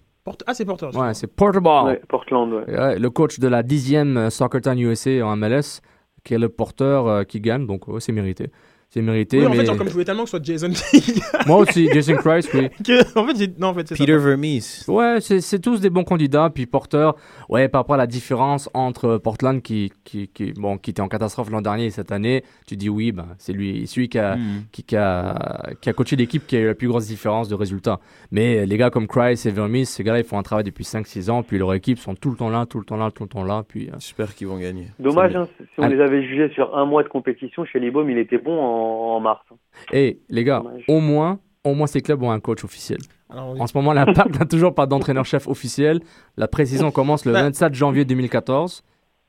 Ah, 0.46 0.54
c'est 0.54 0.66
porteur. 0.66 0.96
Ouais, 0.96 1.14
c'est 1.14 1.28
Porterball. 1.28 1.86
Ouais, 1.86 2.02
Portland, 2.08 2.52
ouais. 2.54 2.78
Ouais, 2.80 3.00
le 3.00 3.10
coach 3.10 3.40
de 3.40 3.48
la 3.48 3.64
dixième 3.64 4.18
euh, 4.18 4.30
Soccer 4.30 4.62
Town 4.62 4.80
USA 4.80 5.26
en 5.26 5.36
MLS, 5.36 5.82
qui 6.24 6.34
est 6.34 6.40
le 6.40 6.50
porteur 6.50 7.08
euh, 7.08 7.24
qui 7.24 7.40
gagne. 7.42 7.66
Donc 7.66 7.88
ouais, 7.88 8.00
c'est 8.00 8.12
mérité. 8.12 8.52
C'est 8.90 9.02
mérité. 9.02 9.40
Oui, 9.40 9.46
en 9.46 9.50
mais 9.50 9.58
fait, 9.58 9.66
genre, 9.66 9.78
comme 9.78 9.88
je 9.88 9.92
voulais 9.92 10.06
tellement 10.06 10.24
que 10.24 10.30
ce 10.30 10.38
soit 10.38 10.46
Jason. 10.46 10.70
Moi 11.46 11.58
aussi, 11.58 11.90
Jason 11.94 12.16
Christ, 12.16 12.50
oui. 12.54 12.70
que- 12.86 13.20
en 13.20 13.28
fait, 13.28 13.38
j'ai- 13.38 13.54
non, 13.60 13.68
en 13.68 13.74
fait, 13.74 13.86
c'est 13.86 13.96
ça. 13.96 14.04
Peter 14.06 14.18
Vermees. 14.18 14.62
Ouais, 14.88 15.18
c'est 15.20 15.42
c'est 15.42 15.60
tous 15.60 15.82
des 15.82 15.90
bons 15.90 16.06
candidats. 16.06 16.50
Puis 16.50 16.66
Porter, 16.68 17.12
ouais, 17.50 17.68
par 17.68 17.82
rapport 17.82 17.96
à 17.96 17.98
la 17.98 18.08
différence 18.08 18.70
entre 18.74 19.18
Portland 19.18 19.62
qui, 19.62 19.92
qui, 20.06 20.30
qui, 20.30 20.54
bon, 20.54 20.78
qui 20.78 20.92
était 20.92 21.02
en 21.02 21.10
catastrophe 21.10 21.50
l'an 21.50 21.62
dernier 21.62 21.88
et 21.88 21.90
cette 21.92 22.14
année, 22.14 22.44
tu 22.66 22.78
dis 22.78 22.88
oui, 22.88 23.12
ben, 23.12 23.28
c'est 23.40 23.52
lui, 23.52 23.86
celui 23.88 24.08
qui 24.08 24.20
a, 24.20 24.38
Hmm. 24.38 24.64
qui, 24.72 24.84
qui 24.84 24.96
a, 24.96 25.74
qui 25.82 25.90
a 25.90 25.94
coaché 25.94 26.16
l'équipe 26.16 26.48
qui 26.48 26.56
a 26.56 26.60
eu 26.62 26.68
la 26.68 26.76
plus 26.76 26.88
grosse 26.88 27.08
différence 27.08 27.50
de 27.50 27.56
résultats. 27.56 28.00
Mais 28.32 28.66
les 28.66 28.78
gars 28.78 28.90
comme 28.90 29.08
Christ 29.08 29.46
et 29.48 29.52
Vermees, 29.52 29.86
ces 29.86 30.04
gars-là, 30.06 30.20
ils 30.20 30.26
font 30.26 30.40
un 30.40 30.44
travail 30.44 30.64
depuis 30.64 30.86
5-6 30.86 31.30
ans. 31.30 31.44
Puis 31.44 31.58
leur 31.58 31.74
équipe 31.74 32.00
sont 32.00 32.16
tout 32.16 32.30
le 32.30 32.38
temps 32.38 32.50
là, 32.50 32.66
tout 32.66 32.80
le 32.80 32.86
temps 32.86 32.96
là, 32.98 33.12
tout 33.12 33.24
le 33.24 33.30
temps 33.30 33.44
là. 33.44 33.64
Puis, 33.68 33.90
euh, 33.90 33.94
J'espère 34.00 34.34
qu'ils 34.34 34.48
vont 34.48 34.58
gagner. 34.58 34.88
Dommage, 34.98 35.36
hein, 35.36 35.48
si 35.78 35.82
on 35.82 35.84
Allez. 35.84 35.96
les 35.98 36.02
avait 36.02 36.24
jugés 36.24 36.50
sur 36.56 36.76
un 36.76 36.86
mois 36.86 37.04
de 37.04 37.08
compétition, 37.08 37.64
chez 37.66 37.80
Libom, 37.80 38.10
il 38.10 38.18
était 38.18 38.40
bon 38.40 38.58
en, 38.60 39.16
en 39.16 39.20
mars. 39.20 39.46
et 39.94 40.20
les 40.30 40.44
gars, 40.44 40.62
Dommage. 40.64 40.84
au 40.88 41.00
moins, 41.00 41.40
au 41.64 41.76
moins 41.76 41.86
ces 41.86 42.02
clubs 42.02 42.24
ont 42.24 42.32
un 42.32 42.40
coach 42.40 42.64
officiel. 42.64 42.98
Alors, 43.30 43.60
En 43.62 43.68
ce 43.68 43.78
moment, 43.78 43.94
l'Impact 43.94 44.40
n'a 44.40 44.46
toujours 44.48 44.74
pas 44.74 44.88
d'entraîneur-chef 44.88 45.48
officiel. 45.48 46.00
La 46.36 46.48
pré-saison 46.48 46.90
commence 46.90 47.26
le 47.26 47.34
Bah. 47.34 47.44
27 47.44 47.76
janvier 47.76 48.06
2014. 48.06 48.84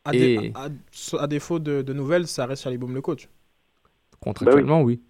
à, 0.07 0.13
dé- 0.13 0.19
et- 0.19 0.53
à- 0.55 0.69
à- 1.19 1.23
à 1.23 1.27
défaut 1.27 1.59
de, 1.59 1.83
de 1.83 1.93
nouvelles, 1.93 2.27
ça 2.27 2.47
reste 2.47 2.63
sur 2.63 2.71
les 2.71 2.79
le 2.79 3.01
coach. 3.03 3.29
Contractuellement, 4.21 4.81
oui. 4.83 5.03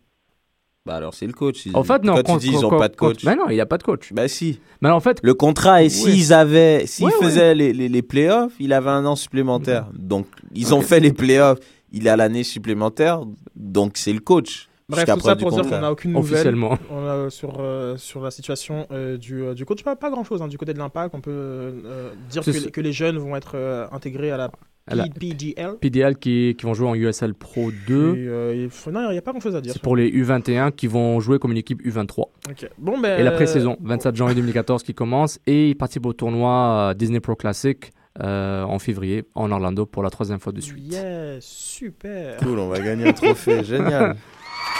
Bah 0.88 0.94
alors, 0.96 1.12
c'est 1.12 1.26
le 1.26 1.34
coach. 1.34 1.66
Ils- 1.66 1.76
En 1.76 1.84
fait, 1.84 2.02
non. 2.02 2.14
Quand 2.14 2.22
con- 2.22 2.38
tu 2.38 2.46
dis 2.48 2.52
ils 2.54 2.64
ont 2.64 2.70
con- 2.70 2.78
pas 2.78 2.88
de 2.88 2.96
coach. 2.96 3.22
Ben 3.24 3.36
non, 3.36 3.44
il 3.50 3.54
n'y 3.54 3.60
a 3.60 3.66
pas 3.66 3.76
de 3.76 3.82
coach. 3.82 4.10
Bah 4.14 4.26
si. 4.26 4.58
Mais 4.80 4.88
en 4.88 5.00
fait, 5.00 5.20
Le 5.22 5.34
contrat, 5.34 5.82
et 5.82 5.90
s'ils 5.90 6.32
avaient, 6.32 6.86
s'ils 6.86 7.04
Ouais, 7.04 7.12
ouais. 7.20 7.26
faisaient 7.26 7.54
les, 7.54 7.74
les, 7.74 7.90
les 7.90 8.02
playoffs, 8.02 8.52
il 8.58 8.72
avait 8.72 8.88
un 8.88 9.04
an 9.04 9.14
supplémentaire. 9.14 9.86
Donc, 9.92 10.26
ils 10.54 10.74
ont 10.74 10.80
fait 10.80 10.98
les 10.98 11.12
playoffs, 11.12 11.58
il 11.92 12.08
a 12.08 12.16
l'année 12.16 12.42
supplémentaire, 12.42 13.20
donc 13.54 13.98
c'est 13.98 14.14
le 14.14 14.20
coach. 14.20 14.67
Bref, 14.90 15.04
tout 15.12 15.20
ça 15.20 15.36
pour 15.36 15.50
dire 15.52 15.62
qu'on 15.64 15.80
n'a 15.80 15.92
aucune 15.92 16.12
nouvelle 16.12 16.32
officiellement. 16.32 16.78
on 16.90 17.06
a, 17.06 17.28
sur, 17.28 17.56
euh, 17.60 17.98
sur 17.98 18.22
la 18.22 18.30
situation 18.30 18.86
euh, 18.90 19.18
du, 19.18 19.42
euh, 19.42 19.52
du 19.52 19.66
coach. 19.66 19.82
Pas, 19.84 19.96
pas 19.96 20.08
grand-chose 20.10 20.40
hein, 20.40 20.48
du 20.48 20.56
côté 20.56 20.72
de 20.72 20.78
l'impact. 20.78 21.14
On 21.14 21.20
peut 21.20 21.30
euh, 21.30 22.10
dire 22.30 22.42
que, 22.42 22.50
les- 22.50 22.70
que 22.70 22.80
les 22.80 22.92
jeunes 22.92 23.18
vont 23.18 23.36
être 23.36 23.52
euh, 23.54 23.86
intégrés 23.92 24.30
à 24.30 24.38
la, 24.38 24.50
À 24.86 24.94
la- 24.94 25.04
PGL. 25.08 25.76
PDL 25.78 26.16
qui, 26.16 26.54
qui 26.58 26.64
vont 26.64 26.72
jouer 26.72 26.88
en 26.88 26.94
USL 26.94 27.34
Pro 27.34 27.70
2. 27.86 28.14
Et, 28.16 28.28
euh, 28.28 28.54
il 28.64 28.70
faut- 28.70 28.90
non, 28.90 29.10
il 29.10 29.12
n'y 29.12 29.18
a 29.18 29.22
pas 29.22 29.32
grand-chose 29.32 29.54
à 29.56 29.60
dire. 29.60 29.74
C'est 29.74 29.82
pour 29.82 29.94
les 29.94 30.08
U21 30.10 30.72
qui 30.72 30.86
vont 30.86 31.20
jouer 31.20 31.38
comme 31.38 31.52
une 31.52 31.58
équipe 31.58 31.82
U23. 31.82 32.20
Ok. 32.48 32.70
Bon, 32.78 32.98
ben, 32.98 33.20
Et 33.20 33.22
la 33.22 33.32
pré-saison, 33.32 33.76
27 33.82 34.16
janvier 34.16 34.36
2014 34.36 34.82
qui 34.82 34.94
commence. 34.94 35.38
Et 35.46 35.68
ils 35.68 35.74
participent 35.76 36.06
au 36.06 36.14
tournoi 36.14 36.88
euh, 36.92 36.94
Disney 36.94 37.20
Pro 37.20 37.34
Classic 37.36 37.90
euh, 38.22 38.62
en 38.62 38.78
février 38.78 39.24
en 39.34 39.52
Orlando 39.52 39.84
pour 39.84 40.02
la 40.02 40.08
troisième 40.08 40.40
fois 40.40 40.52
de 40.52 40.62
suite. 40.62 40.92
Yes, 40.94 41.44
super. 41.44 42.38
Cool, 42.38 42.58
on 42.58 42.68
va 42.68 42.80
gagner 42.80 43.06
un 43.08 43.12
trophée, 43.12 43.62
génial. 43.62 44.16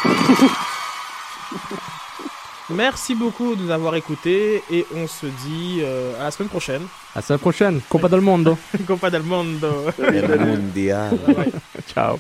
Merci 2.70 3.14
beaucoup 3.14 3.54
de 3.56 3.62
nous 3.62 3.70
avoir 3.70 3.94
écoutés 3.96 4.62
et 4.70 4.84
on 4.94 5.06
se 5.06 5.24
dit 5.26 5.78
euh, 5.80 6.20
à 6.20 6.24
la 6.24 6.30
semaine 6.30 6.50
prochaine. 6.50 6.82
À 7.14 7.18
la 7.18 7.22
semaine 7.22 7.40
prochaine. 7.40 7.80
Copa 7.88 8.08
del 8.08 8.20
Mondo. 8.20 8.58
Copa 8.86 9.08
del 9.08 9.22
Mondo. 9.22 9.86
El 9.98 10.38
Mundial. 10.46 11.18
Ciao. 11.86 12.18